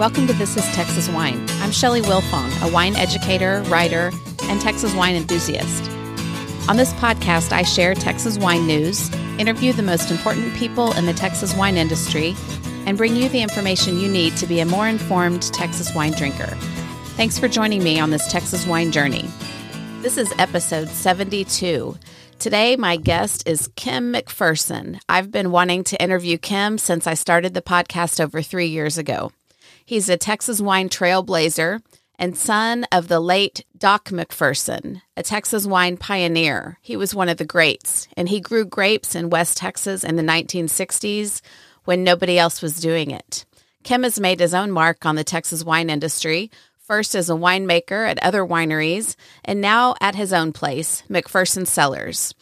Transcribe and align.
Welcome 0.00 0.26
to 0.28 0.32
This 0.32 0.56
is 0.56 0.64
Texas 0.74 1.10
Wine. 1.10 1.44
I'm 1.60 1.70
Shelley 1.70 2.00
Wilfong, 2.00 2.66
a 2.66 2.72
wine 2.72 2.96
educator, 2.96 3.60
writer, 3.64 4.10
and 4.44 4.58
Texas 4.58 4.94
wine 4.94 5.14
enthusiast. 5.14 5.90
On 6.70 6.78
this 6.78 6.94
podcast, 6.94 7.52
I 7.52 7.64
share 7.64 7.92
Texas 7.92 8.38
wine 8.38 8.66
news, 8.66 9.12
interview 9.38 9.74
the 9.74 9.82
most 9.82 10.10
important 10.10 10.54
people 10.54 10.92
in 10.92 11.04
the 11.04 11.12
Texas 11.12 11.54
wine 11.54 11.76
industry, 11.76 12.34
and 12.86 12.96
bring 12.96 13.14
you 13.14 13.28
the 13.28 13.42
information 13.42 13.98
you 13.98 14.08
need 14.08 14.34
to 14.38 14.46
be 14.46 14.60
a 14.60 14.64
more 14.64 14.88
informed 14.88 15.42
Texas 15.52 15.94
wine 15.94 16.12
drinker. 16.12 16.56
Thanks 17.18 17.38
for 17.38 17.46
joining 17.46 17.84
me 17.84 18.00
on 18.00 18.08
this 18.08 18.26
Texas 18.32 18.66
wine 18.66 18.92
journey. 18.92 19.28
This 20.00 20.16
is 20.16 20.32
episode 20.38 20.88
72. 20.88 21.94
Today, 22.38 22.74
my 22.76 22.96
guest 22.96 23.46
is 23.46 23.68
Kim 23.76 24.14
McPherson. 24.14 24.98
I've 25.10 25.30
been 25.30 25.50
wanting 25.50 25.84
to 25.84 26.02
interview 26.02 26.38
Kim 26.38 26.78
since 26.78 27.06
I 27.06 27.12
started 27.12 27.52
the 27.52 27.60
podcast 27.60 28.18
over 28.18 28.40
three 28.40 28.68
years 28.68 28.96
ago. 28.96 29.30
He's 29.90 30.08
a 30.08 30.16
Texas 30.16 30.60
wine 30.60 30.88
trailblazer 30.88 31.82
and 32.16 32.38
son 32.38 32.86
of 32.92 33.08
the 33.08 33.18
late 33.18 33.64
Doc 33.76 34.10
McPherson, 34.10 35.02
a 35.16 35.24
Texas 35.24 35.66
wine 35.66 35.96
pioneer. 35.96 36.78
He 36.80 36.96
was 36.96 37.12
one 37.12 37.28
of 37.28 37.38
the 37.38 37.44
greats, 37.44 38.06
and 38.16 38.28
he 38.28 38.38
grew 38.38 38.64
grapes 38.64 39.16
in 39.16 39.30
West 39.30 39.56
Texas 39.56 40.04
in 40.04 40.14
the 40.14 40.22
1960s 40.22 41.40
when 41.86 42.04
nobody 42.04 42.38
else 42.38 42.62
was 42.62 42.78
doing 42.78 43.10
it. 43.10 43.44
Kim 43.82 44.04
has 44.04 44.20
made 44.20 44.38
his 44.38 44.54
own 44.54 44.70
mark 44.70 45.04
on 45.04 45.16
the 45.16 45.24
Texas 45.24 45.64
wine 45.64 45.90
industry 45.90 46.52
first 46.78 47.16
as 47.16 47.28
a 47.28 47.32
winemaker 47.32 48.08
at 48.08 48.22
other 48.22 48.44
wineries, 48.44 49.16
and 49.44 49.60
now 49.60 49.96
at 50.00 50.14
his 50.14 50.32
own 50.32 50.52
place, 50.52 51.02
McPherson 51.10 51.66
Cellars. 51.66 52.32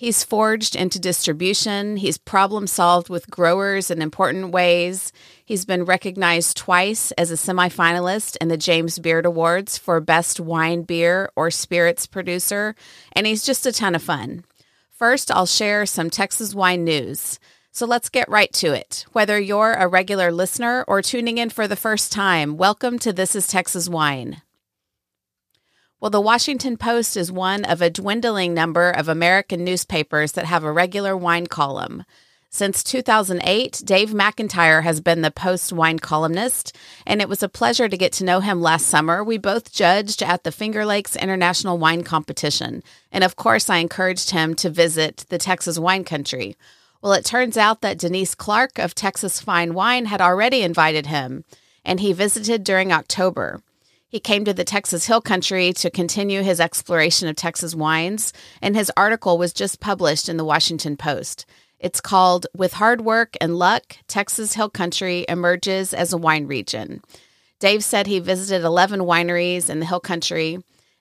He's 0.00 0.22
forged 0.22 0.76
into 0.76 1.00
distribution. 1.00 1.96
He's 1.96 2.18
problem 2.18 2.68
solved 2.68 3.08
with 3.08 3.28
growers 3.28 3.90
in 3.90 4.00
important 4.00 4.52
ways. 4.52 5.12
He's 5.44 5.64
been 5.64 5.84
recognized 5.84 6.56
twice 6.56 7.10
as 7.18 7.32
a 7.32 7.34
semifinalist 7.34 8.36
in 8.40 8.46
the 8.46 8.56
James 8.56 9.00
Beard 9.00 9.26
Awards 9.26 9.76
for 9.76 9.98
Best 9.98 10.38
Wine, 10.38 10.82
Beer, 10.82 11.32
or 11.34 11.50
Spirits 11.50 12.06
Producer, 12.06 12.76
and 13.10 13.26
he's 13.26 13.44
just 13.44 13.66
a 13.66 13.72
ton 13.72 13.96
of 13.96 14.02
fun. 14.04 14.44
First, 14.92 15.32
I'll 15.32 15.46
share 15.46 15.84
some 15.84 16.10
Texas 16.10 16.54
wine 16.54 16.84
news. 16.84 17.40
So 17.72 17.84
let's 17.84 18.08
get 18.08 18.28
right 18.28 18.52
to 18.52 18.72
it. 18.72 19.04
Whether 19.10 19.40
you're 19.40 19.72
a 19.72 19.88
regular 19.88 20.30
listener 20.30 20.84
or 20.86 21.02
tuning 21.02 21.38
in 21.38 21.50
for 21.50 21.66
the 21.66 21.74
first 21.74 22.12
time, 22.12 22.56
welcome 22.56 23.00
to 23.00 23.12
This 23.12 23.34
is 23.34 23.48
Texas 23.48 23.88
Wine. 23.88 24.42
Well, 26.00 26.10
the 26.12 26.20
Washington 26.20 26.76
Post 26.76 27.16
is 27.16 27.32
one 27.32 27.64
of 27.64 27.82
a 27.82 27.90
dwindling 27.90 28.54
number 28.54 28.88
of 28.88 29.08
American 29.08 29.64
newspapers 29.64 30.30
that 30.32 30.44
have 30.44 30.62
a 30.62 30.70
regular 30.70 31.16
wine 31.16 31.48
column. 31.48 32.04
Since 32.50 32.84
2008, 32.84 33.82
Dave 33.84 34.10
McIntyre 34.10 34.84
has 34.84 35.00
been 35.00 35.22
the 35.22 35.32
Post 35.32 35.72
wine 35.72 35.98
columnist, 35.98 36.72
and 37.04 37.20
it 37.20 37.28
was 37.28 37.42
a 37.42 37.48
pleasure 37.48 37.88
to 37.88 37.96
get 37.96 38.12
to 38.12 38.24
know 38.24 38.38
him 38.38 38.62
last 38.62 38.86
summer. 38.86 39.24
We 39.24 39.38
both 39.38 39.72
judged 39.72 40.22
at 40.22 40.44
the 40.44 40.52
Finger 40.52 40.86
Lakes 40.86 41.16
International 41.16 41.78
Wine 41.78 42.04
Competition, 42.04 42.84
and 43.10 43.24
of 43.24 43.34
course, 43.34 43.68
I 43.68 43.78
encouraged 43.78 44.30
him 44.30 44.54
to 44.54 44.70
visit 44.70 45.26
the 45.30 45.36
Texas 45.36 45.80
wine 45.80 46.04
country. 46.04 46.56
Well, 47.02 47.12
it 47.12 47.24
turns 47.24 47.56
out 47.56 47.80
that 47.80 47.98
Denise 47.98 48.36
Clark 48.36 48.78
of 48.78 48.94
Texas 48.94 49.40
Fine 49.40 49.74
Wine 49.74 50.06
had 50.06 50.20
already 50.20 50.62
invited 50.62 51.06
him, 51.06 51.44
and 51.84 51.98
he 51.98 52.12
visited 52.12 52.62
during 52.62 52.92
October. 52.92 53.62
He 54.10 54.20
came 54.20 54.46
to 54.46 54.54
the 54.54 54.64
Texas 54.64 55.06
Hill 55.06 55.20
Country 55.20 55.74
to 55.74 55.90
continue 55.90 56.42
his 56.42 56.60
exploration 56.60 57.28
of 57.28 57.36
Texas 57.36 57.74
wines, 57.74 58.32
and 58.62 58.74
his 58.74 58.90
article 58.96 59.36
was 59.36 59.52
just 59.52 59.80
published 59.80 60.30
in 60.30 60.38
the 60.38 60.46
Washington 60.46 60.96
Post. 60.96 61.44
It's 61.78 62.00
called 62.00 62.46
With 62.56 62.72
Hard 62.72 63.02
Work 63.02 63.36
and 63.38 63.56
Luck, 63.58 63.98
Texas 64.08 64.54
Hill 64.54 64.70
Country 64.70 65.26
Emerges 65.28 65.92
as 65.92 66.14
a 66.14 66.16
Wine 66.16 66.46
Region. 66.46 67.02
Dave 67.60 67.84
said 67.84 68.06
he 68.06 68.18
visited 68.18 68.64
11 68.64 69.00
wineries 69.00 69.68
in 69.68 69.78
the 69.78 69.86
Hill 69.86 70.00
Country 70.00 70.58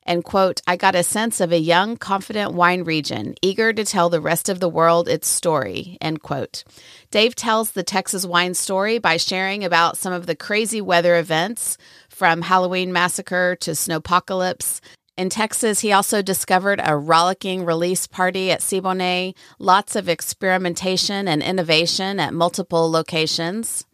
and 0.07 0.23
quote, 0.23 0.61
I 0.65 0.77
got 0.77 0.95
a 0.95 1.03
sense 1.03 1.41
of 1.41 1.51
a 1.51 1.59
young, 1.59 1.97
confident 1.97 2.53
wine 2.53 2.83
region, 2.83 3.35
eager 3.41 3.73
to 3.73 3.83
tell 3.83 4.09
the 4.09 4.21
rest 4.21 4.47
of 4.47 4.59
the 4.59 4.69
world 4.69 5.09
its 5.09 5.27
story, 5.27 5.97
end 5.99 6.23
quote. 6.23 6.63
Dave 7.11 7.35
tells 7.35 7.71
the 7.71 7.83
Texas 7.83 8.25
wine 8.25 8.53
story 8.53 8.99
by 8.99 9.17
sharing 9.17 9.65
about 9.65 9.97
some 9.97 10.13
of 10.13 10.25
the 10.25 10.35
crazy 10.35 10.79
weather 10.79 11.17
events 11.17 11.77
from 12.17 12.41
Halloween 12.41 12.91
massacre 12.91 13.55
to 13.61 13.71
snowpocalypse. 13.71 14.79
In 15.17 15.29
Texas, 15.29 15.81
he 15.81 15.91
also 15.91 16.23
discovered 16.23 16.81
a 16.83 16.97
rollicking 16.97 17.63
release 17.63 18.07
party 18.07 18.49
at 18.49 18.61
Siboney, 18.61 19.35
lots 19.59 19.95
of 19.95 20.09
experimentation 20.09 21.27
and 21.27 21.43
innovation 21.43 22.19
at 22.19 22.33
multiple 22.33 22.89
locations 22.89 23.85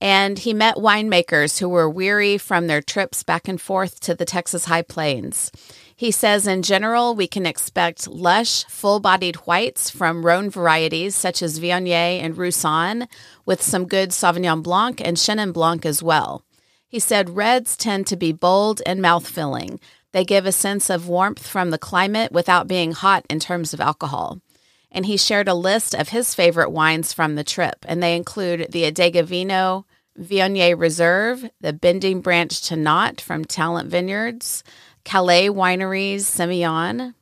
and 0.00 0.38
he 0.38 0.52
met 0.52 0.76
winemakers 0.76 1.58
who 1.58 1.68
were 1.68 1.88
weary 1.88 2.36
from 2.36 2.66
their 2.66 2.82
trips 2.82 3.22
back 3.22 3.48
and 3.48 3.60
forth 3.60 4.00
to 4.00 4.14
the 4.14 4.24
Texas 4.24 4.66
High 4.66 4.82
Plains. 4.82 5.50
He 5.96 6.10
says, 6.10 6.46
in 6.46 6.62
general, 6.62 7.14
we 7.14 7.26
can 7.26 7.46
expect 7.46 8.06
lush, 8.06 8.64
full 8.64 9.00
bodied 9.00 9.36
whites 9.46 9.88
from 9.88 10.26
Rhone 10.26 10.50
varieties 10.50 11.14
such 11.14 11.40
as 11.40 11.58
Viognier 11.58 12.22
and 12.22 12.36
Roussanne, 12.36 13.08
with 13.46 13.62
some 13.62 13.86
good 13.86 14.10
Sauvignon 14.10 14.62
Blanc 14.62 15.00
and 15.02 15.16
Chenin 15.16 15.54
Blanc 15.54 15.86
as 15.86 16.02
well. 16.02 16.44
He 16.96 17.00
said, 17.00 17.36
reds 17.36 17.76
tend 17.76 18.06
to 18.06 18.16
be 18.16 18.32
bold 18.32 18.80
and 18.86 19.02
mouth 19.02 19.28
filling. 19.28 19.80
They 20.12 20.24
give 20.24 20.46
a 20.46 20.50
sense 20.50 20.88
of 20.88 21.06
warmth 21.06 21.46
from 21.46 21.68
the 21.68 21.76
climate 21.76 22.32
without 22.32 22.68
being 22.68 22.92
hot 22.92 23.26
in 23.28 23.38
terms 23.38 23.74
of 23.74 23.82
alcohol 23.82 24.40
and 24.90 25.04
he 25.04 25.18
shared 25.18 25.46
a 25.46 25.52
list 25.52 25.94
of 25.94 26.08
his 26.08 26.34
favorite 26.34 26.70
wines 26.70 27.12
from 27.12 27.34
the 27.34 27.44
trip, 27.44 27.84
and 27.86 28.02
they 28.02 28.16
include 28.16 28.68
the 28.70 28.90
Adega 28.90 29.22
Vinho, 29.26 29.84
Viognier 30.18 30.80
Reserve, 30.80 31.50
the 31.60 31.74
Bending 31.74 32.22
Branch 32.22 32.50
Tannat 32.50 33.20
from 33.20 33.44
Talent 33.44 33.90
Vineyards, 33.90 34.64
Calais 35.04 35.48
Wineries 35.48 36.20
Semillon, 36.20 37.12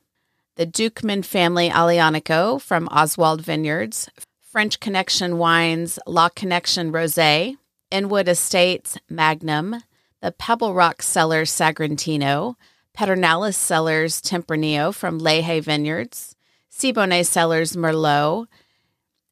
the 0.55 0.65
Duchman 0.65 1.25
Family 1.25 1.69
Aglianico 1.69 2.61
from 2.61 2.87
Oswald 2.91 3.41
Vineyards, 3.41 4.09
French 4.41 4.79
Connection 4.79 5.37
Wines 5.37 5.99
La 6.07 6.29
Connection 6.29 6.93
Rosé, 6.93 7.57
Inwood 7.91 8.27
Estates 8.27 8.97
Magnum, 9.09 9.83
the 10.21 10.31
Pebble 10.31 10.73
Rock 10.73 11.01
Cellars 11.01 11.51
Sagrantino, 11.51 12.55
Pedernales 12.97 13.55
Cellars 13.55 14.21
Tempranillo 14.21 14.93
from 14.93 15.19
Leje 15.19 15.63
Vineyards, 15.63 16.35
Siboney 16.71 17.25
Cellars 17.25 17.75
Merlot, 17.75 18.47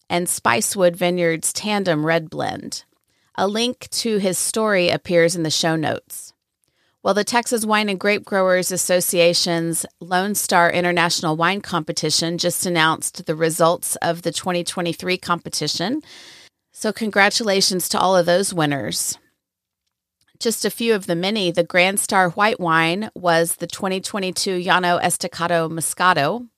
and 0.09 0.27
Spicewood 0.27 0.95
Vineyards 0.95 1.51
Tandem 1.51 2.05
Red 2.05 2.29
Blend. 2.29 2.83
A 3.35 3.47
link 3.47 3.87
to 3.89 4.17
his 4.17 4.37
story 4.37 4.89
appears 4.89 5.35
in 5.35 5.43
the 5.43 5.49
show 5.49 5.75
notes. 5.75 6.33
While 7.01 7.15
the 7.15 7.23
Texas 7.23 7.65
Wine 7.65 7.89
and 7.89 7.99
Grape 7.99 8.23
Growers 8.23 8.71
Association's 8.71 9.85
Lone 9.99 10.35
Star 10.35 10.71
International 10.71 11.35
Wine 11.35 11.59
Competition 11.59 12.37
just 12.37 12.65
announced 12.65 13.25
the 13.25 13.35
results 13.35 13.97
of 13.97 14.21
the 14.21 14.31
2023 14.31 15.17
competition. 15.17 16.01
So, 16.83 16.91
congratulations 16.91 17.87
to 17.87 17.97
all 17.97 18.17
of 18.17 18.25
those 18.25 18.53
winners. 18.53 19.17
Just 20.37 20.65
a 20.65 20.69
few 20.69 20.93
of 20.93 21.07
the 21.07 21.15
many, 21.15 21.49
the 21.49 21.63
Grand 21.63 21.97
Star 21.97 22.31
White 22.31 22.59
Wine 22.59 23.09
was 23.15 23.55
the 23.55 23.67
2022 23.67 24.57
Llano 24.57 24.97
Estacado 24.97 25.69
Moscato. 25.69 26.49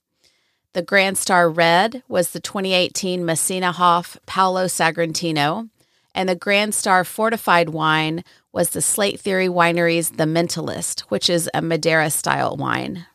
The 0.73 0.81
Grand 0.81 1.19
Star 1.19 1.47
Red 1.47 2.01
was 2.07 2.31
the 2.31 2.39
2018 2.39 3.23
Messina 3.23 3.71
Hof 3.71 4.17
Paolo 4.25 4.65
Sagrantino, 4.65 5.69
and 6.15 6.27
the 6.27 6.35
Grand 6.35 6.73
Star 6.73 7.03
Fortified 7.03 7.69
wine 7.69 8.23
was 8.51 8.71
the 8.71 8.81
Slate 8.81 9.19
Theory 9.19 9.47
Winery's 9.47 10.09
The 10.09 10.23
Mentalist, 10.23 11.01
which 11.01 11.29
is 11.29 11.47
a 11.53 11.61
Madeira 11.61 12.09
style 12.09 12.57
wine. 12.57 13.05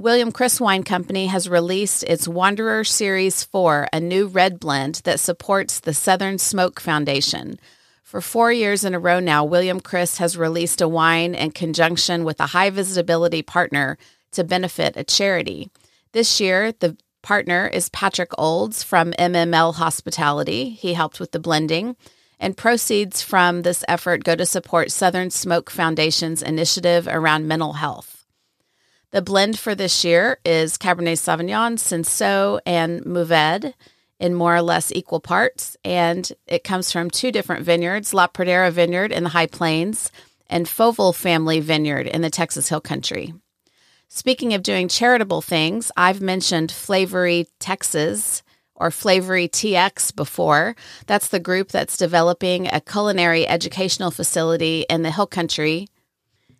William 0.00 0.30
Chris 0.30 0.60
Wine 0.60 0.84
Company 0.84 1.26
has 1.26 1.48
released 1.48 2.04
its 2.04 2.28
Wanderer 2.28 2.84
Series 2.84 3.42
4, 3.42 3.88
a 3.92 3.98
new 3.98 4.28
red 4.28 4.60
blend 4.60 5.00
that 5.02 5.18
supports 5.18 5.80
the 5.80 5.92
Southern 5.92 6.38
Smoke 6.38 6.78
Foundation. 6.78 7.58
For 8.04 8.20
four 8.20 8.52
years 8.52 8.84
in 8.84 8.94
a 8.94 9.00
row 9.00 9.18
now, 9.18 9.44
William 9.44 9.80
Chris 9.80 10.18
has 10.18 10.36
released 10.36 10.80
a 10.80 10.86
wine 10.86 11.34
in 11.34 11.50
conjunction 11.50 12.22
with 12.22 12.38
a 12.38 12.46
high 12.46 12.70
visibility 12.70 13.42
partner 13.42 13.98
to 14.30 14.44
benefit 14.44 14.96
a 14.96 15.02
charity. 15.02 15.68
This 16.12 16.40
year, 16.40 16.70
the 16.70 16.96
partner 17.22 17.66
is 17.66 17.88
Patrick 17.88 18.30
Olds 18.38 18.84
from 18.84 19.10
MML 19.14 19.74
Hospitality. 19.74 20.70
He 20.70 20.94
helped 20.94 21.18
with 21.18 21.32
the 21.32 21.40
blending. 21.40 21.96
And 22.38 22.56
proceeds 22.56 23.20
from 23.20 23.62
this 23.62 23.84
effort 23.88 24.22
go 24.22 24.36
to 24.36 24.46
support 24.46 24.92
Southern 24.92 25.30
Smoke 25.30 25.70
Foundation's 25.70 26.40
initiative 26.40 27.08
around 27.10 27.48
mental 27.48 27.72
health. 27.72 28.17
The 29.10 29.22
blend 29.22 29.58
for 29.58 29.74
this 29.74 30.04
year 30.04 30.38
is 30.44 30.76
Cabernet 30.76 31.16
Sauvignon, 31.16 31.78
Cinsault, 31.78 32.60
and 32.66 33.02
Mourvedre 33.06 33.72
in 34.20 34.34
more 34.34 34.54
or 34.54 34.60
less 34.60 34.92
equal 34.92 35.20
parts. 35.20 35.78
And 35.82 36.30
it 36.46 36.62
comes 36.62 36.92
from 36.92 37.10
two 37.10 37.32
different 37.32 37.64
vineyards 37.64 38.12
La 38.12 38.26
Pradera 38.26 38.70
Vineyard 38.70 39.10
in 39.10 39.22
the 39.22 39.30
High 39.30 39.46
Plains 39.46 40.12
and 40.50 40.68
Fauville 40.68 41.14
Family 41.14 41.60
Vineyard 41.60 42.06
in 42.06 42.20
the 42.20 42.28
Texas 42.28 42.68
Hill 42.68 42.82
Country. 42.82 43.32
Speaking 44.08 44.52
of 44.52 44.62
doing 44.62 44.88
charitable 44.88 45.40
things, 45.40 45.90
I've 45.96 46.20
mentioned 46.20 46.70
Flavory 46.70 47.46
Texas 47.60 48.42
or 48.74 48.90
Flavory 48.90 49.48
TX 49.48 50.14
before. 50.14 50.76
That's 51.06 51.28
the 51.28 51.40
group 51.40 51.68
that's 51.68 51.96
developing 51.96 52.66
a 52.66 52.80
culinary 52.80 53.46
educational 53.46 54.10
facility 54.10 54.84
in 54.90 55.02
the 55.02 55.10
Hill 55.10 55.26
Country. 55.26 55.88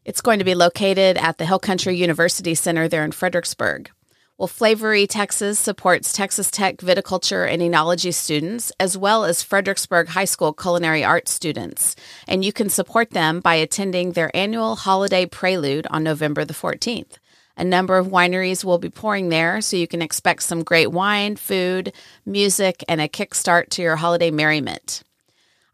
It's 0.08 0.22
going 0.22 0.38
to 0.38 0.44
be 0.46 0.54
located 0.54 1.18
at 1.18 1.36
the 1.36 1.44
Hill 1.44 1.58
Country 1.58 1.94
University 1.94 2.54
Center 2.54 2.88
there 2.88 3.04
in 3.04 3.12
Fredericksburg. 3.12 3.90
Well, 4.38 4.48
Flavory 4.48 5.06
Texas 5.06 5.58
supports 5.58 6.14
Texas 6.14 6.50
Tech 6.50 6.78
viticulture 6.78 7.46
and 7.46 7.60
enology 7.60 8.14
students, 8.14 8.72
as 8.80 8.96
well 8.96 9.26
as 9.26 9.42
Fredericksburg 9.42 10.08
High 10.08 10.24
School 10.24 10.54
culinary 10.54 11.04
arts 11.04 11.30
students. 11.30 11.94
And 12.26 12.42
you 12.42 12.54
can 12.54 12.70
support 12.70 13.10
them 13.10 13.40
by 13.40 13.56
attending 13.56 14.12
their 14.12 14.34
annual 14.34 14.76
holiday 14.76 15.26
prelude 15.26 15.86
on 15.90 16.04
November 16.04 16.46
the 16.46 16.54
14th. 16.54 17.18
A 17.58 17.64
number 17.64 17.98
of 17.98 18.06
wineries 18.06 18.64
will 18.64 18.78
be 18.78 18.88
pouring 18.88 19.28
there, 19.28 19.60
so 19.60 19.76
you 19.76 19.86
can 19.86 20.00
expect 20.00 20.42
some 20.42 20.64
great 20.64 20.90
wine, 20.90 21.36
food, 21.36 21.92
music, 22.24 22.82
and 22.88 23.02
a 23.02 23.08
kickstart 23.08 23.68
to 23.72 23.82
your 23.82 23.96
holiday 23.96 24.30
merriment. 24.30 25.02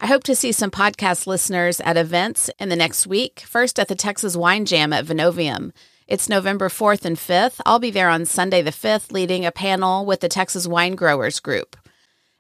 I 0.05 0.07
hope 0.07 0.25
to 0.25 0.35
see 0.35 0.53
some 0.53 0.71
podcast 0.71 1.27
listeners 1.27 1.81
at 1.81 1.97
events 1.97 2.51
in 2.59 2.69
the 2.69 2.77
next 2.77 3.07
week. 3.07 3.41
First 3.41 3.79
at 3.79 3.89
the 3.89 3.95
Texas 3.95 4.37
Wine 4.37 4.67
Jam 4.67 4.93
at 4.93 5.07
Vonovium. 5.07 5.73
It's 6.07 6.29
November 6.29 6.69
4th 6.69 7.07
and 7.07 7.17
5th. 7.17 7.59
I'll 7.65 7.79
be 7.79 7.91
there 7.91 8.11
on 8.11 8.27
Sunday 8.27 8.61
the 8.61 8.71
5th 8.71 9.13
leading 9.13 9.47
a 9.47 9.51
panel 9.51 10.05
with 10.05 10.21
the 10.21 10.29
Texas 10.29 10.67
Wine 10.67 10.95
Growers 10.95 11.41
Group. 11.41 11.75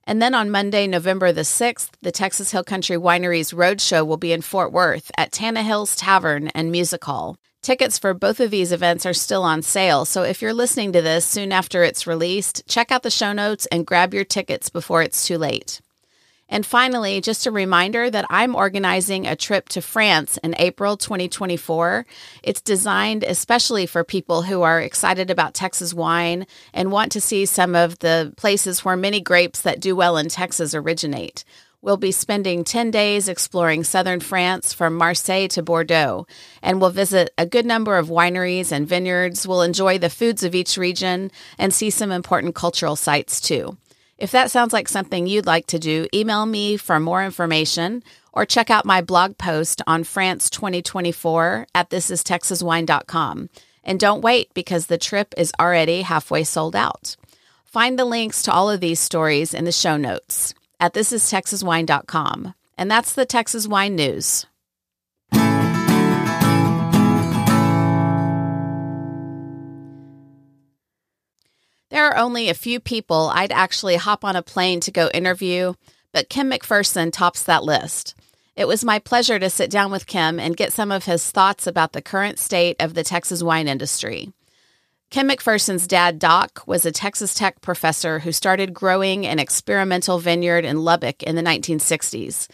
And 0.06 0.20
then 0.20 0.34
on 0.34 0.50
Monday, 0.50 0.87
November 0.87 1.32
the 1.32 1.40
6th, 1.40 1.93
the 2.02 2.12
Texas 2.12 2.50
Hill 2.50 2.64
Country 2.64 2.99
Wineries 2.99 3.55
Roadshow 3.55 4.06
will 4.06 4.19
be 4.19 4.34
in 4.34 4.43
Fort 4.43 4.70
Worth 4.70 5.11
at 5.16 5.32
Tannahill's 5.32 5.96
Tavern 5.96 6.49
and 6.49 6.70
Music 6.70 7.02
Hall. 7.02 7.38
Tickets 7.62 7.99
for 7.99 8.12
both 8.12 8.40
of 8.40 8.50
these 8.50 8.72
events 8.72 9.06
are 9.06 9.14
still 9.14 9.43
on 9.43 9.62
sale, 9.62 10.05
so 10.05 10.22
if 10.22 10.43
you're 10.43 10.52
listening 10.52 10.93
to 10.93 11.00
this 11.00 11.25
soon 11.25 11.50
after 11.50 11.82
it's 11.82 12.06
released, 12.06 12.62
check 12.69 12.93
out 12.93 13.02
the 13.02 13.11
show 13.11 13.32
notes 13.32 13.64
and 13.72 13.87
grab 13.87 14.12
your 14.12 14.25
tickets 14.25 14.69
before 14.69 15.00
it's 15.00 15.26
too 15.26 15.38
late. 15.38 15.81
And 16.54 16.64
finally, 16.64 17.20
just 17.20 17.48
a 17.48 17.50
reminder 17.50 18.08
that 18.08 18.26
I'm 18.30 18.54
organizing 18.54 19.26
a 19.26 19.34
trip 19.34 19.68
to 19.70 19.82
France 19.82 20.38
in 20.44 20.54
April 20.56 20.96
2024. 20.96 22.06
It's 22.44 22.60
designed 22.60 23.24
especially 23.24 23.86
for 23.86 24.04
people 24.04 24.42
who 24.42 24.62
are 24.62 24.80
excited 24.80 25.32
about 25.32 25.54
Texas 25.54 25.92
wine 25.92 26.46
and 26.72 26.92
want 26.92 27.10
to 27.10 27.20
see 27.20 27.44
some 27.44 27.74
of 27.74 27.98
the 27.98 28.32
places 28.36 28.84
where 28.84 28.96
many 28.96 29.20
grapes 29.20 29.62
that 29.62 29.80
do 29.80 29.96
well 29.96 30.16
in 30.16 30.28
Texas 30.28 30.76
originate. 30.76 31.42
We'll 31.82 31.96
be 31.96 32.12
spending 32.12 32.62
10 32.62 32.92
days 32.92 33.28
exploring 33.28 33.82
southern 33.82 34.20
France 34.20 34.72
from 34.72 34.94
Marseille 34.94 35.48
to 35.48 35.62
Bordeaux, 35.62 36.24
and 36.62 36.80
we'll 36.80 36.90
visit 36.90 37.30
a 37.36 37.46
good 37.46 37.66
number 37.66 37.98
of 37.98 38.10
wineries 38.10 38.70
and 38.70 38.86
vineyards. 38.86 39.44
We'll 39.44 39.62
enjoy 39.62 39.98
the 39.98 40.08
foods 40.08 40.44
of 40.44 40.54
each 40.54 40.76
region 40.76 41.32
and 41.58 41.74
see 41.74 41.90
some 41.90 42.12
important 42.12 42.54
cultural 42.54 42.94
sites 42.94 43.40
too. 43.40 43.76
If 44.19 44.31
that 44.31 44.50
sounds 44.50 44.72
like 44.72 44.88
something 44.88 45.26
you'd 45.26 45.46
like 45.46 45.66
to 45.66 45.78
do, 45.78 46.06
email 46.14 46.46
me 46.46 46.76
for 46.76 47.00
more 47.00 47.25
information 47.25 48.02
or 48.32 48.46
check 48.46 48.70
out 48.70 48.84
my 48.84 49.00
blog 49.00 49.38
post 49.38 49.82
on 49.87 50.05
France 50.05 50.49
2024 50.50 51.66
at 51.75 51.90
thisistexaswine.com. 51.90 53.50
And 53.82 54.00
don't 54.00 54.22
wait 54.22 54.52
because 54.55 54.87
the 54.87 54.99
trip 54.99 55.34
is 55.37 55.52
already 55.61 56.02
halfway 56.02 56.44
sold 56.44 56.75
out. 56.75 57.16
Find 57.64 57.99
the 57.99 58.05
links 58.05 58.43
to 58.43 58.52
all 58.52 58.70
of 58.70 58.81
these 58.81 59.00
stories 59.00 59.52
in 59.52 59.64
the 59.64 59.72
show 59.72 59.96
notes 59.96 60.55
at 60.81 60.94
thisistexaswine.com. 60.94 62.55
And 62.78 62.90
that's 62.90 63.12
the 63.12 63.26
Texas 63.26 63.66
Wine 63.69 63.96
News. 63.96 64.46
There 71.94 72.08
are 72.08 72.17
only 72.17 72.49
a 72.49 72.55
few 72.55 72.81
people 72.81 73.31
I'd 73.32 73.52
actually 73.52 73.94
hop 73.94 74.25
on 74.25 74.35
a 74.35 74.43
plane 74.43 74.81
to 74.81 74.91
go 74.91 75.11
interview, 75.14 75.75
but 76.11 76.29
Kim 76.29 76.50
McPherson 76.50 77.12
tops 77.12 77.44
that 77.44 77.62
list. 77.62 78.17
It 78.56 78.67
was 78.67 78.85
my 78.85 78.99
pleasure 78.99 79.38
to 79.38 79.49
sit 79.49 79.70
down 79.70 79.93
with 79.93 80.08
Kim 80.08 80.41
and 80.41 80.56
get 80.56 80.73
some 80.73 80.91
of 80.91 81.05
his 81.05 81.31
thoughts 81.31 81.69
about 81.69 81.93
the 81.93 82.02
current 82.02 82.41
state 82.41 82.75
of 82.81 82.94
the 82.94 83.05
Texas 83.05 83.44
wine 83.44 83.69
industry. 83.69 84.32
Kim 85.11 85.29
McPherson's 85.29 85.87
dad, 85.87 86.19
Doc, 86.19 86.64
was 86.67 86.85
a 86.85 86.91
Texas 86.91 87.32
Tech 87.32 87.61
professor 87.61 88.19
who 88.19 88.32
started 88.32 88.75
growing 88.75 89.25
an 89.25 89.38
experimental 89.38 90.19
vineyard 90.19 90.64
in 90.64 90.82
Lubbock 90.82 91.23
in 91.23 91.37
the 91.37 91.43
1960s. 91.43 92.49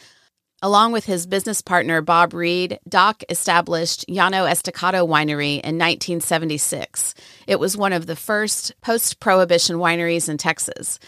Along 0.62 0.92
with 0.92 1.06
his 1.06 1.26
business 1.26 1.62
partner, 1.62 2.02
Bob 2.02 2.34
Reed, 2.34 2.80
Doc 2.86 3.22
established 3.30 4.04
Llano 4.10 4.44
Estacado 4.44 5.06
Winery 5.06 5.54
in 5.54 5.78
1976. 5.78 7.14
It 7.46 7.58
was 7.58 7.78
one 7.78 7.94
of 7.94 8.04
the 8.04 8.14
first 8.14 8.78
post 8.82 9.20
prohibition 9.20 9.76
wineries 9.76 10.28
in 10.28 10.36
Texas. 10.36 10.98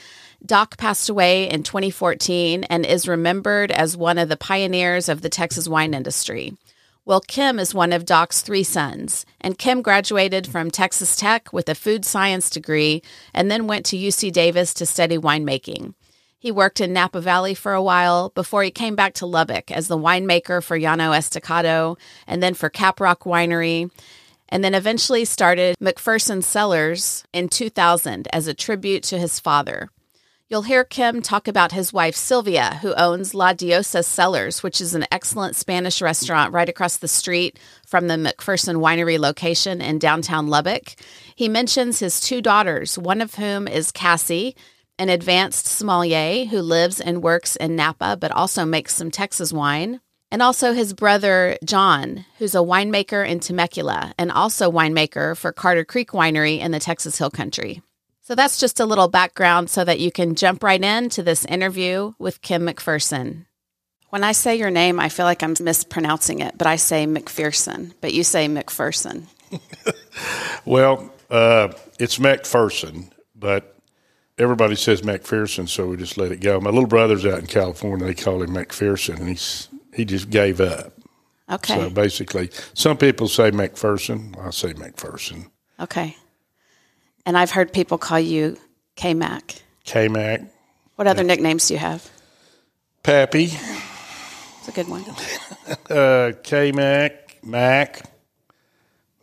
Doc 0.44 0.78
passed 0.78 1.10
away 1.10 1.50
in 1.50 1.64
2014 1.64 2.64
and 2.64 2.87
is 2.87 3.06
remembered 3.06 3.70
as 3.70 3.94
one 3.94 4.16
of 4.16 4.31
the 4.31 4.38
pioneers 4.38 5.10
of 5.10 5.20
the 5.20 5.28
Texas 5.28 5.69
wine 5.69 5.93
industry. 5.93 6.56
Well, 7.04 7.20
Kim 7.20 7.58
is 7.58 7.75
one 7.75 7.93
of 7.93 8.06
Doc's 8.06 8.40
three 8.40 8.62
sons, 8.62 9.26
and 9.38 9.58
Kim 9.58 9.82
graduated 9.82 10.46
from 10.46 10.70
Texas 10.70 11.14
Tech 11.14 11.52
with 11.52 11.69
a 11.69 11.75
food 11.75 12.06
science 12.06 12.49
degree 12.49 13.02
and 13.34 13.50
then 13.50 13.66
went 13.66 13.84
to 13.87 13.99
UC 13.99 14.32
Davis 14.32 14.72
to 14.75 14.87
study 14.87 15.19
winemaking. 15.19 15.93
He 16.42 16.50
worked 16.50 16.80
in 16.80 16.92
Napa 16.92 17.20
Valley 17.20 17.54
for 17.54 17.72
a 17.72 17.80
while 17.80 18.30
before 18.30 18.64
he 18.64 18.72
came 18.72 18.96
back 18.96 19.14
to 19.14 19.26
Lubbock 19.26 19.70
as 19.70 19.86
the 19.86 19.96
winemaker 19.96 20.60
for 20.60 20.76
Llano 20.76 21.12
Estacado 21.12 21.96
and 22.26 22.42
then 22.42 22.54
for 22.54 22.68
Caprock 22.68 23.18
Winery, 23.20 23.92
and 24.48 24.64
then 24.64 24.74
eventually 24.74 25.24
started 25.24 25.76
McPherson 25.80 26.42
Cellars 26.42 27.22
in 27.32 27.48
2000 27.48 28.26
as 28.32 28.48
a 28.48 28.54
tribute 28.54 29.04
to 29.04 29.20
his 29.20 29.38
father. 29.38 29.88
You'll 30.48 30.62
hear 30.62 30.82
Kim 30.82 31.22
talk 31.22 31.46
about 31.46 31.70
his 31.70 31.92
wife 31.92 32.16
Sylvia, 32.16 32.80
who 32.82 32.92
owns 32.94 33.34
La 33.34 33.52
Diosa 33.52 34.04
Cellars, 34.04 34.64
which 34.64 34.80
is 34.80 34.96
an 34.96 35.06
excellent 35.12 35.54
Spanish 35.54 36.02
restaurant 36.02 36.52
right 36.52 36.68
across 36.68 36.96
the 36.96 37.06
street 37.06 37.56
from 37.86 38.08
the 38.08 38.14
McPherson 38.16 38.78
Winery 38.78 39.16
location 39.16 39.80
in 39.80 40.00
downtown 40.00 40.48
Lubbock. 40.48 40.96
He 41.36 41.48
mentions 41.48 42.00
his 42.00 42.18
two 42.18 42.42
daughters, 42.42 42.98
one 42.98 43.20
of 43.20 43.36
whom 43.36 43.68
is 43.68 43.92
Cassie, 43.92 44.56
an 44.98 45.08
advanced 45.08 45.66
sommelier 45.66 46.44
who 46.46 46.60
lives 46.60 47.00
and 47.00 47.22
works 47.22 47.56
in 47.56 47.76
Napa 47.76 48.16
but 48.20 48.30
also 48.32 48.64
makes 48.64 48.94
some 48.94 49.10
Texas 49.10 49.52
wine. 49.52 50.00
And 50.30 50.40
also 50.40 50.72
his 50.72 50.94
brother 50.94 51.58
John, 51.62 52.24
who's 52.38 52.54
a 52.54 52.58
winemaker 52.58 53.28
in 53.28 53.40
Temecula 53.40 54.14
and 54.16 54.32
also 54.32 54.70
winemaker 54.70 55.36
for 55.36 55.52
Carter 55.52 55.84
Creek 55.84 56.12
Winery 56.12 56.58
in 56.58 56.70
the 56.72 56.80
Texas 56.80 57.18
Hill 57.18 57.30
Country. 57.30 57.82
So 58.22 58.34
that's 58.34 58.58
just 58.58 58.80
a 58.80 58.87
little 58.87 59.08
background 59.08 59.68
so 59.68 59.84
that 59.84 60.00
you 60.00 60.11
can 60.11 60.34
jump 60.37 60.62
right 60.62 60.82
into 60.82 61.22
this 61.22 61.44
interview 61.44 62.12
with 62.18 62.40
Kim 62.40 62.66
McPherson. 62.66 63.46
When 64.11 64.25
I 64.25 64.32
say 64.32 64.56
your 64.56 64.70
name, 64.70 65.00
I 65.00 65.08
feel 65.08 65.26
like 65.26 65.42
I'm 65.42 65.54
mispronouncing 65.61 66.40
it, 66.40 66.56
but 66.56 66.66
I 66.66 66.76
say 66.76 67.06
McPherson, 67.06 67.92
but 68.00 68.14
you 68.14 68.22
say 68.22 68.46
McPherson. 68.46 69.25
well, 70.64 71.12
uh, 71.30 71.72
it's 71.99 72.18
McPherson, 72.18 73.11
but 73.34 73.72
everybody 74.42 74.75
says 74.75 75.02
McPherson, 75.02 75.68
so 75.68 75.87
we 75.87 75.96
just 75.96 76.18
let 76.18 76.32
it 76.32 76.40
go. 76.40 76.61
My 76.61 76.70
little 76.70 76.88
brother's 76.88 77.25
out 77.25 77.38
in 77.38 77.46
California; 77.46 78.06
they 78.06 78.14
call 78.14 78.42
him 78.42 78.50
McPherson, 78.50 79.18
and 79.20 79.28
he's 79.28 79.68
he 79.94 80.04
just 80.04 80.30
gave 80.30 80.61
up. 80.61 80.92
Okay. 81.50 81.75
So 81.75 81.90
basically, 81.90 82.50
some 82.75 82.96
people 82.96 83.28
say 83.28 83.50
McPherson. 83.50 84.38
I 84.38 84.50
say 84.50 84.72
McPherson. 84.72 85.50
Okay. 85.80 86.16
And 87.25 87.37
I've 87.38 87.50
heard 87.50 87.72
people 87.72 87.99
call 87.99 88.20
you 88.20 88.58
K 88.96 89.14
Mac. 89.14 89.62
K 89.84 90.08
Mac. 90.08 90.42
What 90.96 91.06
other 91.06 91.22
yeah. 91.22 91.28
nicknames 91.28 91.68
do 91.68 91.75
you 91.75 91.80
have? 91.80 92.08
Pappy. 93.02 93.44
It's 93.44 94.68
a 94.68 94.72
good 94.72 94.88
one. 94.88 95.04
uh, 95.90 96.32
K 96.42 96.72
Mac, 96.72 97.38
Mac. 97.42 98.02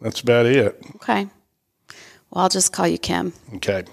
That's 0.01 0.21
about 0.21 0.45
it. 0.45 0.81
Okay. 0.95 1.27
Well, 2.29 2.43
I'll 2.43 2.49
just 2.49 2.71
call 2.73 2.87
you 2.87 2.97
Kim. 2.97 3.33
Okay. 3.55 3.83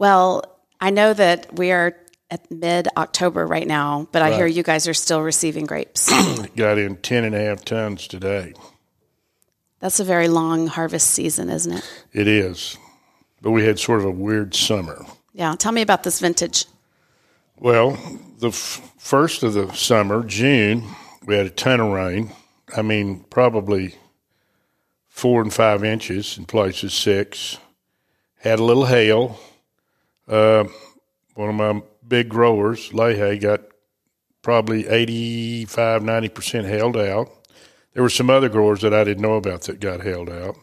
Well, 0.00 0.44
I 0.80 0.88
know 0.88 1.12
that 1.12 1.58
we 1.58 1.72
are 1.72 1.94
at 2.30 2.50
mid 2.50 2.88
October 2.96 3.46
right 3.46 3.66
now, 3.66 4.08
but 4.12 4.22
right. 4.22 4.32
I 4.32 4.36
hear 4.36 4.46
you 4.46 4.62
guys 4.62 4.88
are 4.88 4.94
still 4.94 5.20
receiving 5.20 5.66
grapes. 5.66 6.10
Got 6.56 6.78
in 6.78 6.96
10 6.96 7.24
and 7.24 7.34
a 7.34 7.38
half 7.38 7.66
tons 7.66 8.08
today. 8.08 8.54
That's 9.78 10.00
a 10.00 10.04
very 10.04 10.28
long 10.28 10.68
harvest 10.68 11.10
season, 11.10 11.50
isn't 11.50 11.72
it? 11.74 12.04
It 12.14 12.28
is. 12.28 12.78
But 13.42 13.50
we 13.50 13.66
had 13.66 13.78
sort 13.78 13.98
of 14.00 14.06
a 14.06 14.10
weird 14.10 14.54
summer. 14.54 15.04
Yeah. 15.34 15.54
Tell 15.58 15.72
me 15.72 15.82
about 15.82 16.02
this 16.02 16.18
vintage. 16.18 16.64
Well, 17.58 17.90
the 18.38 18.48
f- 18.48 18.94
first 18.96 19.42
of 19.42 19.52
the 19.52 19.70
summer, 19.74 20.24
June, 20.24 20.82
we 21.26 21.36
had 21.36 21.44
a 21.44 21.50
ton 21.50 21.78
of 21.78 21.92
rain. 21.92 22.32
I 22.74 22.80
mean, 22.80 23.26
probably 23.28 23.96
four 25.08 25.42
and 25.42 25.52
five 25.52 25.84
inches 25.84 26.38
in 26.38 26.46
places, 26.46 26.94
six. 26.94 27.58
Had 28.38 28.60
a 28.60 28.64
little 28.64 28.86
hail. 28.86 29.38
Uh, 30.30 30.64
one 31.34 31.48
of 31.48 31.54
my 31.56 31.82
big 32.06 32.28
growers, 32.28 32.94
Leahy, 32.94 33.36
got 33.38 33.62
probably 34.42 34.86
85, 34.86 36.02
90% 36.02 36.68
held 36.68 36.96
out. 36.96 37.28
There 37.94 38.02
were 38.04 38.08
some 38.08 38.30
other 38.30 38.48
growers 38.48 38.80
that 38.82 38.94
I 38.94 39.02
didn't 39.02 39.22
know 39.22 39.34
about 39.34 39.62
that 39.62 39.80
got 39.80 40.02
held 40.02 40.30
out, 40.30 40.56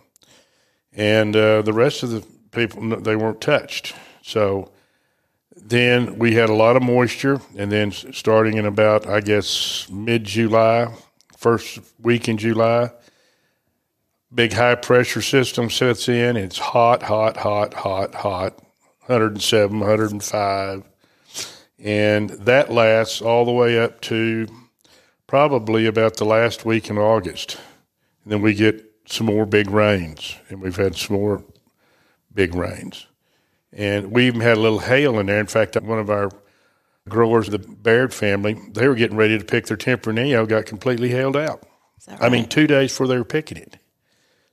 and 0.93 1.35
uh, 1.35 1.61
the 1.63 1.73
rest 1.73 2.01
of 2.01 2.11
the 2.11 2.25
people 2.51 3.01
they 3.01 3.17
weren't 3.17 3.41
touched. 3.41 3.93
So 4.21 4.71
then 5.57 6.17
we 6.17 6.33
had 6.35 6.49
a 6.49 6.53
lot 6.53 6.77
of 6.77 6.83
moisture, 6.83 7.41
and 7.57 7.69
then 7.69 7.91
starting 7.91 8.55
in 8.55 8.65
about 8.65 9.05
I 9.05 9.19
guess 9.19 9.89
mid 9.89 10.23
July, 10.23 10.87
first 11.35 11.79
week 11.99 12.29
in 12.29 12.37
July, 12.37 12.91
big 14.33 14.53
high 14.53 14.75
pressure 14.75 15.21
system 15.21 15.69
sets 15.69 16.07
in. 16.07 16.37
It's 16.37 16.57
hot, 16.57 17.03
hot, 17.03 17.35
hot, 17.35 17.73
hot, 17.73 18.15
hot, 18.15 18.57
107, 19.07 19.79
105, 19.79 20.83
and 21.79 22.29
that 22.29 22.71
lasts 22.71 23.21
all 23.21 23.45
the 23.45 23.51
way 23.51 23.79
up 23.79 24.01
to 24.01 24.47
probably 25.27 25.85
about 25.85 26.17
the 26.17 26.25
last 26.25 26.65
week 26.65 26.89
in 26.89 26.97
August. 26.97 27.57
And 28.23 28.33
then 28.33 28.41
we 28.41 28.53
get 28.53 28.83
some 29.05 29.27
more 29.27 29.45
big 29.45 29.69
rains, 29.69 30.37
and 30.49 30.61
we've 30.61 30.75
had 30.75 30.95
some 30.95 31.15
more 31.15 31.43
big 32.33 32.55
rains. 32.55 33.07
And 33.71 34.11
we 34.11 34.27
even 34.27 34.41
had 34.41 34.57
a 34.57 34.61
little 34.61 34.79
hail 34.79 35.19
in 35.19 35.27
there. 35.27 35.39
In 35.39 35.47
fact, 35.47 35.75
one 35.81 35.99
of 35.99 36.09
our 36.09 36.31
growers, 37.07 37.47
the 37.47 37.59
Baird 37.59 38.13
family, 38.13 38.57
they 38.71 38.87
were 38.87 38.95
getting 38.95 39.17
ready 39.17 39.37
to 39.37 39.45
pick 39.45 39.67
their 39.67 39.77
Tempranillo, 39.77 40.47
got 40.47 40.65
completely 40.65 41.09
hailed 41.09 41.37
out. 41.37 41.63
Right? 42.07 42.23
I 42.23 42.29
mean, 42.29 42.47
two 42.47 42.67
days 42.67 42.91
before 42.91 43.07
they 43.07 43.17
were 43.17 43.23
picking 43.23 43.57
it. 43.57 43.77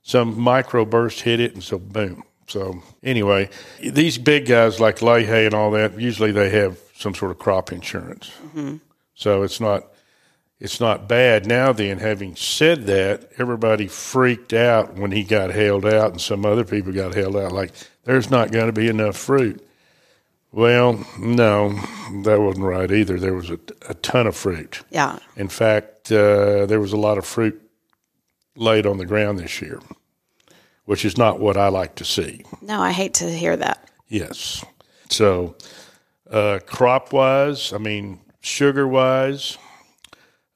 Some 0.01 0.35
microburst 0.35 1.21
hit 1.21 1.39
it, 1.39 1.53
and 1.53 1.63
so 1.63 1.79
boom. 1.79 2.23
So 2.47 2.83
anyway, 3.03 3.49
these 3.79 4.17
big 4.17 4.45
guys 4.45 4.79
like 4.79 5.01
Leahy 5.01 5.45
and 5.45 5.53
all 5.53 5.71
that, 5.71 5.99
usually 5.99 6.31
they 6.31 6.49
have 6.49 6.79
some 6.95 7.15
sort 7.15 7.31
of 7.31 7.39
crop 7.39 7.71
insurance. 7.71 8.31
Mm-hmm. 8.47 8.77
So 9.15 9.43
it's 9.43 9.59
not 9.59 9.87
it's 10.59 10.79
not 10.79 11.07
bad. 11.07 11.45
Now 11.45 11.73
then, 11.73 11.99
having 11.99 12.35
said 12.35 12.85
that, 12.85 13.29
everybody 13.37 13.87
freaked 13.87 14.53
out 14.53 14.95
when 14.95 15.11
he 15.11 15.23
got 15.23 15.51
hailed 15.51 15.85
out, 15.85 16.11
and 16.11 16.21
some 16.21 16.45
other 16.45 16.63
people 16.63 16.93
got 16.93 17.13
hailed 17.13 17.35
out. 17.35 17.51
Like 17.51 17.71
there's 18.03 18.29
not 18.29 18.51
going 18.51 18.67
to 18.67 18.73
be 18.73 18.87
enough 18.87 19.17
fruit. 19.17 19.61
Well, 20.51 21.05
no, 21.19 21.73
that 22.23 22.39
wasn't 22.39 22.65
right 22.65 22.89
either. 22.89 23.19
There 23.19 23.33
was 23.33 23.49
a, 23.49 23.59
a 23.89 23.93
ton 23.95 24.25
of 24.25 24.37
fruit. 24.37 24.83
Yeah. 24.89 25.19
In 25.35 25.49
fact, 25.49 26.09
uh, 26.13 26.65
there 26.65 26.79
was 26.79 26.93
a 26.93 26.97
lot 26.97 27.17
of 27.17 27.25
fruit 27.25 27.61
laid 28.55 28.85
on 28.85 28.97
the 28.97 29.05
ground 29.05 29.37
this 29.37 29.61
year, 29.61 29.81
which 30.85 31.05
is 31.05 31.17
not 31.17 31.39
what 31.39 31.57
I 31.57 31.67
like 31.67 31.95
to 31.95 32.05
see. 32.05 32.43
No, 32.61 32.81
I 32.81 32.91
hate 32.91 33.15
to 33.15 33.29
hear 33.29 33.57
that. 33.57 33.89
Yes. 34.07 34.63
So, 35.09 35.55
uh, 36.29 36.59
crop 36.65 37.13
wise, 37.13 37.73
I 37.73 37.77
mean, 37.77 38.19
sugar 38.41 38.87
wise, 38.87 39.57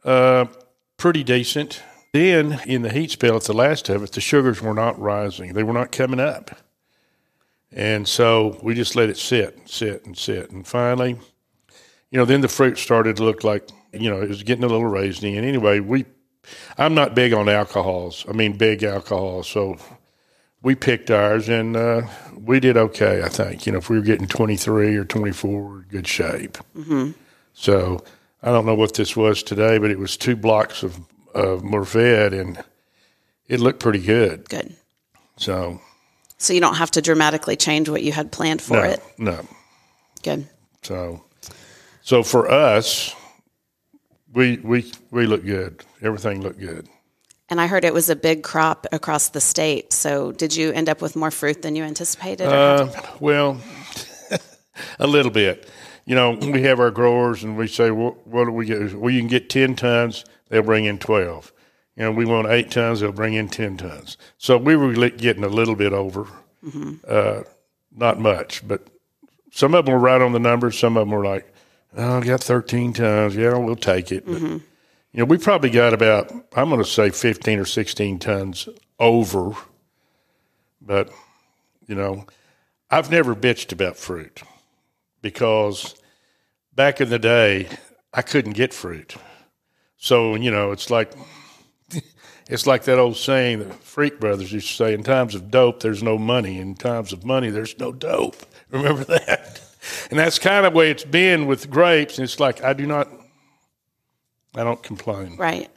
uh, 0.04 0.46
pretty 0.98 1.24
decent. 1.24 1.82
Then 2.14 2.60
in 2.66 2.82
the 2.82 2.92
heat 2.92 3.12
spell 3.12 3.36
at 3.36 3.44
the 3.44 3.54
last 3.54 3.90
of 3.90 4.04
it, 4.04 4.12
the 4.12 4.22
sugars 4.22 4.62
were 4.62 4.74
not 4.74 5.00
rising; 5.00 5.54
they 5.54 5.64
were 5.64 5.74
not 5.74 5.92
coming 5.92 6.20
up. 6.20 6.58
And 7.72 8.08
so 8.08 8.58
we 8.64 8.74
just 8.74 8.96
let 8.96 9.10
it 9.10 9.18
sit, 9.18 9.56
and 9.56 9.70
sit, 9.70 10.06
and 10.06 10.18
sit. 10.18 10.50
And 10.50 10.66
finally, 10.66 11.20
you 12.10 12.18
know, 12.18 12.26
then 12.26 12.42
the 12.42 12.48
fruit 12.48 12.78
started 12.78 13.18
to 13.18 13.24
look 13.24 13.44
like, 13.44 13.70
you 13.94 14.10
know, 14.10 14.22
it 14.22 14.30
was 14.30 14.42
getting 14.44 14.64
a 14.64 14.68
little 14.68 14.90
raisiny. 14.90 15.38
And 15.38 15.46
anyway, 15.46 15.80
we, 15.80 16.06
I'm 16.78 16.96
not 16.96 17.14
big 17.14 17.32
on 17.32 17.48
alcohols. 17.48 18.26
I 18.28 18.32
mean, 18.32 18.58
big 18.58 18.84
alcohol. 18.84 19.44
So 19.44 19.78
we 20.62 20.76
picked 20.76 21.10
ours 21.10 21.48
and 21.50 21.76
uh, 21.76 22.02
we 22.36 22.60
did 22.60 22.78
okay, 22.78 23.24
I 23.24 23.30
think. 23.30 23.66
You 23.66 23.72
know, 23.72 23.78
if 23.78 23.90
we 23.90 23.98
were 23.98 24.04
getting 24.04 24.28
23 24.28 24.96
or 24.98 25.06
24, 25.06 25.86
good 25.90 26.08
shape. 26.08 26.58
Mm-hmm. 26.76 27.12
So 27.54 28.04
I 28.44 28.48
don't 28.52 28.66
know 28.66 28.76
what 28.76 28.94
this 28.94 29.16
was 29.16 29.44
today, 29.44 29.78
but 29.78 29.92
it 29.92 30.00
was 30.00 30.18
two 30.18 30.36
blocks 30.36 30.84
of, 30.84 30.98
of 31.34 31.62
Mourvedre 31.62 32.40
and 32.40 32.64
it 33.48 33.60
looked 33.60 33.80
pretty 33.80 34.00
good. 34.00 34.48
Good. 34.50 34.76
So 35.38 35.80
So 36.38 36.54
you 36.54 36.60
don't 36.60 36.76
have 36.76 36.92
to 36.92 37.02
dramatically 37.02 37.56
change 37.56 37.90
what 37.90 38.04
you 38.04 38.12
had 38.12 38.32
planned 38.32 38.62
for 38.62 38.76
no, 38.78 38.84
it. 38.84 39.04
no. 39.18 39.46
Good. 40.24 40.48
So, 40.84 41.24
so 42.02 42.24
for 42.24 42.50
us, 42.50 43.16
we 44.34 44.58
we 44.58 44.92
we 45.12 45.26
look 45.26 45.44
good. 45.44 45.84
Everything 46.02 46.42
looked 46.42 46.60
good. 46.60 46.88
And 47.50 47.60
I 47.60 47.68
heard 47.68 47.84
it 47.84 47.94
was 47.94 48.10
a 48.10 48.16
big 48.16 48.44
crop 48.44 48.86
across 48.92 49.30
the 49.30 49.42
state. 49.42 49.92
So 49.92 50.32
did 50.32 50.56
you 50.56 50.72
end 50.72 50.88
up 50.88 51.02
with 51.02 51.16
more 51.16 51.32
fruit 51.32 51.62
than 51.64 51.76
you 51.76 51.84
anticipated? 51.84 52.48
Uh, 52.48 52.88
well, 53.20 53.60
a 55.00 55.08
little 55.08 55.32
bit. 55.32 55.68
You 56.06 56.16
know, 56.16 56.32
we 56.32 56.64
have 56.64 56.80
our 56.80 56.90
growers, 56.92 57.44
and 57.44 57.56
we 57.56 57.68
say, 57.68 57.92
well, 57.92 58.18
"What 58.26 58.46
do 58.46 58.52
we 58.52 58.66
get? 58.66 58.96
Well, 58.96 59.12
you 59.12 59.20
can 59.20 59.28
get 59.28 59.50
ten 59.50 59.76
tons. 59.76 60.26
They'll 60.50 60.64
bring 60.64 60.86
in 60.86 60.98
twelve. 60.98 61.52
You 61.96 62.04
know, 62.06 62.12
we 62.12 62.26
want 62.26 62.48
eight 62.48 62.72
tons. 62.72 63.02
They'll 63.02 63.12
bring 63.12 63.36
in 63.36 63.48
ten 63.48 63.78
tons. 63.78 64.18
So 64.38 64.58
we 64.58 64.76
were 64.76 64.92
getting 64.94 65.44
a 65.44 65.50
little 65.50 65.76
bit 65.76 65.94
over, 65.94 66.26
uh, 67.08 67.42
not 67.96 68.20
much, 68.20 68.68
but 68.68 68.88
some 69.52 69.76
of 69.76 69.86
them 69.86 69.94
were 69.94 70.00
right 70.00 70.22
on 70.22 70.32
the 70.32 70.40
numbers. 70.40 70.80
Some 70.80 70.98
of 70.98 71.02
them 71.08 71.12
were 71.16 71.24
like, 71.26 71.52
"Oh, 71.96 72.18
I 72.20 72.26
got 72.26 72.42
thirteen 72.44 72.92
tons. 72.94 73.36
Yeah, 73.36 73.58
we'll 73.58 73.76
take 73.76 74.12
it." 74.12 74.26
But, 74.26 74.62
you 75.12 75.20
know, 75.20 75.26
we 75.26 75.38
probably 75.38 75.70
got 75.70 75.94
about 75.94 76.32
I'm 76.56 76.70
going 76.70 76.82
to 76.82 76.86
say 76.86 77.10
fifteen 77.10 77.60
or 77.60 77.66
sixteen 77.66 78.20
tons 78.20 78.70
over, 79.00 79.52
but 80.82 81.12
you 81.88 81.96
know, 81.96 82.26
I've 82.90 83.12
never 83.12 83.36
bitched 83.36 83.72
about 83.72 83.98
fruit 83.98 84.42
because 85.22 85.96
back 86.74 87.02
in 87.02 87.10
the 87.10 87.20
day, 87.20 87.68
I 88.14 88.22
couldn't 88.22 88.54
get 88.54 88.74
fruit. 88.74 89.16
So, 89.98 90.36
you 90.36 90.52
know, 90.52 90.72
it's 90.72 90.90
like 90.90 91.12
it's 92.50 92.66
like 92.66 92.84
that 92.84 92.98
old 92.98 93.18
saying 93.18 93.60
that 93.60 93.74
Freak 93.84 94.20
Brothers 94.20 94.52
used 94.52 94.68
to 94.70 94.74
say, 94.74 94.94
in 94.94 95.04
times 95.04 95.36
of 95.36 95.52
dope, 95.52 95.82
there's 95.82 96.02
no 96.02 96.18
money. 96.18 96.60
In 96.60 96.76
times 96.76 97.14
of 97.14 97.26
money, 97.26 97.50
there's 97.50 97.78
no 97.80 97.92
dope. 97.92 98.38
Remember 98.72 99.04
that? 99.04 99.62
And 100.10 100.20
that's 100.20 100.40
kind 100.40 100.66
of 100.66 100.74
the 100.74 100.78
way 100.78 100.92
it's 100.92 101.04
been 101.04 101.48
with 101.48 101.70
grapes. 101.70 102.18
And 102.18 102.24
it's 102.24 102.40
like, 102.40 102.64
I 102.64 102.74
do 102.74 102.86
not, 102.86 103.10
I 104.56 104.64
don't 104.64 104.82
complain. 104.82 105.36
Right. 105.38 105.70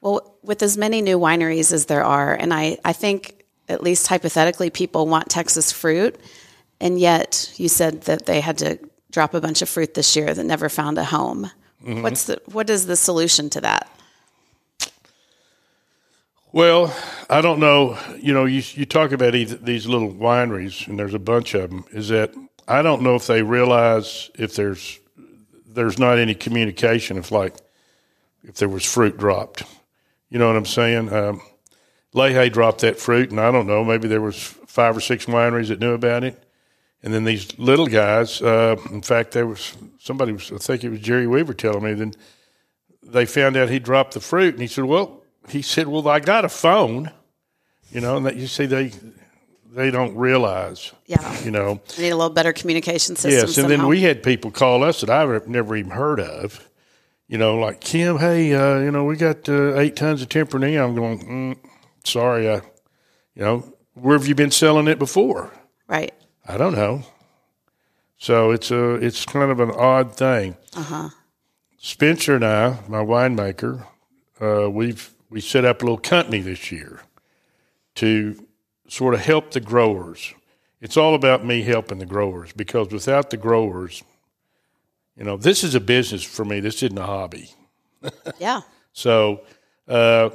Well, 0.00 0.36
with 0.42 0.62
as 0.62 0.76
many 0.76 1.02
new 1.02 1.18
wineries 1.18 1.72
as 1.72 1.86
there 1.86 2.04
are, 2.04 2.34
and 2.34 2.54
I, 2.54 2.78
I 2.84 2.92
think, 2.92 3.44
at 3.68 3.82
least 3.82 4.06
hypothetically, 4.06 4.70
people 4.70 5.06
want 5.06 5.28
Texas 5.28 5.72
fruit, 5.72 6.16
and 6.80 6.98
yet 7.00 7.52
you 7.56 7.68
said 7.68 8.02
that 8.02 8.26
they 8.26 8.40
had 8.40 8.58
to 8.58 8.78
drop 9.10 9.34
a 9.34 9.40
bunch 9.40 9.62
of 9.62 9.68
fruit 9.68 9.94
this 9.94 10.14
year 10.14 10.32
that 10.32 10.44
never 10.44 10.68
found 10.68 10.98
a 10.98 11.04
home. 11.04 11.50
Mm-hmm. 11.82 12.02
What's 12.02 12.24
the 12.24 12.40
what 12.46 12.70
is 12.70 12.86
the 12.86 12.96
solution 12.96 13.50
to 13.50 13.60
that? 13.62 13.90
Well, 16.52 16.94
I 17.28 17.40
don't 17.40 17.60
know. 17.60 17.98
You 18.18 18.32
know, 18.32 18.44
you 18.44 18.62
you 18.74 18.86
talk 18.86 19.12
about 19.12 19.32
these, 19.32 19.58
these 19.58 19.86
little 19.86 20.12
wineries, 20.12 20.86
and 20.86 20.98
there's 20.98 21.14
a 21.14 21.18
bunch 21.18 21.54
of 21.54 21.70
them. 21.70 21.84
Is 21.90 22.08
that 22.08 22.32
I 22.68 22.82
don't 22.82 23.02
know 23.02 23.14
if 23.14 23.26
they 23.26 23.42
realize 23.42 24.30
if 24.34 24.54
there's 24.54 24.98
there's 25.66 25.98
not 25.98 26.18
any 26.18 26.34
communication 26.34 27.18
if 27.18 27.30
like 27.30 27.54
if 28.46 28.54
there 28.56 28.68
was 28.68 28.84
fruit 28.84 29.18
dropped. 29.18 29.62
You 30.30 30.38
know 30.38 30.46
what 30.46 30.56
I'm 30.56 30.64
saying? 30.66 31.12
Um, 31.12 31.40
Leahy 32.14 32.48
dropped 32.48 32.80
that 32.80 32.98
fruit, 32.98 33.30
and 33.30 33.38
I 33.40 33.50
don't 33.50 33.66
know. 33.66 33.84
Maybe 33.84 34.08
there 34.08 34.22
was 34.22 34.36
five 34.66 34.96
or 34.96 35.00
six 35.00 35.26
wineries 35.26 35.68
that 35.68 35.80
knew 35.80 35.92
about 35.92 36.24
it, 36.24 36.42
and 37.02 37.12
then 37.12 37.24
these 37.24 37.58
little 37.58 37.86
guys. 37.86 38.40
Uh, 38.40 38.76
in 38.90 39.02
fact, 39.02 39.32
there 39.32 39.46
was 39.46 39.76
somebody 39.98 40.32
was 40.32 40.50
I 40.50 40.56
think 40.56 40.84
it 40.84 40.88
was 40.90 41.00
Jerry 41.00 41.26
Weaver 41.26 41.54
telling 41.54 41.84
me. 41.84 41.92
Then 41.94 42.14
they 43.02 43.26
found 43.26 43.56
out 43.56 43.68
he 43.68 43.78
dropped 43.78 44.14
the 44.14 44.20
fruit, 44.20 44.54
and 44.54 44.62
he 44.62 44.68
said, 44.68 44.84
"Well." 44.84 45.22
he 45.48 45.62
said, 45.62 45.86
"Well, 45.86 46.08
I 46.08 46.18
got 46.18 46.44
a 46.44 46.48
phone, 46.48 47.12
you 47.92 48.00
know." 48.00 48.16
And 48.16 48.26
that 48.26 48.34
you 48.36 48.46
see, 48.48 48.66
they 48.66 48.90
they 49.72 49.90
don't 49.90 50.16
realize, 50.16 50.92
Yeah. 51.06 51.42
you 51.44 51.50
know. 51.50 51.80
Need 51.98 52.08
a 52.10 52.16
little 52.16 52.30
better 52.30 52.52
communication 52.52 53.14
system. 53.14 53.46
Yes, 53.48 53.58
and 53.58 53.70
then 53.70 53.86
we 53.86 54.00
had 54.00 54.22
people 54.22 54.50
call 54.50 54.82
us 54.82 55.02
that 55.02 55.10
I've 55.10 55.46
never 55.46 55.76
even 55.76 55.90
heard 55.90 56.18
of, 56.18 56.66
you 57.28 57.38
know, 57.38 57.58
like 57.58 57.80
Kim. 57.80 58.18
Hey, 58.18 58.54
uh, 58.54 58.78
you 58.78 58.90
know, 58.90 59.04
we 59.04 59.16
got 59.16 59.48
uh, 59.48 59.78
eight 59.78 59.96
tons 59.96 60.22
of 60.22 60.28
Tempranillo. 60.28 60.84
I'm 60.84 60.94
going. 60.94 61.18
Mm, 61.18 61.58
sorry, 62.04 62.50
I, 62.50 62.54
you 63.34 63.42
know, 63.42 63.72
where 63.94 64.16
have 64.18 64.26
you 64.26 64.34
been 64.34 64.50
selling 64.50 64.88
it 64.88 64.98
before? 64.98 65.52
right. 65.88 66.12
I 66.48 66.56
don't 66.56 66.74
know. 66.74 67.02
So 68.18 68.52
it's 68.52 68.70
a 68.70 68.94
it's 68.94 69.24
kind 69.24 69.50
of 69.50 69.60
an 69.60 69.72
odd 69.72 70.16
thing. 70.16 70.56
Uh-huh. 70.74 71.10
Spencer 71.78 72.36
and 72.36 72.44
I, 72.44 72.78
my 72.88 72.98
winemaker, 72.98 73.84
uh, 74.40 74.70
we've 74.70 75.12
we 75.28 75.40
set 75.40 75.64
up 75.64 75.82
a 75.82 75.84
little 75.84 75.98
company 75.98 76.40
this 76.40 76.70
year 76.70 77.00
to 77.96 78.46
sort 78.88 79.14
of 79.14 79.20
help 79.20 79.50
the 79.50 79.60
growers. 79.60 80.34
It's 80.80 80.96
all 80.96 81.14
about 81.14 81.44
me 81.44 81.62
helping 81.62 81.98
the 81.98 82.06
growers 82.06 82.52
because 82.52 82.90
without 82.90 83.30
the 83.30 83.36
growers, 83.36 84.04
you 85.16 85.24
know, 85.24 85.36
this 85.36 85.64
is 85.64 85.74
a 85.74 85.80
business 85.80 86.22
for 86.22 86.44
me. 86.44 86.60
This 86.60 86.82
isn't 86.82 86.98
a 86.98 87.06
hobby. 87.06 87.50
Yeah. 88.38 88.60
So 88.92 89.40
uh, 89.88 90.30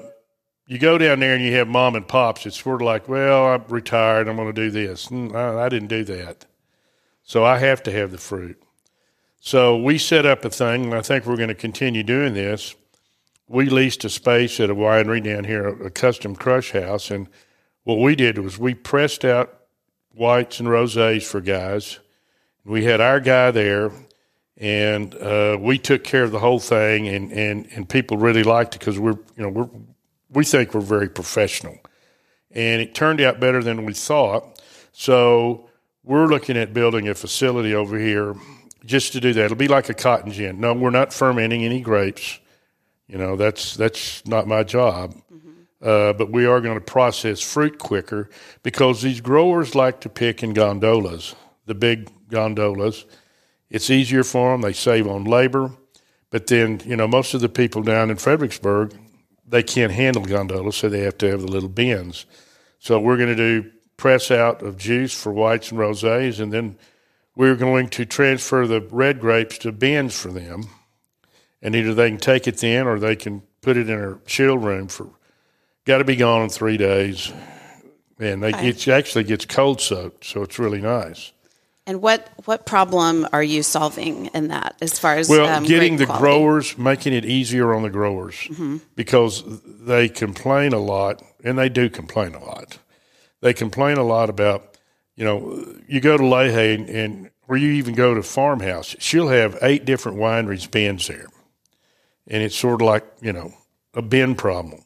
you 0.67 0.77
go 0.77 0.97
down 0.97 1.19
there 1.19 1.35
and 1.35 1.43
you 1.43 1.53
have 1.53 1.67
mom 1.67 1.95
and 1.95 2.07
pops. 2.07 2.45
It's 2.45 2.61
sort 2.61 2.81
of 2.81 2.85
like, 2.85 3.07
well, 3.07 3.45
I'm 3.45 3.63
retired. 3.69 4.27
I'm 4.27 4.35
going 4.35 4.53
to 4.53 4.53
do 4.53 4.69
this. 4.71 5.07
Mm, 5.07 5.33
I, 5.35 5.65
I 5.65 5.69
didn't 5.69 5.87
do 5.87 6.03
that. 6.05 6.45
So 7.23 7.45
I 7.45 7.59
have 7.59 7.81
to 7.83 7.91
have 7.91 8.11
the 8.11 8.17
fruit. 8.17 8.61
So 9.39 9.77
we 9.77 9.97
set 9.97 10.25
up 10.25 10.45
a 10.45 10.49
thing, 10.49 10.85
and 10.85 10.93
I 10.93 11.01
think 11.01 11.25
we're 11.25 11.37
going 11.37 11.49
to 11.49 11.55
continue 11.55 12.03
doing 12.03 12.33
this. 12.33 12.75
We 13.47 13.69
leased 13.69 14.05
a 14.05 14.09
space 14.09 14.59
at 14.59 14.69
a 14.69 14.75
winery 14.75 15.23
down 15.23 15.45
here, 15.45 15.67
a 15.67 15.89
custom 15.89 16.35
crush 16.35 16.71
house, 16.71 17.09
and 17.09 17.27
what 17.83 17.99
we 17.99 18.15
did 18.15 18.37
was 18.37 18.59
we 18.59 18.73
pressed 18.73 19.25
out 19.25 19.61
whites 20.13 20.59
and 20.59 20.69
rosés 20.69 21.23
for 21.23 21.41
guys, 21.41 21.99
We 22.63 22.83
had 22.83 23.01
our 23.01 23.19
guy 23.19 23.51
there, 23.51 23.91
and 24.61 25.15
uh, 25.15 25.57
we 25.59 25.79
took 25.79 26.03
care 26.03 26.23
of 26.23 26.31
the 26.31 26.37
whole 26.37 26.59
thing, 26.59 27.07
and, 27.07 27.31
and, 27.31 27.67
and 27.75 27.89
people 27.89 28.17
really 28.17 28.43
liked 28.43 28.75
it 28.75 28.79
because 28.79 28.99
we're 28.99 29.17
you 29.35 29.43
know 29.43 29.49
we're 29.49 29.69
we 30.29 30.45
think 30.45 30.73
we're 30.73 30.81
very 30.81 31.09
professional, 31.09 31.77
and 32.51 32.79
it 32.79 32.93
turned 32.93 33.19
out 33.19 33.39
better 33.39 33.63
than 33.63 33.85
we 33.85 33.93
thought. 33.93 34.61
So 34.91 35.67
we're 36.03 36.27
looking 36.27 36.57
at 36.57 36.73
building 36.73 37.09
a 37.09 37.15
facility 37.15 37.73
over 37.73 37.97
here 37.97 38.35
just 38.85 39.13
to 39.13 39.19
do 39.19 39.33
that. 39.33 39.45
It'll 39.45 39.57
be 39.57 39.67
like 39.67 39.89
a 39.89 39.95
cotton 39.95 40.31
gin. 40.31 40.59
No, 40.59 40.73
we're 40.73 40.91
not 40.91 41.11
fermenting 41.11 41.65
any 41.65 41.81
grapes. 41.81 42.39
You 43.07 43.17
know, 43.17 43.35
that's 43.35 43.75
that's 43.75 44.25
not 44.27 44.47
my 44.47 44.63
job. 44.63 45.15
Uh, 45.81 46.13
but 46.13 46.31
we 46.31 46.45
are 46.45 46.61
going 46.61 46.75
to 46.77 46.85
process 46.85 47.41
fruit 47.41 47.79
quicker 47.79 48.29
because 48.61 49.01
these 49.01 49.19
growers 49.19 49.73
like 49.73 50.01
to 50.01 50.09
pick 50.09 50.43
in 50.43 50.53
gondolas, 50.53 51.35
the 51.65 51.73
big 51.73 52.11
gondolas. 52.29 53.05
It's 53.71 53.89
easier 53.89 54.23
for 54.23 54.51
them. 54.51 54.61
They 54.61 54.73
save 54.73 55.07
on 55.07 55.23
labor. 55.23 55.71
But 56.29 56.47
then, 56.47 56.81
you 56.85 56.95
know, 56.95 57.07
most 57.07 57.33
of 57.33 57.41
the 57.41 57.49
people 57.49 57.81
down 57.81 58.11
in 58.11 58.17
Fredericksburg, 58.17 58.93
they 59.47 59.63
can't 59.63 59.91
handle 59.91 60.23
gondolas, 60.23 60.75
so 60.75 60.89
they 60.89 60.99
have 60.99 61.17
to 61.19 61.29
have 61.31 61.41
the 61.41 61.47
little 61.47 61.69
bins. 61.69 62.25
So 62.79 62.99
we're 62.99 63.17
going 63.17 63.35
to 63.35 63.61
do 63.61 63.71
press 63.97 64.31
out 64.31 64.61
of 64.61 64.77
juice 64.77 65.13
for 65.13 65.31
whites 65.31 65.71
and 65.71 65.79
rosés, 65.79 66.39
and 66.39 66.51
then 66.51 66.77
we're 67.35 67.55
going 67.55 67.87
to 67.89 68.05
transfer 68.05 68.67
the 68.67 68.81
red 68.91 69.19
grapes 69.19 69.57
to 69.59 69.71
bins 69.71 70.19
for 70.19 70.29
them. 70.29 70.63
And 71.61 71.75
either 71.75 71.93
they 71.93 72.09
can 72.09 72.19
take 72.19 72.47
it 72.47 72.57
then 72.57 72.87
or 72.87 72.99
they 72.99 73.15
can 73.15 73.43
put 73.61 73.77
it 73.77 73.89
in 73.89 73.99
a 73.99 74.17
chill 74.25 74.57
room 74.57 74.87
for 74.87 75.09
got 75.85 75.99
to 75.99 76.03
be 76.03 76.15
gone 76.15 76.43
in 76.43 76.49
three 76.49 76.77
days. 76.77 77.31
And 78.19 78.43
they, 78.43 78.51
it 78.51 78.87
actually 78.87 79.23
gets 79.23 79.45
cold 79.45 79.81
soaked, 79.81 80.25
so 80.25 80.43
it's 80.43 80.59
really 80.59 80.81
nice. 80.81 81.31
And 81.91 82.01
what 82.01 82.29
what 82.45 82.65
problem 82.65 83.27
are 83.33 83.43
you 83.43 83.63
solving 83.63 84.27
in 84.27 84.47
that, 84.47 84.77
as 84.81 84.97
far 84.97 85.17
as 85.17 85.27
Well, 85.27 85.45
um, 85.45 85.65
getting 85.65 85.97
the 85.97 86.05
quality? 86.05 86.23
growers, 86.23 86.77
making 86.77 87.11
it 87.11 87.25
easier 87.25 87.73
on 87.73 87.83
the 87.83 87.89
growers 87.89 88.47
because 88.95 89.43
they 89.65 90.07
complain 90.07 90.71
a 90.71 90.79
lot, 90.79 91.21
and 91.43 91.57
they 91.57 91.67
do 91.67 91.89
complain 91.89 92.33
a 92.33 92.41
lot. 92.41 92.77
They 93.41 93.53
complain 93.53 93.97
a 93.97 94.03
lot 94.05 94.29
about, 94.29 94.77
you 95.17 95.25
know, 95.25 95.67
you 95.85 95.99
go 95.99 96.15
to 96.15 96.25
Leahy 96.25 96.75
and, 96.75 96.89
and 96.89 97.29
or 97.49 97.57
you 97.57 97.71
even 97.71 97.93
go 97.93 98.13
to 98.13 98.23
farmhouse, 98.23 98.95
she'll 98.99 99.27
have 99.27 99.57
eight 99.61 99.83
different 99.83 100.17
wineries 100.17 100.71
bins 100.71 101.05
there, 101.09 101.27
and 102.25 102.41
it's 102.41 102.55
sort 102.55 102.81
of 102.81 102.85
like 102.87 103.03
you 103.21 103.33
know 103.33 103.53
a 103.93 104.01
bin 104.01 104.33
problem. 104.33 104.81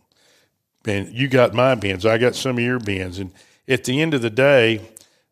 And 0.85 1.13
you 1.13 1.27
got 1.27 1.53
my 1.53 1.75
bins, 1.75 2.03
I 2.03 2.17
got 2.17 2.33
some 2.33 2.57
of 2.57 2.63
your 2.63 2.79
bins, 2.79 3.19
and 3.19 3.31
at 3.67 3.83
the 3.83 4.01
end 4.01 4.15
of 4.15 4.23
the 4.23 4.31
day, 4.31 4.81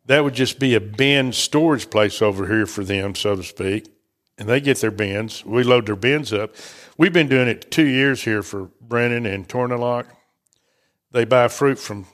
that 0.05 0.23
would 0.23 0.33
just 0.33 0.59
be 0.59 0.75
a 0.75 0.81
bin 0.81 1.31
storage 1.31 1.89
place 1.89 2.21
over 2.21 2.47
here 2.47 2.65
for 2.65 2.83
them, 2.83 3.15
so 3.15 3.35
to 3.35 3.43
speak. 3.43 3.87
And 4.37 4.49
they 4.49 4.59
get 4.59 4.79
their 4.79 4.91
bins. 4.91 5.45
We 5.45 5.63
load 5.63 5.85
their 5.85 5.95
bins 5.95 6.33
up. 6.33 6.55
We've 6.97 7.13
been 7.13 7.29
doing 7.29 7.47
it 7.47 7.69
two 7.71 7.85
years 7.85 8.23
here 8.23 8.41
for 8.41 8.71
Brennan 8.81 9.25
and 9.25 9.47
Tornalock. 9.47 10.07
They 11.11 11.25
buy 11.25 11.47
fruit 11.47 11.77
from 11.77 12.07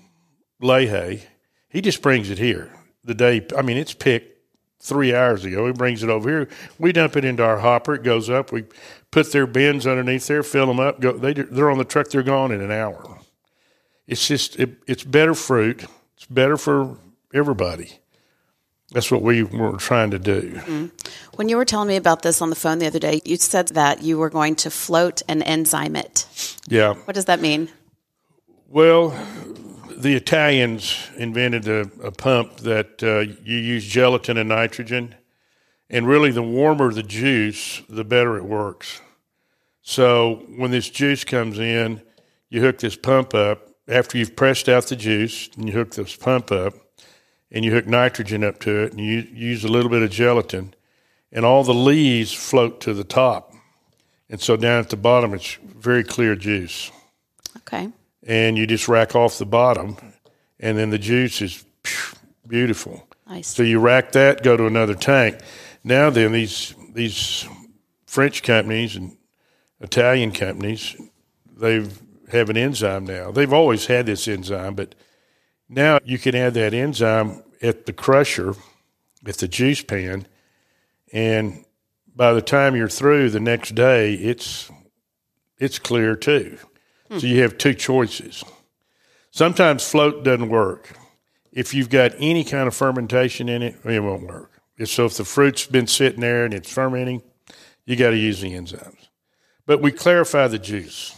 Leahy. 0.59 1.23
He 1.69 1.81
just 1.81 2.01
brings 2.01 2.29
it 2.29 2.37
here 2.37 2.71
the 3.03 3.13
day. 3.13 3.45
I 3.57 3.61
mean, 3.61 3.77
it's 3.77 3.93
picked 3.93 4.37
three 4.81 5.13
hours 5.13 5.45
ago. 5.45 5.67
He 5.67 5.73
brings 5.73 6.03
it 6.03 6.09
over 6.09 6.29
here. 6.29 6.49
We 6.77 6.91
dump 6.91 7.15
it 7.15 7.25
into 7.25 7.43
our 7.43 7.59
hopper. 7.59 7.95
It 7.95 8.03
goes 8.03 8.29
up. 8.29 8.51
We 8.51 8.65
put 9.11 9.31
their 9.31 9.47
bins 9.47 9.87
underneath 9.87 10.27
there, 10.27 10.43
fill 10.43 10.67
them 10.67 10.79
up. 10.79 10.99
Go. 10.99 11.13
They 11.13 11.33
they're 11.33 11.71
on 11.71 11.77
the 11.77 11.85
truck. 11.85 12.09
They're 12.09 12.23
gone 12.23 12.51
in 12.51 12.61
an 12.61 12.71
hour. 12.71 13.19
It's 14.07 14.27
just 14.27 14.59
it, 14.59 14.77
it's 14.87 15.03
better 15.03 15.33
fruit. 15.33 15.85
It's 16.15 16.25
better 16.25 16.57
for 16.57 16.97
everybody. 17.33 17.99
That's 18.91 19.11
what 19.11 19.21
we 19.21 19.43
were 19.43 19.77
trying 19.77 20.11
to 20.11 20.19
do. 20.19 20.89
When 21.35 21.47
you 21.47 21.57
were 21.57 21.65
telling 21.65 21.87
me 21.87 21.95
about 21.95 22.23
this 22.23 22.41
on 22.41 22.49
the 22.49 22.55
phone 22.55 22.79
the 22.79 22.87
other 22.87 22.97
day, 22.97 23.21
you 23.23 23.35
said 23.37 23.67
that 23.69 24.01
you 24.01 24.17
were 24.17 24.31
going 24.31 24.55
to 24.57 24.71
float 24.71 25.21
and 25.27 25.43
enzyme 25.43 25.95
it. 25.95 26.25
Yeah. 26.67 26.95
What 26.95 27.13
does 27.13 27.25
that 27.25 27.39
mean? 27.39 27.69
Well, 28.67 29.09
the 29.95 30.15
Italians 30.15 30.95
invented 31.17 31.67
a, 31.67 31.81
a 32.03 32.11
pump 32.11 32.57
that 32.57 33.03
uh, 33.03 33.19
you 33.43 33.57
use 33.57 33.85
gelatin 33.85 34.37
and 34.37 34.49
nitrogen, 34.49 35.13
and 35.89 36.07
really, 36.07 36.31
the 36.31 36.43
warmer 36.43 36.93
the 36.93 37.03
juice, 37.03 37.81
the 37.89 38.03
better 38.03 38.37
it 38.37 38.45
works. 38.45 39.01
So 39.81 40.45
when 40.55 40.69
this 40.69 40.89
juice 40.89 41.23
comes 41.23 41.57
in, 41.57 42.01
you 42.49 42.61
hook 42.61 42.77
this 42.79 42.95
pump 42.95 43.33
up. 43.33 43.69
After 43.87 44.19
you've 44.19 44.35
pressed 44.35 44.69
out 44.69 44.85
the 44.85 44.95
juice, 44.95 45.49
and 45.57 45.67
you 45.67 45.73
hook 45.73 45.91
this 45.91 46.15
pump 46.15 46.51
up, 46.51 46.75
and 47.51 47.65
you 47.65 47.71
hook 47.71 47.87
nitrogen 47.87 48.43
up 48.43 48.59
to 48.59 48.83
it, 48.83 48.91
and 48.91 49.01
you 49.01 49.27
use 49.33 49.63
a 49.63 49.67
little 49.67 49.89
bit 49.89 50.01
of 50.01 50.11
gelatin, 50.11 50.73
and 51.31 51.45
all 51.45 51.63
the 51.63 51.73
leaves 51.73 52.33
float 52.33 52.81
to 52.81 52.93
the 52.93 53.03
top. 53.03 53.53
And 54.29 54.39
so 54.39 54.55
down 54.55 54.79
at 54.79 54.89
the 54.89 54.97
bottom, 54.97 55.33
it's 55.33 55.55
very 55.63 56.03
clear 56.03 56.35
juice 56.35 56.91
Okay. 57.57 57.89
and 58.25 58.57
you 58.57 58.67
just 58.67 58.87
rack 58.87 59.15
off 59.15 59.37
the 59.39 59.45
bottom, 59.45 59.97
and 60.59 60.77
then 60.77 60.89
the 60.91 60.99
juice 60.99 61.41
is 61.41 61.65
beautiful. 62.47 63.07
Nice. 63.27 63.47
So 63.47 63.63
you 63.63 63.79
rack 63.79 64.11
that, 64.13 64.43
go 64.43 64.57
to 64.57 64.65
another 64.65 64.95
tank. 64.95 65.39
Now 65.83 66.09
then, 66.09 66.31
these 66.31 66.75
these 66.93 67.47
French 68.05 68.41
companies 68.43 68.95
and 68.95 69.15
Italian 69.79 70.31
companies, 70.31 70.95
they 71.55 71.87
have 72.31 72.49
an 72.49 72.57
enzyme 72.57 73.05
now. 73.05 73.31
They've 73.31 73.53
always 73.53 73.85
had 73.85 74.05
this 74.07 74.27
enzyme, 74.27 74.75
but 74.75 74.95
now 75.69 75.99
you 76.03 76.17
can 76.17 76.35
add 76.35 76.55
that 76.55 76.73
enzyme 76.73 77.43
at 77.61 77.85
the 77.85 77.93
crusher, 77.93 78.55
at 79.25 79.37
the 79.37 79.47
juice 79.47 79.83
pan, 79.83 80.27
and 81.13 81.63
by 82.15 82.33
the 82.33 82.41
time 82.41 82.75
you're 82.75 82.89
through 82.89 83.29
the 83.29 83.39
next 83.39 83.75
day, 83.75 84.13
it's 84.15 84.69
it's 85.57 85.79
clear 85.79 86.15
too. 86.15 86.57
So 87.17 87.25
you 87.25 87.41
have 87.41 87.57
two 87.57 87.73
choices. 87.73 88.43
Sometimes 89.31 89.87
float 89.89 90.23
doesn't 90.23 90.49
work. 90.49 90.91
If 91.51 91.73
you've 91.73 91.89
got 91.89 92.11
any 92.19 92.43
kind 92.43 92.67
of 92.67 92.75
fermentation 92.75 93.49
in 93.49 93.63
it, 93.63 93.77
it 93.83 93.99
won't 93.99 94.27
work. 94.27 94.61
So 94.85 95.05
if 95.05 95.17
the 95.17 95.25
fruit's 95.25 95.65
been 95.65 95.87
sitting 95.87 96.21
there 96.21 96.45
and 96.45 96.53
it's 96.53 96.71
fermenting, 96.71 97.23
you 97.85 97.95
got 97.95 98.11
to 98.11 98.17
use 98.17 98.41
the 98.41 98.53
enzymes. 98.53 99.07
But 99.65 99.81
we 99.81 99.91
clarify 99.91 100.47
the 100.47 100.59
juice. 100.59 101.15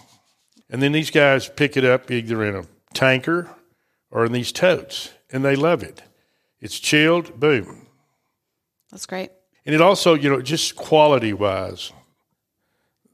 And 0.70 0.82
then 0.82 0.94
these 0.94 1.12
guys 1.12 1.50
pick 1.50 1.76
it 1.76 1.84
up 1.84 2.10
either 2.10 2.44
in 2.46 2.56
a 2.56 2.66
tanker 2.94 3.50
or 4.12 4.26
in 4.26 4.34
these 4.34 4.52
totes, 4.52 5.12
and 5.32 5.43
they 5.43 5.56
love 5.56 5.82
it. 5.82 6.04
It's 6.60 6.80
chilled, 6.80 7.39
boom. 7.39 7.88
That's 8.91 9.06
great. 9.06 9.32
And 9.65 9.74
it 9.74 9.82
also, 9.82 10.13
you 10.13 10.30
know, 10.30 10.41
just 10.41 10.76
quality 10.76 11.34
wise, 11.34 11.91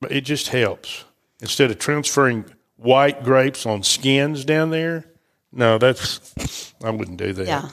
it 0.09 0.21
just 0.21 0.49
helps. 0.49 1.05
Instead 1.39 1.69
of 1.71 1.77
transferring 1.77 2.45
white 2.77 3.23
grapes 3.23 3.65
on 3.65 3.83
skins 3.83 4.43
down 4.43 4.71
there, 4.71 5.05
no, 5.51 5.77
that's, 5.77 6.73
I 6.83 6.89
wouldn't 6.89 7.17
do 7.17 7.31
that. 7.33 7.47
Yeah. 7.47 7.69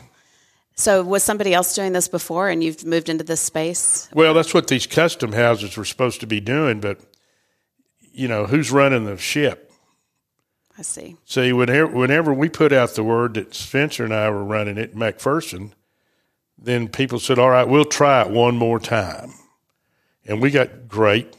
So 0.76 1.02
was 1.02 1.22
somebody 1.22 1.54
else 1.54 1.74
doing 1.74 1.92
this 1.92 2.08
before 2.08 2.48
and 2.48 2.62
you've 2.62 2.84
moved 2.84 3.08
into 3.08 3.24
this 3.24 3.40
space? 3.40 4.08
Well, 4.12 4.34
that's 4.34 4.52
what 4.52 4.68
these 4.68 4.86
custom 4.86 5.32
houses 5.32 5.76
were 5.76 5.84
supposed 5.84 6.20
to 6.20 6.26
be 6.26 6.40
doing, 6.40 6.80
but, 6.80 6.98
you 8.12 8.28
know, 8.28 8.46
who's 8.46 8.70
running 8.70 9.04
the 9.04 9.16
ship? 9.16 9.63
I 10.76 10.82
see. 10.82 11.16
See, 11.24 11.52
whenever, 11.52 11.86
whenever 11.86 12.34
we 12.34 12.48
put 12.48 12.72
out 12.72 12.90
the 12.90 13.04
word 13.04 13.34
that 13.34 13.54
Spencer 13.54 14.04
and 14.04 14.12
I 14.12 14.28
were 14.30 14.44
running 14.44 14.76
it, 14.76 14.94
McPherson, 14.96 15.72
then 16.58 16.88
people 16.88 17.18
said, 17.18 17.38
all 17.38 17.50
right, 17.50 17.66
we'll 17.68 17.84
try 17.84 18.22
it 18.22 18.30
one 18.30 18.56
more 18.56 18.80
time. 18.80 19.32
And 20.26 20.40
we 20.40 20.50
got 20.50 20.88
great, 20.88 21.36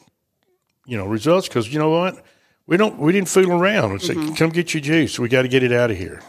you 0.86 0.98
know, 0.98 1.06
results 1.06 1.48
because 1.48 1.72
you 1.74 1.80
know 1.80 1.90
what? 1.90 2.24
We 2.68 2.78
don't, 2.78 2.98
we 2.98 3.12
didn't 3.12 3.30
fool 3.30 3.52
around. 3.52 3.94
We 3.94 4.00
said, 4.00 4.16
mm-hmm. 4.16 4.36
come 4.36 4.50
get 4.50 4.74
your 4.74 4.82
juice. 4.82 5.20
We 5.20 5.28
got 5.28 5.44
to 5.44 5.48
get 5.48 5.64
it 5.64 5.72
out 5.72 5.92
of 5.92 5.98
here. 5.98 6.22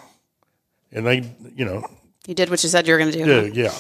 And 0.92 1.07
they, 1.07 1.31
you 1.55 1.64
know, 1.64 1.87
You 2.27 2.35
did 2.35 2.51
what 2.51 2.62
you 2.62 2.69
said 2.69 2.87
you 2.87 2.95
were 2.95 2.99
going 2.99 3.12
to 3.12 3.19
do. 3.19 3.25
huh? 3.25 3.40
do, 3.42 3.61
yeah. 3.61 3.75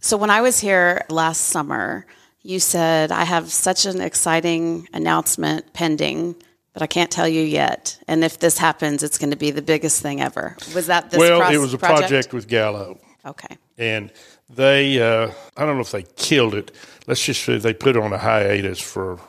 So 0.00 0.16
when 0.16 0.30
I 0.30 0.40
was 0.40 0.58
here 0.58 1.04
last 1.10 1.42
summer, 1.42 2.06
you 2.42 2.58
said 2.58 3.12
I 3.12 3.24
have 3.24 3.52
such 3.52 3.86
an 3.86 4.00
exciting 4.00 4.88
announcement 4.92 5.72
pending, 5.72 6.34
but 6.72 6.82
I 6.82 6.86
can't 6.86 7.10
tell 7.10 7.28
you 7.28 7.42
yet. 7.42 7.98
And 8.08 8.24
if 8.24 8.38
this 8.38 8.58
happens, 8.58 9.02
it's 9.02 9.18
going 9.18 9.30
to 9.30 9.36
be 9.36 9.50
the 9.50 9.62
biggest 9.62 10.00
thing 10.00 10.20
ever. 10.20 10.56
Was 10.74 10.86
that 10.86 11.10
this? 11.10 11.18
well, 11.18 11.40
pros- 11.40 11.54
it 11.54 11.58
was 11.58 11.74
a 11.74 11.78
project 11.78 12.32
with 12.32 12.48
Gallo. 12.48 12.98
Okay. 13.24 13.56
and 13.78 14.10
they 14.50 15.00
uh, 15.00 15.30
I 15.56 15.64
don't 15.64 15.76
know 15.76 15.82
if 15.82 15.92
they 15.92 16.02
killed 16.02 16.54
it. 16.54 16.72
Let's 17.06 17.24
just 17.24 17.44
say 17.44 17.56
they 17.58 17.72
put 17.72 17.96
it 17.96 18.02
on 18.02 18.12
a 18.12 18.18
hiatus 18.18 18.80
for 18.80 19.20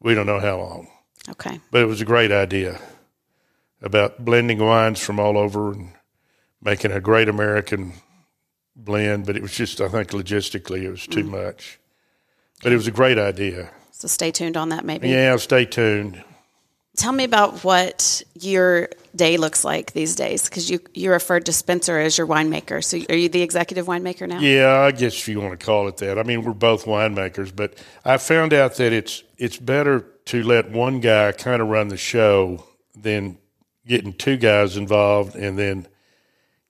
we 0.00 0.14
don't 0.14 0.26
know 0.26 0.40
how 0.40 0.58
long. 0.58 0.88
Okay. 1.30 1.60
But 1.70 1.82
it 1.82 1.86
was 1.86 2.00
a 2.00 2.04
great 2.04 2.32
idea 2.32 2.80
about 3.82 4.24
blending 4.24 4.58
wines 4.58 5.00
from 5.00 5.18
all 5.18 5.38
over 5.38 5.72
and 5.72 5.92
making 6.62 6.92
a 6.92 7.00
great 7.00 7.28
American 7.28 7.94
blend. 8.76 9.26
But 9.26 9.36
it 9.36 9.42
was 9.42 9.54
just 9.54 9.80
I 9.80 9.88
think 9.88 10.08
logistically 10.10 10.82
it 10.82 10.90
was 10.90 11.06
too 11.06 11.24
much. 11.24 11.78
But 12.62 12.72
it 12.72 12.76
was 12.76 12.86
a 12.86 12.92
great 12.92 13.18
idea. 13.18 13.70
So 13.90 14.06
stay 14.06 14.30
tuned 14.30 14.56
on 14.56 14.68
that. 14.68 14.84
Maybe. 14.84 15.08
Yeah, 15.08 15.36
stay 15.36 15.64
tuned. 15.64 16.22
Tell 17.00 17.12
me 17.12 17.24
about 17.24 17.64
what 17.64 18.22
your 18.34 18.90
day 19.16 19.38
looks 19.38 19.64
like 19.64 19.92
these 19.94 20.14
days, 20.14 20.44
because 20.44 20.68
you 20.68 20.80
you 20.92 21.10
referred 21.10 21.46
to 21.46 21.52
Spencer 21.54 21.98
as 21.98 22.18
your 22.18 22.26
winemaker. 22.26 22.84
So 22.84 22.98
are 23.08 23.16
you 23.16 23.30
the 23.30 23.40
executive 23.40 23.86
winemaker 23.86 24.28
now? 24.28 24.38
Yeah, 24.38 24.80
I 24.80 24.90
guess 24.90 25.14
if 25.14 25.26
you 25.26 25.40
want 25.40 25.58
to 25.58 25.64
call 25.64 25.88
it 25.88 25.96
that. 25.96 26.18
I 26.18 26.24
mean, 26.24 26.44
we're 26.44 26.52
both 26.52 26.84
winemakers, 26.84 27.56
but 27.56 27.82
I 28.04 28.18
found 28.18 28.52
out 28.52 28.74
that 28.74 28.92
it's 28.92 29.24
it's 29.38 29.56
better 29.56 30.00
to 30.26 30.42
let 30.42 30.72
one 30.72 31.00
guy 31.00 31.32
kind 31.32 31.62
of 31.62 31.68
run 31.68 31.88
the 31.88 31.96
show 31.96 32.66
than 32.94 33.38
getting 33.86 34.12
two 34.12 34.36
guys 34.36 34.76
involved 34.76 35.34
and 35.36 35.58
then 35.58 35.88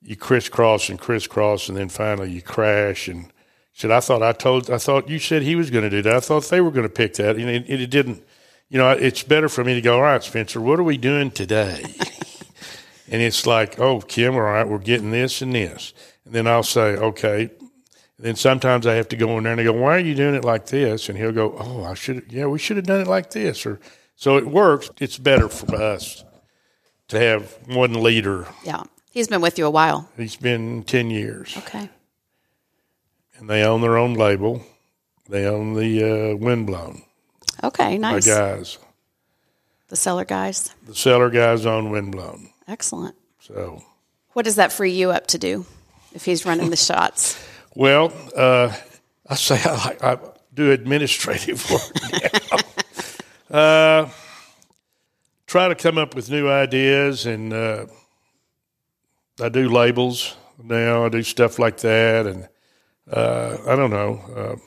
you 0.00 0.14
crisscross 0.14 0.88
and 0.88 1.00
crisscross 1.00 1.68
and 1.68 1.76
then 1.76 1.88
finally 1.88 2.30
you 2.30 2.40
crash 2.40 3.08
and 3.08 3.32
said 3.72 3.90
I 3.90 3.98
thought 3.98 4.22
I 4.22 4.30
told 4.30 4.70
I 4.70 4.78
thought 4.78 5.08
you 5.08 5.18
said 5.18 5.42
he 5.42 5.56
was 5.56 5.70
going 5.70 5.82
to 5.82 5.90
do 5.90 6.02
that. 6.02 6.14
I 6.14 6.20
thought 6.20 6.44
they 6.44 6.60
were 6.60 6.70
going 6.70 6.86
to 6.86 6.88
pick 6.88 7.14
that 7.14 7.34
and 7.34 7.50
it, 7.50 7.68
it 7.68 7.90
didn't. 7.90 8.22
You 8.70 8.78
know, 8.78 8.90
it's 8.90 9.24
better 9.24 9.48
for 9.48 9.64
me 9.64 9.74
to 9.74 9.80
go. 9.80 9.96
All 9.96 10.02
right, 10.02 10.22
Spencer, 10.22 10.60
what 10.60 10.78
are 10.78 10.84
we 10.84 10.96
doing 10.96 11.32
today? 11.32 11.82
and 13.08 13.20
it's 13.20 13.46
like, 13.46 13.80
oh, 13.80 14.00
Kim, 14.00 14.34
all 14.34 14.42
right, 14.42 14.66
we're 14.66 14.78
getting 14.78 15.10
this 15.10 15.42
and 15.42 15.52
this, 15.52 15.92
and 16.24 16.32
then 16.32 16.46
I'll 16.46 16.62
say, 16.62 16.96
okay. 16.96 17.42
And 17.42 18.26
then 18.26 18.36
sometimes 18.36 18.86
I 18.86 18.94
have 18.94 19.08
to 19.08 19.16
go 19.16 19.36
in 19.38 19.44
there 19.44 19.52
and 19.52 19.60
I 19.60 19.64
go, 19.64 19.72
why 19.72 19.96
are 19.96 20.00
you 20.00 20.14
doing 20.14 20.36
it 20.36 20.44
like 20.44 20.66
this? 20.66 21.08
And 21.08 21.18
he'll 21.18 21.32
go, 21.32 21.56
oh, 21.58 21.84
I 21.84 21.94
should, 21.94 22.30
yeah, 22.30 22.46
we 22.46 22.58
should 22.58 22.76
have 22.76 22.86
done 22.86 23.00
it 23.00 23.08
like 23.08 23.30
this, 23.30 23.66
or 23.66 23.80
so 24.14 24.36
it 24.36 24.46
works. 24.46 24.88
It's 25.00 25.18
better 25.18 25.48
for 25.48 25.74
us 25.74 26.22
to 27.08 27.18
have 27.18 27.58
one 27.66 28.02
leader. 28.02 28.46
Yeah. 28.62 28.84
He's 29.10 29.26
been 29.26 29.40
with 29.40 29.58
you 29.58 29.66
a 29.66 29.70
while. 29.70 30.08
He's 30.16 30.36
been 30.36 30.84
10 30.84 31.10
years. 31.10 31.56
Okay. 31.56 31.90
And 33.36 33.50
they 33.50 33.64
own 33.64 33.80
their 33.80 33.96
own 33.96 34.14
label. 34.14 34.64
They 35.28 35.46
own 35.46 35.74
the 35.74 36.32
uh, 36.32 36.36
Windblown. 36.36 37.02
Okay, 37.62 37.98
nice. 37.98 38.26
My 38.26 38.34
guys. 38.34 38.78
The 39.88 39.96
cellar 39.96 40.24
guys. 40.24 40.74
The 40.86 40.94
cellar 40.94 41.30
guys 41.30 41.66
on 41.66 41.90
Windblown. 41.90 42.50
Excellent. 42.68 43.16
So. 43.40 43.82
What 44.32 44.44
does 44.44 44.56
that 44.56 44.72
free 44.72 44.92
you 44.92 45.10
up 45.10 45.26
to 45.28 45.38
do 45.38 45.66
if 46.14 46.24
he's 46.24 46.46
running 46.46 46.70
the 46.70 46.76
shots? 46.88 47.44
Well, 47.74 48.12
uh, 48.36 48.74
I 49.28 49.34
say 49.34 49.60
I, 49.64 49.96
I, 50.02 50.18
do 50.52 50.72
administrative 50.72 51.68
work 51.70 52.62
now. 53.50 53.56
uh, 53.56 54.10
try 55.46 55.68
to 55.68 55.74
come 55.74 55.98
up 55.98 56.14
with 56.14 56.30
new 56.30 56.48
ideas 56.48 57.26
and 57.26 57.52
uh, 57.52 57.86
I 59.40 59.48
do 59.48 59.68
labels 59.68 60.36
now. 60.62 61.04
I 61.06 61.08
do 61.08 61.22
stuff 61.22 61.58
like 61.58 61.78
that, 61.78 62.26
and 62.26 62.48
uh, 63.10 63.56
I 63.66 63.76
don't 63.76 63.90
know. 63.90 64.60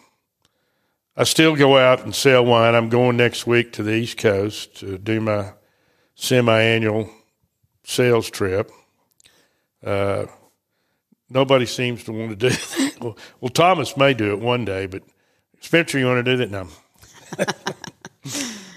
I 1.15 1.26
still 1.26 1.56
go 1.56 1.78
out 1.78 2.04
and 2.04 2.13
sell 2.13 2.43
wine. 2.43 2.73
I'm 2.73 2.89
going 2.89 3.17
next 3.17 3.45
week 3.45 3.73
to 3.73 3.84
the 3.84 3.93
East 3.93 4.17
Coast 4.17 4.78
to 4.78 4.97
do 4.97 5.21
my 5.21 5.54
semi-annual 6.15 7.10
sales 7.84 8.30
trip. 8.30 8.71
Uh, 9.86 10.26
nobody 11.30 11.65
seems 11.65 12.04
to 12.06 12.12
want 12.12 12.32
to 12.32 12.36
do 12.36 12.49
that. 12.49 12.97
Well, 12.99 13.17
well, 13.41 13.49
Thomas 13.49 13.95
may 13.95 14.13
do 14.13 14.32
it 14.32 14.39
one 14.39 14.65
day, 14.65 14.88
but 14.88 15.04
Spencer, 15.60 15.99
you 15.99 16.08
want 16.08 16.26
to 16.26 16.32
do 16.32 16.38
that? 16.38 16.52
No. 16.52 16.67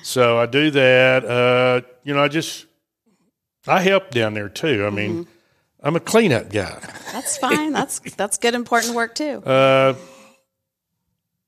so 0.03 0.39
I 0.39 0.47
do 0.47 0.71
that. 0.73 1.25
Uh, 1.25 1.87
you 2.05 2.15
know, 2.15 2.23
I 2.23 2.29
just 2.29 2.67
I 3.67 3.81
help 3.81 4.11
down 4.11 4.35
there 4.35 4.49
too. 4.49 4.87
I 4.87 4.91
mean, 4.91 5.25
mm-hmm. 5.25 5.31
I'm 5.83 5.97
a 5.97 6.01
cleanup 6.01 6.51
guy. 6.51 6.79
That's 7.13 7.39
fine. 7.39 7.73
that's 7.73 7.99
that's 8.15 8.39
good, 8.39 8.55
important 8.55 8.95
work 8.95 9.15
too. 9.15 9.43
Uh, 9.47 9.95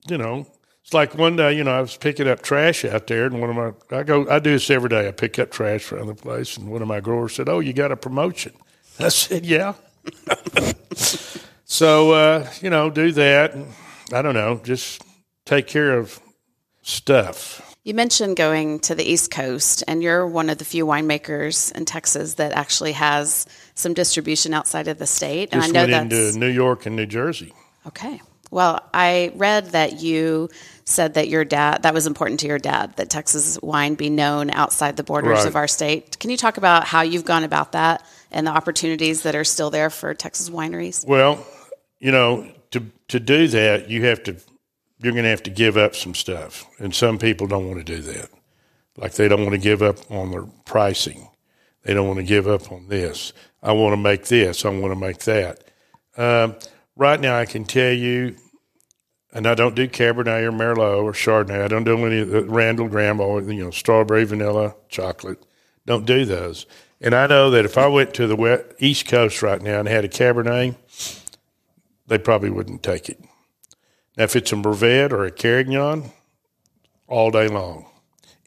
you 0.09 0.17
know, 0.17 0.47
it's 0.89 0.95
like 0.95 1.15
one 1.15 1.37
day, 1.37 1.53
you 1.53 1.65
know, 1.65 1.73
I 1.73 1.83
was 1.83 1.99
picking 1.99 2.27
up 2.27 2.41
trash 2.41 2.83
out 2.83 3.09
there, 3.09 3.27
and 3.27 3.43
one 3.43 3.51
of 3.51 3.57
my 3.57 3.99
I 3.99 4.05
go 4.05 4.27
I 4.27 4.39
do 4.39 4.53
this 4.53 4.71
every 4.71 4.89
day. 4.89 5.07
I 5.07 5.11
pick 5.11 5.39
up 5.39 5.51
trash 5.51 5.93
around 5.93 6.07
the 6.07 6.15
place, 6.15 6.57
and 6.57 6.71
one 6.71 6.81
of 6.81 6.89
my 6.89 7.01
growers 7.01 7.35
said, 7.35 7.47
"Oh, 7.47 7.61
you 7.61 7.75
got 7.75 7.93
a 7.93 7.97
promotion?" 7.97 8.55
I 8.99 9.11
said, 9.11 9.45
"Yeah." 9.45 9.75
so 11.67 12.13
uh, 12.13 12.51
you 12.63 12.71
know, 12.71 12.89
do 12.89 13.13
that. 13.13 13.53
And, 13.53 13.67
I 14.15 14.23
don't 14.23 14.33
know, 14.33 14.63
just 14.65 15.03
take 15.45 15.67
care 15.67 15.99
of 15.99 16.21
stuff. 16.81 17.77
You 17.85 17.93
mentioned 17.93 18.39
going 18.39 18.81
to 18.81 18.95
the 18.95 19.05
East 19.05 19.31
Coast, 19.31 19.85
and 19.87 20.03
you're 20.03 20.27
one 20.27 20.49
of 20.49 20.57
the 20.57 20.65
few 20.65 20.87
winemakers 20.87 21.71
in 21.73 21.85
Texas 21.85 22.35
that 22.35 22.53
actually 22.53 22.93
has 22.93 23.47
some 23.75 23.93
distribution 23.93 24.55
outside 24.55 24.89
of 24.89 24.97
the 24.97 25.07
state. 25.07 25.51
And 25.53 25.61
I 25.61 25.67
know 25.67 25.81
went 25.81 26.11
that's 26.11 26.35
into 26.35 26.39
New 26.39 26.51
York 26.51 26.87
and 26.87 26.97
New 26.97 27.05
Jersey. 27.05 27.53
Okay. 27.87 28.23
Well, 28.51 28.81
I 28.95 29.33
read 29.35 29.67
that 29.73 30.01
you 30.01 30.49
said 30.89 31.15
that 31.15 31.29
your 31.29 31.45
dad 31.45 31.83
that 31.83 31.93
was 31.93 32.07
important 32.07 32.41
to 32.41 32.47
your 32.47 32.59
dad 32.59 32.97
that 32.97 33.11
Texas 33.11 33.59
wine 33.63 33.95
be 33.95 34.09
known 34.09 34.51
outside 34.51 34.97
the 34.97 35.05
borders 35.05 35.39
right. 35.39 35.47
of 35.47 35.55
our 35.55 35.69
state. 35.69 36.19
Can 36.19 36.31
you 36.31 36.37
talk 36.37 36.57
about 36.57 36.85
how 36.85 37.03
you've 37.03 37.25
gone 37.25 37.45
about 37.45 37.73
that 37.73 38.05
and 38.31 38.47
the 38.47 38.51
opportunities 38.51 39.23
that 39.23 39.35
are 39.35 39.45
still 39.45 39.71
there 39.71 39.91
for 39.91 40.15
Texas 40.15 40.49
wineries? 40.49 41.07
Well, 41.07 41.47
you 41.99 42.11
know, 42.11 42.51
to 42.71 42.85
to 43.09 43.21
do 43.21 43.49
that, 43.49 43.91
you 43.91 44.07
have 44.07 44.23
to 44.25 44.37
you're 45.01 45.13
going 45.13 45.25
to 45.25 45.31
have 45.31 45.43
to 45.45 45.51
give 45.51 45.77
up 45.77 45.95
some 45.95 46.15
stuff. 46.15 46.65
And 46.79 46.95
some 46.95 47.19
people 47.19 47.47
don't 47.47 47.67
want 47.69 47.79
to 47.79 47.85
do 47.85 48.03
that. 48.03 48.31
Like 48.97 49.13
they 49.13 49.29
don't 49.29 49.43
want 49.43 49.53
to 49.53 49.59
give 49.59 49.83
up 49.83 50.11
on 50.11 50.31
their 50.31 50.45
pricing. 50.65 51.29
They 51.85 51.95
don't 51.95 52.07
want 52.07 52.19
to 52.19 52.25
give 52.25 52.49
up 52.49 52.73
on 52.73 52.89
this. 52.89 53.33
I 53.63 53.73
want 53.73 53.93
to 53.93 53.97
make 53.97 54.27
this. 54.27 54.65
I 54.65 54.71
want 54.71 54.93
to 54.93 54.99
make 54.99 55.19
that. 55.21 55.65
Um, 56.17 56.57
right 56.97 57.21
now, 57.21 57.39
I 57.39 57.45
can 57.45 57.65
tell 57.65 57.93
you, 57.93 58.37
and 59.39 59.47
I 59.47 59.55
don't 59.55 59.77
do 59.77 59.87
Cabernet 59.87 60.43
or 60.43 60.51
Merlot 60.51 61.05
or 61.05 61.13
Chardonnay. 61.13 61.63
I 61.63 61.69
don't 61.69 61.85
do 61.85 62.05
any 62.05 62.23
of 62.23 62.31
the 62.31 62.43
Randall 62.43 62.89
Graham 62.89 63.21
or, 63.21 63.41
you 63.41 63.63
know, 63.63 63.71
strawberry, 63.71 64.25
vanilla, 64.25 64.75
chocolate. 64.89 65.47
Don't 65.87 66.05
do 66.05 66.25
those. 66.25 66.67
And 67.01 67.15
I 67.15 67.29
know 67.29 67.49
that 67.53 67.65
if 67.65 67.79
I 67.79 67.87
went 67.87 68.15
to 68.15 68.27
the 68.27 68.75
East 68.81 69.07
Coast 69.07 69.41
right 69.41 69.63
now 69.63 69.79
and 69.79 69.87
had 69.87 70.05
a 70.05 70.09
Cabernet, 70.09 70.75
they 72.09 72.19
probably 72.19 72.51
wouldn't 72.51 72.83
take 72.83 73.09
it. 73.09 73.23
Now, 74.17 74.25
if 74.25 74.35
it's 74.35 74.53
a 74.53 74.57
Mourvedre 74.57 75.13
or 75.13 75.27
a 75.27 75.31
Carignan, 75.31 76.11
all 77.07 77.31
day 77.31 77.47
long. 77.47 77.87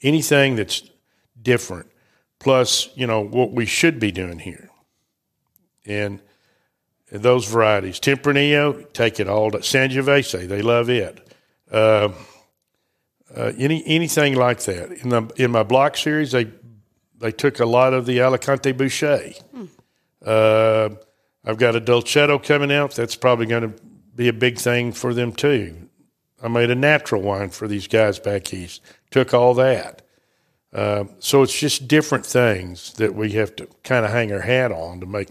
Anything 0.04 0.58
that's 0.58 0.84
different, 1.42 1.90
plus, 2.38 2.90
you 2.96 3.08
know, 3.08 3.22
what 3.22 3.54
we 3.54 3.66
should 3.66 3.98
be 3.98 4.12
doing 4.12 4.40
here. 4.40 4.70
And 5.86 6.20
those 7.12 7.46
varieties. 7.46 8.00
Tempranillo, 8.00 8.92
take 8.94 9.20
it 9.20 9.28
all. 9.28 9.52
Sangiovese, 9.52 10.48
they 10.48 10.62
love 10.62 10.90
it. 10.90 11.28
Uh, 11.70 12.10
uh, 13.36 13.52
any 13.58 13.84
anything 13.86 14.36
like 14.36 14.62
that. 14.64 14.92
In 14.92 15.10
the 15.10 15.32
in 15.38 15.52
my 15.52 15.64
block 15.64 15.98
series, 15.98 16.32
they 16.32 16.48
they 17.20 17.32
took 17.32 17.60
a 17.60 17.66
lot 17.66 17.94
of 17.94 18.06
the 18.06 18.22
Alicante 18.22 18.74
Bouschet. 18.74 19.42
Hmm. 19.52 19.66
Uh, 20.26 20.90
I've 21.44 21.58
got 21.58 21.76
a 21.76 21.82
Dolcetto 21.82 22.44
coming 22.44 22.72
out. 22.72 22.96
That's 22.96 23.16
probably 23.16 23.46
going 23.46 23.74
to 23.74 23.84
be 24.16 24.28
a 24.28 24.34
big 24.34 24.60
thing 24.60 24.92
for 24.92 25.14
them 25.14 25.32
too. 25.32 25.90
I 26.44 26.48
made 26.48 26.70
a 26.70 26.76
natural 26.76 27.22
wine 27.22 27.50
for 27.50 27.68
these 27.68 27.88
guys 27.88 28.20
back 28.20 28.54
east. 28.54 28.82
Took 29.12 29.34
all 29.34 29.54
that. 29.56 30.02
Uh, 30.74 31.06
so 31.20 31.42
it's 31.42 31.58
just 31.58 31.88
different 31.88 32.26
things 32.26 32.94
that 32.94 33.14
we 33.14 33.32
have 33.34 33.56
to 33.58 33.68
kind 33.84 34.06
of 34.06 34.12
hang 34.12 34.32
our 34.32 34.40
hat 34.40 34.72
on 34.72 35.00
to 35.02 35.06
make. 35.06 35.30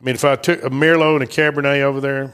I 0.00 0.04
mean, 0.04 0.14
if 0.14 0.24
I 0.24 0.36
took 0.36 0.62
a 0.62 0.70
Merlot 0.70 1.20
and 1.20 1.24
a 1.24 1.26
Cabernet 1.26 1.80
over 1.82 2.00
there, 2.00 2.32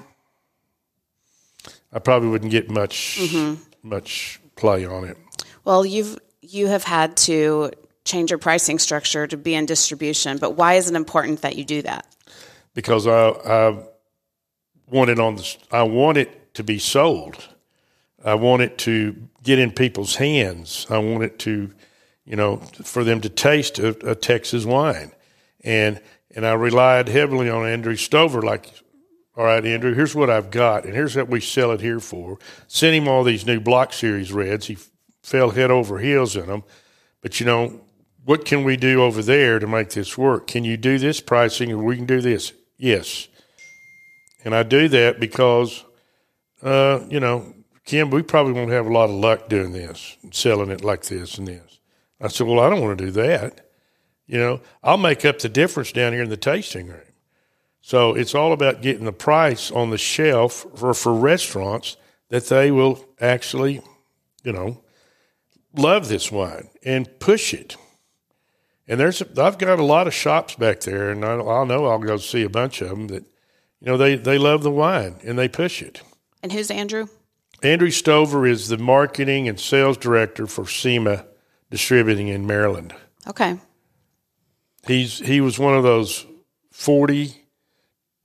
I 1.93 1.99
probably 1.99 2.29
wouldn't 2.29 2.51
get 2.51 2.71
much 2.71 3.19
mm-hmm. 3.21 3.63
much 3.83 4.41
play 4.57 4.85
on 4.85 5.05
it. 5.05 5.17
Well, 5.65 5.87
you've 5.87 6.19
you 6.43 6.67
have 6.67 6.85
had 6.85 7.17
to 7.17 7.71
change 8.05 8.31
your 8.31 8.39
pricing 8.39 8.79
structure 8.79 9.27
to 9.27 9.37
be 9.37 9.55
in 9.55 9.65
distribution, 9.67 10.37
but 10.39 10.53
why 10.53 10.75
is 10.75 10.91
it 10.91 10.97
important 10.97 11.41
that 11.43 11.57
you 11.57 11.65
do 11.65 11.81
that? 11.83 12.07
Because 12.75 13.07
I, 13.07 13.29
I 13.29 13.83
want 14.91 15.11
it 15.11 15.19
on 15.19 15.37
the, 15.37 15.57
I 15.71 15.85
want 15.85 16.19
it 16.19 16.55
to 16.55 16.63
be 16.63 16.79
sold. 16.79 17.49
I 18.23 18.35
want 18.35 18.63
it 18.63 18.77
to 18.79 19.17
get 19.43 19.59
in 19.59 19.71
people's 19.71 20.17
hands. 20.17 20.87
I 20.91 20.99
want 20.99 21.25
it 21.25 21.39
to, 21.41 21.71
you 22.27 22.37
know, 22.37 22.57
for 22.83 23.05
them 23.05 23.21
to 23.23 23.29
taste 23.29 23.79
a, 23.79 24.11
a 24.11 24.15
Texas 24.15 24.65
wine. 24.65 25.13
And, 25.63 26.01
and 26.35 26.47
I 26.47 26.53
relied 26.53 27.09
heavily 27.09 27.49
on 27.49 27.67
Andrew 27.67 27.97
Stover, 27.97 28.43
like, 28.43 28.71
all 29.37 29.45
right, 29.45 29.65
Andrew, 29.65 29.95
here's 29.95 30.15
what 30.15 30.31
I've 30.31 30.51
got, 30.51 30.85
and 30.85 30.95
here's 30.95 31.17
what 31.17 31.29
we 31.29 31.41
sell 31.41 31.73
it 31.73 31.81
here 31.81 32.01
for. 32.01 32.39
Sent 32.69 32.95
him 32.95 33.09
all 33.09 33.25
these 33.25 33.47
new 33.47 33.61
block 33.61 33.93
series 33.93 34.33
reds. 34.33 34.67
He 34.67 34.79
fell 35.23 35.51
head 35.51 35.71
over 35.71 35.99
heels 35.99 36.37
in 36.37 36.47
them. 36.47 36.63
But, 37.21 37.41
you 37.41 37.47
know, 37.47 37.81
what 38.25 38.45
can 38.45 38.65
we 38.65 38.77
do 38.77 39.03
over 39.03 39.23
there 39.23 39.59
to 39.59 39.67
make 39.67 39.91
this 39.91 40.17
work? 40.17 40.47
Can 40.47 40.65
you 40.65 40.77
do 40.77 40.99
this 40.99 41.21
pricing 41.21 41.73
or 41.73 41.79
we 41.79 41.97
can 41.97 42.07
do 42.07 42.21
this? 42.21 42.53
Yes. 42.77 43.29
And 44.45 44.55
I 44.55 44.63
do 44.63 44.89
that 44.89 45.19
because, 45.19 45.85
uh, 46.63 47.01
you 47.09 47.19
know, 47.19 47.55
Kim, 47.85 48.11
we 48.11 48.23
probably 48.23 48.53
won't 48.53 48.71
have 48.71 48.87
a 48.87 48.93
lot 48.93 49.11
of 49.11 49.17
luck 49.17 49.49
doing 49.49 49.73
this, 49.73 50.17
selling 50.31 50.71
it 50.71 50.85
like 50.85 51.05
this 51.05 51.39
and 51.39 51.49
this. 51.49 51.81
I 52.21 52.29
said, 52.29 52.47
well, 52.47 52.61
I 52.61 52.71
don't 52.71 52.81
want 52.81 52.99
to 52.99 53.05
do 53.07 53.11
that. 53.13 53.61
You 54.27 54.39
know, 54.39 54.61
I'll 54.83 54.97
make 54.97 55.25
up 55.25 55.39
the 55.39 55.49
difference 55.49 55.93
down 55.93 56.13
here 56.13 56.23
in 56.23 56.31
the 56.31 56.37
tasting 56.37 56.89
room. 56.89 57.01
So 57.81 58.15
it's 58.15 58.35
all 58.35 58.53
about 58.53 58.81
getting 58.81 59.05
the 59.05 59.13
price 59.13 59.71
on 59.71 59.91
the 59.91 59.99
shelf 59.99 60.65
for, 60.75 60.95
for 60.95 61.15
restaurants 61.15 61.99
that 62.31 62.47
they 62.47 62.71
will 62.71 63.05
actually, 63.21 63.83
you 64.43 64.53
know, 64.53 64.83
love 65.75 66.09
this 66.09 66.33
wine 66.33 66.69
and 66.83 67.19
push 67.21 67.53
it. 67.53 67.77
And 68.89 68.99
there's 69.01 69.23
I've 69.23 69.59
got 69.59 69.79
a 69.79 69.85
lot 69.85 70.07
of 70.07 70.15
shops 70.15 70.55
back 70.57 70.81
there, 70.81 71.11
and 71.11 71.25
I, 71.25 71.35
I 71.35 71.65
know 71.65 71.87
I'll 71.87 71.99
go 71.99 72.17
see 72.17 72.43
a 72.43 72.51
bunch 72.51 72.83
of 72.83 72.91
them 72.91 73.09
that 73.09 73.25
you 73.81 73.87
know 73.87 73.97
they 73.97 74.17
they 74.17 74.37
love 74.37 74.63
the 74.63 74.71
wine 74.71 75.17
and 75.25 75.39
they 75.39 75.49
push 75.49 75.81
it. 75.83 76.03
And 76.43 76.53
who's 76.53 76.71
Andrew? 76.71 77.07
Andrew 77.63 77.91
Stover 77.91 78.47
is 78.47 78.69
the 78.69 78.77
marketing 78.77 79.49
and 79.49 79.59
sales 79.59 79.97
director 79.97 80.47
for 80.47 80.65
Siema 80.65 81.25
Distributing 81.71 82.29
in 82.29 82.47
Maryland. 82.47 82.95
Okay. 83.27 83.59
He's 84.87 85.19
he 85.19 85.41
was 85.41 85.59
one 85.59 85.75
of 85.75 85.83
those 85.83 86.27
forty 86.71 87.47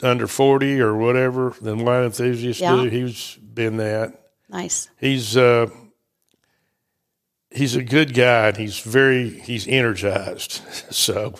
under 0.01 0.27
forty 0.27 0.79
or 0.79 0.95
whatever 0.95 1.53
the 1.61 1.75
wine 1.75 2.03
enthusiasts 2.05 2.61
Yeah. 2.61 2.75
do. 2.75 2.83
He's 2.89 3.35
been 3.35 3.77
that. 3.77 4.13
Nice. 4.49 4.89
He's 4.99 5.37
uh, 5.37 5.67
he's 7.51 7.75
a 7.75 7.83
good 7.83 8.13
guy 8.13 8.49
and 8.49 8.57
he's 8.57 8.79
very 8.79 9.29
he's 9.29 9.67
energized. 9.67 10.61
So 10.91 11.35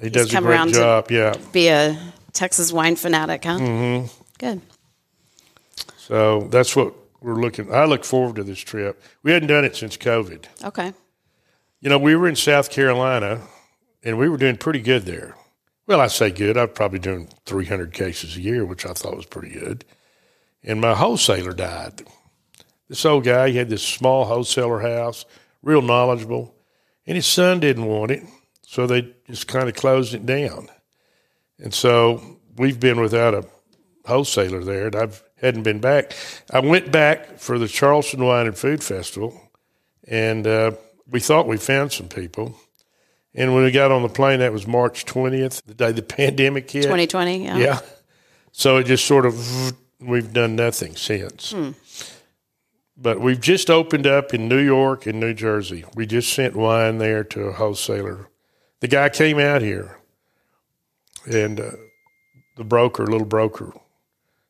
he 0.00 0.08
does 0.10 0.32
a 0.32 0.40
great 0.40 0.50
around 0.50 0.68
to- 0.68 0.74
job. 0.74 1.10
yeah. 1.10 1.34
Be 1.52 1.68
a 1.68 1.98
Texas 2.32 2.72
wine 2.72 2.96
fanatic, 2.96 3.44
huh? 3.44 3.58
Mm-hmm. 3.58 4.06
Good. 4.38 4.60
So 5.96 6.42
that's 6.50 6.74
what 6.76 6.94
we're 7.20 7.34
looking. 7.40 7.72
I 7.74 7.84
look 7.84 8.04
forward 8.04 8.36
to 8.36 8.44
this 8.44 8.60
trip. 8.60 9.02
We 9.22 9.32
hadn't 9.32 9.48
done 9.48 9.64
it 9.64 9.76
since 9.76 9.96
COVID. 9.96 10.44
Okay. 10.64 10.92
You 11.80 11.90
know, 11.90 11.98
we 11.98 12.14
were 12.16 12.28
in 12.28 12.36
South 12.36 12.70
Carolina 12.70 13.42
and 14.02 14.18
we 14.18 14.28
were 14.28 14.36
doing 14.36 14.56
pretty 14.56 14.80
good 14.80 15.04
there. 15.04 15.34
Well, 15.86 16.00
I 16.00 16.06
say 16.08 16.30
good. 16.30 16.56
I'm 16.56 16.68
probably 16.68 16.98
doing 16.98 17.28
300 17.46 17.92
cases 17.92 18.36
a 18.36 18.40
year, 18.40 18.64
which 18.64 18.84
I 18.84 18.92
thought 18.92 19.16
was 19.16 19.26
pretty 19.26 19.50
good. 19.50 19.84
And 20.62 20.80
my 20.80 20.94
wholesaler 20.94 21.52
died. 21.52 22.02
This 22.88 23.04
old 23.04 23.24
guy, 23.24 23.50
he 23.50 23.56
had 23.56 23.70
this 23.70 23.86
small 23.86 24.26
wholesaler 24.26 24.80
house, 24.80 25.24
real 25.62 25.82
knowledgeable, 25.82 26.54
and 27.06 27.16
his 27.16 27.26
son 27.26 27.60
didn't 27.60 27.86
want 27.86 28.10
it. 28.10 28.22
So 28.62 28.86
they 28.86 29.14
just 29.26 29.48
kind 29.48 29.68
of 29.68 29.74
closed 29.74 30.14
it 30.14 30.26
down. 30.26 30.68
And 31.58 31.72
so 31.72 32.38
we've 32.56 32.78
been 32.78 33.00
without 33.00 33.34
a 33.34 33.46
wholesaler 34.04 34.62
there, 34.62 34.86
and 34.86 34.96
I've 34.96 35.22
hadn't 35.40 35.62
been 35.62 35.80
back. 35.80 36.14
I 36.52 36.60
went 36.60 36.90
back 36.90 37.38
for 37.38 37.58
the 37.58 37.68
Charleston 37.68 38.24
Wine 38.24 38.46
and 38.46 38.56
Food 38.56 38.82
Festival, 38.82 39.40
and 40.06 40.46
uh, 40.46 40.72
we 41.08 41.20
thought 41.20 41.46
we 41.46 41.56
found 41.56 41.92
some 41.92 42.08
people. 42.08 42.56
And 43.34 43.54
when 43.54 43.64
we 43.64 43.70
got 43.70 43.92
on 43.92 44.02
the 44.02 44.08
plane, 44.08 44.40
that 44.40 44.52
was 44.52 44.66
March 44.66 45.04
20th, 45.04 45.62
the 45.64 45.74
day 45.74 45.92
the 45.92 46.02
pandemic 46.18 46.70
hit. 46.70 46.82
2020. 46.82 47.44
Yeah. 47.44 47.56
Yeah. 47.56 47.80
So 48.52 48.78
it 48.78 48.84
just 48.84 49.06
sort 49.06 49.26
of, 49.26 49.72
we've 50.00 50.32
done 50.32 50.56
nothing 50.56 50.96
since. 50.96 51.54
But 52.96 53.20
we've 53.20 53.40
just 53.40 53.70
opened 53.70 54.06
up 54.06 54.34
in 54.34 54.48
New 54.48 54.58
York 54.58 55.06
and 55.06 55.20
New 55.20 55.34
Jersey. 55.34 55.84
We 55.94 56.06
just 56.06 56.32
sent 56.32 56.56
wine 56.56 56.98
there 56.98 57.22
to 57.24 57.42
a 57.42 57.52
wholesaler. 57.52 58.28
The 58.80 58.88
guy 58.88 59.08
came 59.08 59.38
out 59.38 59.62
here 59.62 59.98
and 61.30 61.60
uh, 61.60 61.70
the 62.56 62.64
broker, 62.64 63.06
little 63.06 63.26
broker. 63.26 63.72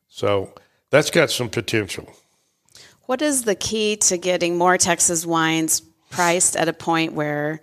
So 0.07 0.53
that's 0.89 1.11
got 1.11 1.29
some 1.29 1.49
potential. 1.49 2.11
What 3.05 3.21
is 3.21 3.43
the 3.43 3.55
key 3.55 3.95
to 3.97 4.17
getting 4.17 4.57
more 4.57 4.77
Texas 4.77 5.25
wines 5.25 5.81
priced 6.09 6.55
at 6.55 6.67
a 6.67 6.73
point 6.73 7.13
where 7.13 7.61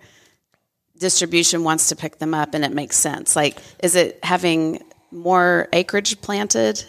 distribution 0.99 1.63
wants 1.63 1.89
to 1.89 1.95
pick 1.95 2.19
them 2.19 2.33
up 2.33 2.53
and 2.53 2.63
it 2.65 2.71
makes 2.71 2.95
sense? 2.95 3.35
Like, 3.35 3.57
is 3.83 3.95
it 3.95 4.19
having 4.23 4.83
more 5.11 5.67
acreage 5.73 6.19
planted 6.21 6.83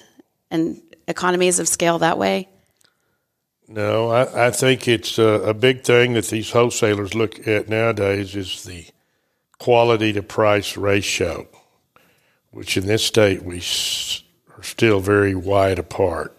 and 0.50 0.80
economies 1.06 1.58
of 1.58 1.68
scale 1.68 1.98
that 1.98 2.18
way? 2.18 2.48
No, 3.68 4.10
I, 4.10 4.46
I 4.46 4.50
think 4.50 4.88
it's 4.88 5.18
a, 5.18 5.24
a 5.24 5.54
big 5.54 5.84
thing 5.84 6.14
that 6.14 6.26
these 6.26 6.50
wholesalers 6.50 7.14
look 7.14 7.46
at 7.46 7.68
nowadays 7.68 8.34
is 8.34 8.64
the 8.64 8.86
quality 9.58 10.12
to 10.14 10.22
price 10.22 10.76
ratio, 10.76 11.46
which 12.50 12.76
in 12.76 12.86
this 12.86 13.04
state 13.04 13.42
we 13.42 13.58
s- 13.58 14.22
are 14.56 14.62
still 14.62 15.00
very 15.00 15.34
wide 15.34 15.78
apart 15.78 16.34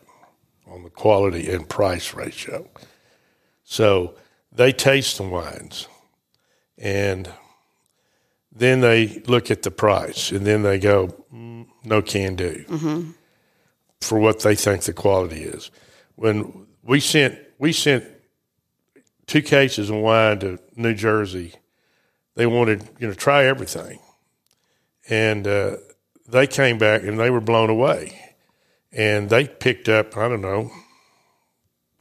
on 0.68 0.84
the 0.84 0.90
quality 0.90 1.52
and 1.52 1.70
price 1.70 2.14
ratio. 2.16 2.68
So 3.64 4.16
they 4.52 4.72
taste 4.72 5.18
the 5.18 5.24
wines 5.24 5.88
and 6.80 7.32
then 8.52 8.82
they 8.82 9.22
look 9.28 9.52
at 9.52 9.62
the 9.64 9.72
price 9.72 10.32
and 10.32 10.46
then 10.46 10.64
they 10.64 10.80
go, 10.80 11.08
mm, 11.34 11.68
no 11.84 12.02
can 12.02 12.36
do. 12.36 12.66
For 14.02 14.18
what 14.18 14.40
they 14.42 14.56
think 14.56 14.84
the 14.84 14.94
quality 14.94 15.44
is. 15.44 15.72
When 16.16 16.68
we 16.84 17.00
sent 17.00 17.38
we 17.58 17.74
sent 17.74 18.06
two 19.28 19.42
cases 19.42 19.90
of 19.90 19.98
wine 19.98 20.40
to 20.40 20.58
New 20.76 20.94
Jersey, 20.94 21.54
they 22.36 22.46
wanted 22.46 22.88
you 23.00 23.08
know 23.08 23.14
try 23.14 23.46
everything, 23.46 24.00
and 25.10 25.46
uh, 25.46 25.78
they 26.28 26.48
came 26.48 26.78
back 26.78 27.04
and 27.04 27.20
they 27.20 27.30
were 27.30 27.42
blown 27.42 27.70
away, 27.70 28.36
and 28.92 29.30
they 29.30 29.48
picked 29.48 29.90
up 29.90 30.16
I 30.18 30.30
don't 30.30 30.42
know 30.42 30.72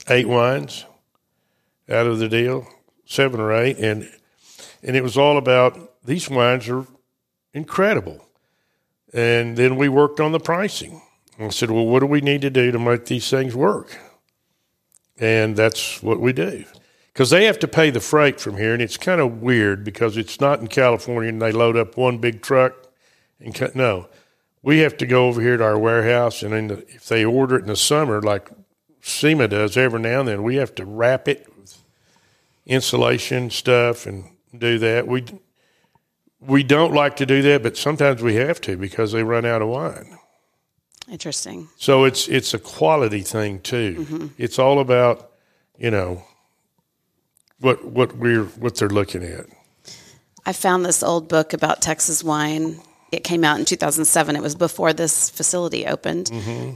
eight 0.09 0.29
wines 0.29 0.85
out 1.89 2.07
of 2.07 2.19
the 2.19 2.29
deal, 2.29 2.67
seven 3.05 3.41
or 3.41 3.53
eight, 3.53 3.79
and 3.79 4.09
and 4.83 4.97
it 4.97 5.03
was 5.03 5.19
all 5.19 5.37
about 5.37 5.88
these 6.09 6.29
wines 6.31 6.69
are 6.69 6.87
incredible. 7.53 8.25
And 9.13 9.57
then 9.57 9.77
we 9.77 9.89
worked 9.89 10.21
on 10.21 10.33
the 10.33 10.41
pricing. 10.41 11.03
I 11.39 11.51
said, 11.51 11.71
well, 11.71 11.87
what 11.87 12.01
do 12.01 12.07
we 12.07 12.21
need 12.21 12.41
to 12.43 12.51
do 12.51 12.73
to 12.73 12.79
make 12.79 13.07
these 13.07 13.31
things 13.31 13.55
work? 13.55 13.97
And 15.19 15.57
that's 15.57 16.03
what 16.03 16.19
we 16.21 16.33
do. 16.33 16.65
Because 17.13 17.31
they 17.31 17.45
have 17.45 17.59
to 17.61 17.69
pay 17.69 17.91
the 17.91 18.01
freight 18.01 18.41
from 18.41 18.57
here, 18.57 18.73
and 18.73 18.83
it's 18.83 18.97
kind 18.97 19.21
of 19.21 19.43
weird 19.43 19.85
because 19.85 20.17
it's 20.17 20.41
not 20.41 20.61
in 20.61 20.69
California 20.69 21.29
and 21.29 21.43
they 21.43 21.53
load 21.53 21.77
up 21.77 21.97
one 21.97 22.19
big 22.19 22.43
truck 22.43 22.75
and 23.41 23.55
cut. 23.55 23.75
No, 23.75 24.09
we 24.63 24.79
have 24.79 24.97
to 24.99 25.07
go 25.07 25.27
over 25.27 25.41
here 25.41 25.57
to 25.57 25.65
our 25.65 25.79
warehouse, 25.79 26.43
and 26.43 26.53
then 26.53 26.69
the, 26.69 26.79
if 26.89 27.07
they 27.07 27.25
order 27.25 27.57
it 27.57 27.63
in 27.63 27.69
the 27.69 27.77
summer, 27.77 28.23
like 28.23 28.51
Siema 29.03 29.49
does 29.49 29.77
every 29.77 30.01
now 30.01 30.21
and 30.21 30.29
then, 30.29 30.43
we 30.43 30.57
have 30.57 30.75
to 30.77 30.85
wrap 30.85 31.29
it 31.29 31.47
with 31.59 31.79
insulation 32.67 33.51
stuff 33.51 34.07
and 34.07 34.25
do 34.57 34.79
that. 34.79 35.07
We 35.09 35.25
we 36.41 36.63
don't 36.63 36.93
like 36.95 37.17
to 37.17 37.27
do 37.27 37.43
that, 37.43 37.63
but 37.63 37.77
sometimes 37.77 38.23
we 38.23 38.35
have 38.37 38.61
to 38.63 38.77
because 38.77 39.13
they 39.13 39.23
run 39.23 39.45
out 39.45 39.63
of 39.63 39.69
wine. 39.69 40.19
Interesting. 41.11 41.69
So 41.77 42.05
it's 42.05 42.29
it's 42.29 42.53
a 42.55 42.59
quality 42.59 43.23
thing 43.23 43.61
too. 43.61 44.31
It's 44.39 44.59
all 44.59 44.79
about 44.79 45.31
you 45.79 45.91
know 45.91 46.23
what 47.61 47.85
what 47.85 48.17
we're 48.17 48.45
what 48.45 48.77
they're 48.77 48.89
looking 48.89 49.23
at. 49.25 49.47
I 50.45 50.53
found 50.53 50.85
this 50.85 51.03
old 51.03 51.29
book 51.29 51.53
about 51.53 51.81
Texas 51.83 52.23
wine. 52.23 52.81
It 53.11 53.25
came 53.25 53.43
out 53.43 53.59
in 53.59 53.65
2007. 53.65 54.37
It 54.37 54.43
was 54.43 54.55
before 54.55 54.93
this 54.93 55.31
facility 55.31 55.87
opened. 55.87 56.27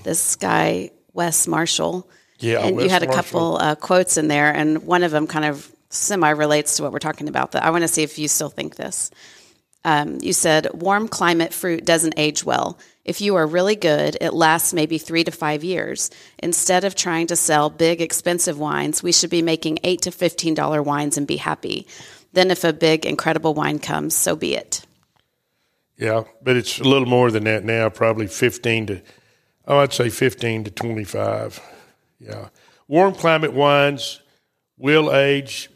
This 0.02 0.36
guy, 0.36 0.90
Wes 1.12 1.46
Marshall. 1.46 2.08
Yeah, 2.38 2.60
and 2.66 2.76
Wes 2.76 2.84
you 2.84 2.90
had 2.90 3.02
a 3.02 3.06
Marshall. 3.06 3.22
couple 3.22 3.56
uh, 3.58 3.74
quotes 3.74 4.16
in 4.16 4.28
there, 4.28 4.50
and 4.52 4.84
one 4.84 5.02
of 5.04 5.10
them 5.10 5.26
kind 5.26 5.44
of 5.44 5.70
semi 5.90 6.30
relates 6.30 6.76
to 6.78 6.82
what 6.82 6.92
we're 6.92 6.98
talking 7.00 7.28
about. 7.28 7.52
That 7.52 7.64
I 7.64 7.70
want 7.70 7.82
to 7.82 7.88
see 7.88 8.02
if 8.02 8.18
you 8.18 8.28
still 8.28 8.48
think 8.48 8.76
this. 8.76 9.10
Um, 9.84 10.18
you 10.20 10.32
said 10.32 10.68
warm 10.72 11.08
climate 11.08 11.52
fruit 11.52 11.84
doesn't 11.84 12.14
age 12.16 12.44
well. 12.44 12.78
If 13.04 13.20
you 13.20 13.34
are 13.34 13.46
really 13.46 13.74
good, 13.74 14.16
it 14.20 14.32
lasts 14.32 14.72
maybe 14.72 14.96
three 14.96 15.24
to 15.24 15.32
five 15.32 15.64
years. 15.64 16.10
Instead 16.38 16.84
of 16.84 16.94
trying 16.94 17.26
to 17.28 17.36
sell 17.36 17.68
big, 17.68 18.00
expensive 18.00 18.58
wines, 18.58 19.02
we 19.02 19.10
should 19.10 19.30
be 19.30 19.42
making 19.42 19.80
eight 19.82 20.02
to 20.02 20.12
fifteen 20.12 20.54
dollar 20.54 20.82
wines 20.82 21.18
and 21.18 21.26
be 21.26 21.36
happy. 21.38 21.86
Then, 22.32 22.50
if 22.50 22.62
a 22.64 22.72
big, 22.72 23.04
incredible 23.04 23.54
wine 23.54 23.80
comes, 23.80 24.14
so 24.14 24.36
be 24.36 24.54
it. 24.54 24.86
Yeah, 25.98 26.24
but 26.42 26.56
it's 26.56 26.78
a 26.78 26.84
little 26.84 27.08
more 27.08 27.30
than 27.30 27.44
that 27.44 27.64
now. 27.64 27.88
Probably 27.88 28.28
fifteen 28.28 28.86
to 28.86 29.02
oh, 29.66 29.78
I'd 29.78 29.92
say 29.92 30.08
fifteen 30.08 30.62
to 30.64 30.70
twenty 30.70 31.04
five. 31.04 31.60
Yeah, 32.20 32.48
warm 32.86 33.14
climate 33.14 33.52
wines 33.52 34.20
will 34.78 35.12
age 35.12 35.70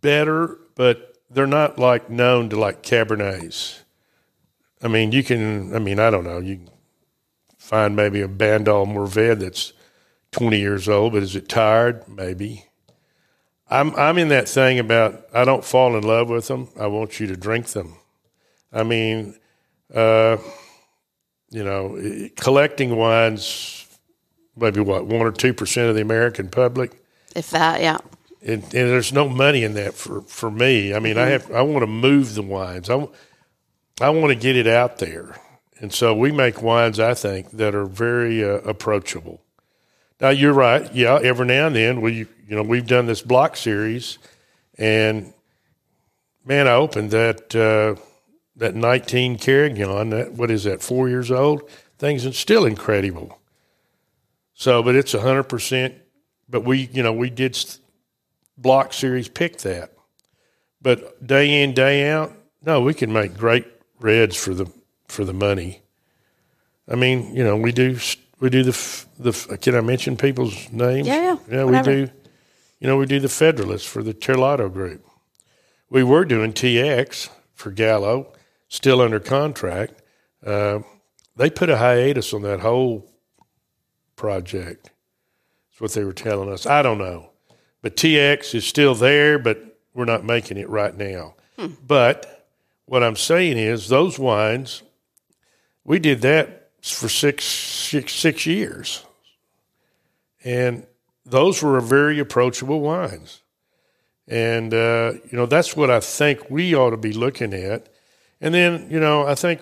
better, 0.00 0.58
but 0.74 1.09
they're 1.30 1.46
not 1.46 1.78
like 1.78 2.10
known 2.10 2.48
to 2.50 2.58
like 2.58 2.82
Cabernets. 2.82 3.80
I 4.82 4.88
mean, 4.88 5.12
you 5.12 5.22
can. 5.22 5.74
I 5.74 5.78
mean, 5.78 5.98
I 5.98 6.10
don't 6.10 6.24
know. 6.24 6.38
You 6.38 6.60
find 7.58 7.94
maybe 7.94 8.20
a 8.20 8.28
Bandol 8.28 8.86
Mourvèdre 8.86 9.38
that's 9.38 9.72
twenty 10.32 10.58
years 10.58 10.88
old, 10.88 11.12
but 11.12 11.22
is 11.22 11.36
it 11.36 11.48
tired? 11.48 12.06
Maybe. 12.08 12.66
I'm 13.68 13.94
I'm 13.94 14.18
in 14.18 14.28
that 14.28 14.48
thing 14.48 14.78
about 14.78 15.26
I 15.32 15.44
don't 15.44 15.64
fall 15.64 15.96
in 15.96 16.02
love 16.02 16.28
with 16.28 16.48
them. 16.48 16.68
I 16.78 16.88
want 16.88 17.20
you 17.20 17.26
to 17.28 17.36
drink 17.36 17.68
them. 17.68 17.94
I 18.72 18.82
mean, 18.82 19.36
uh, 19.94 20.38
you 21.50 21.62
know, 21.62 22.28
collecting 22.36 22.96
wines, 22.96 23.86
maybe 24.56 24.80
what 24.80 25.06
one 25.06 25.20
or 25.20 25.30
two 25.30 25.54
percent 25.54 25.88
of 25.88 25.94
the 25.94 26.02
American 26.02 26.48
public 26.48 26.92
If 27.36 27.50
that, 27.50 27.80
yeah. 27.80 27.98
And, 28.42 28.62
and 28.62 28.72
there's 28.72 29.12
no 29.12 29.28
money 29.28 29.64
in 29.64 29.74
that 29.74 29.94
for, 29.94 30.22
for 30.22 30.50
me. 30.50 30.94
I 30.94 30.98
mean, 30.98 31.18
I 31.18 31.26
have 31.26 31.50
I 31.50 31.62
want 31.62 31.82
to 31.82 31.86
move 31.86 32.34
the 32.34 32.42
wines. 32.42 32.88
I, 32.88 33.06
I 34.00 34.10
want 34.10 34.28
to 34.28 34.34
get 34.34 34.56
it 34.56 34.66
out 34.66 34.98
there, 34.98 35.36
and 35.78 35.92
so 35.92 36.14
we 36.14 36.32
make 36.32 36.62
wines. 36.62 36.98
I 36.98 37.14
think 37.14 37.50
that 37.52 37.74
are 37.74 37.84
very 37.84 38.42
uh, 38.42 38.60
approachable. 38.60 39.42
Now 40.20 40.30
you're 40.30 40.54
right. 40.54 40.92
Yeah, 40.94 41.18
every 41.22 41.46
now 41.46 41.66
and 41.66 41.76
then 41.76 42.00
we 42.00 42.12
you 42.14 42.56
know 42.56 42.62
we've 42.62 42.86
done 42.86 43.06
this 43.06 43.22
block 43.22 43.56
series, 43.56 44.18
and 44.78 45.32
man, 46.44 46.66
I 46.66 46.72
opened 46.72 47.10
that 47.10 47.54
uh, 47.54 48.00
that 48.56 48.74
19 48.74 49.38
Carignan. 49.38 50.10
That 50.10 50.32
what 50.32 50.50
is 50.50 50.64
that? 50.64 50.82
Four 50.82 51.08
years 51.08 51.30
old. 51.30 51.68
Things 51.98 52.24
are 52.24 52.32
still 52.32 52.64
incredible. 52.64 53.38
So, 54.54 54.82
but 54.82 54.94
it's 54.94 55.12
hundred 55.12 55.44
percent. 55.44 55.94
But 56.48 56.64
we, 56.64 56.88
you 56.92 57.02
know, 57.02 57.12
we 57.12 57.30
did 57.30 57.56
block 58.60 58.92
series 58.92 59.28
pick 59.28 59.58
that. 59.58 59.92
But 60.82 61.26
day 61.26 61.62
in 61.62 61.74
day 61.74 62.10
out, 62.10 62.32
no, 62.62 62.80
we 62.80 62.94
can 62.94 63.12
make 63.12 63.36
great 63.36 63.66
reds 63.98 64.36
for 64.36 64.54
the 64.54 64.70
for 65.08 65.24
the 65.24 65.32
money. 65.32 65.82
I 66.88 66.94
mean, 66.96 67.34
you 67.34 67.44
know, 67.44 67.56
we 67.56 67.72
do 67.72 67.98
we 68.40 68.50
do 68.50 68.62
the 68.62 69.04
the. 69.18 69.58
Can 69.60 69.74
I 69.74 69.80
mention 69.80 70.16
people's 70.16 70.70
names? 70.72 71.06
Yeah, 71.06 71.22
yeah. 71.22 71.36
Yeah, 71.50 71.64
whatever. 71.64 71.90
we 71.90 71.96
do. 72.06 72.12
You 72.80 72.86
know, 72.86 72.96
we 72.96 73.06
do 73.06 73.20
the 73.20 73.28
Federalists 73.28 73.84
for 73.84 74.02
the 74.02 74.14
Terlato 74.14 74.72
Group. 74.72 75.04
We 75.90 76.02
were 76.02 76.24
doing 76.24 76.54
TX 76.54 77.28
for 77.52 77.70
Gallo, 77.70 78.32
still 78.68 79.02
under 79.02 79.20
contract. 79.20 80.00
Uh, 80.44 80.80
they 81.36 81.50
put 81.50 81.68
a 81.68 81.76
hiatus 81.76 82.32
on 82.32 82.42
that 82.42 82.60
whole 82.60 83.06
project. 84.16 84.90
That's 85.70 85.80
what 85.80 85.92
they 85.92 86.04
were 86.04 86.14
telling 86.14 86.50
us. 86.50 86.64
I 86.64 86.80
don't 86.80 86.98
know, 86.98 87.29
but 87.82 87.96
TX 87.96 88.54
is 88.54 88.66
still 88.66 88.94
there, 88.94 89.38
but 89.38 89.78
we're 89.94 90.04
not 90.04 90.24
making 90.24 90.56
it 90.56 90.68
right 90.68 90.96
now. 90.96 91.34
But 91.86 92.46
what 92.86 93.02
I'm 93.02 93.16
saying 93.16 93.58
is, 93.58 93.88
those 93.88 94.18
wines, 94.18 94.82
we 95.84 95.98
did 95.98 96.22
that 96.22 96.70
for 96.82 97.08
six 97.08 97.44
six 97.44 98.14
six 98.14 98.46
years, 98.46 99.04
and 100.42 100.86
those 101.26 101.62
were 101.62 101.80
very 101.80 102.18
approachable 102.18 102.80
wines. 102.80 103.42
And, 104.26 104.72
uh, 104.72 105.14
you 105.30 105.36
know, 105.36 105.46
that's 105.46 105.76
what 105.76 105.90
I 105.90 106.00
think 106.00 106.48
we 106.50 106.74
ought 106.74 106.90
to 106.90 106.96
be 106.96 107.12
looking 107.12 107.52
at. 107.52 107.88
And 108.40 108.54
then, 108.54 108.88
you 108.88 109.00
know, 109.00 109.26
I 109.26 109.34
think 109.34 109.60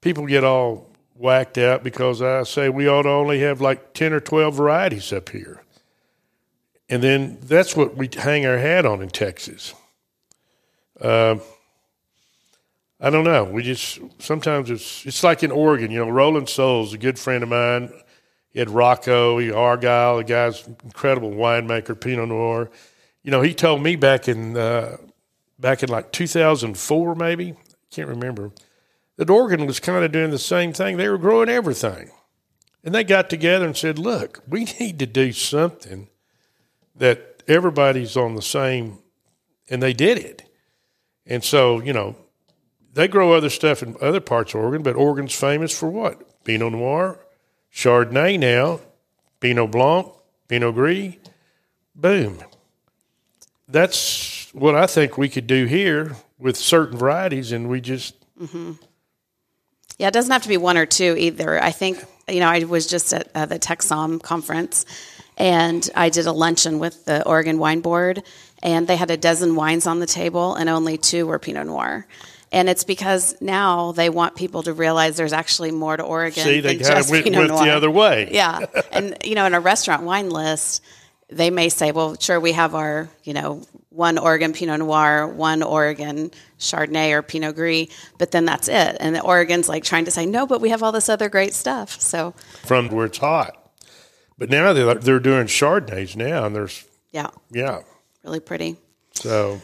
people 0.00 0.26
get 0.26 0.44
all 0.44 0.88
whacked 1.14 1.58
out 1.58 1.82
because 1.82 2.22
I 2.22 2.44
say 2.44 2.68
we 2.68 2.88
ought 2.88 3.02
to 3.02 3.08
only 3.08 3.40
have 3.40 3.60
like 3.60 3.92
10 3.92 4.12
or 4.12 4.20
12 4.20 4.54
varieties 4.54 5.12
up 5.12 5.30
here. 5.30 5.62
And 6.88 7.02
then 7.02 7.38
that's 7.42 7.76
what 7.76 7.96
we 7.96 8.08
hang 8.12 8.46
our 8.46 8.58
hat 8.58 8.86
on 8.86 9.02
in 9.02 9.10
Texas. 9.10 9.74
Uh, 11.00 11.36
I 13.00 13.10
don't 13.10 13.24
know. 13.24 13.44
We 13.44 13.62
just 13.62 14.00
sometimes 14.18 14.70
it's 14.70 15.06
it's 15.06 15.22
like 15.22 15.42
in 15.42 15.50
Oregon. 15.50 15.90
You 15.90 15.98
know, 15.98 16.08
Rollin 16.08 16.46
Soles, 16.48 16.92
a 16.92 16.98
good 16.98 17.18
friend 17.18 17.42
of 17.42 17.48
mine. 17.48 17.92
He 18.50 18.58
had 18.58 18.70
ROCO, 18.70 19.38
he 19.38 19.52
Argyle, 19.52 20.16
the 20.16 20.24
guy's 20.24 20.66
incredible 20.82 21.30
winemaker, 21.30 22.00
Pinot 22.00 22.28
Noir. 22.28 22.70
You 23.22 23.30
know, 23.30 23.42
he 23.42 23.54
told 23.54 23.82
me 23.82 23.94
back 23.94 24.26
in 24.26 24.56
uh, 24.56 24.96
back 25.58 25.82
in 25.82 25.90
like 25.90 26.10
2004, 26.12 27.14
maybe 27.14 27.54
can't 27.90 28.08
remember, 28.08 28.52
that 29.16 29.30
Oregon 29.30 29.66
was 29.66 29.80
kind 29.80 30.04
of 30.04 30.12
doing 30.12 30.30
the 30.30 30.38
same 30.38 30.72
thing. 30.72 30.96
They 30.96 31.08
were 31.08 31.18
growing 31.18 31.48
everything, 31.48 32.10
and 32.82 32.94
they 32.94 33.04
got 33.04 33.30
together 33.30 33.66
and 33.66 33.76
said, 33.76 33.98
"Look, 33.98 34.42
we 34.48 34.64
need 34.80 34.98
to 34.98 35.06
do 35.06 35.32
something 35.32 36.08
that 36.98 37.42
everybody's 37.48 38.16
on 38.16 38.34
the 38.34 38.42
same," 38.42 38.98
and 39.68 39.82
they 39.82 39.92
did 39.92 40.18
it. 40.18 40.42
And 41.26 41.42
so, 41.42 41.80
you 41.80 41.92
know, 41.92 42.16
they 42.94 43.08
grow 43.08 43.32
other 43.32 43.50
stuff 43.50 43.82
in 43.82 43.96
other 44.00 44.20
parts 44.20 44.54
of 44.54 44.60
Oregon, 44.60 44.82
but 44.82 44.96
Oregon's 44.96 45.34
famous 45.34 45.76
for 45.76 45.88
what? 45.88 46.44
Pinot 46.44 46.72
Noir, 46.72 47.18
Chardonnay 47.72 48.38
now, 48.38 48.80
Pinot 49.40 49.70
Blanc, 49.70 50.12
Pinot 50.48 50.74
Gris. 50.74 51.14
Boom. 51.94 52.38
That's 53.68 54.48
what 54.54 54.74
I 54.74 54.86
think 54.86 55.18
we 55.18 55.28
could 55.28 55.46
do 55.46 55.66
here 55.66 56.16
with 56.38 56.56
certain 56.56 56.96
varieties, 56.96 57.52
and 57.52 57.68
we 57.68 57.80
just 57.80 58.14
Mm-hmm. 58.40 58.72
Yeah, 59.98 60.08
it 60.08 60.14
doesn't 60.14 60.30
have 60.30 60.42
to 60.42 60.48
be 60.48 60.56
one 60.56 60.76
or 60.76 60.86
two 60.86 61.16
either. 61.18 61.62
I 61.62 61.70
think, 61.72 62.04
you 62.28 62.40
know, 62.40 62.48
I 62.48 62.64
was 62.64 62.86
just 62.86 63.12
at 63.12 63.28
uh, 63.34 63.46
the 63.46 63.58
TEXSOM 63.58 64.22
conference 64.22 64.84
and 65.38 65.88
I 65.94 66.08
did 66.10 66.26
a 66.26 66.32
luncheon 66.32 66.78
with 66.78 67.04
the 67.04 67.24
Oregon 67.24 67.58
Wine 67.58 67.80
Board, 67.80 68.24
and 68.60 68.88
they 68.88 68.96
had 68.96 69.10
a 69.10 69.16
dozen 69.16 69.54
wines 69.54 69.86
on 69.86 70.00
the 70.00 70.06
table, 70.06 70.56
and 70.56 70.68
only 70.68 70.98
two 70.98 71.26
were 71.26 71.38
Pinot 71.38 71.68
Noir. 71.68 72.06
And 72.50 72.68
it's 72.68 72.82
because 72.82 73.40
now 73.40 73.92
they 73.92 74.10
want 74.10 74.34
people 74.34 74.64
to 74.64 74.72
realize 74.72 75.16
there's 75.16 75.32
actually 75.32 75.70
more 75.70 75.96
to 75.96 76.02
Oregon 76.02 76.42
see 76.42 76.60
they 76.60 76.76
kind 76.76 76.98
of 76.98 77.10
went, 77.10 77.30
went 77.30 77.48
the 77.50 77.70
other 77.70 77.90
way. 77.90 78.30
Yeah. 78.32 78.64
And, 78.90 79.16
you 79.22 79.34
know, 79.34 79.44
in 79.44 79.54
a 79.54 79.60
restaurant 79.60 80.02
wine 80.02 80.30
list, 80.30 80.82
they 81.30 81.50
may 81.50 81.68
say, 81.68 81.92
well, 81.92 82.16
sure, 82.18 82.40
we 82.40 82.52
have 82.52 82.74
our, 82.74 83.08
you 83.22 83.34
know, 83.34 83.62
one 83.90 84.16
Oregon 84.18 84.52
Pinot 84.52 84.78
Noir, 84.78 85.26
one 85.26 85.62
Oregon 85.62 86.30
Chardonnay 86.58 87.12
or 87.12 87.22
Pinot 87.22 87.54
Gris, 87.54 87.88
but 88.18 88.30
then 88.30 88.44
that's 88.44 88.68
it. 88.68 88.96
And 89.00 89.14
the 89.14 89.22
Oregon's 89.22 89.68
like 89.68 89.84
trying 89.84 90.04
to 90.06 90.10
say, 90.10 90.24
no, 90.24 90.46
but 90.46 90.60
we 90.60 90.70
have 90.70 90.82
all 90.82 90.92
this 90.92 91.08
other 91.08 91.28
great 91.28 91.52
stuff. 91.52 92.00
So, 92.00 92.32
From 92.64 92.88
where 92.88 93.06
it's 93.06 93.18
hot. 93.18 93.54
But 94.38 94.50
now 94.50 94.72
they're, 94.72 94.94
they're 94.94 95.20
doing 95.20 95.46
Chardonnays 95.46 96.16
now, 96.16 96.46
and 96.46 96.54
there's, 96.54 96.86
yeah, 97.10 97.30
yeah. 97.50 97.80
really 98.22 98.40
pretty. 98.40 98.76
So, 99.14 99.60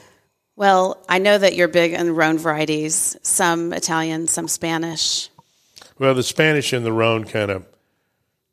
Well, 0.57 1.03
I 1.09 1.19
know 1.19 1.39
that 1.39 1.55
you're 1.55 1.69
big 1.69 1.93
in 1.93 2.15
Rhone 2.15 2.39
varieties, 2.39 3.17
some 3.23 3.73
Italian, 3.73 4.27
some 4.27 4.49
Spanish. 4.49 5.31
well, 5.99 6.13
the 6.15 6.25
Spanish 6.25 6.73
and 6.73 6.85
the 6.85 6.93
Rhone 6.93 7.25
kind 7.25 7.51
of 7.53 7.65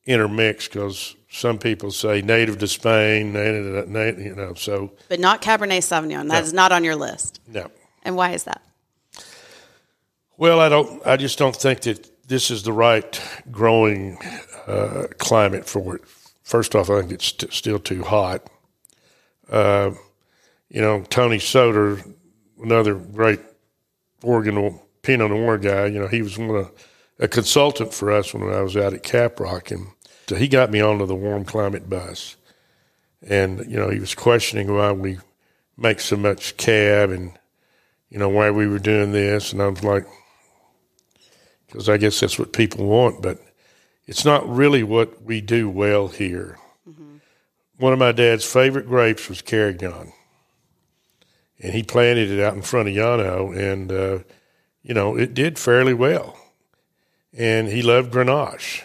intermix 0.06 0.68
because 0.68 1.16
some 1.34 1.58
people 1.58 1.92
say 1.92 2.22
native 2.22 2.58
to 2.60 2.68
Spain, 2.68 3.32
native, 3.32 3.88
native, 3.88 4.20
you 4.20 4.36
know, 4.36 4.54
so 4.54 4.92
But 5.08 5.20
not 5.20 5.42
Cabernet 5.42 5.80
Sauvignon. 5.80 6.28
That 6.30 6.44
is 6.44 6.52
not 6.54 6.72
on 6.72 6.84
your 6.84 6.96
list. 6.96 7.40
no. 7.48 7.72
And 8.04 8.16
why 8.16 8.32
is 8.32 8.44
that? 8.46 8.62
Well, 10.38 10.60
I 10.60 10.70
don't. 10.70 11.06
I 11.06 11.18
just 11.18 11.38
don't 11.38 11.56
think 11.56 11.82
that 11.82 12.28
this 12.28 12.50
is 12.50 12.64
the 12.64 12.74
right 12.74 13.22
growing 13.52 14.18
uh, 14.66 15.06
climate 15.20 15.68
for 15.68 15.98
it. 15.98 16.02
First 16.44 16.74
off, 16.76 16.90
I 16.90 17.02
think 17.02 17.12
it's 17.12 17.26
st- 17.28 17.54
still 17.54 17.78
too 17.80 18.04
hot. 18.04 18.48
Uh, 19.52 19.92
you 20.70 20.82
know, 20.82 21.04
Tony 21.10 21.38
Soter, 21.38 22.02
another 22.62 22.96
great 22.96 23.40
Oregon 24.24 24.80
Pinot 25.04 25.30
Noir 25.30 25.60
guy. 25.60 25.86
You 25.86 26.00
know, 26.00 26.08
he 26.08 26.24
was 26.24 26.40
one 26.40 26.50
of 26.56 26.72
a 27.20 27.28
consultant 27.28 27.94
for 27.94 28.12
us 28.12 28.34
when 28.34 28.52
I 28.52 28.62
was 28.62 28.76
out 28.76 28.96
at 28.96 29.04
Caprock, 29.04 29.70
and 29.70 29.88
so 30.32 30.38
he 30.38 30.48
got 30.48 30.72
me 30.72 30.80
onto 30.80 31.06
the 31.06 31.14
warm 31.14 31.44
climate 31.44 31.90
bus. 31.90 32.38
And 33.22 33.70
you 33.70 33.76
know, 33.76 33.90
he 33.90 34.00
was 34.00 34.16
questioning 34.16 34.74
why 34.74 34.94
we 34.94 35.18
make 35.76 36.00
so 36.00 36.16
much 36.16 36.56
cab 36.56 37.10
and 37.10 37.38
you 38.10 38.18
know 38.18 38.30
why 38.30 38.50
we 38.50 38.66
were 38.66 38.80
doing 38.80 39.12
this, 39.12 39.52
and 39.52 39.62
I 39.62 39.68
was 39.68 39.84
like, 39.84 40.06
because 41.68 41.90
I 41.90 41.98
guess 41.98 42.22
that's 42.22 42.40
what 42.40 42.54
people 42.54 42.86
want, 42.86 43.22
but 43.22 43.40
it's 44.08 44.24
not 44.24 44.48
really 44.48 44.84
what 44.84 45.22
we 45.22 45.42
do 45.42 45.70
well 45.70 46.08
here. 46.08 46.58
One 47.76 47.92
of 47.92 48.00
my 48.00 48.14
dad's 48.14 48.46
favorite 48.46 48.88
grapes 48.88 49.28
was 49.28 49.42
Carignan, 49.42 50.14
and 51.60 51.74
he 51.74 51.84
planted 51.84 52.32
it 52.32 52.42
out 52.42 52.54
in 52.54 52.62
front 52.62 52.88
of 52.88 52.96
Llano, 52.96 53.52
and 53.52 53.92
uh, 53.92 54.20
you 54.82 54.94
know 54.94 55.18
it 55.18 55.34
did 55.34 55.60
fairly 55.60 55.94
well. 55.94 56.38
And 57.38 57.68
he 57.68 57.82
loved 57.82 58.14
Grenache, 58.14 58.84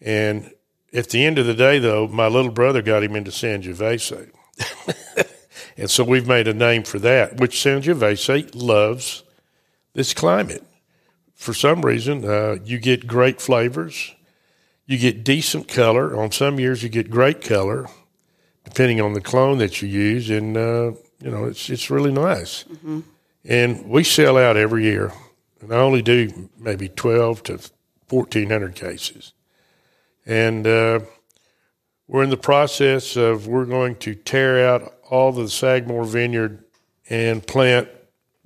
and 0.00 0.52
at 0.92 1.10
the 1.10 1.24
end 1.24 1.38
of 1.38 1.46
the 1.46 1.54
day, 1.54 1.78
though, 1.78 2.08
my 2.08 2.26
little 2.26 2.50
brother 2.50 2.82
got 2.82 3.02
him 3.02 3.14
into 3.14 3.30
San 3.30 3.62
Sangiovese. 3.62 4.30
and 5.76 5.90
so 5.90 6.02
we've 6.02 6.26
made 6.26 6.48
a 6.48 6.54
name 6.54 6.82
for 6.82 6.98
that, 6.98 7.38
which 7.38 7.60
San 7.60 7.82
Sangiovese 7.82 8.50
loves 8.54 9.22
this 9.94 10.12
climate 10.14 10.64
for 11.40 11.54
some 11.54 11.80
reason, 11.80 12.22
uh, 12.22 12.56
you 12.66 12.78
get 12.78 13.06
great 13.06 13.40
flavors. 13.40 14.14
You 14.84 14.98
get 14.98 15.24
decent 15.24 15.68
color. 15.68 16.14
On 16.20 16.30
some 16.30 16.60
years, 16.60 16.82
you 16.82 16.90
get 16.90 17.08
great 17.08 17.40
color, 17.40 17.86
depending 18.64 19.00
on 19.00 19.14
the 19.14 19.22
clone 19.22 19.56
that 19.56 19.80
you 19.80 19.88
use, 19.88 20.28
and 20.28 20.54
uh, 20.54 20.92
you 21.22 21.30
know 21.30 21.46
it's 21.46 21.70
it's 21.70 21.88
really 21.88 22.12
nice. 22.12 22.66
And 23.46 23.88
we 23.88 24.04
sell 24.04 24.36
out 24.36 24.58
every 24.58 24.84
year, 24.84 25.12
and 25.62 25.72
I 25.72 25.78
only 25.78 26.02
do 26.02 26.50
maybe 26.58 26.90
twelve 26.90 27.42
to 27.44 27.58
fourteen 28.06 28.50
hundred 28.50 28.74
cases. 28.74 29.32
And 30.30 30.64
uh, 30.64 31.00
we're 32.06 32.22
in 32.22 32.30
the 32.30 32.36
process 32.36 33.16
of 33.16 33.48
we're 33.48 33.64
going 33.64 33.96
to 33.96 34.14
tear 34.14 34.64
out 34.68 34.94
all 35.10 35.32
the 35.32 35.48
Sagmore 35.48 36.04
vineyard 36.04 36.62
and 37.08 37.44
plant 37.44 37.88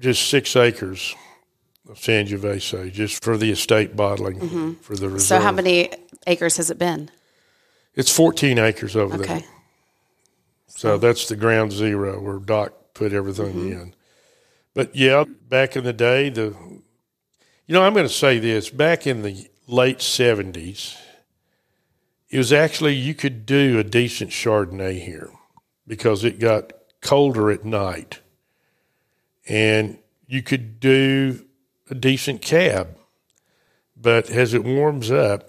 just 0.01 0.31
six 0.31 0.57
acres 0.57 1.15
of 1.87 1.97
Sangiovese 1.97 2.91
just 2.91 3.23
for 3.23 3.37
the 3.37 3.51
estate 3.51 3.95
bottling 3.97 4.77
for 4.77 4.97
the 4.97 5.11
reserve. 5.11 5.21
So, 5.27 5.41
how 5.41 5.53
many 5.53 5.91
acres 6.27 6.57
has 6.57 6.71
it 6.71 6.79
been? 6.79 7.11
It's 7.95 8.11
14 8.11 8.59
acres 8.59 8.97
over 8.97 9.19
there. 9.19 9.37
Okay. 9.37 9.47
So 10.69 10.97
that's 10.97 11.29
the 11.29 11.37
ground 11.37 11.71
zero 11.73 12.19
where 12.19 12.39
Doc 12.39 12.73
put 12.95 13.13
everything 13.13 13.53
Mm-hmm. 13.53 13.73
in. 13.73 13.95
But 14.73 14.97
yeah, 14.97 15.25
back 15.49 15.77
in 15.77 15.85
the 15.85 15.93
day, 15.93 16.31
the 16.31 16.57
you 17.67 17.75
know 17.75 17.83
I'm 17.83 17.93
going 17.93 18.07
to 18.09 18.13
say 18.13 18.39
this: 18.39 18.71
back 18.71 19.07
in 19.07 19.21
the 19.23 19.49
late 19.69 19.99
70s, 19.99 20.97
it 22.35 22.39
was 22.39 22.53
actually 22.53 22.95
you 22.97 23.15
could 23.15 23.47
do 23.47 23.79
a 23.79 23.85
decent 23.85 24.33
Chardonnay 24.33 25.01
here 25.01 25.31
because 25.87 26.25
it 26.25 26.41
got 26.41 26.73
colder 27.01 27.49
at 27.49 27.65
night. 27.65 28.19
and 29.47 29.99
you 30.27 30.43
could 30.43 30.81
do 30.81 31.45
a 31.91 31.95
decent 31.95 32.43
cab. 32.43 32.97
But 33.97 34.31
as 34.31 34.53
it 34.53 34.65
warms 34.65 35.13
up, 35.13 35.49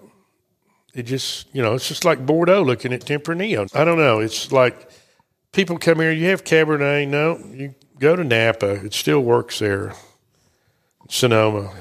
it 0.93 1.03
just 1.03 1.47
you 1.55 1.63
know 1.63 1.73
it's 1.73 1.88
just 1.88 2.05
like 2.05 2.23
Bordeaux 2.23 2.61
looking 2.61 2.93
at 2.93 3.01
Tempranillo. 3.01 3.75
I 3.75 3.83
don't 3.83 3.97
know. 3.97 4.19
It's 4.19 4.51
like 4.51 4.91
people 5.53 5.79
come 5.79 5.99
here. 5.99 6.11
You 6.11 6.27
have 6.27 6.43
Cabernet. 6.43 7.07
No, 7.07 7.39
you 7.51 7.73
go 7.99 8.15
to 8.15 8.23
Napa. 8.23 8.86
It 8.86 8.93
still 8.93 9.21
works 9.21 9.57
there. 9.57 9.93
Sonoma. 11.09 11.73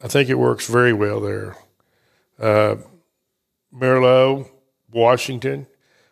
I 0.00 0.06
think 0.06 0.28
it 0.28 0.38
works 0.38 0.68
very 0.68 0.92
well 0.92 1.20
there. 1.20 1.56
Uh, 2.38 2.76
Merlot, 3.78 4.48
Washington. 4.90 5.66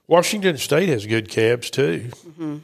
Washington 0.07 0.59
State 0.59 0.89
has 0.89 1.07
good 1.07 1.29
cabs 1.29 1.71
too. 1.71 2.11
Mm-hmm. 2.11 2.59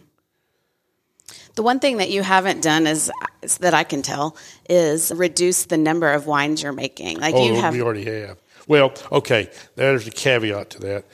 The 1.54 1.62
one 1.62 1.80
thing 1.80 1.96
that 1.96 2.10
you 2.10 2.22
haven't 2.22 2.62
done 2.62 2.86
is, 2.86 3.10
is, 3.42 3.58
that 3.58 3.74
I 3.74 3.84
can 3.84 4.02
tell 4.02 4.36
is 4.68 5.12
reduce 5.14 5.64
the 5.64 5.76
number 5.76 6.12
of 6.12 6.26
wines 6.26 6.62
you're 6.62 6.72
making. 6.72 7.18
Like 7.18 7.34
oh, 7.34 7.44
you 7.44 7.54
have, 7.54 7.74
we 7.74 7.82
already 7.82 8.04
have. 8.04 8.38
Well, 8.68 8.92
okay, 9.10 9.50
there's 9.74 10.06
a 10.06 10.10
caveat 10.10 10.70
to 10.70 10.78
that. 10.80 11.04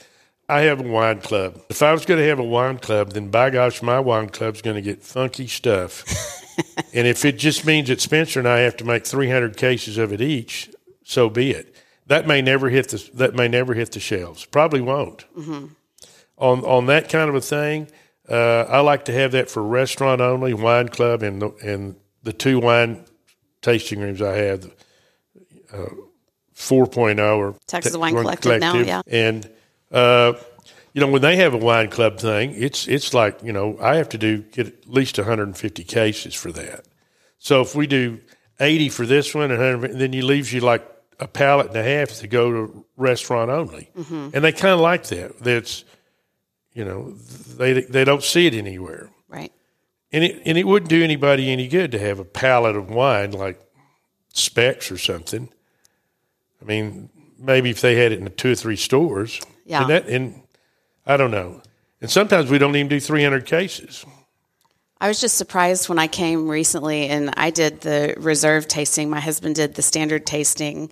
I 0.48 0.60
have 0.62 0.80
a 0.80 0.88
wine 0.88 1.20
club. 1.20 1.60
If 1.68 1.82
I 1.82 1.92
was 1.92 2.04
going 2.04 2.20
to 2.20 2.28
have 2.28 2.38
a 2.38 2.44
wine 2.44 2.78
club, 2.78 3.12
then 3.12 3.30
by 3.30 3.50
gosh, 3.50 3.82
my 3.82 3.98
wine 3.98 4.28
club's 4.28 4.62
going 4.62 4.76
to 4.76 4.82
get 4.82 5.02
funky 5.02 5.48
stuff. 5.48 6.04
and 6.94 7.06
if 7.06 7.24
it 7.24 7.38
just 7.38 7.64
means 7.64 7.88
that 7.88 8.00
Spencer 8.00 8.38
and 8.38 8.48
I 8.48 8.58
have 8.58 8.76
to 8.76 8.84
make 8.84 9.06
300 9.06 9.56
cases 9.56 9.98
of 9.98 10.12
it 10.12 10.20
each, 10.20 10.70
so 11.02 11.28
be 11.28 11.50
it. 11.50 11.75
That 12.06 12.26
may 12.26 12.40
never 12.40 12.68
hit 12.68 12.88
the 12.90 13.10
that 13.14 13.34
may 13.34 13.48
never 13.48 13.74
hit 13.74 13.92
the 13.92 14.00
shelves. 14.00 14.44
Probably 14.44 14.80
won't. 14.80 15.24
Mm-hmm. 15.36 15.66
On 16.38 16.64
on 16.64 16.86
that 16.86 17.08
kind 17.08 17.28
of 17.28 17.34
a 17.34 17.40
thing, 17.40 17.88
uh, 18.28 18.66
I 18.68 18.80
like 18.80 19.06
to 19.06 19.12
have 19.12 19.32
that 19.32 19.50
for 19.50 19.62
restaurant 19.62 20.20
only, 20.20 20.54
wine 20.54 20.88
club, 20.88 21.22
and 21.22 21.42
the, 21.42 21.50
and 21.62 21.96
the 22.22 22.32
two 22.32 22.58
wine 22.58 23.04
tasting 23.62 24.00
rooms 24.00 24.20
I 24.20 24.36
have, 24.36 24.72
uh, 25.72 25.86
4.0 26.54 27.36
or 27.36 27.56
Texas 27.66 27.92
te- 27.92 27.98
Wine 27.98 28.14
Collective, 28.14 28.60
Collective, 28.60 28.86
now, 28.86 29.02
yeah. 29.06 29.26
And 29.28 29.50
uh, 29.90 30.34
you 30.92 31.00
know, 31.00 31.08
when 31.08 31.22
they 31.22 31.36
have 31.36 31.54
a 31.54 31.58
wine 31.58 31.90
club 31.90 32.18
thing, 32.18 32.54
it's 32.56 32.88
it's 32.88 33.14
like 33.14 33.42
you 33.42 33.52
know 33.52 33.76
I 33.80 33.96
have 33.96 34.08
to 34.10 34.18
do 34.18 34.38
get 34.38 34.66
at 34.66 34.88
least 34.88 35.18
150 35.18 35.84
cases 35.84 36.34
for 36.34 36.52
that. 36.52 36.84
So 37.38 37.60
if 37.60 37.74
we 37.74 37.86
do 37.86 38.20
80 38.58 38.88
for 38.88 39.06
this 39.06 39.34
one, 39.34 39.50
and 39.50 40.00
then 40.00 40.12
you 40.12 40.24
leaves 40.24 40.52
you 40.52 40.60
like 40.60 40.84
a 41.18 41.28
pallet 41.28 41.68
and 41.68 41.76
a 41.76 41.82
half 41.82 42.10
to 42.18 42.26
go 42.26 42.50
to 42.50 42.84
restaurant 42.96 43.50
only, 43.50 43.90
mm-hmm. 43.96 44.30
and 44.34 44.44
they 44.44 44.52
kind 44.52 44.74
of 44.74 44.80
like 44.80 45.04
that. 45.08 45.38
That's 45.40 45.84
you 46.72 46.84
know 46.84 47.12
they 47.12 47.82
they 47.82 48.04
don't 48.04 48.22
see 48.22 48.46
it 48.46 48.54
anywhere, 48.54 49.10
right? 49.28 49.52
And 50.12 50.24
it 50.24 50.42
and 50.44 50.58
it 50.58 50.66
wouldn't 50.66 50.90
do 50.90 51.02
anybody 51.02 51.50
any 51.50 51.68
good 51.68 51.92
to 51.92 51.98
have 51.98 52.18
a 52.18 52.24
pallet 52.24 52.76
of 52.76 52.90
wine 52.90 53.32
like 53.32 53.60
Specs 54.32 54.90
or 54.90 54.98
something. 54.98 55.48
I 56.60 56.64
mean, 56.64 57.10
maybe 57.38 57.70
if 57.70 57.80
they 57.80 57.96
had 57.96 58.12
it 58.12 58.18
in 58.18 58.30
two 58.32 58.52
or 58.52 58.54
three 58.54 58.76
stores, 58.76 59.40
yeah. 59.66 59.82
And, 59.82 59.90
that, 59.90 60.08
and 60.08 60.42
I 61.04 61.16
don't 61.16 61.30
know. 61.30 61.60
And 62.00 62.10
sometimes 62.10 62.50
we 62.50 62.58
don't 62.58 62.74
even 62.76 62.88
do 62.88 63.00
300 63.00 63.44
cases. 63.46 64.04
I 65.00 65.08
was 65.08 65.20
just 65.20 65.36
surprised 65.36 65.88
when 65.88 65.98
I 65.98 66.06
came 66.06 66.48
recently 66.48 67.08
and 67.08 67.32
I 67.36 67.50
did 67.50 67.82
the 67.82 68.14
reserve 68.16 68.66
tasting. 68.66 69.10
My 69.10 69.20
husband 69.20 69.54
did 69.54 69.74
the 69.74 69.82
standard 69.82 70.26
tasting. 70.26 70.90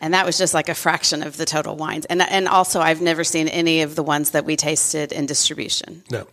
And 0.00 0.12
that 0.12 0.26
was 0.26 0.36
just 0.36 0.52
like 0.52 0.68
a 0.68 0.74
fraction 0.74 1.22
of 1.22 1.38
the 1.38 1.46
total 1.46 1.76
wines. 1.76 2.04
And 2.06 2.20
and 2.20 2.46
also 2.46 2.80
I've 2.80 3.00
never 3.00 3.24
seen 3.24 3.48
any 3.48 3.80
of 3.80 3.94
the 3.94 4.02
ones 4.02 4.30
that 4.30 4.44
we 4.44 4.56
tasted 4.56 5.12
in 5.12 5.24
distribution. 5.24 6.02
No. 6.10 6.26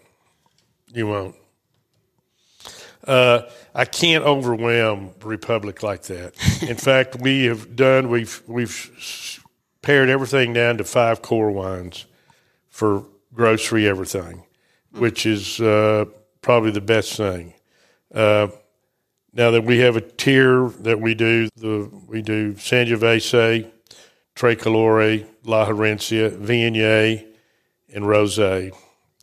You 0.94 1.08
won't. 1.08 1.36
Uh, 3.08 3.44
I 3.74 3.86
can't 3.86 4.26
overwhelm 4.26 5.12
Republic 5.24 5.84
like 5.84 6.04
that. 6.04 6.34
In 6.62 6.76
fact, 6.90 7.16
we 7.22 7.46
have 7.46 7.76
done 7.76 8.10
we've 8.10 8.44
we've 8.48 9.40
pared 9.82 10.10
everything 10.10 10.54
down 10.54 10.78
to 10.78 10.84
five 10.84 11.22
core 11.22 11.52
wines 11.52 12.06
for 12.70 13.06
grocery 13.34 13.88
everything, 13.88 14.44
which 14.92 15.26
is 15.26 15.62
uh, 15.62 16.06
probably 16.42 16.72
the 16.72 16.82
best 16.82 17.16
thing. 17.16 17.54
Uh, 18.14 18.48
now 19.34 19.52
that 19.52 19.64
we 19.64 19.80
have 19.80 19.96
a 19.96 20.02
tier 20.02 20.70
that 20.80 21.00
we 21.00 21.16
do, 21.16 21.48
the 21.56 21.90
we 22.08 22.22
do 22.22 22.54
Sangiovese, 22.54 23.72
Tricolore, 24.36 25.26
La 25.44 25.66
Herencia, 25.66 26.38
Viognier, 26.38 27.26
and 27.94 28.06
Rosé. 28.06 28.72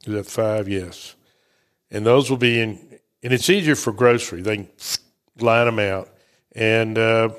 Is 0.04 0.12
that 0.12 0.26
five? 0.26 0.68
Yes. 0.68 1.14
And 1.90 2.06
those 2.06 2.30
will 2.30 2.38
be 2.38 2.60
in, 2.60 2.98
and 3.22 3.32
it's 3.32 3.50
easier 3.50 3.74
for 3.74 3.92
grocery. 3.92 4.42
They 4.42 4.56
can 4.56 4.68
line 5.38 5.66
them 5.66 5.78
out. 5.78 6.08
And 6.52 6.96
uh, 6.96 7.30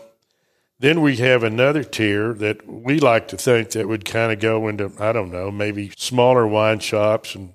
then 0.80 1.02
we 1.02 1.18
have 1.18 1.44
another 1.44 1.84
tier 1.84 2.34
that 2.34 2.68
we 2.68 3.00
like 3.00 3.28
to 3.30 3.38
think 3.38 3.72
that 3.72 3.88
would 3.88 4.06
kind 4.06 4.32
of 4.32 4.40
go 4.40 4.68
into, 4.68 4.92
I 5.00 5.12
don't 5.12 5.32
know, 5.32 5.52
maybe 5.52 5.92
smaller 5.98 6.48
wine 6.48 6.80
shops 6.80 7.36
and, 7.36 7.54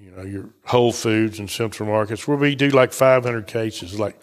you 0.00 0.10
know, 0.10 0.22
your 0.22 0.50
Whole 0.64 0.92
Foods 0.92 1.38
and 1.38 1.50
Central 1.50 1.88
Markets 1.88 2.26
where 2.26 2.36
we 2.36 2.54
do 2.54 2.68
like 2.70 2.92
500 2.92 3.46
cases. 3.46 3.98
Like 3.98 4.18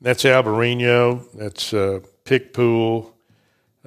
that's 0.00 0.24
Albarino, 0.24 1.24
that's 1.34 1.72
uh, 1.72 2.00
Picpoul, 2.24 3.12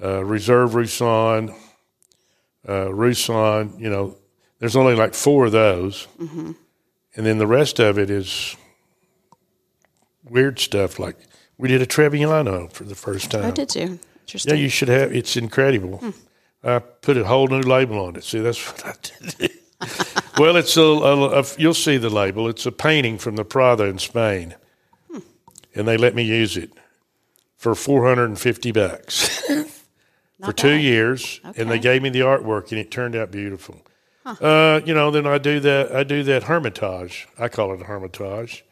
uh, 0.01 0.23
Reserve 0.25 0.75
Roussanne, 0.75 1.53
uh, 2.67 2.93
Roussanne, 2.93 3.73
you 3.77 3.89
know, 3.89 4.17
there's 4.59 4.75
only 4.75 4.95
like 4.95 5.13
four 5.13 5.45
of 5.45 5.51
those. 5.51 6.07
Mm-hmm. 6.19 6.53
And 7.15 7.25
then 7.25 7.37
the 7.37 7.47
rest 7.47 7.79
of 7.79 7.99
it 7.99 8.09
is 8.09 8.55
weird 10.23 10.59
stuff 10.59 10.99
like– 10.99 11.17
we 11.57 11.69
did 11.69 11.81
a 11.81 11.85
Trebbiano 11.85 12.71
for 12.71 12.83
the 12.83 12.95
first 12.95 13.31
time. 13.31 13.45
Oh, 13.45 13.51
did 13.51 13.75
you? 13.75 13.99
Interesting. 14.21 14.55
Yeah, 14.55 14.61
you 14.61 14.69
should 14.69 14.89
have. 14.89 15.13
It's 15.13 15.37
incredible. 15.37 15.97
Hmm. 15.97 16.09
I 16.63 16.79
put 16.79 17.17
a 17.17 17.25
whole 17.25 17.47
new 17.47 17.61
label 17.61 17.99
on 17.99 18.15
it. 18.15 18.23
See, 18.23 18.39
that's 18.39 18.65
what 18.67 18.85
I 18.85 18.93
did. 19.37 19.51
Well, 20.37 20.55
it's 20.55 20.77
a, 20.77 20.81
a, 20.81 21.41
a, 21.41 21.45
You'll 21.57 21.73
see 21.73 21.97
the 21.97 22.09
label. 22.09 22.47
It's 22.47 22.65
a 22.65 22.71
painting 22.71 23.17
from 23.17 23.35
the 23.35 23.45
Prado 23.45 23.89
in 23.89 23.97
Spain, 23.99 24.55
hmm. 25.11 25.19
and 25.73 25.87
they 25.87 25.97
let 25.97 26.15
me 26.15 26.23
use 26.23 26.57
it 26.57 26.71
for 27.57 27.75
four 27.75 28.07
hundred 28.07 28.25
and 28.25 28.39
fifty 28.39 28.71
bucks 28.71 29.43
for 30.43 30.53
two 30.53 30.75
years, 30.75 31.39
okay. 31.45 31.61
and 31.61 31.71
they 31.71 31.79
gave 31.79 32.01
me 32.01 32.09
the 32.09 32.21
artwork, 32.21 32.71
and 32.71 32.79
it 32.79 32.91
turned 32.91 33.15
out 33.15 33.31
beautiful. 33.31 33.81
Huh. 34.25 34.35
Uh, 34.43 34.81
you 34.85 34.93
know, 34.93 35.11
then 35.11 35.27
I 35.27 35.37
do 35.37 35.59
that. 35.59 35.95
I 35.95 36.03
do 36.03 36.23
that 36.23 36.43
Hermitage. 36.43 37.27
I 37.37 37.47
call 37.47 37.73
it 37.73 37.81
a 37.81 37.85
Hermitage 37.85 38.65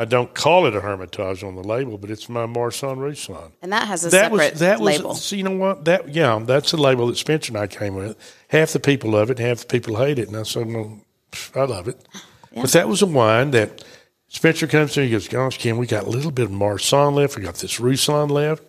I 0.00 0.04
don't 0.04 0.32
call 0.32 0.66
it 0.66 0.76
a 0.76 0.80
Hermitage 0.80 1.42
on 1.42 1.56
the 1.56 1.62
label, 1.62 1.98
but 1.98 2.08
it's 2.08 2.28
my 2.28 2.46
Marsanne 2.46 3.00
Roussanne. 3.00 3.50
And 3.60 3.72
that 3.72 3.88
has 3.88 4.04
a 4.04 4.10
that 4.10 4.30
separate 4.30 4.52
was, 4.52 4.60
that 4.60 4.80
label. 4.80 5.08
Was, 5.08 5.24
so 5.24 5.34
you 5.34 5.42
know 5.42 5.56
what? 5.56 5.86
That 5.86 6.14
yeah, 6.14 6.38
that's 6.40 6.72
a 6.72 6.76
label 6.76 7.08
that 7.08 7.16
Spencer 7.16 7.50
and 7.50 7.58
I 7.58 7.66
came 7.66 7.96
with. 7.96 8.16
Half 8.46 8.74
the 8.74 8.80
people 8.80 9.10
love 9.10 9.28
it, 9.28 9.40
half 9.40 9.58
the 9.58 9.66
people 9.66 9.96
hate 9.96 10.20
it, 10.20 10.28
and 10.28 10.36
I 10.36 10.44
said, 10.44 10.72
"Well, 10.72 11.00
I 11.56 11.64
love 11.64 11.88
it." 11.88 12.00
Yeah. 12.52 12.62
But 12.62 12.70
that 12.72 12.88
was 12.88 13.02
a 13.02 13.06
wine 13.06 13.50
that 13.50 13.84
Spencer 14.28 14.68
comes 14.68 14.92
to 14.92 15.00
me. 15.00 15.06
He 15.06 15.12
goes, 15.12 15.26
"Gosh, 15.26 15.58
Ken, 15.58 15.76
we 15.76 15.88
got 15.88 16.04
a 16.04 16.10
little 16.10 16.30
bit 16.30 16.44
of 16.44 16.52
Marsanne 16.52 17.16
left. 17.16 17.36
We 17.36 17.42
got 17.42 17.56
this 17.56 17.80
Roussanne 17.80 18.28
left." 18.28 18.62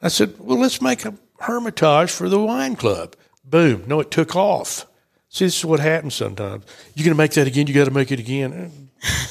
I 0.00 0.08
said, 0.08 0.36
"Well, 0.38 0.58
let's 0.58 0.80
make 0.80 1.04
a 1.04 1.12
Hermitage 1.40 2.10
for 2.10 2.30
the 2.30 2.40
wine 2.40 2.74
club." 2.74 3.16
Boom! 3.44 3.84
No, 3.86 4.00
it 4.00 4.10
took 4.10 4.34
off. 4.34 4.86
See, 5.28 5.44
this 5.44 5.58
is 5.58 5.64
what 5.66 5.80
happens 5.80 6.14
sometimes. 6.14 6.64
You're 6.94 7.04
going 7.04 7.14
to 7.14 7.18
make 7.18 7.32
that 7.32 7.46
again. 7.46 7.66
You 7.66 7.74
got 7.74 7.84
to 7.84 7.90
make 7.90 8.10
it 8.10 8.18
again 8.18 8.87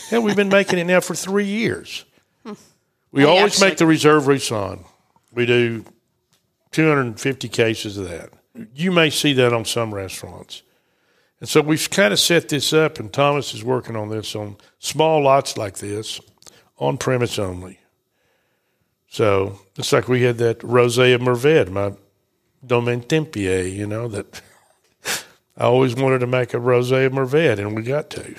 Hell, 0.10 0.22
we've 0.22 0.36
been 0.36 0.50
making 0.50 0.80
it 0.80 0.86
now 0.86 1.02
for 1.02 1.16
three 1.16 1.46
years. 1.46 2.06
We 3.12 3.24
well, 3.24 3.38
always 3.38 3.54
actually, 3.54 3.70
make 3.70 3.78
the 3.78 3.86
reserve 3.86 4.28
Roussanne. 4.28 4.84
We 5.34 5.46
do 5.46 5.86
250 6.72 7.50
cases 7.50 7.98
of 7.98 8.10
that. 8.10 8.32
You 8.76 8.92
may 8.92 9.10
see 9.10 9.34
that 9.34 9.54
on 9.54 9.66
some 9.66 9.94
restaurants. 9.94 10.64
And 11.40 11.48
so 11.48 11.62
we've 11.62 11.90
kind 11.90 12.14
of 12.14 12.20
set 12.20 12.50
this 12.50 12.74
up, 12.74 13.00
and 13.00 13.14
Thomas 13.14 13.54
is 13.54 13.64
working 13.64 13.96
on 13.96 14.10
this 14.10 14.36
on 14.36 14.58
small 14.80 15.22
lots 15.24 15.58
like 15.58 15.78
this, 15.78 16.20
on 16.80 16.98
premise 16.98 17.38
only. 17.38 17.80
So 19.08 19.60
it's 19.76 19.94
like 19.94 20.08
we 20.08 20.24
had 20.24 20.38
that 20.40 20.60
Rosé 20.60 21.14
of 21.16 21.22
Mourvedre, 21.22 21.70
my 21.70 21.94
Domaine 22.66 23.02
Tempier, 23.02 23.64
you 23.72 23.88
know, 23.88 24.08
that 24.08 24.42
I 25.58 25.66
always 25.66 25.96
wanted 25.96 26.20
to 26.20 26.28
make 26.28 26.54
a 26.54 26.58
Rosé 26.58 27.06
of 27.06 27.14
Mourvedre, 27.14 27.60
and 27.60 27.76
we 27.76 27.84
got 27.84 28.10
to. 28.12 28.36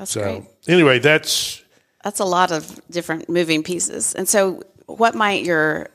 That's 0.00 0.12
so, 0.12 0.22
great. 0.22 0.44
Anyway, 0.66 0.98
that's 0.98 1.62
that's 2.02 2.20
a 2.20 2.24
lot 2.24 2.52
of 2.52 2.80
different 2.90 3.28
moving 3.28 3.62
pieces. 3.62 4.14
And 4.14 4.26
so, 4.26 4.62
what 4.86 5.14
might 5.14 5.44
your 5.44 5.90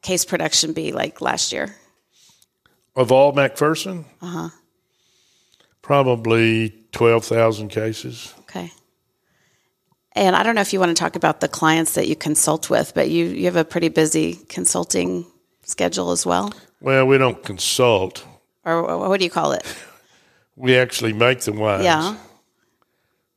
case 0.00 0.24
production 0.24 0.72
be 0.72 0.92
like 0.92 1.20
last 1.20 1.52
year? 1.52 1.76
Of 2.96 3.12
all 3.12 3.34
McPherson? 3.34 4.06
Uh 4.22 4.26
huh. 4.26 4.48
Probably 5.82 6.70
12,000 6.92 7.68
cases. 7.68 8.32
Okay. 8.40 8.72
And 10.12 10.34
I 10.34 10.42
don't 10.42 10.54
know 10.54 10.60
if 10.62 10.72
you 10.72 10.80
want 10.80 10.96
to 10.96 11.00
talk 11.00 11.14
about 11.14 11.40
the 11.40 11.48
clients 11.48 11.94
that 11.94 12.08
you 12.08 12.16
consult 12.16 12.70
with, 12.70 12.94
but 12.94 13.10
you, 13.10 13.26
you 13.26 13.44
have 13.44 13.56
a 13.56 13.64
pretty 13.64 13.88
busy 13.88 14.36
consulting 14.48 15.26
schedule 15.64 16.12
as 16.12 16.24
well. 16.24 16.52
Well, 16.80 17.06
we 17.06 17.18
don't 17.18 17.42
consult. 17.42 18.24
Or 18.64 19.08
what 19.08 19.18
do 19.18 19.24
you 19.24 19.30
call 19.30 19.52
it? 19.52 19.64
We 20.56 20.76
actually 20.76 21.14
make 21.14 21.40
the 21.40 21.54
wines. 21.54 21.84
Yeah. 21.84 22.16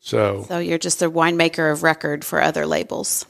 So, 0.06 0.44
So 0.50 0.60
you're 0.60 0.78
just 0.78 1.02
a 1.02 1.10
winemaker 1.10 1.72
of 1.72 1.82
record 1.82 2.26
for 2.26 2.42
other 2.42 2.68
labels. 2.68 3.26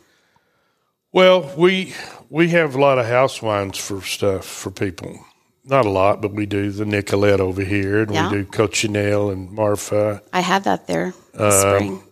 well, 1.11 1.53
we 1.55 1.93
we 2.29 2.49
have 2.49 2.73
a 2.73 2.81
lot 2.81 2.97
of 2.97 3.05
house 3.05 3.43
wines 3.43 3.77
for 3.77 4.01
stuff 4.01 4.43
for 4.43 4.71
people. 4.71 5.23
Not 5.65 5.85
a 5.85 5.89
lot, 5.91 6.19
but 6.19 6.33
we 6.33 6.47
do 6.47 6.71
the 6.71 6.83
Nicolett 6.83 7.39
over 7.39 7.63
here, 7.63 8.01
and 8.01 8.11
Yeah. 8.13 8.31
we 8.31 8.37
do 8.39 8.45
Cochineal 8.45 9.31
and 9.31 9.51
Marfa. 9.51 10.23
I 10.33 10.39
had 10.41 10.63
that 10.63 10.87
there 10.87 11.13
Um, 11.37 11.51
spring. 11.51 12.03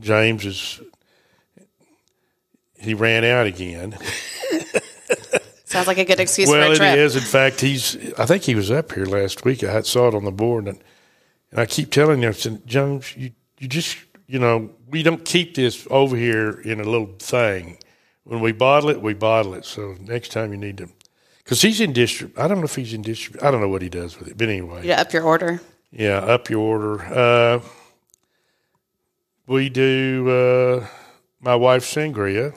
James 0.00 0.44
is 0.46 0.80
he 2.76 2.94
ran 2.94 3.22
out 3.24 3.46
again. 3.46 3.96
Sounds 5.64 5.86
like 5.86 5.98
a 5.98 6.04
good 6.04 6.18
excuse 6.18 6.48
well, 6.48 6.66
for 6.66 6.72
a 6.72 6.76
trip. 6.76 6.96
is. 6.98 7.14
In 7.14 7.22
fact, 7.22 7.60
he's. 7.60 7.96
I 8.18 8.26
think 8.26 8.42
he 8.42 8.56
was 8.56 8.68
up 8.72 8.90
here 8.92 9.06
last 9.06 9.44
week. 9.44 9.62
I 9.62 9.80
saw 9.82 10.08
it 10.08 10.14
on 10.16 10.24
the 10.24 10.32
board, 10.32 10.66
and 10.66 10.80
and 11.52 11.60
I 11.60 11.66
keep 11.66 11.92
telling 11.92 12.22
him, 12.22 12.30
I 12.30 12.32
said, 12.32 12.66
James, 12.66 13.16
you 13.16 13.30
you 13.62 13.68
just 13.68 13.96
you 14.26 14.38
know 14.40 14.70
we 14.90 15.02
don't 15.04 15.24
keep 15.24 15.54
this 15.54 15.86
over 15.88 16.16
here 16.16 16.60
in 16.64 16.80
a 16.80 16.84
little 16.84 17.14
thing. 17.18 17.78
When 18.24 18.40
we 18.40 18.50
bottle 18.52 18.90
it, 18.90 19.00
we 19.00 19.14
bottle 19.14 19.54
it. 19.54 19.64
So 19.64 19.94
next 20.00 20.32
time 20.32 20.50
you 20.52 20.58
need 20.58 20.78
to, 20.78 20.88
because 21.44 21.62
he's 21.62 21.80
in 21.80 21.92
district. 21.92 22.38
I 22.38 22.48
don't 22.48 22.58
know 22.58 22.64
if 22.64 22.74
he's 22.74 22.92
in 22.92 23.02
district. 23.02 23.42
I 23.42 23.50
don't 23.52 23.60
know 23.60 23.68
what 23.68 23.82
he 23.82 23.88
does 23.88 24.18
with 24.18 24.28
it, 24.28 24.36
but 24.36 24.48
anyway, 24.48 24.84
Yeah, 24.86 25.00
up 25.00 25.12
your 25.12 25.22
order. 25.22 25.60
yeah, 25.92 26.18
up 26.18 26.50
your 26.50 26.60
order. 26.60 27.00
Uh, 27.04 27.60
we 29.46 29.68
do 29.68 30.28
uh, 30.28 30.86
my 31.40 31.54
wife's 31.54 31.92
sangria. 31.94 32.54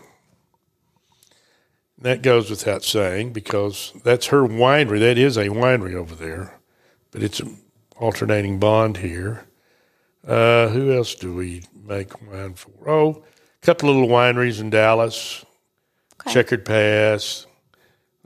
That 1.99 2.21
goes 2.21 2.49
without 2.49 2.83
saying 2.83 3.33
because 3.33 3.93
that's 4.03 4.27
her 4.27 4.41
winery. 4.43 4.99
That 4.99 5.17
is 5.17 5.37
a 5.37 5.47
winery 5.49 5.93
over 5.95 6.13
there, 6.13 6.59
but 7.11 7.23
it's 7.23 7.39
an 7.39 7.57
alternating 7.97 8.59
bond 8.59 8.97
here. 8.97 9.45
Uh, 10.27 10.67
who 10.69 10.91
else 10.91 11.13
do 11.15 11.33
we 11.33 11.63
make 11.85 12.19
wine 12.31 12.53
for? 12.55 12.71
Oh, 12.89 13.23
a 13.61 13.65
couple 13.65 13.89
little 13.93 14.07
wineries 14.07 14.59
in 14.59 14.69
Dallas, 14.69 15.45
Okay. 16.21 16.33
Checkered 16.33 16.65
Past, 16.65 17.45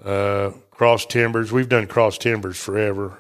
uh, 0.06 0.52
Cross 0.72 1.08
Timbers. 1.08 1.52
We've 1.52 1.68
done 1.68 1.88
Cross 1.88 2.20
Timbers 2.20 2.58
forever. 2.58 3.18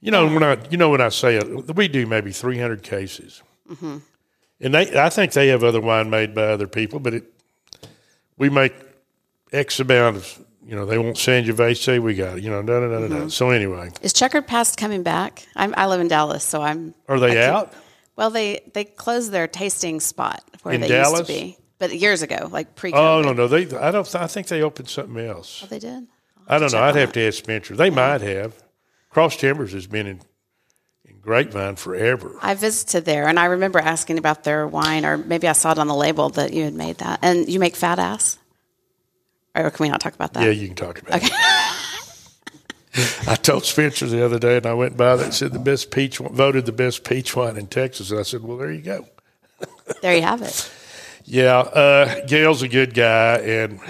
You 0.00 0.10
know 0.10 0.26
when 0.26 0.42
I 0.42 0.58
you 0.70 0.76
know 0.76 0.90
when 0.90 1.00
I 1.00 1.08
say 1.10 1.36
it, 1.36 1.74
we 1.76 1.88
do 1.88 2.06
maybe 2.06 2.30
three 2.30 2.58
hundred 2.58 2.82
cases, 2.82 3.42
and 3.80 4.74
they 4.74 4.98
I 5.00 5.08
think 5.08 5.32
they 5.32 5.48
have 5.48 5.64
other 5.64 5.80
wine 5.80 6.10
made 6.10 6.34
by 6.34 6.42
other 6.44 6.66
people, 6.66 7.00
but 7.00 7.14
it 7.14 7.24
we 8.36 8.48
make 8.50 8.74
X 9.52 9.80
amount 9.80 10.16
of 10.16 10.43
you 10.66 10.74
know 10.74 10.86
they 10.86 10.96
won't 10.96 11.06
want 11.08 11.16
Sangiovese, 11.18 12.00
we 12.00 12.14
got 12.14 12.38
it, 12.38 12.44
you 12.44 12.50
know 12.50 12.62
da 12.62 12.80
da 12.80 12.88
da 12.88 13.00
da. 13.00 13.08
da. 13.08 13.14
Mm-hmm. 13.14 13.28
So 13.28 13.50
anyway, 13.50 13.90
Is 14.02 14.12
Checkered 14.12 14.46
Past 14.46 14.76
coming 14.76 15.02
back? 15.02 15.46
I'm, 15.56 15.74
I 15.76 15.86
live 15.86 16.00
in 16.00 16.08
Dallas, 16.08 16.44
so 16.44 16.62
I'm. 16.62 16.94
are 17.08 17.20
they 17.20 17.30
I 17.30 17.46
keep- 17.46 17.54
out? 17.54 17.72
Well, 18.16 18.30
they 18.30 18.60
they 18.74 18.84
closed 18.84 19.32
their 19.32 19.48
tasting 19.48 19.98
spot 20.00 20.42
where 20.62 20.74
In 20.74 20.80
they 20.80 20.88
Dallas? 20.88 21.20
used 21.20 21.26
to 21.26 21.32
be, 21.32 21.58
but 21.78 21.92
years 21.94 22.22
ago, 22.22 22.48
like 22.50 22.76
pre. 22.76 22.92
Oh 22.92 23.22
no 23.22 23.32
no 23.32 23.48
they 23.48 23.62
I 23.76 23.90
don't 23.90 24.14
I 24.14 24.26
think 24.28 24.46
they 24.46 24.62
opened 24.62 24.88
something 24.88 25.18
else. 25.18 25.62
Oh, 25.64 25.66
they 25.66 25.80
did. 25.80 26.06
I 26.46 26.58
don't 26.58 26.70
know. 26.72 26.78
I'd 26.78 26.90
on 26.90 26.96
have 26.96 27.12
to 27.14 27.26
ask 27.26 27.38
Spencer. 27.38 27.74
They 27.74 27.90
might 27.90 28.20
have. 28.20 28.54
Cross 29.10 29.38
Timbers 29.38 29.72
has 29.72 29.86
been 29.88 30.06
in 30.06 30.20
in 31.04 31.18
Grapevine 31.20 31.74
forever. 31.76 32.36
I 32.40 32.54
visited 32.54 33.04
there, 33.04 33.26
and 33.26 33.38
I 33.38 33.46
remember 33.46 33.78
asking 33.80 34.18
about 34.18 34.44
their 34.44 34.66
wine, 34.66 35.04
or 35.04 35.16
maybe 35.18 35.48
I 35.48 35.52
saw 35.52 35.72
it 35.72 35.78
on 35.78 35.88
the 35.88 35.94
label 35.94 36.28
that 36.30 36.52
you 36.52 36.64
had 36.64 36.74
made 36.74 36.98
that. 36.98 37.18
And 37.22 37.48
you 37.48 37.58
make 37.58 37.74
fat 37.76 37.98
ass, 37.98 38.38
or 39.54 39.70
can 39.70 39.84
we 39.84 39.88
not 39.88 40.00
talk 40.00 40.14
about 40.14 40.32
that? 40.34 40.44
Yeah, 40.44 40.50
you 40.50 40.66
can 40.66 40.76
talk 40.76 41.00
about 41.00 41.22
it. 41.22 41.30
I 43.26 43.34
told 43.34 43.64
Spencer 43.64 44.06
the 44.06 44.24
other 44.24 44.38
day, 44.38 44.56
and 44.56 44.66
I 44.66 44.74
went 44.74 44.96
by 44.96 45.16
that 45.16 45.34
said 45.34 45.52
the 45.52 45.58
best 45.58 45.90
peach 45.90 46.18
voted 46.18 46.64
the 46.66 46.72
best 46.72 47.02
peach 47.04 47.34
wine 47.34 47.56
in 47.56 47.66
Texas, 47.66 48.10
and 48.10 48.20
I 48.20 48.22
said, 48.22 48.42
"Well, 48.42 48.56
there 48.56 48.72
you 48.72 48.82
go." 48.82 49.08
There 50.00 50.14
you 50.14 50.22
have 50.22 50.40
it. 50.40 50.70
Yeah, 51.24 51.58
uh, 51.58 52.24
Gail's 52.26 52.62
a 52.62 52.68
good 52.68 52.94
guy, 52.94 53.36
and 53.36 53.80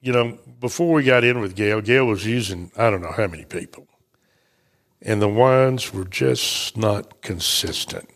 you 0.00 0.12
know, 0.12 0.38
before 0.60 0.92
we 0.92 1.02
got 1.02 1.24
in 1.24 1.40
with 1.40 1.54
Gail, 1.54 1.80
Gail 1.80 2.06
was 2.06 2.24
using 2.26 2.70
I 2.76 2.90
don't 2.90 3.02
know 3.02 3.12
how 3.12 3.26
many 3.26 3.44
people, 3.44 3.86
and 5.02 5.20
the 5.20 5.28
wines 5.28 5.92
were 5.92 6.04
just 6.04 6.76
not 6.76 7.20
consistent. 7.22 8.08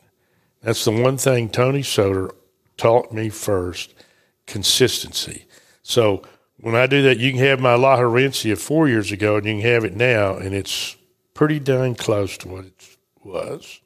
That's 0.62 0.85
the 0.85 0.91
one 0.91 1.16
thing 1.18 1.49
Tony 1.49 1.83
Soter 1.83 2.30
taught 2.76 3.12
me 3.12 3.28
first: 3.28 3.95
consistency. 4.47 5.47
So 5.83 6.22
when 6.63 6.77
I 6.77 6.87
do 6.87 7.03
that, 7.03 7.19
you 7.19 7.33
can 7.33 7.41
have 7.41 7.61
my 7.61 7.75
La 7.75 7.99
Herencia 7.99 8.57
four 8.57 8.89
years 8.89 9.11
ago, 9.11 9.37
and 9.37 9.45
you 9.45 9.55
can 9.55 9.63
have 9.63 9.85
it 9.85 9.97
now, 9.97 10.37
and 10.37 10.55
it's 10.55 10.97
pretty 11.35 11.59
dang 11.59 11.97
close 11.97 12.39
to 12.39 12.49
what 12.49 12.65
it 12.65 12.97
was. 13.25 13.81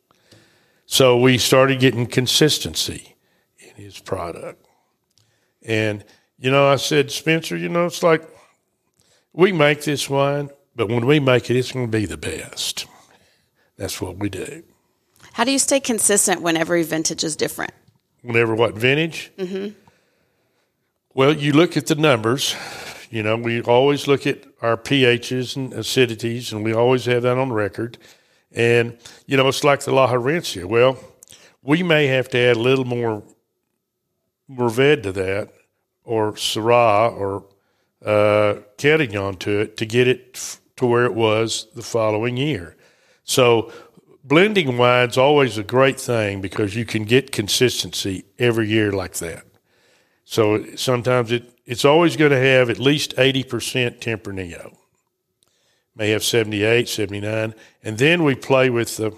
So 0.85 1.19
we 1.19 1.39
started 1.39 1.81
getting 1.81 2.07
consistency 2.07 3.17
in 3.59 3.75
his 3.83 3.99
product. 3.99 4.67
And, 5.63 6.05
you 6.39 6.51
know, 6.51 6.69
I 6.69 6.77
said, 6.77 7.11
Spencer, 7.11 7.57
you 7.57 7.71
know, 7.71 7.87
it's 7.87 8.03
like 8.03 8.23
we 9.33 9.53
make 9.53 9.85
this 9.85 10.11
wine, 10.11 10.51
but 10.77 10.89
when 10.89 11.07
we 11.07 11.19
make 11.19 11.51
it, 11.51 11.57
it's 11.57 11.73
going 11.73 11.91
to 11.91 11.99
be 11.99 12.05
the 12.05 12.19
best. 12.19 12.87
That's 13.79 14.03
what 14.03 14.19
we 14.19 14.29
do. 14.29 14.65
How 15.33 15.45
do 15.45 15.51
you 15.51 15.59
stay 15.59 15.81
consistent 15.81 16.43
when 16.43 16.59
every 16.59 16.83
vintage 16.83 17.25
is 17.25 17.37
different? 17.37 17.73
Whenever 18.21 18.55
what 18.55 18.75
vintage? 18.75 19.33
Mm-hmm. 19.39 19.86
Well, 21.17 21.33
you 21.33 21.53
look 21.53 21.79
at 21.79 21.87
the 21.87 21.95
numbers. 21.95 22.55
You 23.09 23.23
know, 23.23 23.39
we 23.39 23.63
always 23.63 24.07
look 24.07 24.27
at 24.27 24.45
our 24.61 24.77
pHs 24.77 25.57
and 25.57 25.73
acidities, 25.73 26.53
and 26.53 26.63
we 26.63 26.75
always 26.75 27.07
have 27.07 27.23
that 27.23 27.39
on 27.39 27.55
record. 27.55 27.97
And, 28.53 28.99
you 29.25 29.39
know, 29.39 29.49
it's 29.49 29.65
like 29.65 29.81
the 29.81 29.93
La 29.93 30.13
Herencia. 30.13 30.67
Well, 30.67 30.99
we 31.63 31.83
may 31.83 32.07
have 32.09 32.29
to 32.31 32.39
add 32.39 32.59
a 32.59 32.61
little 32.61 32.85
more 32.85 33.23
Mourvèdre 34.51 35.05
to 35.05 35.13
that, 35.13 35.55
or 36.05 36.33
Syrah, 36.33 37.17
or 37.17 37.47
uh, 38.05 38.61
Carignan 38.77 39.37
to 39.39 39.61
it 39.61 39.79
to 39.79 39.87
get 39.87 40.07
it 40.07 40.33
f- 40.35 40.61
to 40.77 40.85
where 40.85 41.07
it 41.07 41.15
was 41.15 41.69
the 41.75 41.83
following 41.83 42.37
year. 42.37 42.77
So, 43.25 43.73
blending 44.23 44.77
wine's 44.77 45.17
always 45.17 45.57
a 45.57 45.65
great 45.65 45.99
thing 45.99 46.43
because 46.43 46.77
you 46.77 46.85
can 46.85 47.05
get 47.05 47.33
consistency 47.33 48.27
every 48.39 48.69
year 48.69 48.93
like 48.93 49.15
that. 49.15 49.46
So 50.27 50.75
sometimes 50.75 51.31
it, 51.31 51.45
it's 51.65 51.85
always 51.85 52.17
going 52.17 52.33
to 52.33 52.41
have 52.41 52.69
at 52.69 52.81
least 52.81 53.17
80% 53.17 54.01
Tempranillo. 54.01 54.77
May 55.95 56.11
have 56.11 56.25
78, 56.25 56.89
79. 56.89 57.55
And 57.85 57.97
then 57.97 58.25
we 58.25 58.35
play 58.35 58.69
with 58.69 58.99
the 58.99 59.17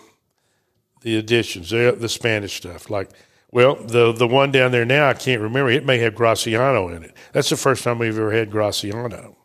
the 1.03 1.17
additions, 1.17 1.71
the, 1.71 1.97
the 1.99 2.09
Spanish 2.09 2.57
stuff. 2.57 2.91
Like, 2.91 3.11
well, 3.51 3.77
the 3.77 4.13
the 4.13 4.27
one 4.27 4.51
down 4.51 4.73
there 4.73 4.85
now, 4.85 5.09
I 5.09 5.15
can't 5.15 5.41
remember. 5.41 5.71
It 5.71 5.87
may 5.87 5.99
have 5.99 6.15
Graciano 6.15 6.95
in 6.95 7.05
it. 7.05 7.15
That's 7.33 7.49
the 7.49 7.57
first 7.57 7.85
time 7.85 7.99
we've 7.99 8.19
ever 8.19 8.33
had 8.33 8.51
Graciano. 8.51 9.37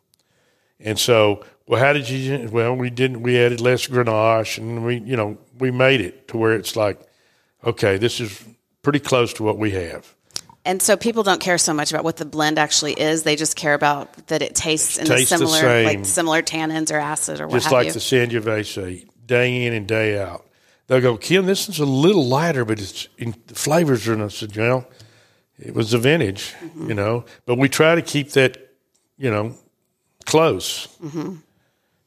And 0.80 1.00
so, 1.00 1.46
well, 1.68 1.80
how 1.80 1.94
did 1.94 2.10
you? 2.10 2.50
Well, 2.52 2.76
we 2.76 2.90
didn't. 2.90 3.22
We 3.22 3.40
added 3.40 3.62
less 3.62 3.88
Grenache, 3.88 4.58
and 4.58 4.84
we, 4.84 4.98
you 4.98 5.16
know, 5.16 5.38
we 5.60 5.72
made 5.72 6.02
it 6.02 6.28
to 6.30 6.38
where 6.38 6.54
it's 6.54 6.76
like, 6.76 7.00
okay, 7.64 7.98
this 7.98 8.20
is 8.20 8.44
pretty 8.82 9.00
close 9.00 9.32
to 9.34 9.44
what 9.44 9.58
we 9.58 9.72
have. 9.72 10.16
And 10.66 10.82
so 10.82 10.96
people 10.96 11.24
don't 11.24 11.42
care 11.42 11.58
so 11.58 11.74
much 11.74 11.92
about 11.92 12.04
what 12.06 12.16
the 12.18 12.26
blend 12.26 12.58
actually 12.58 12.94
is; 12.94 13.24
they 13.24 13.36
just 13.36 13.56
care 13.58 13.74
about 13.74 14.28
that 14.28 14.42
it 14.42 14.56
tastes 14.56 14.98
in 14.98 15.06
Tastes 15.06 15.30
the 15.30 15.38
the 15.38 15.48
similar, 15.48 15.60
same. 15.60 15.86
like 15.86 16.06
similar 16.06 16.42
tannins 16.42 16.92
or 16.94 16.98
acid 17.00 17.42
or 17.42 17.48
what 17.48 17.62
just 17.62 17.72
like 17.72 17.88
you. 17.88 17.92
the 17.94 18.00
Sangiovese, 18.00 19.06
day 19.26 19.66
in 19.66 19.74
and 19.74 19.88
day 19.88 20.18
out. 20.20 20.46
They'll 20.88 21.02
go, 21.02 21.18
Kim, 21.18 21.46
this 21.46 21.68
is 21.70 21.80
a 21.80 21.86
little 21.86 22.26
lighter, 22.26 22.64
but 22.66 22.80
it's 22.80 23.08
in, 23.18 23.36
the 23.48 23.56
flavors 23.56 24.08
are. 24.08 24.14
And 24.14 24.24
I 24.24 24.28
said, 24.30 24.56
you 24.56 24.62
know, 24.62 24.86
it 25.60 25.74
was 25.74 25.94
a 25.94 25.98
vintage, 25.98 26.54
Mm-hmm. 26.62 26.88
you 26.90 26.94
know, 26.96 27.26
but 27.46 27.58
we 27.58 27.68
try 27.70 27.96
to 27.96 28.02
keep 28.02 28.32
that, 28.32 28.58
you 29.18 29.30
know, 29.32 29.56
close 30.26 30.88
Mm-hmm. 31.04 31.36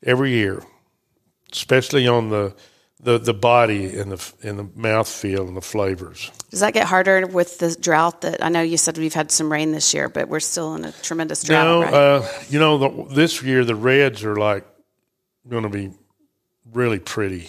every 0.03 0.31
year, 0.33 0.63
especially 1.53 2.07
on 2.09 2.31
the 2.31 2.55
the 3.07 3.19
the 3.19 3.33
body 3.33 3.97
and 3.97 4.11
the 4.11 4.33
and 4.43 4.59
the 4.59 4.69
mouth 4.75 5.09
feel 5.09 5.47
and 5.47 5.57
the 5.57 5.63
flavors. 5.63 6.33
Does 6.51 6.59
that 6.59 6.75
get 6.75 6.89
harder 6.89 7.25
with 7.25 7.59
the 7.59 7.77
drought? 7.81 8.23
That 8.23 8.43
I 8.43 8.49
know 8.49 8.63
you 8.63 8.77
said 8.77 8.99
we've 8.99 9.15
had 9.15 9.31
some 9.31 9.51
rain 9.51 9.71
this 9.71 9.95
year, 9.95 10.09
but 10.09 10.29
we're 10.29 10.41
still 10.41 10.75
in 10.75 10.85
a 10.85 10.91
tremendous 10.91 11.45
drought. 11.45 11.65
No, 11.65 11.83
right? 11.83 11.95
uh, 11.95 12.29
you 12.49 12.59
know, 12.59 12.79
the, 12.79 13.15
this 13.15 13.41
year 13.45 13.65
the 13.65 13.77
reds 13.77 14.25
are 14.25 14.35
like 14.35 14.67
going 15.49 15.63
to 15.63 15.69
be 15.69 15.93
really 16.73 16.99
pretty. 16.99 17.49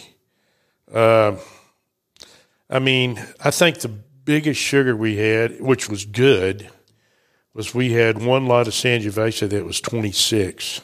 Uh, 0.94 1.38
I 2.70 2.78
mean, 2.78 3.20
I 3.44 3.50
think 3.50 3.80
the 3.80 3.88
biggest 3.88 4.62
sugar 4.62 4.96
we 4.96 5.18
had, 5.18 5.60
which 5.60 5.90
was 5.90 6.06
good, 6.06 6.70
was 7.56 7.74
we 7.74 7.94
had 7.94 8.24
one 8.24 8.46
lot 8.46 8.68
of 8.68 8.74
Sangiovese 8.74 9.50
that 9.50 9.66
was 9.66 9.82
26, 9.82 10.82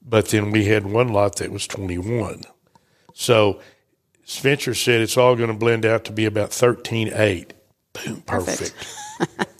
but 0.00 0.28
then 0.28 0.50
we 0.50 0.64
had 0.64 0.86
one 0.86 1.08
lot 1.08 1.36
that 1.36 1.52
was 1.52 1.66
21. 1.66 2.44
So 3.12 3.60
Spencer 4.28 4.74
said 4.74 5.00
it's 5.00 5.16
all 5.16 5.36
going 5.36 5.48
to 5.48 5.54
blend 5.54 5.86
out 5.86 6.04
to 6.04 6.12
be 6.12 6.26
about 6.26 6.50
13.8. 6.50 7.50
Boom, 8.04 8.20
Perfect. 8.22 8.74
perfect. 9.18 9.50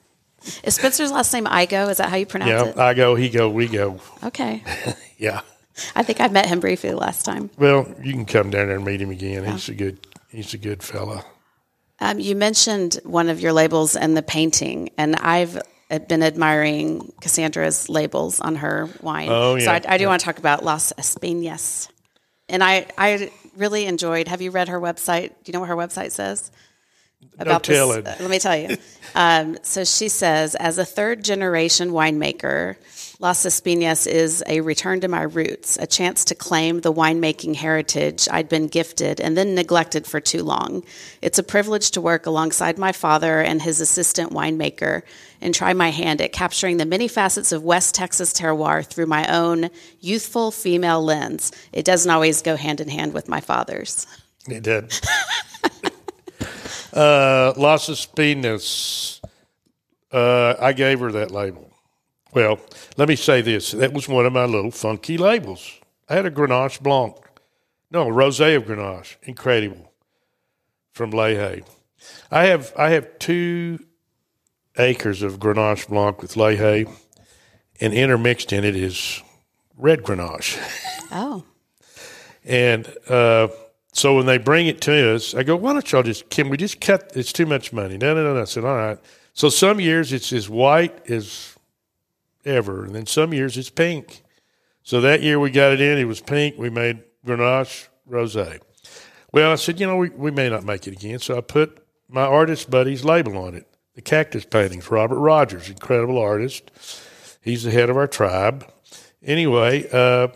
Is 0.65 0.75
Spencer's 0.77 1.11
last 1.11 1.33
name 1.33 1.47
Igo? 1.47 1.91
Is 1.91 1.97
that 1.97 2.11
how 2.11 2.17
you 2.17 2.27
pronounce 2.27 2.51
Yeah, 2.51 2.65
it? 2.67 2.77
I 2.79 2.93
go, 2.95 3.15
he 3.15 3.31
go, 3.31 3.49
we 3.51 3.67
go. 3.67 3.99
Okay. 4.23 4.63
Yeah. 5.21 5.41
I 5.97 6.05
think 6.05 6.21
I 6.21 6.29
met 6.29 6.47
him 6.47 6.61
briefly 6.61 6.93
last 6.93 7.25
time. 7.25 7.51
Well, 7.59 7.93
you 8.01 8.13
can 8.13 8.25
come 8.25 8.51
down 8.51 8.69
there 8.69 8.77
and 8.77 8.85
meet 8.85 9.01
him 9.03 9.11
again. 9.11 9.45
He's 9.45 9.69
a 9.69 9.75
good 9.75 9.99
he's 10.31 10.55
a 10.55 10.59
good 10.59 10.81
fella. 10.81 11.25
Um, 11.99 12.21
you 12.21 12.37
mentioned 12.37 13.01
one 13.03 13.29
of 13.29 13.41
your 13.41 13.53
labels 13.53 13.97
and 13.97 14.17
the 14.17 14.23
painting, 14.23 14.91
and 14.97 15.17
I've 15.17 15.61
been 16.07 16.23
admiring 16.23 17.13
Cassandra's 17.21 17.89
labels 17.89 18.39
on 18.39 18.55
her 18.57 18.89
wine. 19.01 19.29
Oh, 19.29 19.59
So 19.59 19.65
yeah. 19.73 19.81
I, 19.89 19.95
I 19.95 19.99
do 19.99 20.07
want 20.07 20.21
to 20.21 20.25
talk 20.25 20.39
about 20.39 20.63
Las 20.65 20.93
Espinas. 20.97 21.89
And 22.49 22.63
I, 22.63 22.87
I 22.97 23.33
really 23.59 23.87
enjoyed. 23.87 24.29
Have 24.29 24.41
you 24.41 24.51
read 24.51 24.69
her 24.69 24.81
website? 24.81 25.29
Do 25.29 25.35
you 25.47 25.53
know 25.53 25.61
what 25.61 25.69
her 25.69 25.77
website 25.77 26.13
says? 26.13 26.51
Tell 27.75 27.93
it. 27.93 28.07
uh, 28.07 28.15
let 28.21 28.31
me 28.31 28.39
tell 28.39 28.57
you. 28.57 28.77
Um, 29.15 29.57
so 29.63 29.85
she 29.85 30.11
says, 30.11 30.55
as 30.55 30.77
a 30.77 30.85
third 30.85 31.25
generation 31.25 31.93
winemaker, 31.93 32.77
Las 33.21 33.47
Espinas 33.47 34.07
is 34.07 34.45
a 34.47 34.61
return 34.61 35.01
to 35.01 35.09
my 35.09 35.23
roots, 35.23 35.79
a 35.79 35.87
chance 35.87 36.27
to 36.27 36.35
claim 36.35 36.83
the 36.83 36.93
winemaking 36.93 37.57
heritage 37.57 38.29
I'd 38.31 38.51
been 38.51 38.69
gifted 38.69 39.19
and 39.19 39.37
then 39.37 39.55
neglected 39.55 40.07
for 40.07 40.21
too 40.21 40.45
long. 40.45 40.85
It's 41.23 41.39
a 41.39 41.43
privilege 41.43 41.91
to 41.93 42.03
work 42.03 42.27
alongside 42.27 42.77
my 42.77 42.93
father 42.93 43.41
and 43.41 43.63
his 43.63 43.81
assistant 43.81 44.31
winemaker 44.31 45.03
and 45.41 45.55
try 45.55 45.73
my 45.73 45.91
hand 45.91 46.21
at 46.21 46.33
capturing 46.33 46.77
the 46.77 46.87
many 46.87 47.09
facets 47.09 47.53
of 47.53 47.63
West 47.63 47.95
Texas 47.95 48.33
terroir 48.33 48.85
through 48.85 49.07
my 49.07 49.27
own 49.35 49.71
youthful 50.01 50.51
female 50.51 51.03
lens. 51.03 51.53
It 51.73 51.85
doesn't 51.85 52.11
always 52.11 52.43
go 52.43 52.57
hand 52.57 52.81
in 52.81 52.89
hand 52.89 53.13
with 53.15 53.29
my 53.29 53.41
father's. 53.41 54.07
It 54.49 54.63
did. 54.63 54.85
uh, 56.93 57.53
Las 57.57 57.89
Espinas. 57.89 59.21
Uh, 60.11 60.55
I 60.59 60.73
gave 60.73 61.01
her 61.01 61.13
that 61.13 61.31
label. 61.31 61.71
Well, 62.33 62.61
let 62.97 63.09
me 63.09 63.17
say 63.17 63.41
this. 63.43 63.73
That 63.73 63.93
was 63.93 64.09
one 64.09 64.27
of 64.27 64.33
my 64.33 64.45
little 64.45 64.71
funky 64.71 65.19
labels. 65.19 65.79
I 66.09 66.15
had 66.15 66.27
a 66.27 66.31
Grenache 66.31 66.81
Blanc. 66.81 67.17
No, 67.91 68.09
a 68.09 68.13
Rosé 68.13 68.57
of 68.57 68.65
Grenache. 68.65 69.17
Incredible. 69.23 69.93
From 70.93 71.13
Lehay. 71.13 71.65
I 72.31 72.47
have 72.47 72.73
I 72.77 72.91
have 72.91 73.19
two 73.19 73.79
acres 74.79 75.23
of 75.23 75.39
Grenache 75.39 75.89
Blanc 75.89 76.23
with 76.23 76.35
Lehay, 76.35 76.91
and 77.81 77.93
intermixed 77.93 78.53
in 78.53 78.65
it 78.65 78.77
is 78.77 79.23
red 79.77 80.03
Grenache. 80.03 80.59
Oh, 81.11 81.45
And 82.45 82.87
uh, 83.09 83.49
so 83.93 84.17
when 84.17 84.27
they 84.27 84.39
bring 84.39 84.67
it 84.67 84.81
to 84.83 85.15
us, 85.15 85.35
I 85.35 85.43
go, 85.43 85.57
why 85.57 85.73
don't 85.73 85.91
y'all 85.93 86.03
just, 86.03 86.31
can 86.31 86.49
we 86.49 86.57
just 86.57 86.81
cut? 86.81 87.13
It's 87.15 87.33
too 87.33 87.47
much 87.47 87.73
money. 87.73 87.97
No, 87.99 88.15
no, 88.15 88.25
no, 88.25 88.35
no. 88.35 88.43
I 88.43 88.45
said, 88.45 88.65
all 88.65 88.77
right. 88.77 88.99
So 89.33 89.49
some 89.49 89.81
years 89.81 90.13
it's 90.13 90.33
as 90.33 90.49
white 90.49 91.09
as 91.09 91.55
ever, 92.45 92.85
and 92.85 92.95
then 92.95 93.07
some 93.07 93.33
years 93.33 93.57
it's 93.57 93.71
pink. 93.71 94.23
So 94.83 95.01
that 95.03 95.23
year 95.23 95.39
we 95.39 95.51
got 95.51 95.73
it 95.73 95.81
in, 95.81 95.99
it 95.99 96.05
was 96.05 96.21
pink. 96.21 96.57
We 96.59 96.71
made 96.71 97.03
Grenache 97.27 97.89
Rosé. 98.11 98.61
Well, 99.33 99.53
I 99.53 99.57
said, 99.57 99.79
you 99.79 99.87
know, 99.87 99.97
we, 99.97 100.09
we 100.11 100.31
may 100.31 100.49
not 100.49 100.65
make 100.65 100.87
it 100.87 100.95
again. 100.95 101.19
So 101.19 101.37
I 101.37 101.41
put 101.43 101.85
my 102.09 102.23
artist 102.23 102.71
buddy's 102.71 103.05
label 103.05 103.37
on 103.37 103.55
it. 103.55 103.67
The 103.99 104.03
cactus 104.03 104.45
paintings, 104.45 104.93
Robert 104.93 105.19
Rogers, 105.19 105.69
incredible 105.69 106.19
artist. 106.19 106.71
He's 107.43 107.65
the 107.65 107.73
head 107.73 107.91
of 107.91 107.97
our 107.97 108.07
tribe. 108.07 108.65
Anyway, 109.25 109.89
uh, 109.93 110.29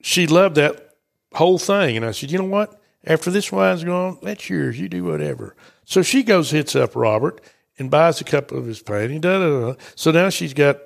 she 0.00 0.26
loved 0.26 0.54
that 0.54 0.94
whole 1.34 1.58
thing. 1.58 1.98
And 1.98 2.06
I 2.06 2.12
said, 2.12 2.30
you 2.30 2.38
know 2.38 2.44
what? 2.44 2.80
After 3.04 3.30
this 3.30 3.52
wine's 3.52 3.84
gone, 3.84 4.16
that's 4.22 4.48
yours. 4.48 4.80
You 4.80 4.88
do 4.88 5.04
whatever. 5.04 5.54
So 5.84 6.00
she 6.00 6.22
goes, 6.22 6.52
hits 6.52 6.74
up 6.74 6.96
Robert 6.96 7.42
and 7.78 7.90
buys 7.90 8.22
a 8.22 8.24
couple 8.24 8.56
of 8.56 8.64
his 8.64 8.80
paintings. 8.80 9.20
Da, 9.20 9.40
da, 9.40 9.60
da. 9.60 9.74
So 9.94 10.10
now 10.10 10.30
she's 10.30 10.54
got 10.54 10.78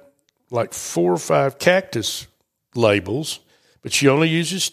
like 0.50 0.74
four 0.74 1.12
or 1.12 1.16
five 1.16 1.60
cactus 1.60 2.26
labels, 2.74 3.38
but 3.82 3.92
she 3.92 4.08
only 4.08 4.28
uses, 4.28 4.72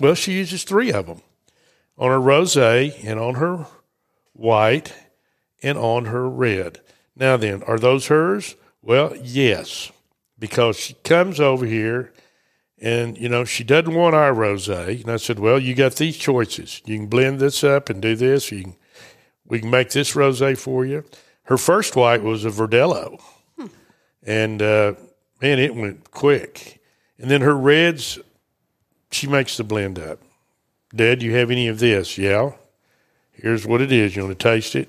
well, 0.00 0.12
she 0.12 0.34
uses 0.34 0.64
three 0.64 0.92
of 0.92 1.06
them 1.06 1.22
on 1.96 2.10
her 2.10 2.18
rosé 2.18 2.94
and 3.06 3.18
on 3.18 3.36
her 3.36 3.64
white 4.34 4.92
and 5.62 5.78
on 5.78 6.06
her 6.06 6.28
red. 6.28 6.80
Now 7.16 7.36
then, 7.36 7.62
are 7.64 7.78
those 7.78 8.06
hers? 8.06 8.54
Well, 8.82 9.14
yes, 9.16 9.90
because 10.38 10.78
she 10.78 10.94
comes 11.04 11.40
over 11.40 11.66
here 11.66 12.12
and 12.80 13.18
you 13.18 13.28
know 13.28 13.44
she 13.44 13.64
doesn't 13.64 13.94
want 13.94 14.14
our 14.14 14.32
rosé. 14.32 15.00
And 15.02 15.10
I 15.10 15.16
said, 15.16 15.38
well, 15.38 15.58
you 15.58 15.74
got 15.74 15.96
these 15.96 16.16
choices. 16.16 16.80
You 16.84 16.96
can 16.96 17.06
blend 17.06 17.40
this 17.40 17.64
up 17.64 17.90
and 17.90 18.00
do 18.00 18.14
this. 18.14 18.52
You 18.52 18.62
can, 18.62 18.76
we 19.46 19.60
can 19.60 19.70
make 19.70 19.90
this 19.90 20.12
rosé 20.12 20.56
for 20.56 20.86
you. 20.86 21.04
Her 21.44 21.58
first 21.58 21.96
white 21.96 22.22
was 22.22 22.44
a 22.44 22.50
Verdelho, 22.50 23.20
and 24.22 24.60
uh, 24.62 24.94
man, 25.40 25.58
it 25.58 25.74
went 25.74 26.10
quick. 26.10 26.80
And 27.18 27.30
then 27.30 27.40
her 27.40 27.56
reds, 27.56 28.18
she 29.10 29.26
makes 29.26 29.56
the 29.56 29.64
blend 29.64 29.98
up. 29.98 30.20
Dad, 30.94 31.22
you 31.22 31.34
have 31.34 31.50
any 31.50 31.66
of 31.68 31.80
this? 31.80 32.16
Yeah. 32.16 32.52
Here's 33.32 33.66
what 33.66 33.80
it 33.80 33.90
is. 33.90 34.14
You 34.14 34.24
want 34.24 34.38
to 34.38 34.42
taste 34.42 34.76
it? 34.76 34.88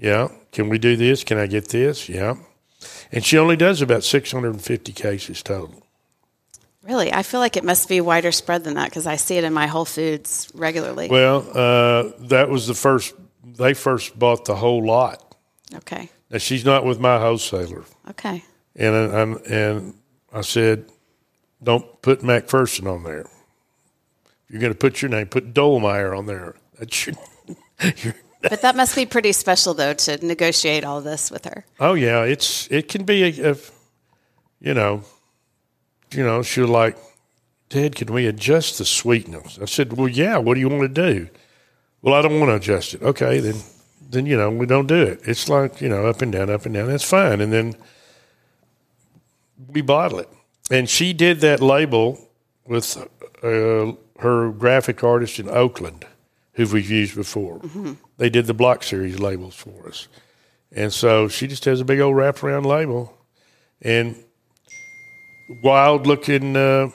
Yeah. 0.00 0.28
Can 0.52 0.68
we 0.68 0.78
do 0.78 0.96
this? 0.96 1.22
Can 1.24 1.38
I 1.38 1.46
get 1.46 1.68
this? 1.68 2.08
Yeah. 2.08 2.34
And 3.12 3.24
she 3.24 3.36
only 3.38 3.56
does 3.56 3.82
about 3.82 4.02
650 4.04 4.92
cases 4.92 5.42
total. 5.42 5.82
really? 6.82 7.12
I 7.12 7.22
feel 7.22 7.40
like 7.40 7.56
it 7.58 7.64
must 7.64 7.88
be 7.88 8.00
wider 8.00 8.32
spread 8.32 8.64
than 8.64 8.74
that 8.74 8.88
because 8.88 9.06
I 9.06 9.16
see 9.16 9.36
it 9.36 9.44
in 9.44 9.52
my 9.52 9.66
Whole 9.66 9.84
Foods 9.84 10.50
regularly. 10.54 11.08
Well, 11.08 11.46
uh, 11.54 12.12
that 12.28 12.48
was 12.48 12.66
the 12.66 12.74
first, 12.74 13.14
they 13.44 13.74
first 13.74 14.18
bought 14.18 14.44
the 14.46 14.56
whole 14.56 14.82
lot. 14.84 15.36
okay. 15.74 16.08
Now, 16.30 16.38
she's 16.38 16.64
not 16.64 16.84
with 16.84 16.98
my 17.00 17.18
wholesaler. 17.18 17.84
Okay. 18.10 18.42
And, 18.76 18.94
I, 18.94 19.18
I'm- 19.18 19.40
and 19.50 19.94
I 20.32 20.40
said, 20.42 20.84
don't 21.62 22.00
put 22.02 22.20
McPherson 22.20 22.90
on 22.90 23.02
there. 23.02 23.22
If 23.22 24.50
you're 24.50 24.60
going 24.60 24.72
to 24.72 24.78
put 24.78 25.02
your 25.02 25.10
name, 25.10 25.26
put 25.26 25.52
Dolmeyer 25.52 26.16
on 26.16 26.26
there. 26.26 26.54
That's 26.78 27.06
your, 27.06 27.16
your 28.04 28.14
But 28.42 28.62
that 28.62 28.74
must 28.74 28.94
be 28.94 29.04
pretty 29.06 29.32
special, 29.32 29.74
though, 29.74 29.94
to 29.94 30.24
negotiate 30.24 30.84
all 30.84 31.00
this 31.00 31.30
with 31.30 31.44
her. 31.44 31.64
Oh 31.78 31.94
yeah, 31.94 32.22
it's 32.24 32.68
it 32.70 32.88
can 32.88 33.04
be 33.04 33.22
a, 33.40 33.56
you 34.60 34.74
know, 34.74 35.02
you 36.12 36.24
know, 36.24 36.42
she'll 36.42 36.66
like, 36.66 36.96
Dad, 37.68 37.94
can 37.94 38.12
we 38.12 38.26
adjust 38.26 38.78
the 38.78 38.84
sweetness? 38.84 39.58
I 39.60 39.66
said, 39.66 39.92
Well, 39.92 40.08
yeah. 40.08 40.38
What 40.38 40.54
do 40.54 40.60
you 40.60 40.68
want 40.68 40.82
to 40.82 41.12
do? 41.12 41.28
Well, 42.02 42.14
I 42.14 42.22
don't 42.22 42.40
want 42.40 42.50
to 42.50 42.56
adjust 42.56 42.94
it. 42.94 43.02
Okay, 43.02 43.40
then, 43.40 43.56
then 44.08 44.26
you 44.26 44.36
know, 44.36 44.50
we 44.50 44.66
don't 44.66 44.86
do 44.86 45.02
it. 45.02 45.20
It's 45.24 45.48
like 45.48 45.80
you 45.80 45.88
know, 45.88 46.06
up 46.06 46.22
and 46.22 46.32
down, 46.32 46.50
up 46.50 46.64
and 46.64 46.74
down. 46.74 46.88
That's 46.88 47.04
fine. 47.04 47.40
And 47.40 47.52
then 47.52 47.74
we 49.68 49.82
bottle 49.82 50.18
it. 50.18 50.28
And 50.70 50.88
she 50.88 51.12
did 51.12 51.40
that 51.40 51.60
label 51.60 52.28
with 52.66 52.96
uh, 53.42 53.92
her 54.20 54.50
graphic 54.52 55.02
artist 55.02 55.38
in 55.38 55.48
Oakland, 55.48 56.06
who 56.54 56.66
we've 56.66 56.90
used 56.90 57.14
before. 57.14 57.60
They 58.18 58.28
did 58.30 58.46
the 58.46 58.54
block 58.54 58.82
series 58.82 59.18
labels 59.18 59.54
for 59.54 59.88
us. 59.88 60.08
And 60.72 60.92
so 60.92 61.28
she 61.28 61.46
just 61.46 61.64
has 61.64 61.80
a 61.80 61.84
big 61.84 62.00
old 62.00 62.14
wraparound 62.14 62.64
label 62.66 63.16
and 63.82 64.16
wild 65.62 66.06
looking, 66.06 66.56
uh, 66.56 66.90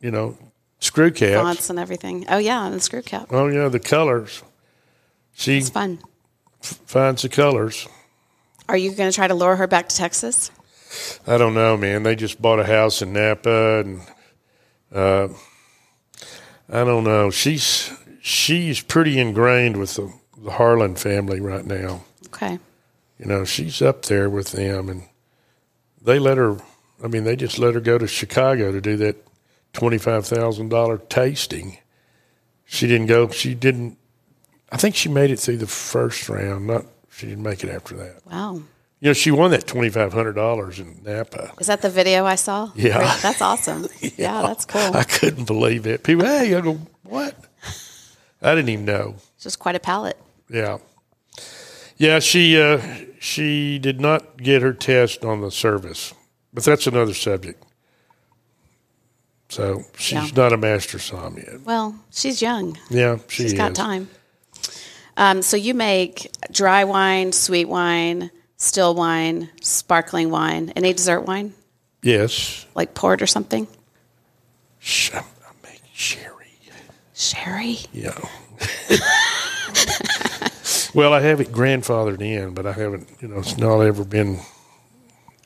you 0.00 0.10
know, 0.10 0.36
screw 0.80 1.10
caps. 1.10 1.42
Fonts 1.42 1.70
and 1.70 1.78
everything. 1.78 2.26
Oh, 2.28 2.38
yeah, 2.38 2.66
and 2.66 2.74
the 2.74 2.80
screw 2.80 3.02
cap. 3.02 3.28
Oh, 3.30 3.46
yeah, 3.48 3.68
the 3.68 3.80
colors. 3.80 4.42
She 5.32 5.58
It's 5.58 5.70
fun. 5.70 5.98
finds 6.60 7.22
the 7.22 7.28
colors. 7.28 7.86
Are 8.68 8.76
you 8.76 8.92
going 8.92 9.10
to 9.10 9.14
try 9.14 9.28
to 9.28 9.34
lure 9.34 9.56
her 9.56 9.66
back 9.66 9.88
to 9.88 9.96
Texas? 9.96 10.50
I 11.26 11.38
don't 11.38 11.54
know, 11.54 11.76
man. 11.76 12.02
They 12.02 12.16
just 12.16 12.40
bought 12.42 12.58
a 12.60 12.64
house 12.64 13.00
in 13.02 13.12
Napa, 13.12 13.80
and 13.80 14.00
uh, 14.92 15.28
I 16.68 16.84
don't 16.84 17.04
know. 17.04 17.30
She's 17.30 17.90
she's 18.20 18.80
pretty 18.80 19.18
ingrained 19.18 19.76
with 19.76 19.94
the, 19.94 20.12
the 20.36 20.52
Harlan 20.52 20.96
family 20.96 21.40
right 21.40 21.64
now. 21.64 22.04
Okay. 22.26 22.58
You 23.18 23.26
know, 23.26 23.44
she's 23.44 23.82
up 23.82 24.02
there 24.02 24.30
with 24.30 24.52
them, 24.52 24.88
and 24.88 25.04
they 26.00 26.18
let 26.18 26.38
her. 26.38 26.58
I 27.02 27.08
mean, 27.08 27.24
they 27.24 27.36
just 27.36 27.58
let 27.58 27.74
her 27.74 27.80
go 27.80 27.98
to 27.98 28.06
Chicago 28.06 28.72
to 28.72 28.80
do 28.80 28.96
that 28.98 29.16
twenty 29.72 29.98
five 29.98 30.26
thousand 30.26 30.68
dollar 30.68 30.98
tasting. 30.98 31.78
She 32.64 32.86
didn't 32.86 33.06
go. 33.06 33.28
She 33.30 33.54
didn't. 33.54 33.98
I 34.70 34.76
think 34.76 34.94
she 34.94 35.08
made 35.08 35.30
it 35.30 35.40
through 35.40 35.56
the 35.56 35.66
first 35.66 36.28
round. 36.28 36.66
Not 36.66 36.86
she 37.10 37.26
didn't 37.26 37.42
make 37.42 37.64
it 37.64 37.70
after 37.70 37.96
that. 37.96 38.24
Wow. 38.26 38.62
You 39.00 39.10
know, 39.10 39.12
she 39.12 39.30
won 39.30 39.50
that 39.52 39.66
twenty 39.66 39.90
five 39.90 40.12
hundred 40.12 40.34
dollars 40.34 40.78
in 40.78 41.00
Napa. 41.04 41.52
Is 41.60 41.68
that 41.68 41.82
the 41.82 41.90
video 41.90 42.24
I 42.24 42.34
saw? 42.36 42.70
Yeah. 42.74 43.16
That's 43.22 43.40
awesome. 43.40 43.86
yeah. 44.16 44.42
that's 44.42 44.64
cool. 44.64 44.94
I 44.94 45.04
couldn't 45.04 45.46
believe 45.46 45.86
it. 45.86 46.04
People, 46.04 46.24
hey, 46.24 46.54
I 46.54 46.60
go, 46.60 46.80
what? 47.04 47.34
I 48.42 48.54
didn't 48.54 48.68
even 48.70 48.84
know. 48.84 49.14
It's 49.34 49.44
just 49.44 49.58
quite 49.58 49.74
a 49.76 49.80
palette. 49.80 50.18
Yeah, 50.48 50.78
yeah. 51.96 52.18
She 52.20 52.60
uh, 52.60 52.80
she 53.18 53.78
did 53.78 54.00
not 54.00 54.36
get 54.36 54.62
her 54.62 54.72
test 54.72 55.24
on 55.24 55.40
the 55.40 55.50
service, 55.50 56.14
but 56.54 56.64
that's 56.64 56.86
another 56.86 57.14
subject. 57.14 57.64
So 59.48 59.82
she's 59.96 60.12
Yeah. 60.12 60.28
not 60.36 60.52
a 60.52 60.56
master 60.56 60.98
som 60.98 61.36
yet. 61.36 61.62
Well, 61.64 61.94
she's 62.10 62.42
young. 62.42 62.76
Yeah, 62.90 63.18
she 63.28 63.42
She's 63.44 63.52
is. 63.52 63.58
got 63.58 63.74
time. 63.74 64.08
Um, 65.16 65.42
so 65.42 65.56
you 65.56 65.74
make 65.74 66.30
dry 66.52 66.84
wine, 66.84 67.32
sweet 67.32 67.64
wine, 67.64 68.30
still 68.56 68.94
wine, 68.94 69.50
sparkling 69.62 70.30
wine, 70.30 70.72
any 70.76 70.92
dessert 70.92 71.22
wine, 71.22 71.54
Yes, 72.02 72.66
like 72.76 72.94
port 72.94 73.20
or 73.20 73.26
something? 73.26 73.66
I 75.12 75.22
make 75.64 75.82
sherry. 75.92 76.37
Sherry. 77.18 77.80
Yeah. 77.92 78.18
Well, 80.94 81.12
I 81.12 81.20
have 81.20 81.40
it 81.40 81.48
grandfathered 81.48 82.20
in, 82.20 82.54
but 82.54 82.66
I 82.66 82.72
haven't. 82.72 83.08
You 83.20 83.28
know, 83.28 83.38
it's 83.38 83.58
not 83.58 83.80
ever 83.80 84.04
been. 84.04 84.40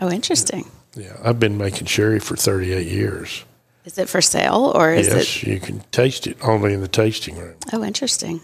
Oh, 0.00 0.10
interesting. 0.10 0.64
Yeah, 0.94 1.16
I've 1.22 1.40
been 1.40 1.58
making 1.58 1.86
sherry 1.86 2.20
for 2.20 2.36
38 2.36 2.86
years. 2.86 3.44
Is 3.84 3.98
it 3.98 4.08
for 4.08 4.20
sale 4.20 4.72
or 4.74 4.92
is 4.92 5.08
it? 5.08 5.16
yes, 5.16 5.42
it? 5.42 5.48
you 5.48 5.60
can 5.60 5.80
taste 5.90 6.26
it 6.26 6.36
only 6.42 6.72
in 6.72 6.80
the 6.80 6.88
tasting 6.88 7.36
room. 7.36 7.56
Oh, 7.72 7.82
interesting. 7.82 8.40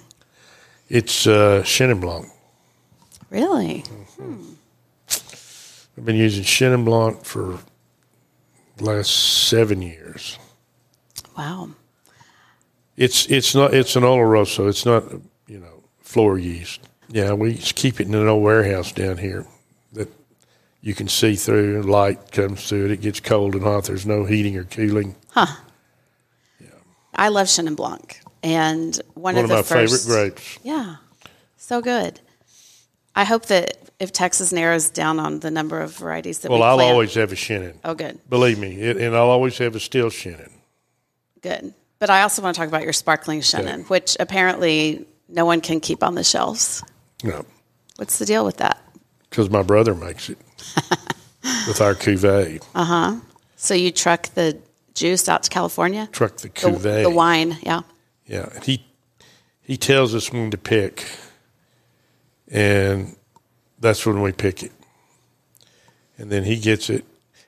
It's 0.89 1.27
uh, 1.27 1.63
Chenin 1.65 2.01
Blanc. 2.01 2.27
Really? 3.31 3.85
I've 5.97 6.05
been 6.05 6.17
using 6.17 6.43
Chenin 6.45 6.85
Blanc 6.85 7.25
for 7.25 7.59
the 8.77 8.85
last 8.85 9.49
seven 9.49 9.83
years. 9.83 10.39
Wow. 11.37 11.71
It's 12.99 13.27
it's 13.27 13.55
not 13.55 13.73
it's 13.73 13.95
an 13.97 14.03
Oloroso. 14.03 14.69
It's 14.69 14.85
not 14.85 15.05
you 15.47 15.59
know 15.61 15.85
flor 16.01 16.37
yeast. 16.39 16.81
Yeah, 17.09 17.33
we 17.33 17.55
just 17.55 17.77
keep 17.77 18.01
it 18.01 18.09
in 18.09 18.15
an 18.15 18.27
old 18.29 18.43
warehouse 18.43 18.91
down 18.93 19.17
here 19.19 19.47
that 19.93 20.09
you 20.83 20.95
can 20.95 21.07
see 21.09 21.37
through. 21.37 21.83
Light 21.83 22.33
comes 22.33 22.69
through 22.69 22.87
it. 22.87 22.91
It 22.91 23.01
gets 23.01 23.21
cold 23.21 23.55
and 23.55 23.63
hot. 23.63 23.85
There's 23.85 24.05
no 24.05 24.25
heating 24.25 24.57
or 24.57 24.65
cooling. 24.65 25.15
Huh. 25.31 25.47
Yeah. 26.61 26.67
I 27.15 27.29
love 27.29 27.47
Chenin 27.47 27.77
Blanc. 27.77 28.21
And 28.43 29.01
one, 29.15 29.37
One 29.37 29.45
of 29.45 29.45
of 29.45 29.49
the 29.51 29.55
my 29.57 29.63
first, 29.63 30.07
favorite 30.07 30.35
grapes. 30.35 30.59
Yeah. 30.65 30.97
So 31.57 31.81
good. 31.81 32.21
I 33.15 33.25
hope 33.25 33.47
that 33.47 33.79
if 34.01 34.13
Texas 34.13 34.53
narrows 34.53 34.91
down 34.91 35.19
on 35.21 35.41
the 35.41 35.51
number 35.51 35.81
of 35.81 35.97
varieties 35.97 36.41
that 36.41 36.51
Well, 36.51 36.61
we 36.61 36.65
I'll 36.67 36.77
plant- 36.77 36.93
always 36.93 37.15
have 37.15 37.33
a 37.33 37.37
Chenin. 37.37 37.77
Oh, 37.85 37.95
good. 37.95 38.19
Believe 38.29 38.59
me, 38.59 38.81
it, 38.81 38.97
and 38.97 39.17
I'll 39.17 39.31
always 39.31 39.57
have 39.59 39.75
a 39.77 39.81
still 39.81 40.11
Chenin. 40.11 40.51
Good. 41.43 41.75
But 41.99 42.11
I 42.11 42.23
also 42.23 42.43
want 42.43 42.55
to 42.55 42.61
talk 42.61 42.69
about 42.69 42.83
your 42.85 42.93
sparkling 42.93 43.41
Chenin, 43.41 43.89
which 43.91 44.17
apparently 44.21 45.07
no 45.29 45.45
one 45.45 45.61
can 45.61 45.81
keep 45.81 46.03
on 46.05 46.15
the 46.15 46.25
shelves. 46.25 46.83
No, 47.25 47.45
What's 47.97 48.19
the 48.19 48.27
deal 48.27 48.45
with 48.45 48.59
that? 48.59 48.81
because 49.31 49.51
my 49.51 49.63
brother 49.63 49.95
makes 49.95 50.31
it 50.31 50.39
with 51.67 51.81
our 51.81 51.95
cuvee. 51.95 52.63
Uh 52.75 52.85
huh. 52.85 53.17
So 53.57 53.75
you 53.75 53.91
truck 53.91 54.29
the 54.35 54.59
juice 54.95 55.29
out 55.29 55.43
to 55.43 55.51
California? 55.51 56.09
Truck 56.13 56.37
the 56.37 56.49
The, 56.49 56.55
cuvee. 56.55 57.03
the 57.03 57.11
wine, 57.11 57.59
yeah. 57.63 57.81
Yeah, 58.27 58.49
he 58.63 58.85
he 59.63 59.77
tells 59.77 60.15
us 60.15 60.33
when 60.33 60.51
to 60.53 60.59
pick, 60.59 61.05
and 62.51 63.17
that's 63.81 64.07
when 64.07 64.23
we 64.23 64.33
pick 64.33 64.63
it. 64.63 64.73
And 66.17 66.31
then 66.31 66.45
he 66.45 66.59
gets 66.59 66.89
it, 66.91 67.05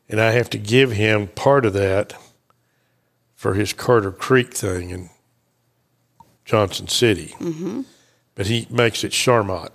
and 0.09 0.20
I 0.20 0.30
have 0.32 0.51
to 0.51 0.59
give 0.59 0.92
him 0.92 1.28
part 1.28 1.64
of 1.64 1.72
that 1.74 2.12
for 3.41 3.55
his 3.55 3.72
Carter 3.72 4.12
Creek 4.12 4.53
thing 4.53 4.91
in 4.91 5.09
Johnson 6.45 6.88
City. 6.88 7.28
Mm-hmm. 7.38 7.80
But 8.34 8.49
he 8.49 8.66
makes 8.68 9.03
it 9.03 9.12
Charmat 9.12 9.70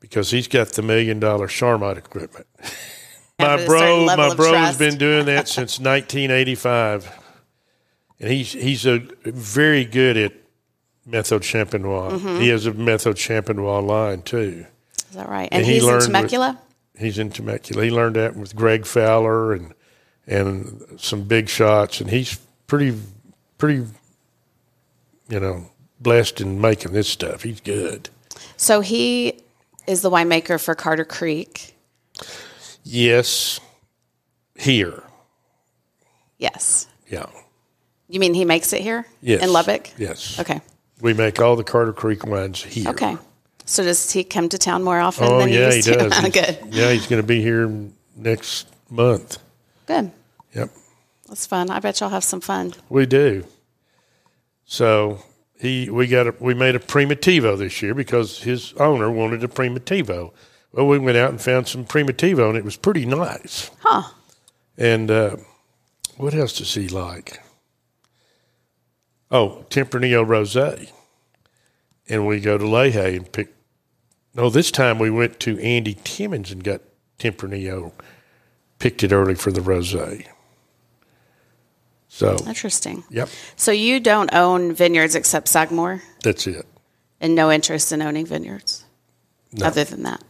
because 0.00 0.32
he's 0.32 0.48
got 0.48 0.70
the 0.70 0.82
million 0.82 1.20
dollar 1.20 1.46
Charmat 1.46 1.96
equipment. 1.96 2.46
my 3.38 3.44
Have 3.44 3.60
a 3.60 3.66
certain 3.66 4.06
bro, 4.06 4.16
my 4.16 4.26
of 4.26 4.36
bro's 4.36 4.48
trust. 4.50 4.78
been 4.80 4.98
doing 4.98 5.26
that 5.26 5.46
since 5.56 5.78
1985 5.78 7.08
and 8.18 8.28
he's 8.32 8.50
he's 8.52 8.84
a 8.86 8.98
very 9.24 9.84
good 9.84 10.16
at 10.16 10.32
method 11.06 11.42
champenois. 11.42 12.10
Mm-hmm. 12.18 12.40
He 12.40 12.48
has 12.48 12.66
a 12.66 12.74
method 12.74 13.14
champenois 13.16 13.86
line 13.86 14.22
too. 14.22 14.66
Is 15.10 15.14
that 15.14 15.28
right? 15.28 15.48
And, 15.52 15.60
And 15.62 15.64
he 15.66 15.74
he's 15.74 15.82
in 15.84 15.88
learned 15.88 15.98
with- 16.00 16.06
Temecula? 16.12 16.60
He's 16.98 17.18
in 17.20 17.30
Temecula. 17.30 17.84
He 17.84 17.90
learned 17.92 18.16
that 18.16 18.34
with 18.34 18.56
Greg 18.56 18.84
Fowler 18.84 19.52
and 19.52 19.72
and 20.26 20.84
some 20.98 21.22
big 21.22 21.48
shots, 21.48 22.00
and 22.02 22.10
he's 22.10 22.38
pretty 22.68 22.96
pretty 23.58 23.84
you 25.28 25.40
know 25.40 25.68
blessed 26.00 26.40
in 26.40 26.60
making 26.60 26.92
this 26.92 27.08
stuff. 27.08 27.42
He's 27.42 27.60
good. 27.60 28.08
So 28.56 28.80
he 28.80 29.40
is 29.88 30.02
the 30.02 30.10
winemaker 30.10 30.62
for 30.62 30.76
Carter 30.76 31.04
Creek. 31.04 31.74
Yes, 32.84 33.58
here, 34.54 35.02
Yes. 36.38 36.86
yeah, 37.10 37.26
You 38.08 38.18
mean 38.20 38.32
he 38.34 38.44
makes 38.46 38.72
it 38.72 38.80
here? 38.80 39.06
yes, 39.20 39.42
In 39.42 39.52
Lubbock? 39.52 39.90
Yes. 39.98 40.38
Okay. 40.40 40.60
We 41.00 41.12
make 41.12 41.38
all 41.40 41.54
the 41.56 41.64
Carter 41.64 41.92
Creek 41.92 42.24
wines 42.26 42.62
here. 42.62 42.88
Okay. 42.90 43.16
So 43.66 43.82
does 43.84 44.10
he 44.10 44.24
come 44.24 44.48
to 44.48 44.56
town 44.58 44.82
more 44.82 44.98
often 45.00 45.26
Oh 45.28 45.38
than 45.40 45.50
yeah, 45.50 45.66
he 45.66 45.70
he 45.70 45.76
used 45.76 45.88
to? 45.88 46.08
does. 46.08 46.28
Good. 46.32 46.58
Yeah, 46.70 46.92
he's 46.92 47.06
going 47.06 47.20
to 47.20 47.26
be 47.26 47.42
here 47.42 47.70
next 48.16 48.68
month. 48.88 49.38
Good. 49.86 50.10
That's 51.28 51.46
fun. 51.46 51.70
I 51.70 51.78
bet 51.80 52.00
y'all 52.00 52.08
have 52.08 52.24
some 52.24 52.40
fun. 52.40 52.74
We 52.88 53.06
do. 53.06 53.44
So 54.64 55.22
he 55.58 55.90
we 55.90 56.06
got 56.06 56.26
a, 56.26 56.34
we 56.40 56.54
made 56.54 56.74
a 56.74 56.78
primitivo 56.78 57.56
this 57.56 57.82
year 57.82 57.94
because 57.94 58.42
his 58.42 58.72
owner 58.74 59.10
wanted 59.10 59.44
a 59.44 59.48
primitivo. 59.48 60.32
Well, 60.72 60.86
we 60.86 60.98
went 60.98 61.16
out 61.16 61.30
and 61.30 61.40
found 61.40 61.66
some 61.68 61.84
primitivo, 61.84 62.48
and 62.48 62.56
it 62.56 62.64
was 62.64 62.76
pretty 62.76 63.06
nice. 63.06 63.70
Huh. 63.80 64.10
And 64.76 65.10
uh, 65.10 65.36
what 66.16 66.34
else 66.34 66.58
does 66.58 66.74
he 66.74 66.88
like? 66.88 67.42
Oh, 69.30 69.64
Tempranillo 69.70 70.24
Rosé. 70.24 70.90
And 72.08 72.26
we 72.26 72.40
go 72.40 72.56
to 72.56 72.66
Leahy 72.66 73.16
and 73.16 73.30
pick. 73.30 73.54
No, 74.34 74.50
this 74.50 74.70
time 74.70 74.98
we 74.98 75.10
went 75.10 75.40
to 75.40 75.58
Andy 75.60 75.98
Timmons 76.04 76.52
and 76.52 76.62
got 76.62 76.80
Tempranillo. 77.18 77.92
Picked 78.78 79.02
it 79.02 79.12
early 79.12 79.34
for 79.34 79.50
the 79.50 79.60
rosé. 79.60 80.26
So, 82.08 82.36
Interesting. 82.46 83.04
yep, 83.10 83.28
So 83.56 83.70
you 83.70 84.00
don't 84.00 84.32
own 84.34 84.72
vineyards 84.74 85.14
except 85.14 85.46
Sagamore 85.48 86.02
that's 86.22 86.46
it. 86.46 86.66
and 87.20 87.34
no 87.34 87.50
interest 87.52 87.92
in 87.92 88.00
owning 88.02 88.24
vineyards 88.26 88.84
No. 89.52 89.66
other 89.66 89.84
than 89.84 90.02
that. 90.04 90.22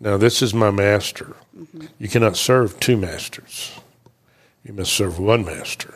Now, 0.00 0.16
this 0.16 0.40
is 0.40 0.54
my 0.54 0.70
master. 0.70 1.36
You 1.98 2.08
cannot 2.08 2.36
serve 2.36 2.80
two 2.80 2.96
masters. 2.96 3.72
You 4.64 4.72
must 4.72 4.92
serve 4.94 5.18
one 5.18 5.44
master. 5.44 5.92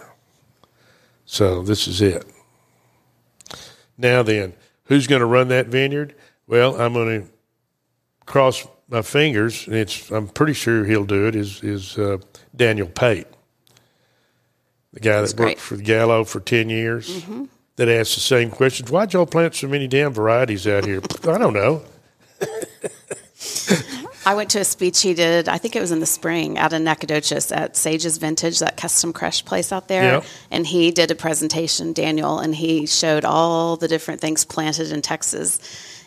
So, 1.25 1.63
this 1.63 1.89
is 1.89 2.03
it. 2.03 2.27
Now, 3.97 4.23
then, 4.23 4.53
who's 4.85 5.07
going 5.07 5.21
to 5.21 5.27
run 5.27 5.49
that 5.49 5.69
vineyard? 5.69 6.15
Well, 6.47 6.79
I'm 6.81 6.93
going 6.93 7.23
to 7.23 7.29
cross 8.27 8.67
my 8.89 9.01
fingers, 9.01 9.67
and 9.67 9.77
it's, 9.77 10.11
I'm 10.11 10.29
pretty 10.29 10.53
sure 10.53 10.85
he'll 10.85 11.05
do 11.07 11.27
it, 11.27 11.35
is, 11.35 11.63
is 11.63 11.97
uh, 11.97 12.19
Daniel 12.55 12.89
Pate, 12.89 13.27
the 14.95 15.01
guy 15.01 15.21
That's 15.21 15.33
that 15.33 15.37
great. 15.37 15.49
worked 15.57 15.61
for 15.61 15.77
Gallo 15.77 16.25
for 16.25 16.41
10 16.41 16.71
years, 16.71 17.25
that 17.77 17.89
asked 17.89 18.15
the 18.15 18.21
same 18.21 18.51
questions. 18.51 18.91
Why'd 18.91 19.13
y'all 19.13 19.27
plant 19.27 19.55
so 19.55 19.69
many 19.69 19.89
damn 19.89 20.13
varieties 20.13 20.67
out 20.67 20.85
here? 20.85 21.03
I 21.29 21.37
don't 21.39 21.53
know. 21.53 21.83
I 24.27 24.35
went 24.35 24.51
to 24.51 24.61
a 24.61 24.65
speech 24.65 25.03
he 25.03 25.13
did, 25.13 25.49
I 25.49 25.59
think 25.59 25.77
it 25.77 25.81
was 25.81 25.91
in 25.93 26.01
the 26.01 26.07
spring, 26.07 26.57
out 26.57 26.73
in 26.73 26.83
Nacogdoches 26.85 27.53
at 27.53 27.77
Sage's 27.77 28.17
Vintage, 28.17 28.61
that 28.61 28.77
custom 28.77 29.13
crush 29.13 29.45
place 29.45 29.71
out 29.71 29.89
there. 29.89 30.03
Yeah. 30.03 30.23
And 30.51 30.67
he 30.67 30.91
did 30.93 31.11
a 31.11 31.15
presentation, 31.15 31.93
Daniel, 31.93 32.39
and 32.39 32.55
he 32.55 32.87
showed 32.87 33.27
all 33.27 33.77
the 33.77 33.89
different 33.89 34.23
things 34.23 34.45
planted 34.47 34.93
in 34.93 35.03
Texas. 35.03 35.59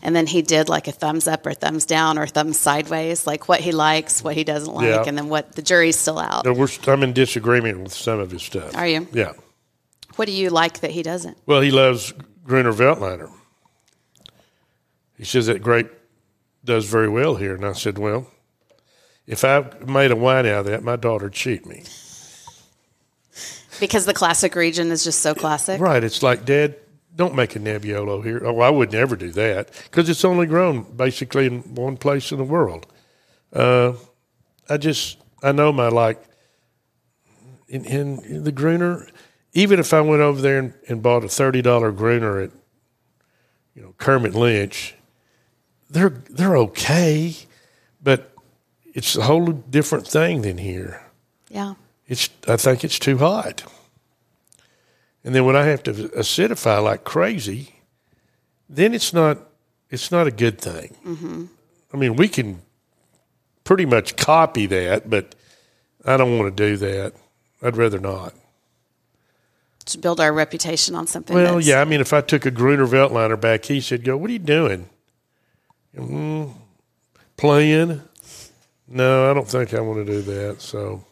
And 0.02 0.16
then 0.16 0.28
he 0.28 0.42
did 0.42 0.70
like 0.70 0.88
a 0.88 0.92
thumbs 0.92 1.28
up 1.28 1.46
or 1.46 1.54
thumbs 1.54 1.86
down 1.86 2.18
or 2.20 2.28
thumbs 2.28 2.58
sideways, 2.60 3.26
like 3.26 3.50
what 3.50 3.60
he 3.60 3.72
likes, 3.72 4.24
what 4.24 4.36
he 4.36 4.44
doesn't 4.44 4.74
like, 4.74 4.86
Yeah. 4.86 5.04
and 5.06 5.18
then 5.18 5.28
what 5.30 5.54
the 5.54 5.62
jury's 5.62 5.98
still 5.98 6.20
out. 6.20 6.46
No, 6.46 6.54
we're, 6.54 6.68
I'm 6.88 7.04
in 7.04 7.14
disagreement 7.14 7.80
with 7.82 7.94
some 7.94 8.20
of 8.20 8.32
his 8.32 8.44
stuff. 8.44 8.76
Are 8.76 8.88
you? 8.88 9.08
Yeah. 9.12 9.34
What 10.16 10.26
do 10.26 10.32
you 10.32 10.50
like 10.50 10.80
that 10.82 10.92
he 10.92 11.04
doesn't? 11.04 11.38
Well, 11.46 11.62
he 11.62 11.72
loves 11.72 12.14
Gruner 12.44 12.74
Veltliner. 12.74 13.32
He 15.18 15.26
says 15.26 15.48
that 15.48 15.62
grape 15.62 15.90
does 16.64 16.86
very 16.86 17.10
well 17.10 17.36
here. 17.36 17.56
And 17.56 17.66
I 17.66 17.74
said, 17.74 17.98
well, 17.98 18.28
if 19.26 19.44
I 19.44 19.66
made 19.86 20.12
a 20.12 20.16
wine 20.16 20.46
out 20.46 20.60
of 20.62 20.66
that, 20.68 20.84
my 20.84 20.96
daughter'd 20.96 21.34
cheat 21.34 21.66
me. 21.66 21.84
Because 23.80 24.06
the 24.06 24.14
classic 24.14 24.56
region 24.56 24.92
is 24.92 25.04
just 25.04 25.20
so 25.20 25.36
classic. 25.36 25.80
Right. 25.82 26.04
It's 26.04 26.24
like, 26.24 26.46
Dad, 26.46 26.76
don't 27.18 27.36
make 27.36 27.56
a 27.56 27.60
Nebbiolo 27.60 28.24
here. 28.24 28.42
Oh, 28.46 28.62
I 28.62 28.70
would 28.70 28.92
never 28.94 29.16
do 29.16 29.32
that 29.32 29.72
because 29.86 30.08
it's 30.08 30.24
only 30.24 30.46
grown 30.46 30.84
basically 30.96 31.48
in 31.48 31.62
one 31.76 31.98
place 31.98 32.32
in 32.32 32.38
the 32.38 32.44
world. 32.46 32.86
Uh, 33.52 33.94
I 34.70 34.78
just, 34.78 35.18
I 35.44 35.52
know 35.52 35.74
my 35.74 35.90
like, 35.90 36.24
in, 37.68 37.84
in 37.86 38.44
the 38.44 38.52
Gruner, 38.52 39.08
even 39.54 39.80
if 39.80 39.94
I 39.94 40.00
went 40.02 40.22
over 40.22 40.40
there 40.42 40.60
and, 40.60 40.74
and 40.88 41.02
bought 41.04 41.24
a 41.24 41.28
$30 41.28 41.96
Gruner 41.98 42.40
at, 42.40 42.52
you 43.76 43.82
know, 43.82 43.94
Kermit 43.98 44.36
Lynch, 44.36 44.94
they're, 45.90 46.10
they're 46.30 46.56
okay, 46.58 47.36
but 48.02 48.32
it's 48.86 49.16
a 49.16 49.24
whole 49.24 49.48
different 49.52 50.08
thing 50.08 50.42
than 50.44 50.58
here 50.60 51.02
Yeah. 51.50 51.74
it's 52.08 52.30
I 52.48 52.58
think 52.58 52.84
it's 52.84 53.00
too 53.00 53.18
hot. 53.18 53.64
And 55.28 55.36
then 55.36 55.44
when 55.44 55.58
I 55.58 55.66
have 55.66 55.84
to 55.84 55.92
acidify 55.92 56.82
like 56.82 57.04
crazy, 57.04 57.82
then 58.70 58.94
it's 58.94 59.12
not 59.12 59.38
it's 59.90 60.10
not 60.10 60.26
a 60.26 60.32
good 60.32 60.58
thing. 60.58 60.96
Mm-hmm. 61.06 61.46
I 61.94 61.98
mean, 61.98 62.16
we 62.16 62.30
can 62.30 62.62
pretty 63.66 63.86
much 63.86 64.16
copy 64.16 64.68
that, 64.68 65.10
but 65.10 65.36
I 66.06 66.16
don't 66.16 66.38
want 66.40 66.56
to 66.56 66.64
do 66.66 66.78
that. 66.78 67.12
I'd 67.62 67.76
rather 67.76 68.00
not. 68.00 68.36
To 69.88 69.98
build 69.98 70.22
our 70.22 70.32
reputation 70.32 70.96
on 70.96 71.08
something. 71.08 71.36
Well, 71.36 71.60
yeah, 71.60 71.82
I 71.82 71.84
mean, 71.84 72.00
if 72.00 72.14
I 72.14 72.22
took 72.22 72.46
a 72.46 72.52
Gruner 72.52 72.88
Veltliner 72.88 73.38
back, 73.38 73.66
he 73.66 73.82
said, 73.82 74.06
"Go, 74.06 74.16
what 74.16 74.30
are 74.30 74.34
you 74.34 74.40
doing?" 74.40 74.88
Playing? 77.36 78.02
No, 78.88 79.30
I 79.30 79.34
don't 79.34 79.48
think 79.50 79.74
I 79.74 79.82
want 79.82 80.06
to 80.06 80.10
do 80.10 80.22
that. 80.22 80.62
So 80.62 81.04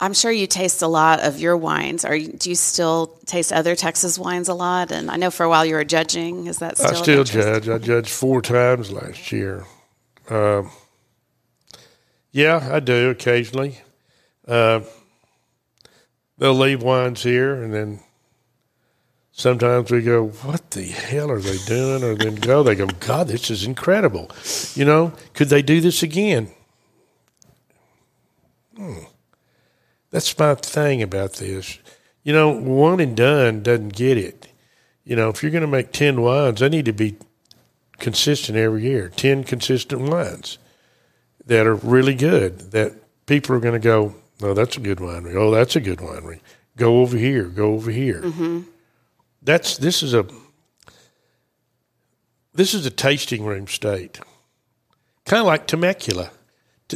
I'm 0.00 0.14
sure 0.14 0.30
you 0.30 0.46
taste 0.46 0.82
a 0.82 0.86
lot 0.86 1.20
of 1.20 1.40
your 1.40 1.56
wines. 1.56 2.04
Are 2.04 2.14
you, 2.14 2.32
do 2.32 2.50
you 2.50 2.56
still 2.56 3.18
taste 3.26 3.52
other 3.52 3.74
Texas 3.74 4.18
wines 4.18 4.48
a 4.48 4.54
lot? 4.54 4.92
And 4.92 5.10
I 5.10 5.16
know 5.16 5.30
for 5.30 5.44
a 5.44 5.48
while 5.48 5.66
you 5.66 5.74
were 5.74 5.84
judging. 5.84 6.46
Is 6.46 6.58
that 6.58 6.78
still? 6.78 6.90
I 6.90 7.02
still 7.02 7.24
judge. 7.24 7.68
I 7.68 7.78
judged 7.78 8.08
four 8.08 8.40
times 8.40 8.92
last 8.92 9.32
year. 9.32 9.64
Um, 10.30 10.70
yeah, 12.30 12.68
I 12.70 12.80
do 12.80 13.10
occasionally. 13.10 13.78
Uh, 14.46 14.80
they'll 16.38 16.54
leave 16.54 16.82
wines 16.82 17.22
here, 17.22 17.60
and 17.60 17.74
then 17.74 18.00
sometimes 19.32 19.90
we 19.90 20.02
go, 20.02 20.28
"What 20.28 20.70
the 20.70 20.84
hell 20.84 21.30
are 21.30 21.40
they 21.40 21.58
doing?" 21.66 22.04
Or 22.04 22.14
then 22.14 22.36
go, 22.36 22.62
they 22.62 22.76
go, 22.76 22.86
"God, 22.86 23.28
this 23.28 23.50
is 23.50 23.64
incredible." 23.64 24.30
You 24.74 24.84
know, 24.84 25.12
could 25.34 25.48
they 25.48 25.62
do 25.62 25.80
this 25.80 26.02
again? 26.04 26.52
Hmm. 28.76 29.07
That's 30.10 30.38
my 30.38 30.54
thing 30.54 31.02
about 31.02 31.34
this. 31.34 31.78
You 32.22 32.32
know, 32.32 32.50
one 32.50 33.00
and 33.00 33.16
done 33.16 33.62
doesn't 33.62 33.94
get 33.94 34.18
it. 34.18 34.48
You 35.04 35.16
know, 35.16 35.28
if 35.30 35.42
you're 35.42 35.52
going 35.52 35.62
to 35.62 35.66
make 35.66 35.92
10 35.92 36.20
wines, 36.20 36.60
they 36.60 36.68
need 36.68 36.84
to 36.84 36.92
be 36.92 37.16
consistent 37.98 38.56
every 38.56 38.82
year 38.82 39.08
10 39.08 39.44
consistent 39.44 40.02
wines 40.02 40.58
that 41.46 41.66
are 41.66 41.74
really 41.74 42.14
good, 42.14 42.72
that 42.72 42.92
people 43.26 43.56
are 43.56 43.60
going 43.60 43.74
to 43.74 43.78
go, 43.78 44.14
oh, 44.42 44.54
that's 44.54 44.76
a 44.76 44.80
good 44.80 44.98
winery. 44.98 45.34
Oh, 45.34 45.50
that's 45.50 45.76
a 45.76 45.80
good 45.80 45.98
winery. 45.98 46.40
Go 46.76 47.00
over 47.00 47.16
here, 47.16 47.44
go 47.44 47.72
over 47.72 47.90
here. 47.90 48.20
Mm-hmm. 48.22 48.60
That's, 49.42 49.78
this 49.78 50.02
is 50.02 50.14
a, 50.14 50.26
this 52.52 52.74
is 52.74 52.84
a 52.86 52.90
tasting 52.90 53.44
room 53.44 53.66
state. 53.66 54.20
Kind 55.24 55.40
of 55.40 55.46
like 55.46 55.66
Temecula, 55.66 56.30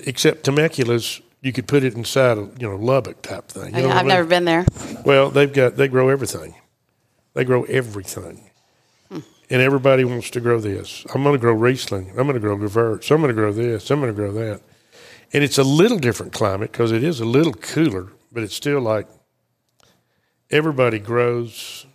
except 0.05 0.45
Temecula's, 0.45 1.21
you 1.43 1.53
could 1.53 1.67
put 1.69 1.83
it 1.85 1.95
inside 1.95 2.39
a, 2.39 2.49
you 2.59 2.69
know, 2.69 2.77
Lubbock 2.77 3.21
type 3.21 3.49
thing. 3.49 3.75
You 3.75 3.83
know 3.83 3.89
what 3.89 3.97
I 3.97 4.01
I've 4.01 4.07
mean? 4.07 4.15
never 4.15 4.29
been 4.29 4.45
there. 4.45 4.65
Well, 5.05 5.31
they've 5.31 5.53
got 5.53 5.77
they 5.77 5.89
grow 5.89 6.09
everything. 6.09 6.55
They 7.35 7.45
grow 7.45 7.65
everything, 7.65 8.51
and 9.11 9.23
everybody 9.63 10.05
wants 10.05 10.31
to 10.31 10.41
grow 10.41 10.61
this. 10.61 11.05
I'm 11.15 11.23
going 11.23 11.35
to 11.35 11.39
grow 11.39 11.55
Riesling. 11.55 12.11
I'm 12.11 12.27
going 12.29 12.35
to 12.35 12.41
grow 12.41 12.57
Gewurz. 12.57 13.11
I'm 13.11 13.21
going 13.21 13.35
to 13.35 13.35
grow 13.35 13.53
this. 13.53 13.91
I'm 13.91 14.01
going 14.01 14.13
to 14.15 14.17
grow 14.17 14.33
that. 14.33 14.61
And 15.33 15.43
it's 15.43 15.57
a 15.57 15.65
little 15.65 15.99
different 15.99 16.33
climate 16.35 16.73
because 16.73 16.93
it 16.93 17.03
is 17.03 17.21
a 17.21 17.25
little 17.25 17.55
cooler, 17.55 18.13
but 18.31 18.43
it's 18.43 18.55
still 18.55 18.81
like 18.81 19.09
everybody 20.51 20.99
grows. 20.99 21.87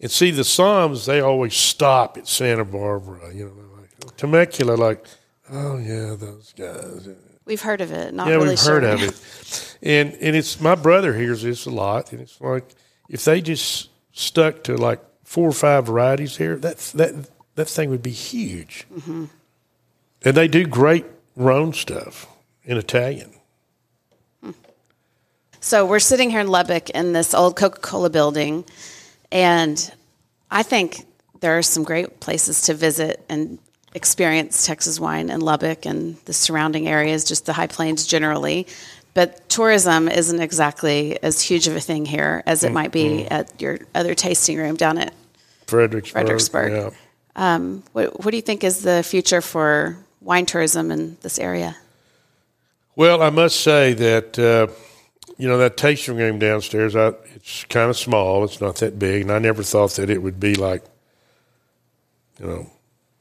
And 0.00 0.10
see, 0.10 0.32
the 0.32 0.42
somms 0.42 1.06
they 1.06 1.20
always 1.20 1.54
stop 1.54 2.18
at 2.18 2.26
Santa 2.26 2.64
Barbara. 2.64 3.32
You 3.32 3.46
know, 3.46 3.80
like 3.80 4.16
Temecula, 4.16 4.74
like, 4.74 5.06
oh 5.50 5.78
yeah, 5.78 6.16
those 6.18 6.52
guys. 6.56 7.08
We've 7.46 7.60
heard 7.60 7.80
of 7.80 7.92
it. 7.92 8.14
Not 8.14 8.28
Yeah, 8.28 8.34
really 8.34 8.50
we've 8.50 8.58
sure. 8.58 8.80
heard 8.80 8.84
of 8.84 9.02
it, 9.02 9.76
and 9.82 10.14
and 10.14 10.34
it's 10.36 10.60
my 10.60 10.74
brother 10.74 11.14
hears 11.14 11.42
this 11.42 11.66
a 11.66 11.70
lot, 11.70 12.12
and 12.12 12.20
it's 12.20 12.40
like 12.40 12.64
if 13.08 13.24
they 13.24 13.40
just 13.40 13.90
stuck 14.12 14.64
to 14.64 14.76
like 14.76 15.00
four 15.24 15.48
or 15.48 15.52
five 15.52 15.86
varieties 15.86 16.36
here, 16.36 16.56
that 16.56 16.78
that 16.94 17.28
that 17.56 17.68
thing 17.68 17.90
would 17.90 18.02
be 18.02 18.10
huge. 18.10 18.86
Mm-hmm. 18.92 19.24
And 20.24 20.36
they 20.36 20.48
do 20.48 20.64
great 20.66 21.04
Rhone 21.36 21.72
stuff 21.72 22.26
in 22.64 22.78
Italian. 22.78 23.32
So 25.60 25.86
we're 25.86 25.98
sitting 25.98 26.28
here 26.28 26.40
in 26.40 26.48
Lubbock 26.48 26.90
in 26.90 27.14
this 27.14 27.32
old 27.32 27.56
Coca 27.56 27.80
Cola 27.80 28.10
building, 28.10 28.66
and 29.32 29.92
I 30.50 30.62
think 30.62 31.06
there 31.40 31.56
are 31.56 31.62
some 31.62 31.84
great 31.84 32.20
places 32.20 32.62
to 32.62 32.74
visit 32.74 33.24
and 33.30 33.58
experience 33.94 34.66
Texas 34.66 34.98
wine 34.98 35.30
in 35.30 35.40
Lubbock 35.40 35.86
and 35.86 36.16
the 36.24 36.32
surrounding 36.32 36.88
areas, 36.88 37.24
just 37.24 37.46
the 37.46 37.52
High 37.52 37.68
Plains 37.68 38.06
generally. 38.06 38.66
But 39.14 39.48
tourism 39.48 40.08
isn't 40.08 40.40
exactly 40.40 41.22
as 41.22 41.40
huge 41.40 41.68
of 41.68 41.76
a 41.76 41.80
thing 41.80 42.04
here 42.04 42.42
as 42.46 42.64
it 42.64 42.70
mm, 42.70 42.74
might 42.74 42.92
be 42.92 43.04
mm. 43.04 43.28
at 43.30 43.60
your 43.60 43.78
other 43.94 44.14
tasting 44.14 44.58
room 44.58 44.74
down 44.74 44.98
at. 44.98 45.14
Fredericksburg. 45.66 46.12
Fredericksburg. 46.12 46.72
Yeah. 46.72 46.90
Um, 47.36 47.84
what, 47.92 48.24
what 48.24 48.30
do 48.32 48.36
you 48.36 48.42
think 48.42 48.64
is 48.64 48.82
the 48.82 49.02
future 49.02 49.40
for 49.40 49.96
wine 50.20 50.46
tourism 50.46 50.90
in 50.90 51.16
this 51.22 51.38
area? 51.38 51.76
Well, 52.96 53.22
I 53.22 53.30
must 53.30 53.60
say 53.60 53.92
that 53.94 54.38
uh, 54.38 54.68
you 55.36 55.48
know 55.48 55.58
that 55.58 55.76
tasting 55.76 56.16
room 56.16 56.38
downstairs. 56.38 56.94
I, 56.94 57.12
it's 57.34 57.64
kind 57.64 57.90
of 57.90 57.96
small. 57.96 58.44
It's 58.44 58.60
not 58.60 58.76
that 58.76 58.98
big, 58.98 59.22
and 59.22 59.32
I 59.32 59.38
never 59.38 59.62
thought 59.62 59.92
that 59.92 60.10
it 60.10 60.22
would 60.22 60.38
be 60.38 60.54
like, 60.54 60.84
you 62.38 62.46
know, 62.46 62.70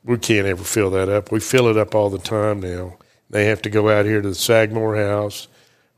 we 0.06 0.18
can't 0.18 0.48
ever 0.48 0.64
fill 0.64 0.90
that 0.92 1.10
up. 1.10 1.32
We 1.32 1.40
fill 1.40 1.68
it 1.68 1.78
up 1.78 1.96
all 1.96 2.10
the 2.10 2.20
time 2.20 2.60
now. 2.60 2.98
They 3.30 3.46
have 3.46 3.62
to 3.64 3.70
go 3.70 3.90
out 3.90 4.06
here 4.06 4.22
to 4.22 4.30
the 4.30 4.36
Sagmore 4.36 4.96
House, 4.96 5.48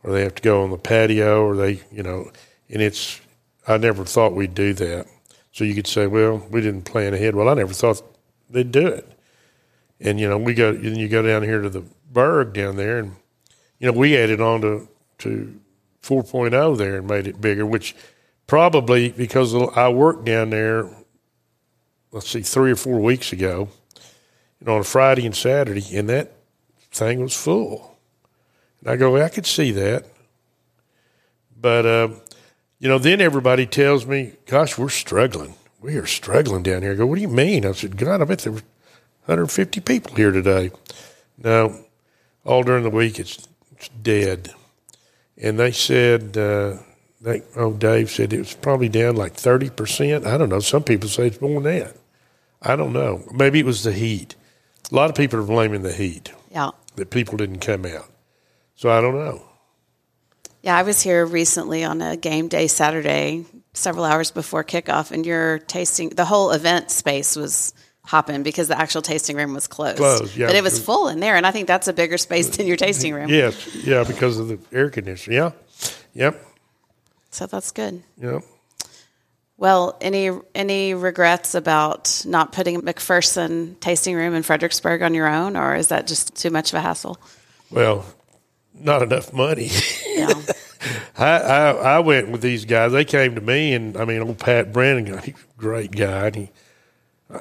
or 0.03 0.11
they 0.11 0.21
have 0.21 0.35
to 0.35 0.41
go 0.41 0.63
on 0.63 0.69
the 0.69 0.77
patio, 0.77 1.43
or 1.43 1.55
they, 1.55 1.81
you 1.91 2.03
know, 2.03 2.31
and 2.69 2.81
it's. 2.81 3.19
I 3.67 3.77
never 3.77 4.05
thought 4.05 4.35
we'd 4.35 4.53
do 4.53 4.73
that. 4.75 5.07
So 5.51 5.63
you 5.63 5.73
could 5.73 5.87
say, 5.87 6.05
well, 6.05 6.45
we 6.51 6.61
didn't 6.61 6.83
plan 6.83 7.13
ahead. 7.13 7.35
Well, 7.35 7.49
I 7.49 7.55
never 7.55 7.73
thought 7.73 8.03
they'd 8.49 8.71
do 8.71 8.85
it. 8.85 9.09
And 9.99 10.19
you 10.19 10.29
know, 10.29 10.37
we 10.37 10.53
go. 10.53 10.69
And 10.69 10.97
you 10.97 11.07
go 11.09 11.23
down 11.23 11.43
here 11.43 11.61
to 11.61 11.69
the 11.69 11.83
Berg 12.11 12.53
down 12.53 12.75
there, 12.75 12.99
and 12.99 13.15
you 13.79 13.91
know, 13.91 13.97
we 13.97 14.15
added 14.17 14.39
on 14.39 14.61
to, 14.61 14.87
to 15.19 15.59
4.0 16.01 16.77
there 16.77 16.97
and 16.97 17.07
made 17.07 17.27
it 17.27 17.41
bigger, 17.41 17.65
which 17.65 17.95
probably 18.47 19.09
because 19.09 19.53
I 19.53 19.89
worked 19.89 20.25
down 20.25 20.51
there, 20.51 20.89
let's 22.11 22.29
see, 22.29 22.41
three 22.41 22.71
or 22.71 22.75
four 22.75 22.99
weeks 22.99 23.33
ago, 23.33 23.69
you 24.59 24.67
know, 24.67 24.77
on 24.77 24.83
Friday 24.83 25.25
and 25.25 25.35
Saturday, 25.35 25.95
and 25.95 26.09
that 26.09 26.31
thing 26.91 27.21
was 27.21 27.35
full. 27.35 27.97
And 28.81 28.89
I 28.89 28.95
go, 28.95 29.17
I 29.17 29.29
could 29.29 29.45
see 29.45 29.71
that. 29.71 30.05
But, 31.59 31.85
uh, 31.85 32.09
you 32.79 32.89
know, 32.89 32.99
then 32.99 33.21
everybody 33.21 33.65
tells 33.65 34.05
me, 34.05 34.33
gosh, 34.45 34.77
we're 34.77 34.89
struggling. 34.89 35.55
We 35.81 35.95
are 35.97 36.05
struggling 36.05 36.63
down 36.63 36.81
here. 36.81 36.91
I 36.91 36.95
go, 36.95 37.05
what 37.05 37.15
do 37.15 37.21
you 37.21 37.27
mean? 37.27 37.65
I 37.65 37.71
said, 37.71 37.97
God, 37.97 38.21
I 38.21 38.25
bet 38.25 38.39
there 38.39 38.53
were 38.53 38.61
150 39.25 39.81
people 39.81 40.15
here 40.15 40.31
today. 40.31 40.71
No, 41.37 41.85
all 42.43 42.63
during 42.63 42.83
the 42.83 42.89
week 42.89 43.19
it's, 43.19 43.47
it's 43.71 43.89
dead. 43.89 44.53
And 45.37 45.59
they 45.59 45.71
said, 45.71 46.37
uh, 46.37 46.77
they, 47.19 47.41
oh, 47.55 47.73
Dave 47.73 48.09
said 48.11 48.33
it 48.33 48.39
was 48.39 48.53
probably 48.53 48.87
down 48.87 49.15
like 49.15 49.33
30%. 49.33 50.25
I 50.25 50.37
don't 50.37 50.49
know. 50.49 50.59
Some 50.59 50.83
people 50.83 51.09
say 51.09 51.27
it's 51.27 51.41
more 51.41 51.61
than 51.61 51.79
that. 51.79 51.95
I 52.61 52.75
don't 52.75 52.93
know. 52.93 53.23
Maybe 53.33 53.59
it 53.59 53.65
was 53.65 53.83
the 53.83 53.91
heat. 53.91 54.35
A 54.91 54.95
lot 54.95 55.09
of 55.09 55.15
people 55.15 55.39
are 55.39 55.43
blaming 55.43 55.81
the 55.83 55.93
heat 55.93 56.31
Yeah. 56.51 56.71
that 56.95 57.09
people 57.09 57.37
didn't 57.37 57.59
come 57.59 57.85
out. 57.85 58.09
So 58.75 58.89
I 58.89 59.01
don't 59.01 59.15
know. 59.15 59.41
Yeah, 60.61 60.75
I 60.77 60.83
was 60.83 61.01
here 61.01 61.25
recently 61.25 61.83
on 61.83 62.01
a 62.01 62.17
game 62.17 62.47
day 62.47 62.67
Saturday, 62.67 63.45
several 63.73 64.03
hours 64.03 64.31
before 64.31 64.63
kickoff, 64.63 65.11
and 65.11 65.25
your 65.25 65.59
tasting, 65.59 66.09
the 66.09 66.25
whole 66.25 66.51
event 66.51 66.89
space 66.91 67.35
was 67.35 67.73
hopping 68.03 68.41
because 68.43 68.67
the 68.67 68.77
actual 68.79 69.01
tasting 69.01 69.35
room 69.37 69.53
was 69.53 69.67
closed. 69.67 69.97
Closed, 69.97 70.35
yeah. 70.35 70.47
But 70.47 70.55
it 70.55 70.63
was 70.63 70.79
full 70.83 71.07
in 71.07 71.19
there, 71.19 71.35
and 71.35 71.45
I 71.45 71.51
think 71.51 71.67
that's 71.67 71.87
a 71.87 71.93
bigger 71.93 72.17
space 72.17 72.55
than 72.57 72.65
your 72.67 72.77
tasting 72.77 73.13
room. 73.13 73.29
Yes, 73.29 73.75
yeah, 73.75 74.03
because 74.03 74.37
of 74.39 74.47
the 74.47 74.59
air 74.71 74.89
conditioning. 74.89 75.37
Yeah, 75.37 75.51
yep, 76.13 76.43
So 77.31 77.45
that's 77.47 77.71
good. 77.71 78.01
yep. 78.21 78.43
Well, 79.57 79.97
any 80.01 80.31
any 80.53 80.93
regrets 80.93 81.55
about 81.55 82.23
not 82.25 82.51
putting 82.51 82.81
McPherson 82.81 83.79
tasting 83.79 84.15
room 84.15 84.33
in 84.33 84.43
Fredericksburg 84.43 85.01
on 85.01 85.13
your 85.13 85.27
own, 85.27 85.55
or 85.55 85.75
is 85.75 85.87
that 85.87 86.07
just 86.07 86.35
too 86.35 86.49
much 86.49 86.73
of 86.73 86.77
a 86.77 86.81
hassle? 86.81 87.17
Well, 87.71 88.05
not 88.73 89.01
enough 89.01 89.31
money. 89.31 89.69
Yeah. 90.07 90.33
I, 91.17 91.39
I 91.39 91.69
I 91.71 91.99
went 91.99 92.29
with 92.29 92.41
these 92.41 92.65
guys. 92.65 92.91
They 92.91 93.05
came 93.05 93.35
to 93.35 93.41
me, 93.41 93.73
and 93.73 93.95
I 93.95 94.03
mean, 94.03 94.21
old 94.21 94.39
Pat 94.39 94.73
Brennan, 94.73 95.05
he's 95.19 95.35
a 95.35 95.57
great 95.57 95.91
guy, 95.91 96.27
and 96.27 96.35
he 96.35 96.49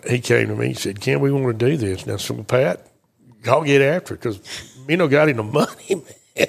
he 0.09 0.21
came 0.21 0.49
to 0.49 0.55
me. 0.55 0.69
He 0.69 0.75
said, 0.75 1.01
"Ken, 1.01 1.21
we 1.21 1.33
want 1.33 1.59
to 1.59 1.67
do 1.71 1.77
this." 1.77 2.07
Now, 2.07 2.17
so 2.17 2.43
Pat, 2.45 2.87
I'll 3.47 3.65
get 3.65 3.83
after 3.83 4.15
it 4.15 4.19
because 4.21 4.41
me 4.87 4.95
no 4.97 5.09
got 5.09 5.29
any 5.29 5.43
money, 5.43 6.05
man. 6.37 6.49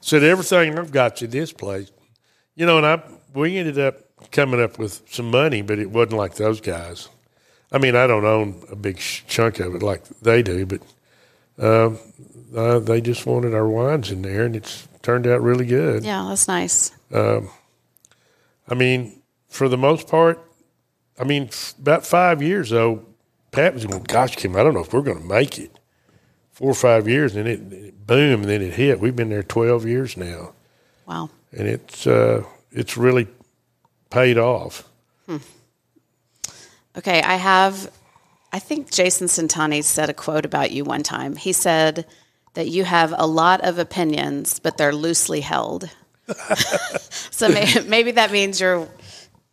Said 0.00 0.22
everything 0.22 0.78
I've 0.78 0.92
got 0.92 1.20
in 1.20 1.30
this 1.30 1.52
place, 1.52 1.90
you 2.54 2.64
know, 2.64 2.76
and 2.76 2.86
I 2.86 3.02
we 3.34 3.56
ended 3.56 3.78
up 3.78 4.03
coming 4.30 4.60
up 4.62 4.78
with 4.78 5.02
some 5.10 5.30
money, 5.30 5.62
but 5.62 5.78
it 5.78 5.90
wasn't 5.90 6.14
like 6.18 6.34
those 6.36 6.60
guys. 6.60 7.08
I 7.72 7.78
mean, 7.78 7.96
I 7.96 8.06
don't 8.06 8.24
own 8.24 8.62
a 8.70 8.76
big 8.76 8.98
chunk 8.98 9.58
of 9.60 9.74
it 9.74 9.82
like 9.82 10.04
they 10.22 10.42
do, 10.42 10.64
but 10.66 10.80
um, 11.58 11.98
uh, 12.56 12.78
they 12.78 13.00
just 13.00 13.26
wanted 13.26 13.54
our 13.54 13.68
wines 13.68 14.10
in 14.10 14.22
there, 14.22 14.44
and 14.44 14.54
it's 14.54 14.86
turned 15.02 15.26
out 15.26 15.42
really 15.42 15.66
good. 15.66 16.04
yeah, 16.04 16.24
that's 16.28 16.46
nice. 16.48 16.92
I 18.68 18.74
mean, 18.74 19.20
for 19.48 19.68
the 19.68 19.76
most 19.76 20.08
part, 20.08 20.40
I 21.18 21.24
mean, 21.24 21.44
f- 21.44 21.74
about 21.78 22.06
five 22.06 22.42
years 22.42 22.70
though, 22.70 23.04
Pat 23.50 23.74
was 23.74 23.86
going, 23.86 24.02
"Gosh, 24.04 24.36
Kim, 24.36 24.56
I 24.56 24.62
don't 24.62 24.74
know 24.74 24.80
if 24.80 24.92
we're 24.92 25.02
going 25.02 25.20
to 25.20 25.24
make 25.24 25.58
it." 25.58 25.78
Four 26.52 26.70
or 26.70 26.74
five 26.74 27.08
years, 27.08 27.34
and 27.34 27.48
it, 27.48 27.72
it 27.72 28.06
boom, 28.06 28.42
and 28.42 28.48
then 28.50 28.62
it 28.62 28.74
hit. 28.74 29.00
We've 29.00 29.14
been 29.16 29.28
there 29.28 29.42
twelve 29.42 29.84
years 29.86 30.16
now, 30.16 30.52
Wow. 31.06 31.30
and 31.52 31.66
it's 31.68 32.06
uh, 32.06 32.44
it's 32.72 32.96
really 32.96 33.26
paid 34.14 34.38
off. 34.38 34.88
Okay, 36.96 37.20
I 37.22 37.34
have 37.34 37.90
I 38.52 38.60
think 38.60 38.90
Jason 38.92 39.26
Santani 39.26 39.82
said 39.82 40.08
a 40.10 40.14
quote 40.14 40.44
about 40.44 40.70
you 40.70 40.84
one 40.84 41.02
time. 41.02 41.34
He 41.34 41.52
said 41.52 42.06
that 42.54 42.68
you 42.68 42.84
have 42.84 43.12
a 43.16 43.26
lot 43.26 43.62
of 43.62 43.80
opinions, 43.80 44.60
but 44.60 44.78
they're 44.78 44.94
loosely 44.94 45.40
held. 45.40 45.90
so 47.32 47.48
maybe, 47.48 47.88
maybe 47.88 48.10
that 48.12 48.30
means 48.30 48.60
you're 48.60 48.88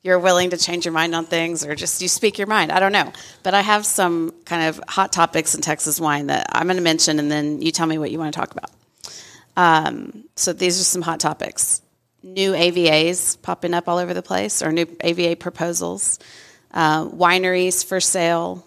you're 0.03 0.20
willing 0.20 0.51
to 0.51 0.57
change 0.57 0.86
your 0.86 0.93
mind 0.93 1.16
on 1.16 1.26
things 1.26 1.66
or 1.66 1.74
just 1.74 2.01
you 2.01 2.07
speak 2.07 2.38
your 2.38 2.47
mind. 2.47 2.72
I 2.72 2.80
don't 2.80 2.91
know. 2.91 3.12
But 3.41 3.55
I 3.55 3.62
have 3.62 3.86
some 3.88 4.34
kind 4.45 4.70
of 4.70 4.80
hot 4.88 5.12
topics 5.12 5.55
in 5.55 5.62
Texas 5.62 5.99
wine 5.99 6.28
that 6.28 6.45
I'm 6.51 6.68
going 6.68 6.78
to 6.78 6.84
mention, 6.84 7.18
and 7.18 7.32
then 7.32 7.62
you 7.62 7.72
tell 7.72 7.88
me 7.88 7.97
what 7.97 8.12
you 8.12 8.20
want 8.20 8.34
to 8.34 8.39
talk 8.39 8.51
about. 8.51 8.72
Um, 9.57 10.26
so 10.36 10.53
these 10.53 10.80
are 10.80 10.84
some 10.84 11.01
hot 11.01 11.20
topics. 11.20 11.82
New 12.24 12.52
AVAs 12.54 13.42
popping 13.42 13.74
up 13.74 13.88
all 13.90 13.98
over 13.98 14.14
the 14.14 14.22
place, 14.22 14.62
or 14.62 14.72
new 14.72 14.86
AVA 15.02 15.36
proposals, 15.38 16.20
uh, 16.74 17.06
wineries 17.06 17.84
for 17.86 18.00
sale, 18.00 18.66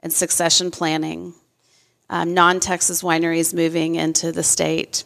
and 0.00 0.12
succession 0.12 0.70
planning, 0.70 1.34
um, 2.08 2.34
non 2.34 2.60
Texas 2.60 3.02
wineries 3.02 3.52
moving 3.52 3.96
into 3.96 4.30
the 4.32 4.42
state, 4.44 5.04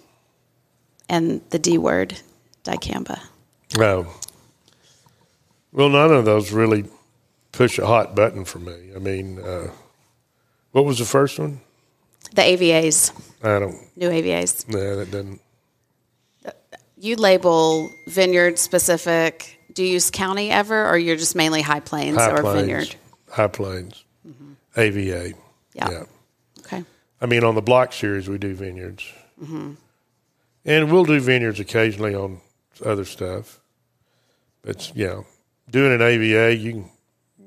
and 1.09 1.41
the 1.51 1.59
D 1.59 1.79
word, 1.79 2.21
dicamba. 2.65 3.21
No. 3.77 4.07
Well, 5.73 5.89
none 5.89 6.13
of 6.13 6.27
those 6.27 6.53
really 6.53 6.85
push 7.53 7.79
a 7.79 7.87
hot 7.87 8.15
button 8.15 8.45
for 8.45 8.59
me. 8.59 8.91
I 8.95 8.99
mean, 8.99 9.39
uh, 9.39 9.71
what 10.73 10.85
was 10.85 10.99
the 10.99 11.05
first 11.07 11.39
one? 11.39 11.61
The 12.35 12.43
AVAs, 12.43 13.13
I 13.43 13.59
don't. 13.59 13.77
new 13.97 14.09
AVAs. 14.11 14.65
Yeah, 14.69 14.97
that 14.97 15.11
doesn't. 15.11 15.41
You 17.03 17.17
label 17.17 17.91
vineyard 18.07 18.61
specific. 18.61 19.59
Do 19.73 19.83
you 19.83 19.95
use 19.95 20.09
county 20.09 20.53
ever, 20.53 20.89
or 20.89 20.97
you're 20.97 21.17
just 21.17 21.35
mainly 21.35 21.61
High 21.61 21.81
Plains 21.81 22.17
High 22.17 22.31
or 22.31 22.43
Plains. 22.43 22.61
vineyard? 22.61 22.97
High 23.29 23.49
Plains. 23.49 24.05
AVA. 24.77 25.33
Yeah. 25.75 25.91
yeah. 25.91 26.05
Okay. 26.61 26.85
I 27.21 27.27
mean, 27.27 27.43
on 27.43 27.57
the 27.57 27.61
block 27.61 27.93
series, 27.93 28.29
we 28.29 28.39
do 28.39 28.55
vineyards, 28.55 29.05
Mm-hmm. 29.43 29.73
and 30.65 30.93
we'll 30.93 31.05
do 31.05 31.19
vineyards 31.19 31.59
occasionally 31.59 32.15
on 32.15 32.41
other 32.87 33.05
stuff. 33.05 33.59
But 34.63 34.93
yeah, 34.95 35.23
doing 35.69 35.93
an 35.93 36.01
AVA, 36.03 36.55
you 36.57 36.73
can 36.73 36.91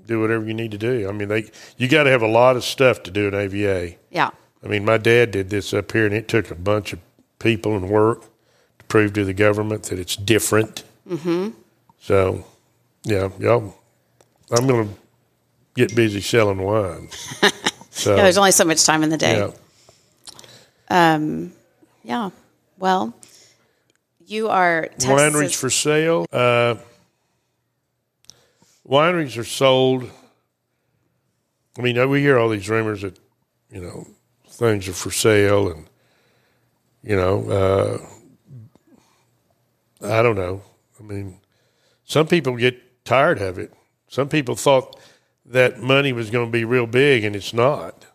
do 0.05 0.19
whatever 0.19 0.43
you 0.45 0.53
need 0.53 0.71
to 0.71 0.77
do. 0.77 1.07
I 1.07 1.13
mean, 1.13 1.29
they 1.29 1.49
you 1.77 1.87
got 1.87 2.03
to 2.03 2.09
have 2.09 2.21
a 2.23 2.27
lot 2.27 2.57
of 2.57 2.65
stuff 2.65 3.03
to 3.03 3.11
do 3.11 3.29
an 3.29 3.33
AVA. 3.35 3.95
Yeah. 4.11 4.31
I 4.61 4.67
mean, 4.67 4.83
my 4.83 4.97
dad 4.97 5.31
did 5.31 5.49
this 5.49 5.73
up 5.73 5.93
here, 5.93 6.05
and 6.05 6.13
it 6.13 6.27
took 6.27 6.51
a 6.51 6.55
bunch 6.55 6.91
of 6.91 6.99
people 7.39 7.77
and 7.77 7.89
work 7.89 8.25
prove 8.95 9.11
to 9.11 9.25
the 9.25 9.33
government 9.33 9.83
that 9.83 9.99
it's 9.99 10.15
different. 10.15 10.85
Mm-hmm. 11.05 11.49
So, 11.99 12.45
yeah, 13.03 13.27
y'all, 13.39 13.75
I'm 14.49 14.65
going 14.67 14.87
to 14.87 14.93
get 15.75 15.93
busy 15.93 16.21
selling 16.21 16.59
wine. 16.61 17.09
So, 17.91 18.13
Yeah. 18.13 18.23
There's 18.23 18.37
only 18.37 18.51
so 18.51 18.65
much 18.65 18.83
time 18.83 19.03
in 19.03 19.09
the 19.09 19.15
day. 19.17 19.37
yeah. 20.89 21.19
Yeah. 22.03 22.29
Well, 22.77 23.13
you 24.27 24.49
are 24.49 24.87
Texas. 24.87 25.09
wineries 25.09 25.55
for 25.55 25.69
sale. 25.69 26.25
Uh, 26.29 26.75
wineries 28.85 29.37
are 29.37 29.45
sold. 29.45 30.11
I 31.77 31.81
mean, 31.81 32.09
we 32.09 32.19
hear 32.19 32.37
all 32.37 32.49
these 32.49 32.69
rumors 32.69 33.01
that 33.03 33.17
you 33.71 33.79
know 33.79 34.07
things 34.49 34.89
are 34.89 34.93
for 34.93 35.11
sale, 35.11 35.71
and 35.71 35.85
you 37.01 37.15
know, 37.15 37.49
uh, 37.49 38.14
I 40.05 40.21
don't 40.21 40.35
know. 40.35 40.61
I 40.99 41.03
mean, 41.03 41.39
some 42.05 42.27
people 42.27 42.55
get 42.55 43.03
tired 43.05 43.41
of 43.41 43.57
it. 43.57 43.73
Some 44.07 44.29
people 44.29 44.55
thought 44.55 44.99
that 45.45 45.79
money 45.81 46.13
was 46.13 46.29
going 46.29 46.47
to 46.47 46.51
be 46.51 46.65
real 46.65 46.87
big, 46.87 47.23
and 47.23 47.35
it's 47.35 47.53
not. 47.53 48.05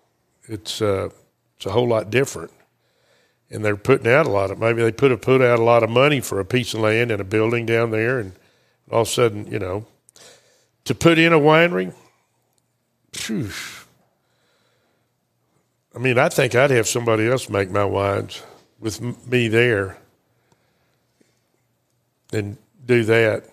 It's 0.45 0.81
uh, 0.81 1.11
it's 1.57 1.67
a 1.67 1.73
whole 1.73 1.89
lot 1.89 2.11
different 2.11 2.53
and 3.51 3.65
they're 3.65 3.77
putting 3.77 4.11
out 4.11 4.27
a 4.27 4.31
lot 4.31 4.51
of 4.51 4.59
maybe 4.59 4.83
they 4.83 4.93
put 4.93 5.11
a, 5.11 5.17
put 5.17 5.43
out 5.43 5.59
a 5.59 5.63
lot 5.63 5.83
of 5.83 5.91
money 5.91 6.21
for 6.21 6.39
a 6.41 6.45
piece 6.45 6.73
of 6.73 6.81
land 6.81 7.11
and 7.11 7.21
a 7.21 7.25
building 7.25 7.67
down 7.67 7.91
there, 7.91 8.19
and 8.19 8.33
all 8.91 9.03
of 9.03 9.09
a 9.09 9.11
sudden, 9.11 9.51
you 9.51 9.59
know, 9.59 9.85
to 10.85 10.95
put 10.95 11.19
in 11.19 11.33
a 11.33 11.39
winery. 11.39 11.93
Phew, 13.13 13.51
I 15.95 15.99
mean, 15.99 16.17
I 16.19 16.29
think 16.29 16.55
I'd 16.55 16.71
have 16.71 16.87
somebody 16.87 17.29
else 17.29 17.49
make 17.49 17.71
my 17.71 17.85
wines 17.85 18.43
with 18.79 19.01
me 19.27 19.49
there, 19.49 19.99
and 22.33 22.57
do 22.85 23.05
that. 23.05 23.45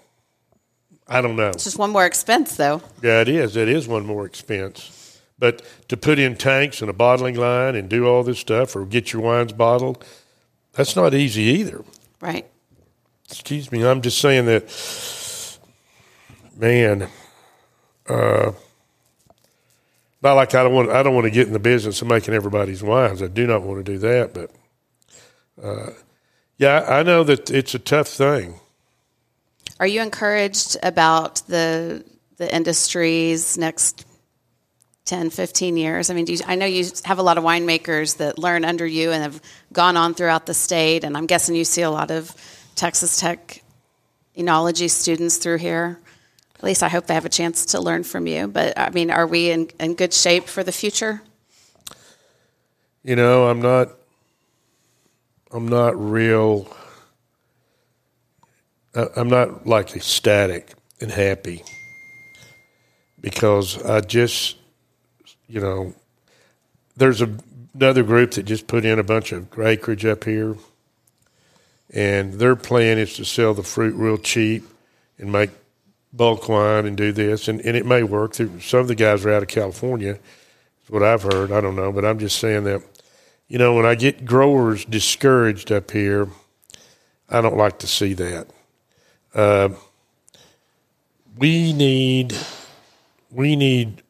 I 1.07 1.21
don't 1.21 1.35
know. 1.35 1.49
It's 1.49 1.63
just 1.63 1.77
one 1.79 1.91
more 1.91 2.05
expense, 2.05 2.55
though. 2.57 2.81
Yeah, 3.01 3.21
it 3.21 3.29
is. 3.29 3.55
It 3.55 3.69
is 3.69 3.87
one 3.87 4.05
more 4.05 4.25
expense. 4.25 5.21
But 5.39 5.61
to 5.87 5.95
put 5.97 6.19
in 6.19 6.35
tanks 6.35 6.81
and 6.81 6.89
a 6.89 6.93
bottling 6.93 7.35
line 7.35 7.75
and 7.75 7.87
do 7.87 8.07
all 8.07 8.23
this 8.23 8.39
stuff 8.39 8.75
or 8.75 8.85
get 8.85 9.13
your 9.13 9.21
wines 9.21 9.53
bottled, 9.53 10.03
that's 10.73 10.95
not 10.95 11.13
easy 11.13 11.43
either. 11.43 11.83
Right. 12.19 12.45
Excuse 13.29 13.71
me. 13.71 13.85
I'm 13.85 14.01
just 14.01 14.19
saying 14.19 14.45
that, 14.45 15.59
man. 16.57 17.07
Uh, 18.07 18.53
not 20.21 20.33
like 20.33 20.55
I 20.55 20.63
don't 20.63 20.73
want. 20.73 20.89
I 20.89 21.03
don't 21.03 21.13
want 21.13 21.25
to 21.25 21.31
get 21.31 21.47
in 21.47 21.53
the 21.53 21.59
business 21.59 22.01
of 22.01 22.07
making 22.07 22.33
everybody's 22.33 22.81
wines. 22.81 23.21
I 23.21 23.27
do 23.27 23.45
not 23.45 23.61
want 23.61 23.85
to 23.85 23.91
do 23.91 23.97
that. 23.99 24.33
But 24.33 24.51
uh, 25.63 25.91
yeah, 26.57 26.85
I 26.87 27.03
know 27.03 27.23
that 27.23 27.51
it's 27.51 27.75
a 27.75 27.79
tough 27.79 28.07
thing. 28.07 28.55
Are 29.79 29.87
you 29.87 30.01
encouraged 30.01 30.77
about 30.81 31.41
the 31.47 32.03
the 32.37 32.53
industry's 32.53 33.57
next 33.57 34.05
10, 35.05 35.29
15 35.29 35.77
years? 35.77 36.09
I 36.09 36.13
mean, 36.13 36.27
you, 36.27 36.37
I 36.45 36.55
know 36.55 36.65
you 36.65 36.85
have 37.05 37.19
a 37.19 37.23
lot 37.23 37.37
of 37.37 37.43
winemakers 37.43 38.17
that 38.17 38.37
learn 38.37 38.65
under 38.65 38.85
you 38.85 39.11
and 39.11 39.23
have 39.23 39.41
gone 39.73 39.97
on 39.97 40.13
throughout 40.13 40.45
the 40.45 40.53
state, 40.53 41.03
and 41.03 41.15
I'm 41.17 41.25
guessing 41.25 41.55
you 41.55 41.63
see 41.65 41.81
a 41.81 41.91
lot 41.91 42.11
of 42.11 42.33
Texas 42.75 43.19
Tech 43.19 43.63
enology 44.37 44.89
students 44.89 45.37
through 45.37 45.57
here. 45.57 45.99
At 46.55 46.63
least 46.63 46.81
I 46.81 46.89
hope 46.89 47.05
they 47.05 47.13
have 47.13 47.25
a 47.25 47.29
chance 47.29 47.67
to 47.67 47.81
learn 47.81 48.03
from 48.03 48.25
you. 48.25 48.47
But 48.47 48.77
I 48.77 48.89
mean, 48.89 49.11
are 49.11 49.27
we 49.27 49.51
in, 49.51 49.69
in 49.79 49.93
good 49.93 50.13
shape 50.13 50.45
for 50.47 50.63
the 50.63 50.71
future? 50.71 51.21
You 53.03 53.15
know, 53.15 53.47
I'm 53.47 53.61
not. 53.61 53.89
I'm 55.51 55.67
not 55.67 55.95
real. 55.97 56.67
I'm 59.15 59.29
not 59.29 59.67
like 59.67 59.95
ecstatic 59.95 60.73
and 60.99 61.11
happy 61.11 61.63
because 63.21 63.83
I 63.83 64.01
just, 64.01 64.57
you 65.47 65.61
know, 65.61 65.93
there's 66.95 67.21
a, 67.21 67.29
another 67.75 68.03
group 68.03 68.31
that 68.31 68.43
just 68.43 68.65
put 68.65 68.85
in 68.85 68.97
a 68.97 69.03
bunch 69.03 69.31
of 69.31 69.47
acreage 69.59 70.05
up 70.05 70.23
here, 70.23 70.55
and 71.93 72.33
their 72.33 72.55
plan 72.55 72.97
is 72.97 73.13
to 73.15 73.25
sell 73.25 73.53
the 73.53 73.63
fruit 73.63 73.93
real 73.95 74.17
cheap 74.17 74.63
and 75.19 75.31
make 75.31 75.51
bulk 76.11 76.49
wine 76.49 76.85
and 76.85 76.97
do 76.97 77.11
this, 77.11 77.47
and, 77.47 77.61
and 77.61 77.77
it 77.77 77.85
may 77.85 78.01
work. 78.01 78.33
Some 78.33 78.59
of 78.73 78.87
the 78.87 78.95
guys 78.95 79.23
are 79.25 79.31
out 79.31 79.43
of 79.43 79.49
California, 79.49 80.13
is 80.83 80.89
what 80.89 81.03
I've 81.03 81.21
heard. 81.21 81.51
I 81.51 81.61
don't 81.61 81.75
know, 81.75 81.91
but 81.91 82.03
I'm 82.03 82.17
just 82.17 82.39
saying 82.39 82.63
that 82.63 82.81
you 83.47 83.57
know, 83.57 83.75
when 83.75 83.85
I 83.85 83.95
get 83.95 84.25
growers 84.25 84.83
discouraged 84.83 85.71
up 85.71 85.91
here, 85.91 86.27
I 87.29 87.41
don't 87.41 87.55
like 87.55 87.79
to 87.79 87.87
see 87.87 88.13
that. 88.15 88.47
Uh, 89.37 89.69
we 91.37 91.71
need 91.71 92.35
we 93.29 93.55
need 93.55 94.01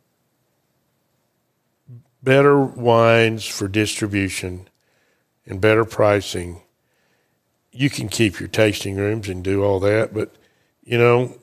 better 2.24 2.58
wines 2.58 3.46
for 3.46 3.68
distribution 3.68 4.70
and 5.46 5.60
better 5.60 5.84
pricing. 5.84 6.62
You 7.74 7.90
can 7.90 8.08
keep 8.08 8.40
your 8.40 8.48
tasting 8.48 8.96
rooms 8.96 9.28
and 9.28 9.44
do 9.44 9.66
all 9.66 9.82
that, 9.82 10.14
but 10.14 10.34
you 10.86 10.98
know, 10.98 11.38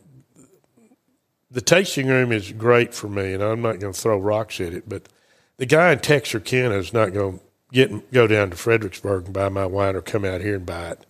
the 1.50 1.60
tasting 1.60 2.06
room 2.08 2.32
is 2.32 2.52
great 2.52 2.94
for 2.94 3.08
me, 3.08 3.34
and 3.34 3.42
I'm 3.42 3.60
not 3.60 3.80
going 3.80 3.92
to 3.92 4.00
throw 4.00 4.18
rocks 4.18 4.62
at 4.62 4.72
it. 4.72 4.88
But 4.88 5.10
the 5.58 5.66
guy 5.66 5.92
in 5.92 5.98
Texarkana 5.98 6.76
is 6.76 6.94
not 6.94 7.12
going 7.12 7.38
to 7.38 7.44
get 7.70 8.10
go 8.10 8.26
down 8.26 8.48
to 8.48 8.56
Fredericksburg 8.56 9.26
and 9.26 9.34
buy 9.34 9.50
my 9.50 9.66
wine 9.66 9.94
or 9.94 10.00
come 10.00 10.24
out 10.24 10.40
here 10.40 10.56
and 10.56 10.64
buy 10.64 10.92
it. 10.92 11.06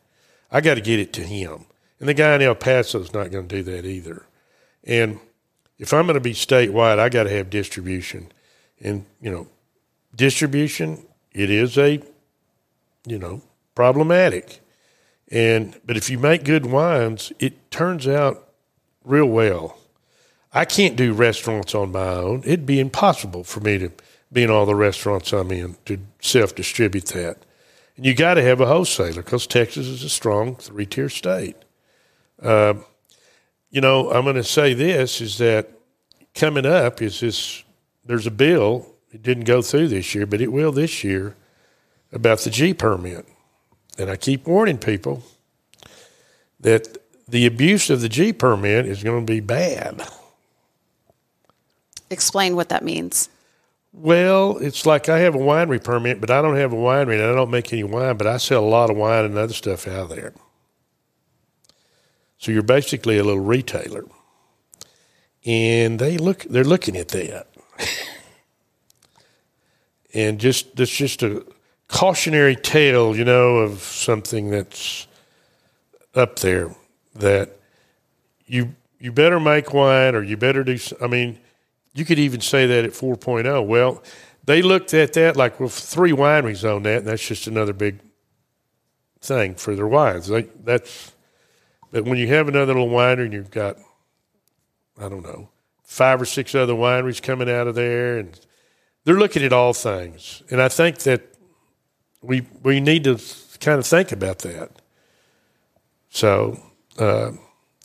I 0.50 0.60
got 0.60 0.74
to 0.74 0.80
get 0.80 0.98
it 0.98 1.12
to 1.12 1.22
him, 1.22 1.66
and 2.00 2.08
the 2.08 2.14
guy 2.14 2.34
in 2.34 2.42
El 2.42 2.54
Paso 2.54 3.00
is 3.00 3.14
not 3.14 3.30
going 3.30 3.48
to 3.48 3.56
do 3.56 3.62
that 3.62 3.84
either. 3.84 4.26
And 4.84 5.20
if 5.78 5.92
I'm 5.92 6.06
going 6.06 6.14
to 6.14 6.20
be 6.20 6.32
statewide, 6.32 6.98
I 6.98 7.08
got 7.08 7.24
to 7.24 7.30
have 7.30 7.50
distribution, 7.50 8.30
and 8.80 9.06
you 9.20 9.30
know, 9.30 9.48
distribution 10.14 11.06
it 11.32 11.50
is 11.50 11.76
a 11.76 12.02
you 13.06 13.18
know 13.18 13.42
problematic. 13.74 14.60
And 15.30 15.78
but 15.84 15.96
if 15.96 16.10
you 16.10 16.18
make 16.18 16.44
good 16.44 16.66
wines, 16.66 17.32
it 17.38 17.70
turns 17.70 18.06
out 18.06 18.48
real 19.04 19.26
well. 19.26 19.78
I 20.52 20.64
can't 20.64 20.94
do 20.94 21.12
restaurants 21.12 21.74
on 21.74 21.90
my 21.90 22.06
own. 22.06 22.42
It'd 22.44 22.66
be 22.66 22.78
impossible 22.78 23.42
for 23.42 23.58
me 23.58 23.78
to 23.78 23.90
be 24.32 24.44
in 24.44 24.50
all 24.50 24.66
the 24.66 24.74
restaurants 24.74 25.32
I'm 25.32 25.50
in 25.50 25.76
to 25.86 25.98
self 26.20 26.54
distribute 26.54 27.06
that. 27.06 27.38
And 27.96 28.06
you 28.06 28.14
got 28.14 28.34
to 28.34 28.42
have 28.42 28.60
a 28.60 28.66
wholesaler 28.66 29.22
because 29.22 29.46
Texas 29.46 29.86
is 29.86 30.02
a 30.02 30.08
strong 30.08 30.56
three 30.56 30.86
tier 30.86 31.08
state. 31.08 31.56
Uh, 32.42 32.74
you 33.70 33.80
know, 33.80 34.10
I'm 34.10 34.24
going 34.24 34.36
to 34.36 34.44
say 34.44 34.74
this 34.74 35.20
is 35.20 35.38
that 35.38 35.70
coming 36.34 36.66
up 36.66 37.02
is 37.02 37.20
this 37.20 37.64
there's 38.04 38.26
a 38.26 38.30
bill. 38.30 38.86
It 39.12 39.22
didn't 39.22 39.44
go 39.44 39.62
through 39.62 39.88
this 39.88 40.14
year, 40.14 40.26
but 40.26 40.40
it 40.40 40.52
will 40.52 40.72
this 40.72 41.04
year 41.04 41.36
about 42.12 42.40
the 42.40 42.50
G 42.50 42.74
permit. 42.74 43.26
And 43.98 44.10
I 44.10 44.16
keep 44.16 44.46
warning 44.46 44.78
people 44.78 45.22
that 46.60 46.98
the 47.28 47.46
abuse 47.46 47.90
of 47.90 48.00
the 48.00 48.08
G 48.08 48.32
permit 48.32 48.86
is 48.86 49.02
going 49.02 49.26
to 49.26 49.32
be 49.32 49.40
bad. 49.40 50.02
Explain 52.10 52.56
what 52.56 52.68
that 52.68 52.84
means. 52.84 53.28
Well, 53.92 54.58
it's 54.58 54.86
like 54.86 55.08
I 55.08 55.20
have 55.20 55.36
a 55.36 55.38
winery 55.38 55.82
permit, 55.82 56.20
but 56.20 56.30
I 56.30 56.42
don't 56.42 56.56
have 56.56 56.72
a 56.72 56.76
winery 56.76 57.14
and 57.14 57.22
I 57.22 57.34
don't 57.34 57.50
make 57.50 57.72
any 57.72 57.84
wine, 57.84 58.16
but 58.16 58.26
I 58.26 58.38
sell 58.38 58.64
a 58.64 58.66
lot 58.66 58.90
of 58.90 58.96
wine 58.96 59.24
and 59.24 59.38
other 59.38 59.54
stuff 59.54 59.86
out 59.86 60.08
there. 60.08 60.32
So 62.38 62.52
you're 62.52 62.62
basically 62.62 63.18
a 63.18 63.24
little 63.24 63.40
retailer. 63.40 64.04
And 65.44 65.98
they 65.98 66.18
look 66.18 66.44
they're 66.44 66.64
looking 66.64 66.96
at 66.96 67.08
that. 67.08 67.48
and 70.14 70.38
just 70.38 70.76
that's 70.76 70.94
just 70.94 71.22
a 71.22 71.44
cautionary 71.88 72.56
tale, 72.56 73.16
you 73.16 73.24
know, 73.24 73.56
of 73.58 73.80
something 73.80 74.50
that's 74.50 75.06
up 76.14 76.38
there 76.38 76.74
that 77.14 77.58
you 78.46 78.74
you 78.98 79.12
better 79.12 79.38
make 79.38 79.74
wine 79.74 80.14
or 80.14 80.22
you 80.22 80.36
better 80.36 80.64
do 80.64 80.78
I 81.00 81.06
mean 81.06 81.38
you 81.94 82.04
could 82.04 82.18
even 82.18 82.40
say 82.40 82.66
that 82.66 82.84
at 82.84 82.90
4.0. 82.90 83.66
Well, 83.66 84.02
they 84.44 84.62
looked 84.62 84.92
at 84.92 85.12
that 85.14 85.36
like 85.36 85.60
with 85.60 85.72
three 85.72 86.12
wineries 86.12 86.68
on 86.68 86.82
that, 86.82 86.98
and 86.98 87.06
that's 87.06 87.26
just 87.26 87.46
another 87.46 87.72
big 87.72 88.00
thing 89.20 89.54
for 89.54 89.74
their 89.74 89.86
wines. 89.86 90.26
They, 90.26 90.42
that's 90.64 91.13
but 91.94 92.06
when 92.06 92.18
you 92.18 92.26
have 92.26 92.48
another 92.48 92.74
little 92.74 92.88
winery 92.88 93.26
and 93.26 93.32
you've 93.32 93.52
got, 93.52 93.76
I 95.00 95.08
don't 95.08 95.22
know, 95.22 95.50
five 95.84 96.20
or 96.20 96.24
six 96.24 96.52
other 96.52 96.72
wineries 96.72 97.22
coming 97.22 97.48
out 97.48 97.68
of 97.68 97.76
there, 97.76 98.18
and 98.18 98.36
they're 99.04 99.14
looking 99.14 99.44
at 99.44 99.52
all 99.52 99.72
things. 99.72 100.42
And 100.50 100.60
I 100.60 100.68
think 100.68 100.98
that 101.00 101.22
we 102.20 102.48
we 102.64 102.80
need 102.80 103.04
to 103.04 103.20
kind 103.60 103.78
of 103.78 103.86
think 103.86 104.10
about 104.10 104.40
that. 104.40 104.72
So. 106.10 106.60
Uh, 106.98 107.30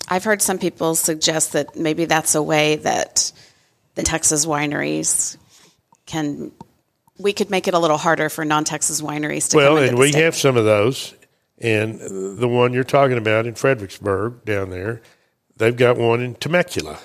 I've 0.08 0.24
heard 0.24 0.42
some 0.42 0.58
people 0.58 0.96
suggest 0.96 1.54
that 1.54 1.76
maybe 1.76 2.06
that's 2.06 2.34
a 2.34 2.42
way 2.42 2.78
that 2.78 3.32
the 3.94 4.02
Texas 4.02 4.48
wineries 4.48 5.38
can 6.08 6.52
we 7.20 7.32
could 7.32 7.52
make 7.52 7.68
it 7.68 7.76
a 7.76 7.80
little 7.80 7.98
harder 7.98 8.30
for 8.30 8.44
non-Texas 8.44 9.02
wineries 9.02 9.52
to 9.52 9.58
well, 9.58 9.78
and 9.78 10.00
we 10.00 10.10
state. 10.10 10.24
have 10.24 10.36
some 10.36 10.58
of 10.58 10.66
those. 10.66 11.14
And 11.60 12.00
the 12.40 12.48
one 12.48 12.74
you're 12.74 12.84
talking 12.84 13.18
about 13.18 13.46
in 13.46 13.56
Fredericksburg 13.56 14.46
down 14.46 14.70
there, 14.70 15.02
they've 15.58 15.76
got 15.76 15.98
one 15.98 16.22
in 16.22 16.36
Temecula. 16.36 17.00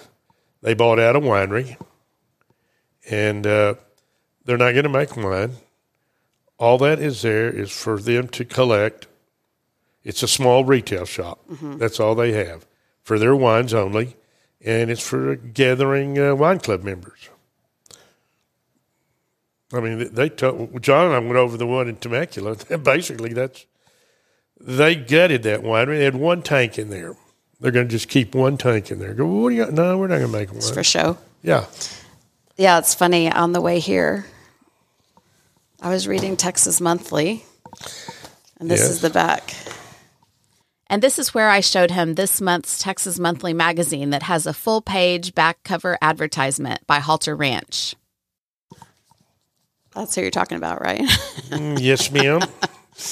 They 0.62 0.74
bought 0.74 0.98
out 0.98 1.16
a 1.16 1.20
winery, 1.20 1.76
and 3.10 3.46
uh, 3.46 3.74
they're 4.44 4.56
not 4.56 4.72
going 4.72 4.84
to 4.84 4.88
make 4.88 5.16
wine. 5.16 5.56
All 6.56 6.78
that 6.78 7.00
is 7.00 7.22
there 7.22 7.50
is 7.50 7.72
for 7.72 7.98
them 7.98 8.28
to 8.28 8.44
collect. 8.44 9.08
It's 10.04 10.22
a 10.22 10.28
small 10.28 10.64
retail 10.64 11.04
shop. 11.04 11.40
Mm-hmm. 11.50 11.78
That's 11.78 11.98
all 11.98 12.14
they 12.14 12.32
have 12.32 12.64
for 13.02 13.18
their 13.18 13.34
wines 13.34 13.74
only 13.74 14.16
and 14.64 14.90
it's 14.90 15.06
for 15.06 15.36
gathering 15.36 16.18
uh, 16.18 16.34
wine 16.34 16.58
club 16.58 16.82
members. 16.82 17.28
I 19.72 19.80
mean, 19.80 20.14
they 20.14 20.28
told 20.28 20.80
John 20.82 21.06
and 21.06 21.14
I 21.14 21.18
went 21.18 21.36
over 21.36 21.56
the 21.56 21.66
one 21.66 21.88
in 21.88 21.96
Temecula. 21.96 22.56
Basically, 22.82 23.32
that's 23.32 23.66
they 24.64 24.94
gutted 24.94 25.42
that 25.42 25.60
winery. 25.60 25.98
They 25.98 26.04
had 26.04 26.16
one 26.16 26.42
tank 26.42 26.78
in 26.78 26.90
there. 26.90 27.14
They're 27.60 27.70
going 27.70 27.86
to 27.86 27.90
just 27.90 28.08
keep 28.08 28.34
one 28.34 28.56
tank 28.56 28.90
in 28.90 28.98
there. 28.98 29.14
Go, 29.14 29.26
what 29.26 29.50
do 29.50 29.56
you? 29.56 29.70
No, 29.70 29.98
we're 29.98 30.08
not 30.08 30.18
going 30.18 30.32
to 30.32 30.38
make 30.38 30.48
one. 30.48 30.58
It's 30.58 30.70
for 30.70 30.82
show. 30.82 31.18
Yeah. 31.42 31.66
Yeah, 32.56 32.78
it's 32.78 32.94
funny. 32.94 33.30
On 33.30 33.52
the 33.52 33.60
way 33.60 33.78
here, 33.78 34.26
I 35.80 35.90
was 35.90 36.08
reading 36.08 36.36
Texas 36.36 36.80
Monthly, 36.80 37.44
and 38.58 38.70
this 38.70 38.80
yes. 38.80 38.90
is 38.90 39.00
the 39.00 39.10
back. 39.10 39.54
And 40.88 41.02
this 41.02 41.18
is 41.18 41.34
where 41.34 41.50
I 41.50 41.60
showed 41.60 41.90
him 41.90 42.14
this 42.14 42.40
month's 42.40 42.82
Texas 42.82 43.18
Monthly 43.18 43.52
magazine 43.52 44.10
that 44.10 44.22
has 44.24 44.46
a 44.46 44.52
full 44.52 44.80
page 44.80 45.34
back 45.34 45.62
cover 45.64 45.98
advertisement 46.00 46.86
by 46.86 47.00
Halter 47.00 47.34
Ranch. 47.34 47.96
That's 49.94 50.14
who 50.14 50.22
you're 50.22 50.30
talking 50.30 50.56
about, 50.58 50.80
right? 50.80 51.00
mm, 51.00 51.78
yes, 51.80 52.10
ma'am. 52.10 52.40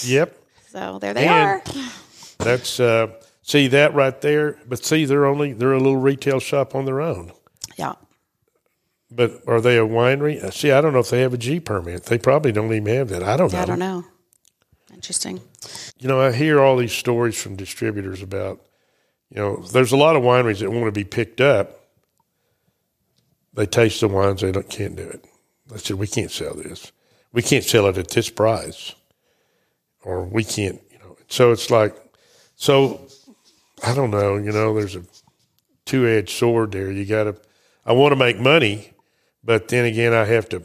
Yep. 0.04 0.41
So 0.72 0.98
there 0.98 1.12
they 1.12 1.26
and 1.26 1.60
are. 1.60 1.62
That's 2.38 2.80
uh, 2.80 3.08
see 3.42 3.68
that 3.68 3.94
right 3.94 4.18
there. 4.22 4.56
But 4.66 4.82
see, 4.82 5.04
they're 5.04 5.26
only 5.26 5.52
they're 5.52 5.74
a 5.74 5.78
little 5.78 5.98
retail 5.98 6.40
shop 6.40 6.74
on 6.74 6.86
their 6.86 7.02
own. 7.02 7.32
Yeah. 7.76 7.94
But 9.10 9.42
are 9.46 9.60
they 9.60 9.76
a 9.76 9.86
winery? 9.86 10.42
Uh, 10.42 10.50
see, 10.50 10.70
I 10.70 10.80
don't 10.80 10.94
know 10.94 11.00
if 11.00 11.10
they 11.10 11.20
have 11.20 11.34
a 11.34 11.38
G 11.38 11.60
permit. 11.60 12.04
They 12.04 12.16
probably 12.16 12.52
don't 12.52 12.72
even 12.72 12.86
have 12.86 13.10
that. 13.10 13.22
I 13.22 13.36
don't 13.36 13.52
know. 13.52 13.58
I 13.58 13.64
don't 13.66 13.78
know. 13.78 14.04
Interesting. 14.94 15.42
You 15.98 16.08
know, 16.08 16.18
I 16.18 16.32
hear 16.32 16.60
all 16.60 16.78
these 16.78 16.92
stories 16.92 17.40
from 17.40 17.54
distributors 17.56 18.22
about, 18.22 18.60
you 19.28 19.36
know, 19.36 19.56
there's 19.56 19.92
a 19.92 19.96
lot 19.96 20.16
of 20.16 20.22
wineries 20.22 20.60
that 20.60 20.70
want 20.70 20.86
to 20.86 20.92
be 20.92 21.04
picked 21.04 21.42
up. 21.42 21.80
They 23.52 23.66
taste 23.66 24.00
the 24.00 24.08
wines, 24.08 24.40
they 24.40 24.52
don't, 24.52 24.68
can't 24.70 24.96
do 24.96 25.02
it. 25.02 25.26
They 25.66 25.76
said, 25.76 25.98
we 25.98 26.06
can't 26.06 26.30
sell 26.30 26.54
this. 26.54 26.92
We 27.32 27.42
can't 27.42 27.64
sell 27.64 27.86
it 27.86 27.98
at 27.98 28.08
this 28.08 28.30
price. 28.30 28.94
Or 30.02 30.24
we 30.24 30.44
can't, 30.44 30.80
you 30.90 30.98
know. 30.98 31.16
So 31.28 31.52
it's 31.52 31.70
like, 31.70 31.96
so 32.56 33.06
I 33.84 33.94
don't 33.94 34.10
know, 34.10 34.36
you 34.36 34.52
know, 34.52 34.74
there's 34.74 34.96
a 34.96 35.04
two 35.84 36.06
edged 36.06 36.30
sword 36.30 36.72
there. 36.72 36.90
You 36.90 37.04
got 37.04 37.24
to, 37.24 37.36
I 37.86 37.92
want 37.92 38.12
to 38.12 38.16
make 38.16 38.38
money, 38.38 38.92
but 39.44 39.68
then 39.68 39.84
again, 39.84 40.12
I 40.12 40.24
have 40.24 40.48
to, 40.50 40.64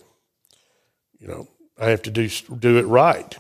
you 1.19 1.27
know, 1.27 1.47
I 1.79 1.89
have 1.89 2.01
to 2.03 2.11
do 2.11 2.27
do 2.59 2.77
it 2.77 2.85
right 2.85 3.37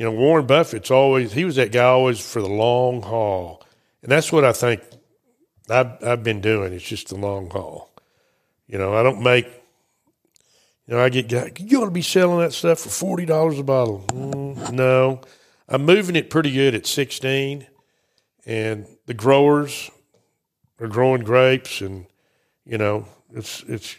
you 0.00 0.06
know, 0.06 0.12
Warren 0.12 0.46
Buffett's 0.46 0.90
always, 0.90 1.34
he 1.34 1.44
was 1.44 1.56
that 1.56 1.72
guy 1.72 1.84
always 1.84 2.18
for 2.20 2.40
the 2.40 2.48
long 2.48 3.02
haul. 3.02 3.62
And 4.02 4.10
that's 4.10 4.32
what 4.32 4.46
I 4.46 4.52
think 4.52 4.80
I've, 5.68 6.02
I've 6.02 6.24
been 6.24 6.40
doing. 6.40 6.72
It's 6.72 6.88
just 6.88 7.08
the 7.08 7.16
long 7.16 7.50
haul. 7.50 7.90
You 8.66 8.78
know, 8.78 8.94
I 8.94 9.02
don't 9.02 9.22
make, 9.22 9.46
you 10.86 10.94
know, 10.94 11.00
I 11.00 11.08
get, 11.08 11.60
you 11.60 11.82
ought 11.82 11.86
to 11.86 11.90
be 11.90 12.02
selling 12.02 12.40
that 12.40 12.52
stuff 12.52 12.80
for 12.80 12.88
$40 12.88 13.58
a 13.58 13.62
bottle. 13.62 14.04
Mm, 14.08 14.72
no, 14.72 15.20
I'm 15.68 15.84
moving 15.84 16.16
it 16.16 16.30
pretty 16.30 16.52
good 16.52 16.74
at 16.74 16.86
16 16.86 17.66
and 18.46 18.86
the 19.06 19.14
growers 19.14 19.90
are 20.80 20.88
growing 20.88 21.22
grapes 21.22 21.80
and, 21.80 22.06
you 22.64 22.78
know, 22.78 23.06
it's, 23.32 23.62
it's, 23.68 23.96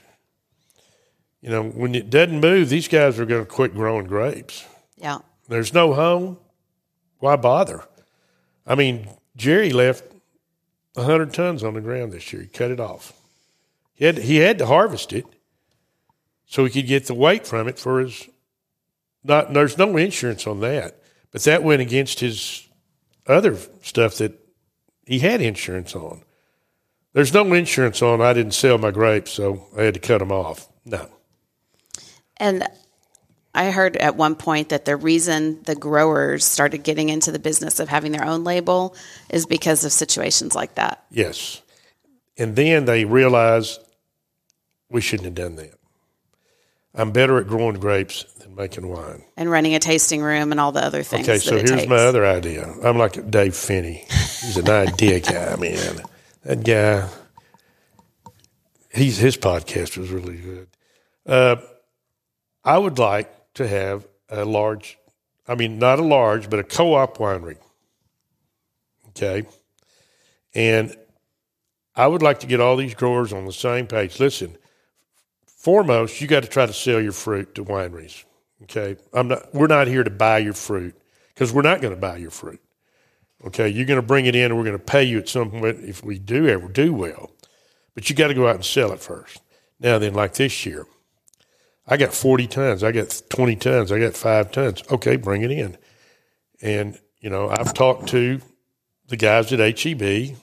you 1.42 1.50
know, 1.50 1.64
when 1.64 1.96
it 1.96 2.10
doesn't 2.10 2.40
move, 2.40 2.70
these 2.70 2.88
guys 2.88 3.20
are 3.20 3.26
going 3.26 3.44
to 3.44 3.50
quit 3.50 3.74
growing 3.74 4.06
grapes. 4.06 4.66
Yeah. 4.98 5.20
There's 5.48 5.74
no 5.74 5.94
home. 5.94 6.38
Why 7.20 7.36
bother? 7.36 7.84
I 8.66 8.76
mean, 8.76 9.08
Jerry 9.36 9.72
left 9.72 10.04
100 10.94 11.34
tons 11.34 11.64
on 11.64 11.74
the 11.74 11.82
ground 11.82 12.12
this 12.12 12.32
year. 12.34 12.42
He 12.42 12.48
cut 12.48 12.72
it 12.72 12.80
off. 12.80 13.14
He 13.94 14.06
had, 14.06 14.18
he 14.20 14.38
had 14.38 14.58
to 14.60 14.66
harvest 14.66 15.14
it 15.14 15.26
so 16.52 16.66
he 16.66 16.70
could 16.70 16.88
get 16.88 17.08
the 17.08 17.14
weight 17.14 17.48
from 17.48 17.70
it 17.70 17.80
for 17.80 18.02
his. 18.02 18.30
Not 19.24 19.54
there's 19.54 19.78
no 19.78 19.96
insurance 19.96 20.46
on 20.46 20.60
that, 20.60 21.02
but 21.32 21.44
that 21.44 21.64
went 21.64 21.82
against 21.82 22.20
his 22.20 22.68
other 23.26 23.58
stuff 23.82 24.16
that 24.16 24.38
he 25.06 25.20
had 25.20 25.42
insurance 25.42 25.96
on. 25.96 26.24
There's 27.14 27.34
no 27.34 27.54
insurance 27.54 28.02
on. 28.02 28.20
I 28.22 28.34
didn't 28.34 28.54
sell 28.54 28.78
my 28.78 28.92
grapes, 28.92 29.32
so 29.32 29.68
I 29.78 29.84
had 29.84 29.94
to 29.94 30.00
cut 30.02 30.18
them 30.18 30.32
off. 30.32 30.68
No. 30.84 31.08
And 32.36 32.68
I 33.54 33.72
heard 33.72 33.96
at 33.98 34.18
one 34.18 34.36
point 34.36 34.70
that 34.70 34.84
the 34.84 34.98
reason 34.98 35.62
the 35.64 35.76
growers 35.76 36.44
started 36.44 36.84
getting 36.84 37.08
into 37.08 37.32
the 37.32 37.40
business 37.40 37.80
of 37.80 37.88
having 37.88 38.12
their 38.12 38.26
own 38.26 38.44
label 38.44 38.96
is 39.30 39.46
because 39.46 39.86
of 39.86 39.92
situations 39.94 40.54
like 40.54 40.76
that. 40.76 41.06
Yes. 41.12 41.62
And 42.38 42.56
then 42.56 42.86
they 42.86 43.06
realized 43.06 43.80
we 44.90 45.00
shouldn't 45.00 45.26
have 45.26 45.36
done 45.36 45.56
that. 45.56 45.81
I'm 46.94 47.12
better 47.12 47.38
at 47.38 47.48
growing 47.48 47.80
grapes 47.80 48.24
than 48.40 48.56
making 48.56 48.88
wine. 48.88 49.24
And 49.38 49.50
running 49.50 49.76
a 49.76 49.80
tasting 49.80 50.22
room 50.22 50.52
and 50.52 50.60
all 50.60 50.72
the 50.72 50.84
other 50.84 51.04
things. 51.04 51.28
Okay, 51.28 51.40
so 51.40 51.56
here's 51.56 51.72
takes. 51.72 51.88
my 51.88 51.96
other 51.96 52.26
idea. 52.26 52.74
I'm 52.84 52.98
like 52.98 53.32
Dave 53.32 53.56
Phinney. 53.56 54.06
He's 54.10 54.58
an 54.58 54.70
idea 54.70 55.20
guy, 55.22 55.56
man. 55.56 56.02
That 56.44 56.64
guy, 56.64 57.08
he's 58.94 59.18
his 59.18 59.38
podcast 59.38 59.98
was 59.98 60.10
really 60.10 60.38
good. 60.38 60.68
Uh, 61.26 61.58
I 62.64 62.78
would 62.78 63.00
like 63.00 63.54
to 63.54 63.68
have 63.68 64.06
a 64.30 64.44
large, 64.44 64.98
I 65.48 65.56
mean, 65.56 65.80
not 65.80 66.00
a 66.00 66.04
large, 66.04 66.50
but 66.50 66.60
a 66.60 66.64
co 66.64 66.96
op 66.96 67.18
winery. 67.18 67.58
Okay. 69.10 69.48
And 70.54 70.96
I 71.96 72.08
would 72.08 72.22
like 72.22 72.40
to 72.42 72.48
get 72.48 72.60
all 72.60 72.76
these 72.76 72.94
growers 72.96 73.32
on 73.32 73.46
the 73.46 73.54
same 73.54 73.88
page. 73.88 74.20
Listen, 74.20 74.58
foremost, 75.62 76.20
you 76.20 76.28
got 76.28 76.44
to 76.44 76.50
try 76.50 76.66
to 76.66 76.74
sell 76.74 77.00
your 77.00 77.12
fruit 77.12 77.56
to 77.56 77.64
wineries. 77.64 78.26
Okay. 78.64 78.98
I'm 79.14 79.28
not, 79.28 79.54
we're 79.54 79.68
not 79.68 79.88
here 79.88 80.04
to 80.04 80.10
buy 80.10 80.40
your 80.40 80.54
fruit 80.54 80.96
because 81.34 81.54
we're 81.54 81.62
not 81.62 81.82
going 81.82 81.94
to 81.94 82.00
buy 82.00 82.18
your 82.18 82.32
fruit. 82.32 82.60
Okay. 83.46 83.70
You're 83.70 83.86
going 83.86 84.02
to 84.02 84.06
bring 84.06 84.26
it 84.26 84.36
in 84.36 84.46
and 84.46 84.58
we're 84.58 84.66
going 84.66 84.78
to 84.78 84.84
pay 84.84 85.04
you 85.04 85.20
at 85.20 85.30
some 85.30 85.52
point 85.52 85.80
if 85.82 86.04
we 86.04 86.18
do 86.18 86.48
ever 86.48 86.68
do 86.68 86.94
well. 86.94 87.32
But 87.94 88.10
you 88.10 88.16
got 88.16 88.28
to 88.28 88.34
go 88.34 88.48
out 88.48 88.56
and 88.56 88.66
sell 88.66 88.92
it 88.92 89.00
first. 89.00 89.42
Now, 89.80 89.98
then, 89.98 90.14
like 90.14 90.34
this 90.36 90.66
year, 90.66 90.86
I 91.88 91.98
got 91.98 92.14
40 92.14 92.48
tons. 92.48 92.84
I 92.84 92.92
got 92.92 93.22
20 93.30 93.56
tons. 93.58 93.92
I 93.92 94.00
got 94.00 94.14
five 94.14 94.52
tons. 94.52 94.84
Okay, 94.92 95.16
bring 95.16 95.42
it 95.42 95.52
in. 95.52 95.78
And, 96.62 97.00
you 97.20 97.30
know, 97.30 97.50
I've 97.50 97.74
talked 97.74 98.08
to 98.10 98.40
the 99.08 99.18
guys 99.18 99.52
at 99.52 99.80
HEB 99.80 100.38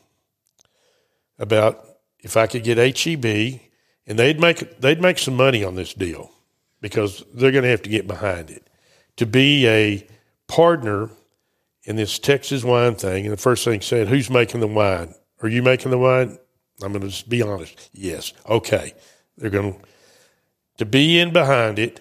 about 1.39 1.87
if 2.21 2.37
I 2.37 2.49
could 2.49 2.65
get 2.65 2.99
HEB 2.99 3.61
and 4.09 4.19
they'd 4.19 4.41
make 4.41 4.81
they'd 4.81 5.01
make 5.01 5.19
some 5.19 5.37
money 5.37 5.63
on 5.63 5.77
this 5.77 5.95
deal 5.95 6.33
because 6.81 7.23
they're 7.35 7.53
going 7.53 7.65
to 7.65 7.71
have 7.71 7.83
to 7.83 7.91
get 7.91 8.09
behind 8.09 8.51
it 8.51 8.69
to 9.17 9.27
be 9.27 9.69
a 9.69 10.07
partner 10.49 11.11
in 11.85 11.97
this 11.97 12.19
Texas 12.19 12.65
wine 12.65 12.95
thing. 12.97 13.25
And 13.25 13.33
the 13.33 13.37
first 13.37 13.65
thing 13.65 13.81
said, 13.81 14.09
"Who's 14.09 14.31
making 14.31 14.61
the 14.61 14.67
wine? 14.67 15.15
Are 15.43 15.49
you 15.49 15.63
making 15.63 15.93
the 15.93 15.99
wine?" 15.99 16.39
I'm 16.83 16.93
going 16.93 17.03
to 17.03 17.09
just 17.09 17.29
be 17.29 17.43
honest. 17.43 17.91
Yes. 17.93 18.33
Okay. 18.49 18.95
They're 19.37 19.51
going 19.51 19.75
to 19.75 19.81
to 20.79 20.87
be 20.87 21.19
in 21.19 21.33
behind 21.33 21.79
it, 21.79 22.01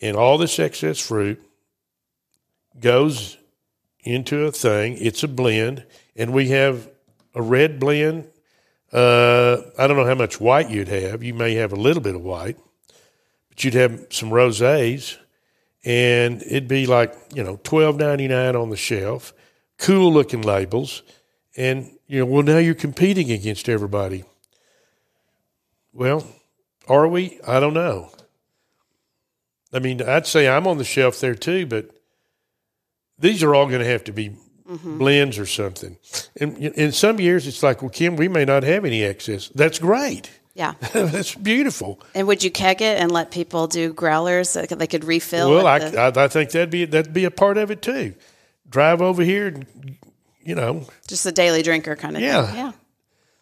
and 0.00 0.16
all 0.16 0.38
this 0.38 0.58
excess 0.58 0.98
fruit 0.98 1.42
goes 2.78 3.36
into 4.00 4.44
a 4.44 4.52
thing. 4.52 4.96
It's 4.98 5.22
a 5.22 5.28
blend, 5.28 5.84
and 6.16 6.32
we 6.32 6.48
have 6.48 6.88
a 7.34 7.42
red 7.42 7.78
blend. 7.78 8.28
Uh, 8.94 9.60
I 9.76 9.88
don't 9.88 9.96
know 9.96 10.06
how 10.06 10.14
much 10.14 10.40
white 10.40 10.70
you'd 10.70 10.86
have. 10.86 11.24
You 11.24 11.34
may 11.34 11.56
have 11.56 11.72
a 11.72 11.76
little 11.76 12.02
bit 12.02 12.14
of 12.14 12.22
white, 12.22 12.56
but 13.48 13.64
you'd 13.64 13.74
have 13.74 14.06
some 14.10 14.30
rosés, 14.30 15.18
and 15.84 16.40
it'd 16.42 16.68
be 16.68 16.86
like 16.86 17.12
you 17.34 17.42
know 17.42 17.58
twelve 17.64 17.96
ninety 17.96 18.28
nine 18.28 18.54
on 18.54 18.70
the 18.70 18.76
shelf. 18.76 19.32
Cool 19.78 20.12
looking 20.12 20.42
labels, 20.42 21.02
and 21.56 21.90
you 22.06 22.20
know 22.20 22.26
well 22.26 22.44
now 22.44 22.58
you're 22.58 22.74
competing 22.74 23.32
against 23.32 23.68
everybody. 23.68 24.22
Well, 25.92 26.24
are 26.86 27.08
we? 27.08 27.40
I 27.44 27.58
don't 27.58 27.74
know. 27.74 28.12
I 29.72 29.80
mean, 29.80 30.02
I'd 30.02 30.28
say 30.28 30.46
I'm 30.48 30.68
on 30.68 30.78
the 30.78 30.84
shelf 30.84 31.18
there 31.18 31.34
too, 31.34 31.66
but 31.66 31.90
these 33.18 33.42
are 33.42 33.56
all 33.56 33.66
going 33.66 33.80
to 33.80 33.86
have 33.86 34.04
to 34.04 34.12
be 34.12 34.36
mm-hmm. 34.68 34.98
blends 34.98 35.38
or 35.38 35.46
something. 35.46 35.96
And 36.40 36.58
in 36.58 36.92
some 36.92 37.20
years, 37.20 37.46
it's 37.46 37.62
like, 37.62 37.82
well, 37.82 37.90
Kim, 37.90 38.16
we 38.16 38.28
may 38.28 38.44
not 38.44 38.62
have 38.62 38.84
any 38.84 39.02
excess. 39.02 39.48
That's 39.48 39.78
great. 39.78 40.30
Yeah, 40.54 40.74
that's 40.92 41.34
beautiful. 41.34 42.00
And 42.14 42.28
would 42.28 42.44
you 42.44 42.50
keg 42.50 42.80
it 42.80 43.00
and 43.00 43.10
let 43.10 43.30
people 43.30 43.66
do 43.66 43.92
growlers 43.92 44.52
that 44.52 44.68
they 44.68 44.86
could 44.86 45.04
refill? 45.04 45.50
Well, 45.50 45.66
I, 45.66 45.78
the... 45.80 46.00
I, 46.00 46.24
I, 46.24 46.28
think 46.28 46.50
that'd 46.50 46.70
be 46.70 46.84
that'd 46.84 47.12
be 47.12 47.24
a 47.24 47.30
part 47.30 47.58
of 47.58 47.70
it 47.72 47.82
too. 47.82 48.14
Drive 48.68 49.02
over 49.02 49.22
here, 49.22 49.48
and, 49.48 49.66
you 50.42 50.54
know, 50.54 50.86
just 51.08 51.26
a 51.26 51.32
daily 51.32 51.62
drinker 51.62 51.96
kind 51.96 52.16
of 52.16 52.22
yeah. 52.22 52.46
thing. 52.46 52.56
Yeah. 52.56 52.72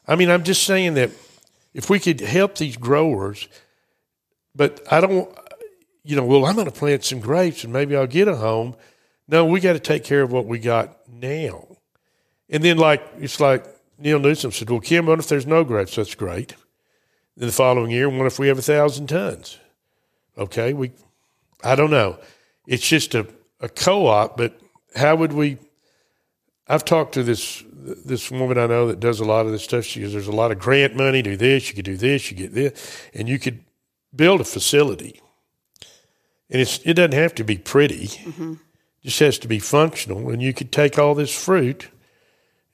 I 0.07 0.17
mean, 0.17 0.31
I'm 0.31 0.43
just 0.43 0.65
saying 0.65 0.95
that 0.95 1.11
if 1.75 1.89
we 1.91 1.99
could 1.99 2.21
help 2.21 2.57
these 2.57 2.77
growers, 2.77 3.47
but 4.55 4.81
I 4.91 5.01
don't, 5.01 5.29
you 6.05 6.17
know, 6.17 6.25
well, 6.25 6.45
I'm 6.45 6.55
going 6.55 6.67
to 6.67 6.73
plant 6.73 7.05
some 7.05 7.21
grapes 7.21 7.65
and 7.65 7.73
maybe 7.73 7.97
I'll 7.97 8.07
get 8.07 8.29
a 8.29 8.37
home. 8.37 8.75
No, 9.29 9.45
we 9.45 9.61
got 9.61 9.75
to 9.75 9.79
take 9.81 10.05
care 10.05 10.23
of 10.23 10.33
what 10.33 10.47
we 10.47 10.59
got 10.59 11.02
now. 11.23 11.79
And 12.51 12.63
then, 12.63 12.77
like, 12.77 13.03
it's 13.19 13.41
like 13.41 13.65
Neal 13.99 14.19
Newsom 14.19 14.53
said, 14.53 14.69
well, 14.69 14.81
Kim, 14.81 15.07
what 15.07 15.19
if 15.19 15.29
there's 15.29 15.47
no 15.47 15.65
grapes? 15.65 15.97
That's 15.97 16.15
great. 16.15 16.55
Then 17.37 17.49
the 17.49 17.53
following 17.53 17.91
year, 17.91 18.09
what 18.09 18.27
if 18.27 18.39
we 18.39 18.49
have 18.49 18.59
a 18.59 18.63
thousand 18.63 19.07
tons? 19.07 19.59
Okay, 20.37 20.73
we, 20.73 20.93
I 21.65 21.75
don't 21.75 21.91
know. 21.91 22.19
It's 22.67 22.87
just 22.87 23.15
a, 23.15 23.27
a 23.61 23.69
co 23.69 24.07
op, 24.07 24.37
but 24.37 24.61
how 24.95 25.17
would 25.17 25.33
we? 25.33 25.59
I've 26.69 26.85
talked 26.85 27.15
to 27.15 27.23
this 27.23 27.63
this 27.83 28.31
woman 28.31 28.59
I 28.59 28.67
know 28.67 28.87
that 28.87 29.01
does 29.01 29.21
a 29.21 29.25
lot 29.25 29.47
of 29.47 29.53
this 29.53 29.65
stuff. 29.65 29.85
She 29.85 30.01
goes, 30.01 30.13
"There's 30.13 30.29
a 30.29 30.33
lot 30.33 30.53
of 30.53 30.59
grant 30.59 30.95
money. 30.95 31.23
Do 31.23 31.37
this. 31.37 31.69
You 31.69 31.75
could 31.75 31.85
do 31.85 31.97
this. 31.97 32.31
You 32.31 32.37
get 32.37 32.55
this, 32.55 33.03
and 33.13 33.29
you 33.29 33.39
could 33.39 33.65
build 34.15 34.41
a 34.41 34.45
facility. 34.45 35.21
And 36.51 36.61
it's 36.61 36.79
it 36.85 36.95
doesn't 36.95 37.15
have 37.15 37.35
to 37.37 37.45
be 37.45 37.59
pretty. 37.59 38.09
Mm-hmm. 38.09 38.55
It 39.03 39.09
just 39.09 39.19
has 39.19 39.39
to 39.41 39.49
be 39.49 39.59
functional, 39.59 40.31
and 40.31 40.41
you 40.41 40.53
could 40.55 40.71
take 40.71 40.99
all 40.99 41.15
this 41.15 41.35
fruit 41.35 41.89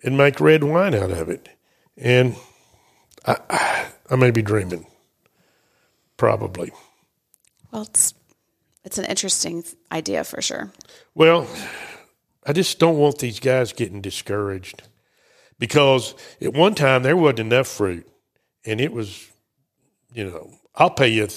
and 0.02 0.16
make 0.16 0.40
red 0.40 0.62
wine 0.62 0.94
out 0.94 1.10
of 1.10 1.28
it. 1.28 1.48
And 1.96 2.36
I, 3.26 3.36
I, 3.48 3.86
I 4.10 4.16
may 4.16 4.30
be 4.30 4.42
dreaming, 4.42 4.86
probably. 6.16 6.70
Well, 7.72 7.82
it's 7.82 8.14
it's 8.84 8.98
an 8.98 9.06
interesting 9.06 9.64
idea 9.90 10.24
for 10.24 10.40
sure. 10.40 10.72
Well, 11.14 11.46
I 12.46 12.52
just 12.52 12.78
don't 12.78 12.98
want 12.98 13.18
these 13.18 13.40
guys 13.40 13.72
getting 13.72 14.00
discouraged 14.00 14.82
because 15.58 16.14
at 16.40 16.54
one 16.54 16.74
time 16.74 17.02
there 17.02 17.16
wasn't 17.16 17.40
enough 17.40 17.66
fruit, 17.66 18.06
and 18.64 18.80
it 18.80 18.92
was, 18.92 19.30
you 20.12 20.24
know, 20.24 20.52
I'll 20.74 20.90
pay 20.90 21.08
you 21.08 21.28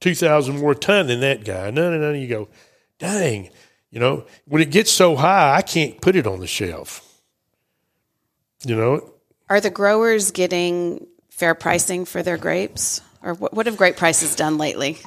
two 0.00 0.14
thousand 0.14 0.60
more 0.60 0.74
ton 0.74 1.08
than 1.08 1.20
that 1.20 1.44
guy. 1.44 1.70
No, 1.70 1.90
no, 1.90 1.98
no. 1.98 2.12
You 2.12 2.28
go, 2.28 2.48
dang, 2.98 3.50
you 3.96 4.00
know, 4.00 4.26
when 4.44 4.60
it 4.60 4.70
gets 4.70 4.92
so 4.92 5.16
high, 5.16 5.56
I 5.56 5.62
can't 5.62 5.98
put 6.02 6.16
it 6.16 6.26
on 6.26 6.40
the 6.40 6.46
shelf. 6.46 7.00
You 8.62 8.76
know, 8.76 9.10
are 9.48 9.58
the 9.58 9.70
growers 9.70 10.32
getting 10.32 11.06
fair 11.30 11.54
pricing 11.54 12.04
for 12.04 12.22
their 12.22 12.36
grapes, 12.36 13.00
or 13.22 13.32
what, 13.32 13.54
what 13.54 13.64
have 13.64 13.78
grape 13.78 13.96
prices 13.96 14.36
done 14.36 14.58
lately? 14.58 14.98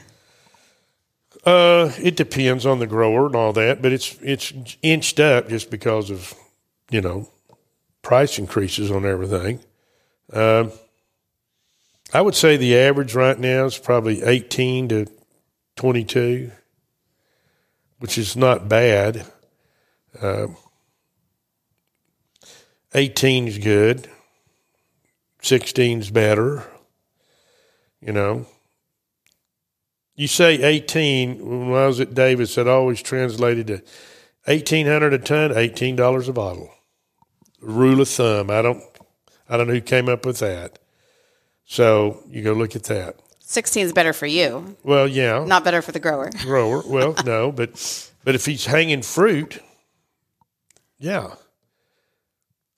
Uh, 1.45 1.91
it 1.99 2.15
depends 2.15 2.65
on 2.65 2.79
the 2.79 2.87
grower 2.87 3.27
and 3.27 3.35
all 3.35 3.53
that, 3.53 3.83
but 3.83 3.91
it's 3.91 4.17
it's 4.23 4.53
inched 4.81 5.19
up 5.19 5.49
just 5.49 5.69
because 5.69 6.09
of 6.09 6.33
you 6.89 7.01
know 7.01 7.29
price 8.01 8.39
increases 8.39 8.89
on 8.89 9.05
everything. 9.05 9.59
Um, 10.33 10.71
I 12.11 12.21
would 12.21 12.33
say 12.33 12.57
the 12.57 12.75
average 12.75 13.13
right 13.13 13.37
now 13.37 13.65
is 13.65 13.77
probably 13.77 14.23
18 14.23 14.89
to 14.89 15.05
22, 15.75 16.49
which 17.99 18.17
is 18.17 18.35
not 18.35 18.67
bad. 18.67 19.25
Uh, 20.19 20.47
18 22.93 23.47
is 23.47 23.57
good. 23.57 24.09
16 25.41 25.99
is 25.99 26.11
better. 26.11 26.65
You 28.01 28.13
know, 28.13 28.45
you 30.15 30.27
say 30.27 30.61
18. 30.61 31.69
When 31.69 31.77
I 31.77 31.87
was 31.87 31.99
at 31.99 32.13
Davis, 32.13 32.57
it 32.57 32.67
always 32.67 33.01
translated 33.01 33.67
to 33.67 33.81
1800 34.45 35.13
a 35.13 35.19
ton, 35.19 35.51
$18 35.51 36.27
a 36.27 36.33
bottle 36.33 36.71
rule 37.61 38.01
of 38.01 38.09
thumb. 38.09 38.49
I 38.49 38.61
don't 38.61 38.83
I 39.47 39.57
don't 39.57 39.67
know 39.67 39.73
who 39.73 39.81
came 39.81 40.09
up 40.09 40.25
with 40.25 40.39
that. 40.39 40.79
So 41.65 42.23
you 42.27 42.43
go 42.43 42.53
look 42.53 42.75
at 42.75 42.83
that. 42.85 43.19
16 43.49 43.87
is 43.87 43.93
better 43.93 44.13
for 44.13 44.27
you. 44.27 44.77
Well, 44.83 45.07
yeah. 45.07 45.43
Not 45.43 45.63
better 45.63 45.81
for 45.81 45.91
the 45.91 45.99
grower. 45.99 46.29
Grower. 46.43 46.83
Well, 46.85 47.15
no, 47.25 47.51
but 47.55 48.11
but 48.23 48.35
if 48.35 48.45
he's 48.45 48.67
hanging 48.67 49.01
fruit, 49.01 49.59
yeah. 50.99 51.33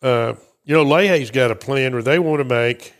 Uh, 0.01 0.35
you 0.63 0.73
know, 0.73 0.83
Leahy's 0.83 1.29
got 1.29 1.51
a 1.51 1.55
plan 1.55 1.91
where 1.91 2.01
they 2.01 2.19
want 2.19 2.39
to 2.39 2.45
make 2.45 2.93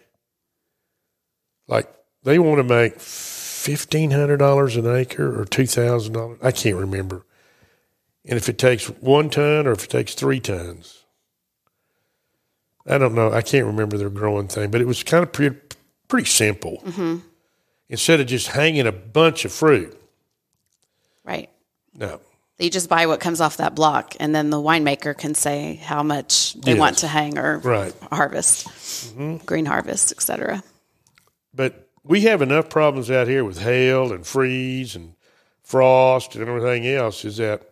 like 1.68 1.90
they 2.24 2.38
want 2.40 2.58
to 2.58 2.64
make 2.64 3.00
fifteen 3.00 4.12
hundred 4.12 4.38
dollars 4.38 4.76
an 4.76 4.86
acre 4.86 5.40
or 5.40 5.46
two 5.46 5.66
thousand 5.66 6.12
dollars. 6.12 6.40
I 6.44 6.52
can't 6.52 6.76
remember. 6.76 7.26
And 8.26 8.36
if 8.36 8.50
it 8.50 8.58
takes 8.58 8.88
one 8.88 9.30
ton 9.30 9.66
or 9.66 9.72
if 9.72 9.86
it 9.86 9.90
takes 9.90 10.14
three 10.14 10.42
tons, 10.42 11.06
I 12.86 12.98
don't 12.98 13.16
know. 13.16 13.32
I 13.32 13.42
can't 13.42 13.66
remember 13.66 13.98
their 13.98 14.10
growing 14.10 14.50
thing, 14.50 14.72
but 14.72 14.82
it 14.82 14.88
was 14.88 15.04
kind 15.04 15.24
of 15.24 15.32
pretty, 15.32 15.56
pretty 16.10 16.28
simple. 16.28 16.84
Mm-hmm. 16.86 17.28
Instead 17.92 18.22
of 18.22 18.26
just 18.26 18.48
hanging 18.48 18.88
a 18.88 18.92
bunch 18.92 19.44
of 19.44 19.52
fruit. 19.52 19.96
Right. 21.26 21.50
No. 21.94 22.22
You 22.58 22.70
just 22.70 22.88
buy 22.88 23.06
what 23.06 23.20
comes 23.20 23.42
off 23.42 23.58
that 23.58 23.76
block, 23.76 24.16
and 24.20 24.34
then 24.34 24.50
the 24.50 24.58
winemaker 24.58 25.18
can 25.18 25.36
say 25.36 25.76
how 25.76 26.02
much 26.02 26.54
they 26.54 26.72
yes. 26.72 26.80
want 26.80 26.98
to 27.00 27.08
hang 27.08 27.38
or 27.38 27.58
right. 27.58 27.94
harvest, 28.12 28.68
mm-hmm. 28.68 29.38
green 29.46 29.66
harvest, 29.66 30.14
etc. 30.14 30.64
But 31.54 31.90
we 32.04 32.22
have 32.22 32.42
enough 32.42 32.70
problems 32.70 33.12
out 33.12 33.28
here 33.28 33.44
with 33.44 33.60
hail 33.60 34.14
and 34.14 34.26
freeze 34.26 34.96
and 34.96 35.16
frost 35.64 36.36
and 36.36 36.48
everything 36.48 36.88
else. 36.88 37.26
Is 37.26 37.38
that 37.38 37.64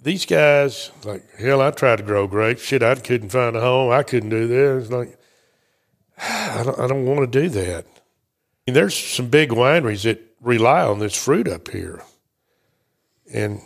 these 0.00 0.24
guys, 0.24 0.90
like, 1.04 1.24
hell, 1.36 1.60
I 1.60 1.70
tried 1.70 1.96
to 1.96 2.02
grow 2.02 2.26
grapes. 2.26 2.62
Shit, 2.62 2.82
I 2.82 2.94
couldn't 2.94 3.28
find 3.28 3.56
a 3.56 3.60
home. 3.60 3.90
I 3.92 4.04
couldn't 4.04 4.30
do 4.30 4.46
this. 4.46 4.84
It's 4.84 4.92
like, 4.92 5.18
I 6.18 6.62
don't, 6.64 6.78
I 6.78 6.86
don't 6.86 7.04
want 7.04 7.30
to 7.30 7.42
do 7.42 7.48
that. 7.50 7.84
There's 8.66 8.96
some 8.96 9.28
big 9.28 9.50
wineries 9.50 10.02
that 10.02 10.20
rely 10.40 10.82
on 10.82 10.98
this 10.98 11.14
fruit 11.14 11.48
up 11.48 11.68
here. 11.68 12.02
And 13.32 13.60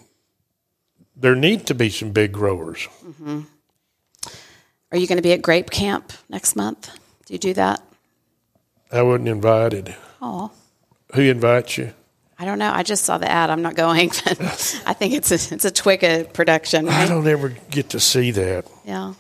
there 1.16 1.35
need 1.35 1.66
to 1.66 1.74
be 1.74 1.90
some 1.90 2.12
big 2.12 2.32
growers. 2.32 2.89
Mm-hmm. 3.05 3.40
Are 4.93 4.98
you 4.98 5.06
going 5.06 5.16
to 5.16 5.22
be 5.22 5.32
at 5.32 5.43
Grape 5.43 5.70
Camp 5.70 6.12
next 6.28 6.56
month? 6.56 6.90
Do 7.27 7.35
you 7.35 7.39
do 7.39 7.55
that? 7.55 7.82
I 8.93 9.02
wasn't 9.02 9.28
invited. 9.28 9.94
Oh. 10.20 10.51
Who 11.14 11.22
invites 11.22 11.78
you? 11.78 11.93
I 12.39 12.44
don't 12.44 12.59
know. 12.59 12.72
I 12.74 12.82
just 12.82 13.05
saw 13.05 13.18
the 13.18 13.31
ad. 13.31 13.51
I'm 13.51 13.62
not 13.62 13.77
going. 13.77 14.10
I 14.27 14.94
think 14.94 15.12
it's 15.12 15.31
a 15.31 15.55
it's 15.55 15.64
a 15.66 15.70
TWGGA 15.70 16.32
production. 16.32 16.86
Right? 16.86 17.05
I 17.05 17.06
don't 17.06 17.27
ever 17.27 17.51
get 17.70 17.90
to 17.90 18.01
see 18.01 18.31
that. 18.31 18.66
Yeah. 18.85 19.12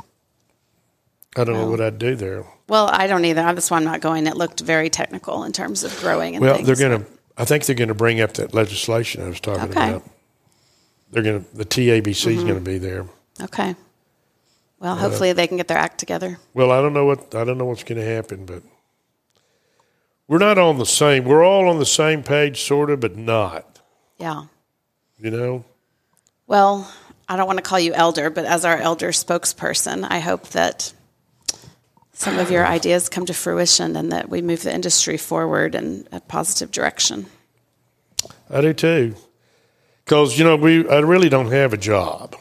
I 1.36 1.44
don't 1.44 1.54
well, 1.54 1.66
know 1.66 1.70
what 1.70 1.80
I'd 1.82 1.98
do 1.98 2.16
there. 2.16 2.44
Well, 2.70 2.88
I 2.90 3.06
don't 3.08 3.24
either. 3.24 3.42
That's 3.42 3.70
why 3.70 3.76
I'm 3.78 3.84
not 3.84 4.00
going. 4.00 4.26
It 4.28 4.36
looked 4.36 4.60
very 4.60 4.88
technical 4.88 5.42
in 5.44 5.50
terms 5.52 5.82
of 5.84 5.98
growing 6.00 6.36
and 6.36 6.44
Well, 6.44 6.54
things. 6.54 6.66
they're 6.66 6.76
going 6.88 7.04
to. 7.04 7.10
I 7.36 7.44
think 7.44 7.66
they're 7.66 7.74
going 7.74 7.88
to 7.88 7.94
bring 7.94 8.20
up 8.20 8.34
that 8.34 8.54
legislation 8.54 9.22
I 9.24 9.28
was 9.28 9.40
talking 9.40 9.70
Okay. 9.70 9.90
about. 9.90 10.08
They're 11.10 11.22
going 11.24 11.44
to. 11.44 11.56
The 11.56 11.64
TABC 11.64 12.02
Mm-hmm. 12.02 12.38
is 12.38 12.42
going 12.44 12.54
to 12.54 12.60
be 12.60 12.78
there. 12.78 13.06
Okay. 13.42 13.74
Well, 14.78 14.94
hopefully 14.96 15.32
they 15.32 15.46
can 15.48 15.56
get 15.56 15.66
their 15.68 15.76
act 15.78 15.98
together. 15.98 16.38
Well, 16.54 16.70
I 16.70 16.80
don't 16.80 16.94
know 16.94 17.04
what 17.04 17.34
I 17.34 17.44
don't 17.44 17.58
know 17.58 17.64
what's 17.66 17.82
going 17.84 18.00
to 18.00 18.06
happen, 18.06 18.46
but 18.46 18.62
we're 20.28 20.38
not 20.38 20.56
on 20.56 20.78
the 20.78 20.86
same. 20.86 21.24
We're 21.24 21.44
all 21.44 21.68
on 21.68 21.78
the 21.80 21.84
same 21.86 22.22
page, 22.22 22.62
sort 22.62 22.88
of, 22.90 23.00
but 23.00 23.16
not. 23.16 23.80
Yeah. 24.16 24.44
You 25.18 25.30
know. 25.32 25.64
Well, 26.46 26.90
I 27.28 27.36
don't 27.36 27.46
want 27.46 27.58
to 27.58 27.62
call 27.62 27.80
you 27.80 27.92
elder, 27.94 28.30
but 28.30 28.44
as 28.44 28.64
our 28.64 28.76
elder 28.78 29.08
spokesperson, 29.10 30.06
I 30.08 30.20
hope 30.20 30.48
that 30.50 30.92
some 32.20 32.38
of 32.38 32.50
your 32.50 32.66
ideas 32.66 33.08
come 33.08 33.24
to 33.24 33.32
fruition 33.32 33.96
and 33.96 34.12
that 34.12 34.28
we 34.28 34.42
move 34.42 34.62
the 34.62 34.74
industry 34.74 35.16
forward 35.16 35.74
in 35.74 36.06
a 36.12 36.20
positive 36.20 36.70
direction. 36.70 37.24
I 38.50 38.60
do 38.60 38.74
too. 38.74 39.14
Because 40.04 40.38
you 40.38 40.44
know 40.44 40.56
we, 40.56 40.86
I 40.86 40.98
really 40.98 41.30
don't 41.30 41.50
have 41.50 41.72
a 41.72 41.78
job, 41.78 42.36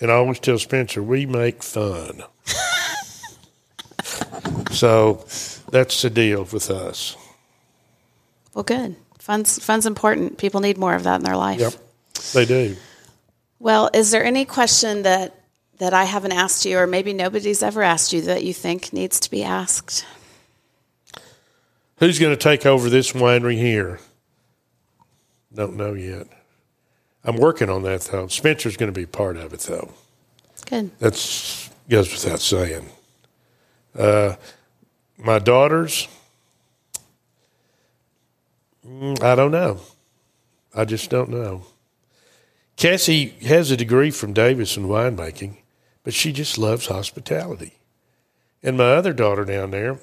and 0.00 0.10
I 0.10 0.14
always 0.14 0.38
tell 0.38 0.58
Spencer 0.58 1.02
we 1.02 1.24
make 1.24 1.62
fun. 1.62 2.22
so 4.70 5.24
that's 5.70 6.02
the 6.02 6.10
deal 6.10 6.44
with 6.44 6.70
us. 6.70 7.16
Well, 8.52 8.64
good. 8.64 8.96
Fun's 9.18 9.64
fun's 9.64 9.86
important. 9.86 10.36
People 10.36 10.60
need 10.60 10.76
more 10.76 10.94
of 10.94 11.04
that 11.04 11.20
in 11.20 11.24
their 11.24 11.36
life. 11.36 11.60
Yep, 11.60 11.72
they 12.34 12.44
do. 12.44 12.76
Well, 13.60 13.88
is 13.94 14.10
there 14.10 14.24
any 14.24 14.44
question 14.44 15.04
that 15.04 15.37
that 15.78 15.94
I 15.94 16.04
haven't 16.04 16.32
asked 16.32 16.64
you, 16.64 16.78
or 16.78 16.86
maybe 16.86 17.12
nobody's 17.12 17.62
ever 17.62 17.82
asked 17.82 18.12
you, 18.12 18.20
that 18.22 18.44
you 18.44 18.52
think 18.52 18.92
needs 18.92 19.20
to 19.20 19.30
be 19.30 19.42
asked? 19.42 20.04
Who's 21.98 22.18
going 22.18 22.32
to 22.32 22.42
take 22.42 22.64
over 22.66 22.88
this 22.88 23.12
winery 23.12 23.56
here? 23.56 24.00
Don't 25.54 25.76
know 25.76 25.94
yet. 25.94 26.26
I'm 27.24 27.36
working 27.36 27.68
on 27.68 27.82
that 27.82 28.02
though. 28.02 28.28
Spencer's 28.28 28.76
going 28.76 28.92
to 28.92 28.98
be 28.98 29.06
part 29.06 29.36
of 29.36 29.52
it 29.52 29.60
though. 29.60 29.92
Good. 30.66 30.90
That's 30.98 31.68
goes 31.88 32.12
without 32.12 32.40
saying. 32.40 32.86
Uh, 33.98 34.36
my 35.16 35.38
daughters, 35.38 36.06
mm, 38.86 39.20
I 39.22 39.34
don't 39.34 39.50
know. 39.50 39.80
I 40.74 40.84
just 40.84 41.10
don't 41.10 41.30
know. 41.30 41.64
Cassie 42.76 43.30
has 43.42 43.70
a 43.70 43.76
degree 43.76 44.10
from 44.10 44.32
Davis 44.32 44.76
in 44.76 44.84
winemaking, 44.84 45.56
but 46.04 46.14
she 46.14 46.32
just 46.32 46.58
loves 46.58 46.86
hospitality. 46.86 47.74
And 48.62 48.76
my 48.76 48.92
other 48.92 49.12
daughter 49.12 49.44
down 49.44 49.70
there, 49.70 49.98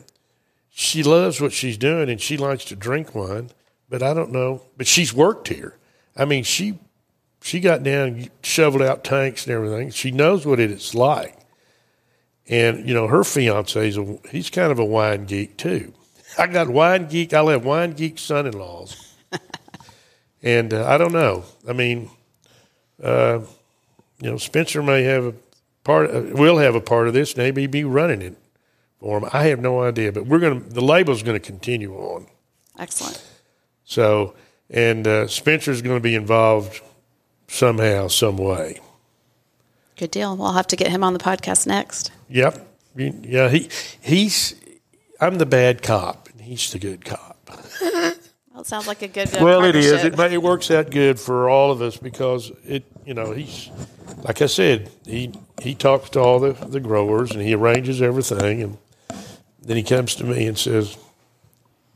she 0.70 1.04
loves 1.04 1.42
what 1.42 1.54
she's 1.54 1.78
doing 1.78 2.10
and 2.10 2.22
she 2.22 2.38
likes 2.38 2.66
to 2.66 2.76
drink 2.76 3.16
wine, 3.16 3.50
but 3.90 4.04
I 4.04 4.14
don't 4.14 4.32
know. 4.32 4.64
But 4.78 4.88
she's 4.88 5.14
worked 5.14 5.48
here. 5.48 5.78
I 6.16 6.26
mean, 6.26 6.44
she 6.44 6.80
she 7.42 7.60
got 7.60 7.84
down, 7.84 8.30
shoveled 8.42 8.82
out 8.82 9.04
tanks 9.04 9.46
and 9.46 9.54
everything. 9.54 9.92
She 9.92 10.12
knows 10.12 10.46
what 10.46 10.60
it's 10.60 10.96
like. 10.96 11.38
And 12.48 12.88
you 12.88 12.94
know, 12.94 13.08
her 13.08 13.24
fiance's 13.24 13.98
a, 13.98 14.18
he's 14.32 14.50
kind 14.50 14.72
of 14.72 14.80
a 14.80 14.86
wine 14.86 15.26
geek 15.26 15.58
too. 15.58 15.94
I 16.38 16.48
got 16.48 16.70
wine 16.70 17.08
geek. 17.08 17.34
I'll 17.34 17.50
have 17.50 17.66
wine 17.66 17.92
geek 17.92 18.20
son-in-laws. 18.20 19.16
and 20.44 20.74
uh, 20.74 20.88
I 20.88 20.98
don't 20.98 21.14
know. 21.14 21.44
I 21.68 21.74
mean, 21.74 22.10
uh, 23.02 23.42
you 24.20 24.32
know, 24.32 24.38
Spencer 24.38 24.82
may 24.82 25.04
have 25.04 25.26
a 25.26 25.34
part. 25.86 26.14
Uh, 26.14 26.24
will 26.34 26.58
have 26.58 26.76
a 26.76 26.82
part 26.82 27.08
of 27.08 27.14
this. 27.14 27.38
Maybe 27.38 27.66
be 27.68 27.86
running 27.86 28.22
it 28.22 28.36
for 29.00 29.20
him. 29.20 29.30
I 29.32 29.46
have 29.46 29.62
no 29.62 29.82
idea. 29.82 30.12
But 30.12 30.26
we're 30.26 30.40
gonna. 30.40 30.60
The 30.60 30.82
label's 30.82 31.24
going 31.24 31.40
to 31.40 31.46
continue 31.46 31.96
on. 31.96 32.28
Excellent. 32.78 33.24
So, 33.86 34.36
and 34.70 35.08
uh, 35.08 35.28
Spencer's 35.28 35.82
going 35.82 35.96
to 35.96 36.04
be 36.04 36.16
involved 36.16 36.82
somehow, 37.48 38.10
some 38.10 38.38
way. 38.38 38.82
Good 39.96 40.12
deal. 40.12 40.36
We'll 40.36 40.54
have 40.54 40.68
to 40.68 40.76
get 40.76 40.90
him 40.92 41.04
on 41.04 41.14
the 41.14 41.20
podcast 41.20 41.66
next. 41.66 42.12
Yep. 42.28 42.68
Yeah. 42.98 43.48
He 43.48 43.70
he's. 44.02 44.56
I'm 45.22 45.38
the 45.38 45.46
bad 45.46 45.82
cop, 45.82 46.28
and 46.30 46.42
he's 46.42 46.70
the 46.72 46.80
good 46.80 47.06
cop. 47.06 47.50
Well, 48.56 48.62
it 48.62 48.68
sounds 48.68 48.88
like 48.88 49.02
a 49.02 49.10
good. 49.10 49.36
Uh, 49.36 49.44
Well, 49.44 49.66
it 49.66 49.76
is. 49.76 49.92
It, 50.06 50.18
it 50.18 50.42
works 50.42 50.72
out 50.72 50.90
good 50.90 51.20
for 51.20 51.50
all 51.50 51.72
of 51.72 51.82
us 51.82 51.98
because 51.98 52.54
it. 52.64 52.86
You 53.06 53.14
know, 53.14 53.34
he's 53.34 53.70
like 54.24 54.42
I 54.42 54.46
said. 54.46 54.90
He 55.06 55.34
he 55.62 55.76
talks 55.76 56.10
to 56.12 56.22
all 56.22 56.40
the 56.40 56.54
the 56.54 56.80
growers 56.80 57.32
and 57.32 57.42
he 57.42 57.54
arranges 57.54 58.02
everything, 58.02 58.64
and 58.64 58.78
then 59.62 59.76
he 59.76 59.84
comes 59.84 60.16
to 60.16 60.24
me 60.24 60.48
and 60.48 60.58
says, 60.58 60.98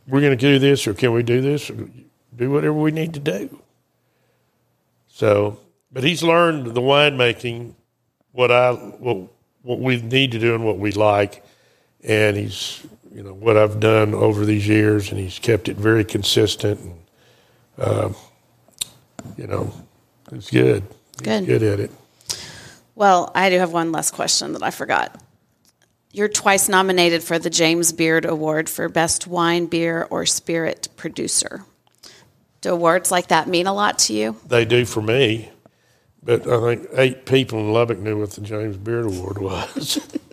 "We're 0.05 0.19
going 0.19 0.37
to 0.37 0.51
do 0.51 0.59
this, 0.59 0.85
or 0.85 0.93
can 0.93 1.13
we 1.13 1.23
do 1.23 1.39
this, 1.39 1.69
or 1.69 1.87
do 2.35 2.51
whatever 2.51 2.73
we 2.73 2.91
need 2.91 3.13
to 3.13 3.21
do." 3.21 3.61
So, 5.07 5.59
but 5.93 6.03
he's 6.03 6.23
learned 6.23 6.73
the 6.73 6.81
winemaking, 6.81 7.73
what 8.33 8.51
I 8.51 8.73
what 8.73 9.31
what 9.61 9.79
we 9.79 10.01
need 10.01 10.33
to 10.33 10.39
do 10.39 10.55
and 10.55 10.65
what 10.65 10.77
we 10.77 10.91
like, 10.91 11.41
and 12.03 12.35
he's 12.35 12.85
you 13.19 13.25
know 13.25 13.33
what 13.33 13.57
I've 13.57 13.81
done 13.81 14.13
over 14.13 14.45
these 14.45 14.65
years, 14.65 15.11
and 15.11 15.19
he's 15.19 15.39
kept 15.39 15.67
it 15.67 15.75
very 15.75 16.05
consistent, 16.05 16.79
and 16.79 16.93
uh, 17.77 18.13
you 19.35 19.45
know, 19.45 19.73
it's 20.31 20.49
good. 20.49 20.83
He's 21.17 21.21
Good. 21.23 21.45
good 21.45 21.63
at 21.63 21.81
it. 21.81 21.91
Well, 22.95 23.29
I 23.35 23.49
do 23.49 23.59
have 23.59 23.73
one 23.73 23.91
last 23.91 24.11
question 24.11 24.53
that 24.53 24.63
I 24.63 24.71
forgot. 24.71 25.21
You're 26.13 26.29
twice 26.29 26.69
nominated 26.69 27.21
for 27.21 27.37
the 27.37 27.49
James 27.49 27.91
Beard 27.91 28.23
Award 28.23 28.69
for 28.69 28.87
Best 28.87 29.27
Wine, 29.27 29.65
Beer, 29.65 30.07
or 30.09 30.25
Spirit 30.25 30.87
Producer. 30.95 31.65
Do 32.61 32.71
awards 32.71 33.11
like 33.11 33.27
that 33.27 33.49
mean 33.49 33.67
a 33.67 33.73
lot 33.73 33.99
to 33.99 34.13
you? 34.13 34.37
They 34.47 34.63
do 34.63 34.85
for 34.85 35.01
me, 35.01 35.49
but 36.23 36.47
I 36.47 36.75
think 36.75 36.89
eight 36.93 37.25
people 37.25 37.59
in 37.59 37.73
Lubbock 37.73 37.99
knew 37.99 38.17
what 38.17 38.31
the 38.31 38.39
James 38.39 38.77
Beard 38.77 39.07
Award 39.07 39.39
was. 39.39 39.99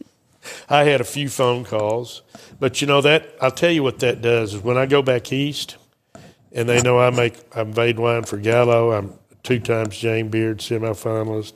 I 0.69 0.85
had 0.85 1.01
a 1.01 1.05
few 1.05 1.29
phone 1.29 1.65
calls, 1.65 2.23
but 2.59 2.81
you 2.81 2.87
know 2.87 3.01
that 3.01 3.35
I'll 3.41 3.51
tell 3.51 3.71
you 3.71 3.83
what 3.83 4.01
that 4.01 4.23
does 4.23 4.55
is 4.55 4.63
when 4.63 4.77
I 4.77 4.87
go 4.87 5.03
back 5.03 5.33
east, 5.33 5.77
and 6.53 6.69
they 6.69 6.81
know 6.81 6.99
I 6.99 7.11
make 7.11 7.35
I'm 7.55 7.75
made 7.75 7.99
wine 7.99 8.25
for 8.25 8.37
Gallo. 8.39 8.93
I'm 8.93 9.15
two 9.43 9.61
times 9.61 9.97
James 9.99 10.31
Beard 10.31 10.59
semifinalist. 10.59 11.53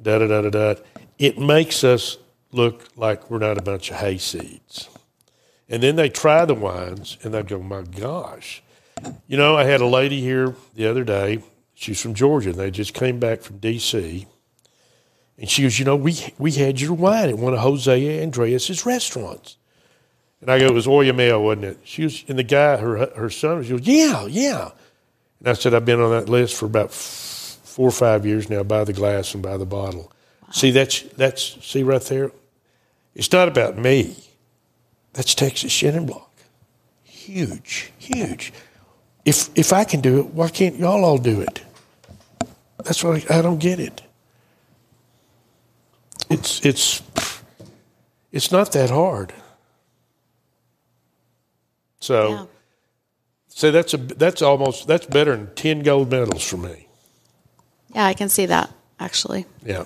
Da 0.00 0.18
da 0.18 0.26
da 0.26 0.42
da 0.42 0.50
da. 0.50 0.80
It 1.18 1.38
makes 1.38 1.82
us 1.82 2.18
look 2.52 2.88
like 2.96 3.30
we're 3.30 3.38
not 3.38 3.58
a 3.58 3.62
bunch 3.62 3.90
of 3.90 3.96
hayseeds. 3.96 4.88
And 5.68 5.82
then 5.82 5.96
they 5.96 6.08
try 6.08 6.44
the 6.44 6.54
wines, 6.54 7.18
and 7.22 7.34
they 7.34 7.42
go, 7.42 7.58
"My 7.58 7.82
gosh." 7.82 8.62
You 9.26 9.36
know, 9.36 9.56
I 9.56 9.64
had 9.64 9.80
a 9.80 9.86
lady 9.86 10.20
here 10.20 10.54
the 10.74 10.86
other 10.86 11.04
day. 11.04 11.42
She's 11.74 12.00
from 12.00 12.14
Georgia. 12.14 12.50
And 12.50 12.58
They 12.58 12.70
just 12.70 12.94
came 12.94 13.20
back 13.20 13.42
from 13.42 13.58
D.C. 13.58 14.26
And 15.38 15.48
she 15.48 15.62
goes, 15.62 15.78
You 15.78 15.84
know, 15.84 15.96
we, 15.96 16.16
we 16.38 16.52
had 16.52 16.80
your 16.80 16.92
wine 16.92 17.28
at 17.28 17.38
one 17.38 17.54
of 17.54 17.60
José 17.60 18.24
Andrés's 18.24 18.84
restaurants. 18.84 19.56
And 20.40 20.50
I 20.50 20.58
go, 20.58 20.66
It 20.66 20.74
was 20.74 20.86
Oyamel, 20.86 21.42
wasn't 21.42 21.66
it? 21.66 21.78
She 21.84 22.04
was, 22.04 22.24
and 22.28 22.38
the 22.38 22.42
guy, 22.42 22.76
her, 22.76 23.06
her 23.14 23.30
son, 23.30 23.62
she 23.62 23.70
goes, 23.70 23.86
Yeah, 23.86 24.26
yeah. 24.26 24.70
And 25.40 25.48
I 25.48 25.52
said, 25.52 25.74
I've 25.74 25.84
been 25.84 26.00
on 26.00 26.10
that 26.10 26.28
list 26.28 26.56
for 26.56 26.66
about 26.66 26.86
f- 26.86 27.58
four 27.62 27.88
or 27.88 27.92
five 27.92 28.26
years 28.26 28.50
now 28.50 28.64
by 28.64 28.84
the 28.84 28.92
glass 28.92 29.34
and 29.34 29.42
by 29.42 29.56
the 29.56 29.66
bottle. 29.66 30.12
See, 30.50 30.70
that's, 30.70 31.02
that's, 31.02 31.64
see 31.64 31.82
right 31.82 32.02
there? 32.02 32.32
It's 33.14 33.30
not 33.30 33.48
about 33.48 33.76
me. 33.76 34.16
That's 35.12 35.34
Texas 35.34 35.72
Chenin 35.72 36.06
Blanc. 36.06 36.22
Huge, 37.04 37.92
huge. 37.98 38.52
If 39.24 39.50
if 39.54 39.72
I 39.72 39.84
can 39.84 40.00
do 40.00 40.20
it, 40.20 40.26
why 40.26 40.48
can't 40.48 40.76
y'all 40.76 41.04
all 41.04 41.18
do 41.18 41.42
it? 41.42 41.60
That's 42.82 43.04
what 43.04 43.30
I, 43.30 43.38
I 43.40 43.42
don't 43.42 43.58
get 43.58 43.80
it. 43.80 44.00
It's 46.30 46.64
it's 46.64 47.02
it's 48.32 48.50
not 48.52 48.72
that 48.72 48.90
hard. 48.90 49.32
So 52.00 52.28
Yeah. 52.28 52.44
so 53.48 53.70
that's 53.70 53.94
a 53.94 53.96
that's 53.96 54.42
almost 54.42 54.86
that's 54.86 55.06
better 55.06 55.36
than 55.36 55.54
ten 55.54 55.82
gold 55.82 56.10
medals 56.10 56.44
for 56.44 56.56
me. 56.58 56.86
Yeah, 57.94 58.04
I 58.06 58.14
can 58.14 58.28
see 58.28 58.46
that, 58.46 58.70
actually. 59.00 59.46
Yeah. 59.64 59.84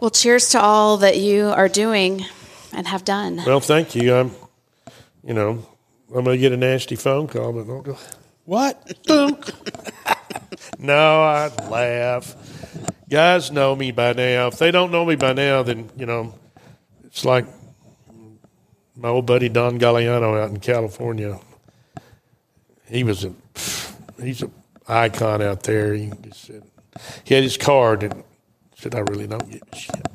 Well, 0.00 0.10
cheers 0.10 0.50
to 0.50 0.60
all 0.60 0.96
that 0.98 1.16
you 1.18 1.46
are 1.48 1.68
doing 1.68 2.24
and 2.72 2.86
have 2.86 3.04
done. 3.04 3.42
Well, 3.44 3.60
thank 3.60 3.94
you. 3.94 4.14
I'm, 4.14 4.30
you 5.24 5.34
know, 5.34 5.66
I'm 6.14 6.24
gonna 6.24 6.36
get 6.38 6.52
a 6.52 6.56
nasty 6.56 6.96
phone 6.96 7.26
call, 7.28 7.52
but 7.52 7.68
I'll 7.70 7.82
go. 7.82 7.96
What? 8.44 8.92
No, 10.78 11.22
I'd 11.22 11.68
laugh. 11.70 12.34
Guys 13.08 13.52
know 13.52 13.76
me 13.76 13.92
by 13.92 14.14
now. 14.14 14.48
If 14.48 14.58
they 14.58 14.70
don't 14.72 14.90
know 14.90 15.04
me 15.04 15.14
by 15.14 15.32
now, 15.32 15.62
then 15.62 15.90
you 15.96 16.06
know, 16.06 16.34
it's 17.04 17.24
like 17.24 17.46
my 18.96 19.08
old 19.08 19.26
buddy 19.26 19.48
Don 19.48 19.78
Galleano 19.78 20.40
out 20.40 20.50
in 20.50 20.58
California. 20.58 21.38
He 22.88 23.04
was 23.04 23.24
a, 23.24 23.32
he's 24.20 24.42
a 24.42 24.50
icon 24.88 25.40
out 25.40 25.62
there. 25.62 25.94
He 25.94 26.10
just 26.22 26.44
said 26.44 26.62
he 27.24 27.34
had 27.34 27.44
his 27.44 27.56
card 27.56 28.02
and 28.02 28.24
said, 28.76 28.94
"I 28.94 29.00
really 29.00 29.26
don't 29.28 29.48
give 29.50 29.62
a 29.72 29.76
shit," 29.76 30.08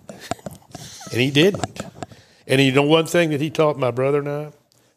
and 1.11 1.21
he 1.21 1.31
didn't. 1.31 1.81
And 2.45 2.61
you 2.61 2.71
know 2.71 2.83
one 2.83 3.05
thing 3.05 3.29
that 3.29 3.41
he 3.41 3.49
taught 3.49 3.77
my 3.77 3.91
brother 3.91 4.19
and 4.19 4.29
I? 4.29 4.51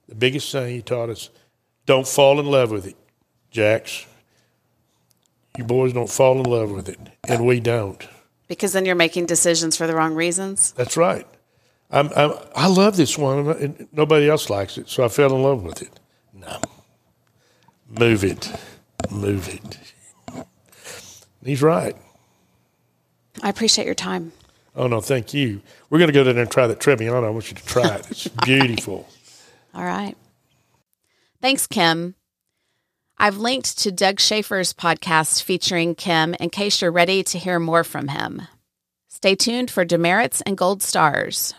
The 0.09 0.15
biggest 0.15 0.51
thing 0.51 0.75
he 0.75 0.83
taught 0.83 1.11
us 1.11 1.31
don't 1.87 2.07
fall 2.09 2.41
in 2.41 2.47
love 2.47 2.71
with 2.71 2.87
it, 2.87 2.97
Jacks. 3.51 4.07
You 5.59 5.65
boys 5.65 5.93
don't 5.93 6.11
fall 6.11 6.39
in 6.39 6.45
love 6.45 6.71
with 6.71 6.89
it, 6.89 6.99
and 7.29 7.47
we 7.47 7.61
don't. 7.61 8.07
Because 8.49 8.73
then 8.73 8.85
you're 8.85 8.95
making 8.95 9.27
decisions 9.27 9.77
for 9.77 9.87
the 9.87 9.95
wrong 9.95 10.15
reasons. 10.15 10.73
That's 10.73 10.97
right. 10.97 11.27
I'm, 11.91 12.11
I'm, 12.15 12.33
i 12.55 12.69
love 12.69 12.97
this 12.97 13.19
one, 13.19 13.49
and 13.49 13.89
nobody 13.93 14.29
else 14.29 14.49
likes 14.49 14.79
it, 14.79 14.89
so 14.89 15.05
I 15.05 15.09
fell 15.09 15.35
in 15.35 15.43
love 15.43 15.63
with 15.63 15.83
it. 15.83 15.99
No. 16.33 16.61
Move 17.89 18.25
it. 18.25 18.51
Move 19.11 19.49
it. 19.49 20.47
He's 21.45 21.63
right. 21.63 21.97
I 23.43 23.49
appreciate 23.49 23.87
your 23.87 23.95
time. 23.95 24.33
Oh, 24.77 24.87
no, 24.87 25.01
thank 25.01 25.35
you. 25.35 25.63
We're 25.89 25.99
going 25.99 26.09
to 26.09 26.13
go 26.13 26.23
down 26.23 26.35
there 26.35 26.43
and 26.43 26.51
try 26.51 26.67
that 26.69 26.79
Trebbiano. 26.79 27.25
I 27.25 27.31
want 27.31 27.51
you 27.51 27.57
to 27.57 27.67
try 27.67 27.97
it. 27.97 28.11
It's 28.11 28.29
beautiful. 28.45 29.09
All 29.75 29.85
right. 29.85 30.17
Thanks, 31.43 31.67
Kim. 31.67 32.15
I've 33.23 33.37
linked 33.37 33.81
to 33.81 33.93
Doug 33.93 34.19
Shafer's 34.19 34.73
podcast 34.73 35.43
featuring 35.43 35.95
Kim 35.95 36.33
in 36.41 36.49
case 36.49 36.81
you're 36.81 36.91
ready 36.91 37.23
to 37.25 37.39
hear 37.39 37.59
more 37.59 37.85
from 37.85 38.09
him. 38.09 38.41
Stay 39.11 39.35
tuned 39.35 39.71
for 39.71 39.85
demerits 39.85 40.41
and 40.47 40.57
gold 40.57 40.83
stars. 40.83 41.53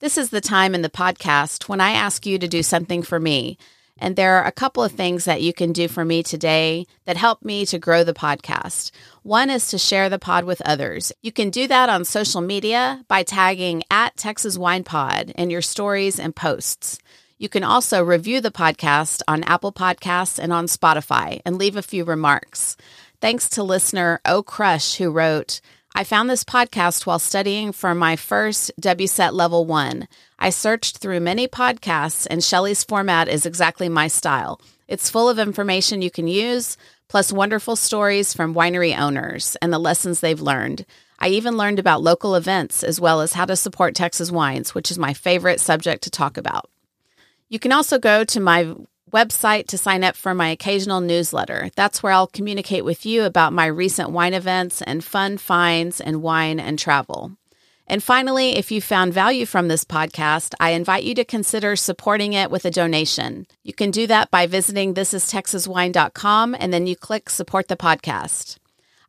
This 0.00 0.18
is 0.18 0.28
the 0.28 0.42
time 0.42 0.74
in 0.74 0.82
the 0.82 0.90
podcast 0.90 1.70
when 1.70 1.80
I 1.80 1.92
ask 1.92 2.26
you 2.26 2.38
to 2.38 2.46
do 2.46 2.62
something 2.62 3.02
for 3.02 3.18
me. 3.18 3.56
And 3.98 4.14
there 4.14 4.36
are 4.36 4.46
a 4.46 4.52
couple 4.52 4.82
of 4.84 4.92
things 4.92 5.24
that 5.24 5.42
you 5.42 5.52
can 5.52 5.72
do 5.72 5.88
for 5.88 6.04
me 6.04 6.22
today 6.22 6.86
that 7.06 7.16
help 7.16 7.42
me 7.44 7.64
to 7.66 7.78
grow 7.78 8.04
the 8.04 8.12
podcast. 8.12 8.90
One 9.22 9.48
is 9.48 9.68
to 9.68 9.78
share 9.78 10.08
the 10.08 10.18
pod 10.18 10.44
with 10.44 10.60
others. 10.62 11.12
You 11.22 11.32
can 11.32 11.50
do 11.50 11.66
that 11.68 11.88
on 11.88 12.04
social 12.04 12.40
media 12.40 13.04
by 13.08 13.22
tagging 13.22 13.82
at 13.90 14.16
Texas 14.16 14.58
Wine 14.58 14.84
Pod 14.84 15.32
in 15.36 15.50
your 15.50 15.62
stories 15.62 16.18
and 16.18 16.36
posts. 16.36 16.98
You 17.38 17.48
can 17.48 17.64
also 17.64 18.02
review 18.02 18.40
the 18.40 18.50
podcast 18.50 19.22
on 19.28 19.42
Apple 19.44 19.72
Podcasts 19.72 20.38
and 20.38 20.52
on 20.52 20.66
Spotify 20.66 21.40
and 21.44 21.58
leave 21.58 21.76
a 21.76 21.82
few 21.82 22.04
remarks. 22.04 22.76
Thanks 23.20 23.48
to 23.50 23.62
listener 23.62 24.20
O 24.24 24.42
Crush, 24.42 24.96
who 24.96 25.10
wrote, 25.10 25.60
I 25.98 26.04
found 26.04 26.28
this 26.28 26.44
podcast 26.44 27.06
while 27.06 27.18
studying 27.18 27.72
for 27.72 27.94
my 27.94 28.16
first 28.16 28.70
WSET 28.78 29.32
Level 29.32 29.64
1. 29.64 30.06
I 30.38 30.50
searched 30.50 30.98
through 30.98 31.20
many 31.20 31.48
podcasts, 31.48 32.26
and 32.28 32.44
Shelly's 32.44 32.84
format 32.84 33.28
is 33.28 33.46
exactly 33.46 33.88
my 33.88 34.06
style. 34.06 34.60
It's 34.88 35.08
full 35.08 35.30
of 35.30 35.38
information 35.38 36.02
you 36.02 36.10
can 36.10 36.28
use, 36.28 36.76
plus 37.08 37.32
wonderful 37.32 37.76
stories 37.76 38.34
from 38.34 38.54
winery 38.54 38.94
owners 38.94 39.56
and 39.62 39.72
the 39.72 39.78
lessons 39.78 40.20
they've 40.20 40.38
learned. 40.38 40.84
I 41.18 41.28
even 41.28 41.56
learned 41.56 41.78
about 41.78 42.02
local 42.02 42.34
events 42.34 42.82
as 42.82 43.00
well 43.00 43.22
as 43.22 43.32
how 43.32 43.46
to 43.46 43.56
support 43.56 43.94
Texas 43.94 44.30
wines, 44.30 44.74
which 44.74 44.90
is 44.90 44.98
my 44.98 45.14
favorite 45.14 45.60
subject 45.60 46.02
to 46.02 46.10
talk 46.10 46.36
about. 46.36 46.68
You 47.48 47.58
can 47.58 47.72
also 47.72 47.98
go 47.98 48.22
to 48.22 48.38
my 48.38 48.74
website 49.12 49.66
to 49.68 49.78
sign 49.78 50.04
up 50.04 50.16
for 50.16 50.34
my 50.34 50.48
occasional 50.48 51.00
newsletter. 51.00 51.70
That's 51.76 52.02
where 52.02 52.12
I'll 52.12 52.26
communicate 52.26 52.84
with 52.84 53.06
you 53.06 53.24
about 53.24 53.52
my 53.52 53.66
recent 53.66 54.10
wine 54.10 54.34
events 54.34 54.82
and 54.82 55.04
fun 55.04 55.38
finds 55.38 56.00
in 56.00 56.22
wine 56.22 56.60
and 56.60 56.78
travel. 56.78 57.32
And 57.88 58.02
finally, 58.02 58.56
if 58.56 58.72
you 58.72 58.80
found 58.80 59.14
value 59.14 59.46
from 59.46 59.68
this 59.68 59.84
podcast, 59.84 60.54
I 60.58 60.70
invite 60.70 61.04
you 61.04 61.14
to 61.14 61.24
consider 61.24 61.76
supporting 61.76 62.32
it 62.32 62.50
with 62.50 62.64
a 62.64 62.70
donation. 62.70 63.46
You 63.62 63.74
can 63.74 63.92
do 63.92 64.08
that 64.08 64.30
by 64.30 64.46
visiting 64.46 64.94
thisistexaswine.com 64.94 66.56
and 66.58 66.72
then 66.72 66.86
you 66.86 66.96
click 66.96 67.30
support 67.30 67.68
the 67.68 67.76
podcast. 67.76 68.58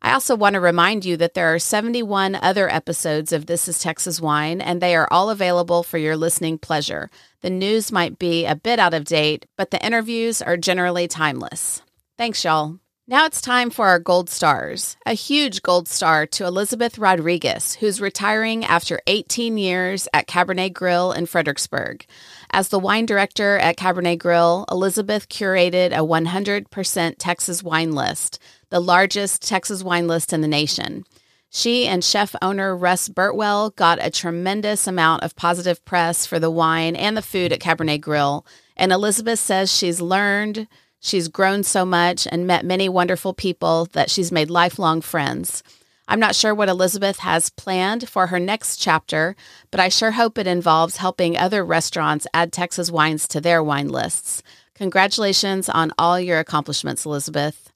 I 0.00 0.12
also 0.12 0.36
want 0.36 0.54
to 0.54 0.60
remind 0.60 1.04
you 1.04 1.16
that 1.16 1.34
there 1.34 1.52
are 1.52 1.58
71 1.58 2.36
other 2.36 2.72
episodes 2.72 3.32
of 3.32 3.46
This 3.46 3.66
is 3.68 3.80
Texas 3.80 4.20
Wine, 4.20 4.60
and 4.60 4.80
they 4.80 4.94
are 4.94 5.08
all 5.10 5.30
available 5.30 5.82
for 5.82 5.98
your 5.98 6.16
listening 6.16 6.58
pleasure. 6.58 7.10
The 7.40 7.50
news 7.50 7.90
might 7.90 8.18
be 8.18 8.46
a 8.46 8.54
bit 8.54 8.78
out 8.78 8.94
of 8.94 9.04
date, 9.04 9.46
but 9.56 9.70
the 9.70 9.84
interviews 9.84 10.40
are 10.40 10.56
generally 10.56 11.08
timeless. 11.08 11.82
Thanks, 12.16 12.44
y'all. 12.44 12.78
Now 13.10 13.24
it's 13.24 13.40
time 13.40 13.70
for 13.70 13.86
our 13.86 13.98
gold 13.98 14.28
stars. 14.28 14.98
A 15.06 15.14
huge 15.14 15.62
gold 15.62 15.88
star 15.88 16.26
to 16.26 16.44
Elizabeth 16.44 16.98
Rodriguez, 16.98 17.74
who's 17.74 18.02
retiring 18.02 18.66
after 18.66 19.00
18 19.06 19.56
years 19.56 20.06
at 20.12 20.28
Cabernet 20.28 20.74
Grill 20.74 21.12
in 21.12 21.24
Fredericksburg. 21.24 22.04
As 22.50 22.68
the 22.68 22.78
wine 22.78 23.04
director 23.04 23.58
at 23.58 23.76
Cabernet 23.76 24.18
Grill, 24.18 24.64
Elizabeth 24.70 25.28
curated 25.28 25.92
a 25.92 26.04
100% 26.04 27.14
Texas 27.18 27.62
wine 27.62 27.92
list, 27.92 28.38
the 28.70 28.80
largest 28.80 29.46
Texas 29.46 29.82
wine 29.82 30.08
list 30.08 30.32
in 30.32 30.40
the 30.40 30.48
nation. 30.48 31.04
She 31.50 31.86
and 31.86 32.04
chef 32.04 32.34
owner 32.42 32.76
Ross 32.76 33.08
Burtwell 33.08 33.70
got 33.70 33.98
a 34.00 34.10
tremendous 34.10 34.86
amount 34.86 35.22
of 35.22 35.36
positive 35.36 35.82
press 35.84 36.26
for 36.26 36.38
the 36.38 36.50
wine 36.50 36.96
and 36.96 37.16
the 37.16 37.22
food 37.22 37.52
at 37.52 37.60
Cabernet 37.60 38.00
Grill. 38.00 38.46
And 38.76 38.92
Elizabeth 38.92 39.38
says 39.38 39.74
she's 39.74 40.00
learned, 40.00 40.68
she's 41.00 41.28
grown 41.28 41.62
so 41.62 41.84
much, 41.84 42.26
and 42.30 42.46
met 42.46 42.66
many 42.66 42.88
wonderful 42.88 43.32
people 43.32 43.86
that 43.92 44.10
she's 44.10 44.32
made 44.32 44.50
lifelong 44.50 45.00
friends. 45.00 45.62
I'm 46.10 46.20
not 46.20 46.34
sure 46.34 46.54
what 46.54 46.70
Elizabeth 46.70 47.18
has 47.18 47.50
planned 47.50 48.08
for 48.08 48.28
her 48.28 48.40
next 48.40 48.78
chapter, 48.78 49.36
but 49.70 49.78
I 49.78 49.90
sure 49.90 50.12
hope 50.12 50.38
it 50.38 50.46
involves 50.46 50.96
helping 50.96 51.36
other 51.36 51.62
restaurants 51.62 52.26
add 52.32 52.50
Texas 52.50 52.90
wines 52.90 53.28
to 53.28 53.42
their 53.42 53.62
wine 53.62 53.90
lists. 53.90 54.42
Congratulations 54.74 55.68
on 55.68 55.92
all 55.98 56.18
your 56.18 56.38
accomplishments, 56.38 57.04
Elizabeth. 57.04 57.70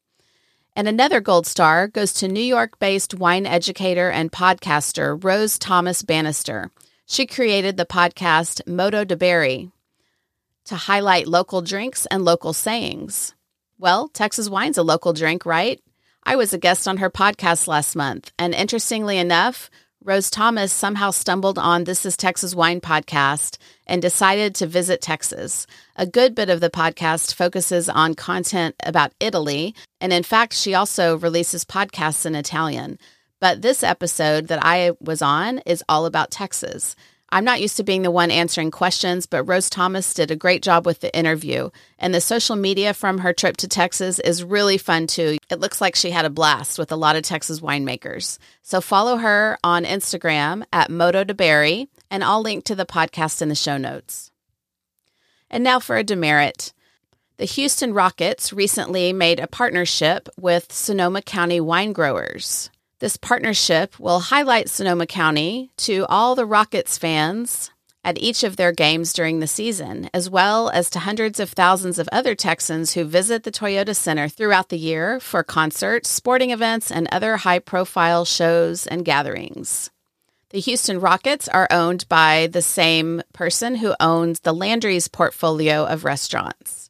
And 0.75 0.89
another 0.89 1.21
gold 1.21 1.47
star 1.47 1.87
goes 1.87 2.15
to 2.15 2.27
New 2.29 2.41
York 2.41 2.79
based 2.79 3.13
wine 3.13 3.45
educator 3.45 4.09
and 4.09 4.33
podcaster 4.33 5.23
Rose 5.23 5.59
Thomas 5.59 6.03
Banister. 6.03 6.71
She 7.05 7.27
created 7.27 7.77
the 7.77 7.85
podcast 7.85 8.67
Modo 8.67 9.05
di 9.05 9.15
Bere 9.15 9.69
to 10.65 10.77
highlight 10.77 11.29
local 11.29 11.61
drinks 11.61 12.07
and 12.07 12.25
local 12.25 12.55
sayings. 12.55 13.35
Well, 13.79 14.09
Texas 14.09 14.49
wine's 14.49 14.79
a 14.79 14.83
local 14.83 15.13
drink, 15.13 15.45
right? 15.45 15.83
I 16.25 16.37
was 16.37 16.53
a 16.53 16.59
guest 16.59 16.87
on 16.87 16.99
her 16.99 17.11
podcast 17.11 17.67
last 17.67 17.97
month, 17.97 18.33
and 18.39 18.55
interestingly 18.55 19.19
enough, 19.19 19.69
Rose 20.05 20.31
Thomas 20.31 20.73
somehow 20.73 21.11
stumbled 21.11 21.59
on 21.59 21.83
This 21.83 22.07
is 22.07 22.17
Texas 22.17 22.55
Wine 22.55 22.81
podcast 22.81 23.59
and 23.89 24.01
decided 24.01 24.55
to 24.55 24.69
visit 24.69 25.01
Texas. 25.01 25.67
A 25.97 26.07
good 26.07 26.37
bit 26.37 26.49
of 26.49 26.61
the 26.61 26.71
podcast 26.71 27.35
focuses 27.35 27.89
on 27.89 28.15
content 28.15 28.77
about 28.85 29.13
Italy, 29.19 29.75
and 30.01 30.13
in 30.13 30.23
fact, 30.23 30.55
she 30.55 30.75
also 30.75 31.19
releases 31.19 31.65
podcasts 31.65 32.25
in 32.25 32.37
Italian. 32.37 32.99
But 33.41 33.63
this 33.63 33.83
episode 33.83 34.47
that 34.47 34.61
I 34.65 34.93
was 35.01 35.23
on 35.23 35.59
is 35.67 35.83
all 35.89 36.07
about 36.07 36.31
Texas. 36.31 36.95
I'm 37.33 37.47
not 37.47 37.63
used 37.63 37.79
to 37.79 37.83
being 37.83 38.03
the 38.03 38.11
one 38.11 38.31
answering 38.31 38.71
questions, 38.71 39.25
but 39.25 39.45
Rose 39.45 39.71
Thomas 39.71 40.13
did 40.13 40.31
a 40.31 40.37
great 40.37 40.63
job 40.63 40.85
with 40.85 41.01
the 41.01 41.17
interview. 41.17 41.71
And 41.99 42.15
the 42.15 42.21
social 42.21 42.57
media 42.57 42.93
from 42.93 43.19
her 43.19 43.33
trip 43.33 43.57
to 43.57 43.69
Texas 43.69 44.19
is 44.19 44.45
really 44.45 44.77
fun 44.77 45.07
too. 45.07 45.39
It 45.49 45.59
looks 45.59 45.81
like 45.81 45.97
she 45.97 46.11
had 46.11 46.27
a 46.27 46.31
blast 46.31 46.79
with 46.79 46.93
a 46.93 46.97
lot 46.97 47.17
of 47.17 47.23
Texas 47.23 47.61
winemakers. 47.61 48.37
So 48.61 48.83
follow 48.83 49.17
her 49.17 49.57
on 49.65 49.87
Instagram 49.87 50.65
at 50.75 50.91
Modo 50.91 51.25
di 51.25 51.33
Bere, 51.33 51.87
and 52.11 52.23
I'll 52.23 52.43
link 52.43 52.65
to 52.65 52.75
the 52.75 52.85
podcast 52.85 53.41
in 53.41 53.49
the 53.49 53.55
show 53.55 53.79
notes. 53.79 54.31
And 55.51 55.65
now 55.65 55.81
for 55.81 55.97
a 55.97 56.05
demerit. 56.05 56.75
The 57.39 57.47
Houston 57.47 57.95
Rockets 57.95 58.53
recently 58.53 59.15
made 59.15 59.41
a 59.41 59.47
partnership 59.47 60.29
with 60.39 60.71
Sonoma 60.71 61.23
County 61.23 61.63
wine 61.63 61.95
growers. 61.95 62.69
This 63.03 63.17
partnership 63.17 63.99
will 63.99 64.21
highlight 64.21 64.69
Sonoma 64.71 65.09
County 65.09 65.73
to 65.79 66.07
all 66.09 66.37
the 66.37 66.47
Rockets 66.47 66.97
fans 66.97 67.73
at 68.05 68.17
each 68.17 68.45
of 68.45 68.55
their 68.55 68.71
games 68.71 69.13
during 69.13 69.41
the 69.41 69.49
season, 69.49 70.09
as 70.15 70.31
well 70.31 70.71
as 70.71 70.89
to 70.91 71.01
hundreds 71.01 71.41
of 71.41 71.51
thousands 71.51 71.99
of 71.99 72.09
other 72.13 72.37
Texans 72.37 72.95
who 72.95 73.03
visit 73.03 73.43
the 73.43 73.51
Toyota 73.51 73.97
Center 73.97 74.29
throughout 74.29 74.69
the 74.69 74.79
year 74.79 75.19
for 75.19 75.43
concerts, 75.43 76.11
sporting 76.11 76.53
events, 76.53 76.93
and 76.93 77.09
other 77.11 77.39
high 77.39 77.59
profile 77.59 78.25
shows 78.25 78.87
and 78.87 79.05
gatherings. 79.05 79.91
The 80.51 80.61
Houston 80.61 81.01
Rockets 81.01 81.49
are 81.49 81.67
owned 81.73 82.09
by 82.09 82.47
the 82.53 82.63
same 82.63 83.21
person 83.33 83.75
who 83.75 83.97
owns 83.99 84.39
the 84.39 84.55
Landry's 84.55 85.09
portfolio 85.09 85.87
of 85.87 86.05
restaurants. 86.05 86.82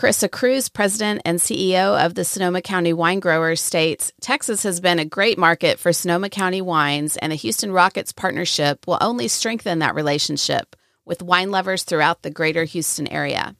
Karissa 0.00 0.30
Kruse, 0.30 0.72
president 0.72 1.20
and 1.26 1.38
CEO 1.38 2.02
of 2.02 2.14
the 2.14 2.24
Sonoma 2.24 2.62
County 2.62 2.94
Wine 2.94 3.20
Growers, 3.20 3.60
states 3.60 4.10
Texas 4.22 4.62
has 4.62 4.80
been 4.80 4.98
a 4.98 5.04
great 5.04 5.36
market 5.36 5.78
for 5.78 5.92
Sonoma 5.92 6.30
County 6.30 6.62
wines, 6.62 7.18
and 7.18 7.30
the 7.30 7.36
Houston 7.36 7.70
Rockets 7.70 8.10
partnership 8.10 8.86
will 8.86 8.96
only 9.02 9.28
strengthen 9.28 9.80
that 9.80 9.94
relationship 9.94 10.74
with 11.04 11.22
wine 11.22 11.50
lovers 11.50 11.82
throughout 11.82 12.22
the 12.22 12.30
greater 12.30 12.64
Houston 12.64 13.08
area. 13.08 13.54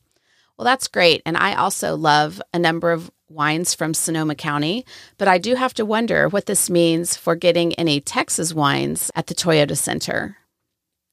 Well, 0.57 0.65
that's 0.65 0.89
great. 0.89 1.21
And 1.27 1.37
I 1.37 1.57
also 1.57 1.95
love 1.95 2.41
a 2.55 2.59
number 2.59 2.91
of 2.91 3.11
wines 3.29 3.75
from 3.75 3.93
Sonoma 3.93 4.35
County, 4.35 4.87
but 5.19 5.29
I 5.29 5.37
do 5.37 5.57
have 5.57 5.75
to 5.75 5.85
wonder 5.85 6.27
what 6.27 6.47
this 6.47 6.71
means 6.71 7.19
for 7.19 7.37
getting 7.37 7.75
any 7.75 8.01
Texas 8.01 8.55
wines 8.55 9.11
at 9.15 9.27
the 9.27 9.35
Toyota 9.35 9.77
Center. 9.77 10.39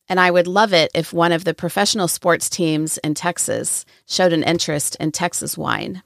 And 0.10 0.20
I 0.20 0.32
would 0.32 0.48
love 0.48 0.74
it 0.74 0.92
if 0.94 1.12
one 1.12 1.32
of 1.32 1.44
the 1.44 1.54
professional 1.54 2.08
sports 2.08 2.50
teams 2.50 2.98
in 3.00 3.14
Texas 3.14 3.86
showed 4.06 4.34
an 4.34 4.44
interest 4.44 4.96
in 5.00 5.12
Texas 5.12 5.58
wine. 5.58 6.02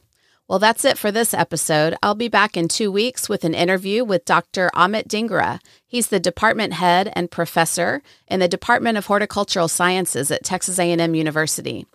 Well, 0.48 0.60
that's 0.60 0.84
it 0.84 0.98
for 0.98 1.11
this 1.11 1.34
episode. 1.34 1.95
I'll 2.03 2.14
be 2.14 2.28
back 2.28 2.57
in 2.57 2.68
two 2.68 2.91
weeks 2.91 3.30
with 3.30 3.45
an 3.45 3.53
interview 3.53 4.03
with 4.03 4.26
Dr. 4.26 4.69
Amit 4.76 5.07
Dhingra. 5.07 5.61
He's 5.88 6.07
the 6.07 6.19
department 6.19 6.73
head 6.73 7.10
and 7.15 7.32
professor 7.32 8.02
in 8.28 8.41
the 8.41 8.49
Department 8.49 8.98
of 8.98 9.06
Horticultural 9.06 9.69
Sciences 9.69 10.30
at 10.30 10.44
Texas 10.44 10.78
A&M 10.78 11.15
University. 11.15 11.86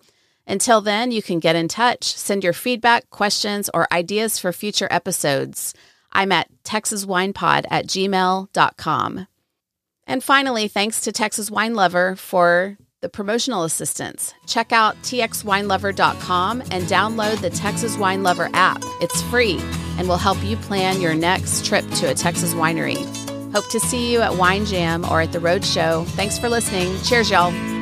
Until 0.47 0.81
then, 0.81 1.11
you 1.11 1.21
can 1.21 1.39
get 1.39 1.55
in 1.55 1.67
touch, 1.67 2.05
send 2.05 2.43
your 2.43 2.53
feedback, 2.53 3.09
questions, 3.11 3.69
or 3.75 3.85
ideas 3.91 4.39
for 4.39 4.51
future 4.51 4.87
episodes. 4.89 5.75
I'm 6.11 6.31
at 6.31 6.49
texaswinepod 6.63 7.65
at 7.69 7.85
gmail.com. 7.85 9.27
And 10.07 10.23
finally, 10.23 10.67
thanks 10.67 11.01
to 11.01 11.11
Texas 11.11 11.51
Wine 11.51 11.75
Lover 11.75 12.15
for 12.15 12.77
the 13.01 13.09
promotional 13.09 13.63
assistance. 13.63 14.33
Check 14.47 14.71
out 14.71 14.95
txwinelover.com 15.03 16.61
and 16.61 16.83
download 16.85 17.41
the 17.41 17.49
Texas 17.49 17.97
Wine 17.97 18.23
Lover 18.23 18.49
app. 18.53 18.79
It's 19.01 19.21
free 19.23 19.59
and 19.97 20.07
will 20.07 20.17
help 20.17 20.43
you 20.43 20.57
plan 20.57 21.01
your 21.01 21.13
next 21.13 21.65
trip 21.65 21.87
to 21.91 22.09
a 22.09 22.15
Texas 22.15 22.53
winery. 22.53 22.97
Hope 23.53 23.69
to 23.69 23.79
see 23.79 24.11
you 24.11 24.21
at 24.21 24.35
Wine 24.35 24.65
Jam 24.65 25.05
or 25.05 25.21
at 25.21 25.31
the 25.31 25.39
Road 25.39 25.63
Show. 25.63 26.05
Thanks 26.09 26.37
for 26.37 26.49
listening. 26.49 26.99
Cheers, 27.03 27.29
y'all. 27.29 27.76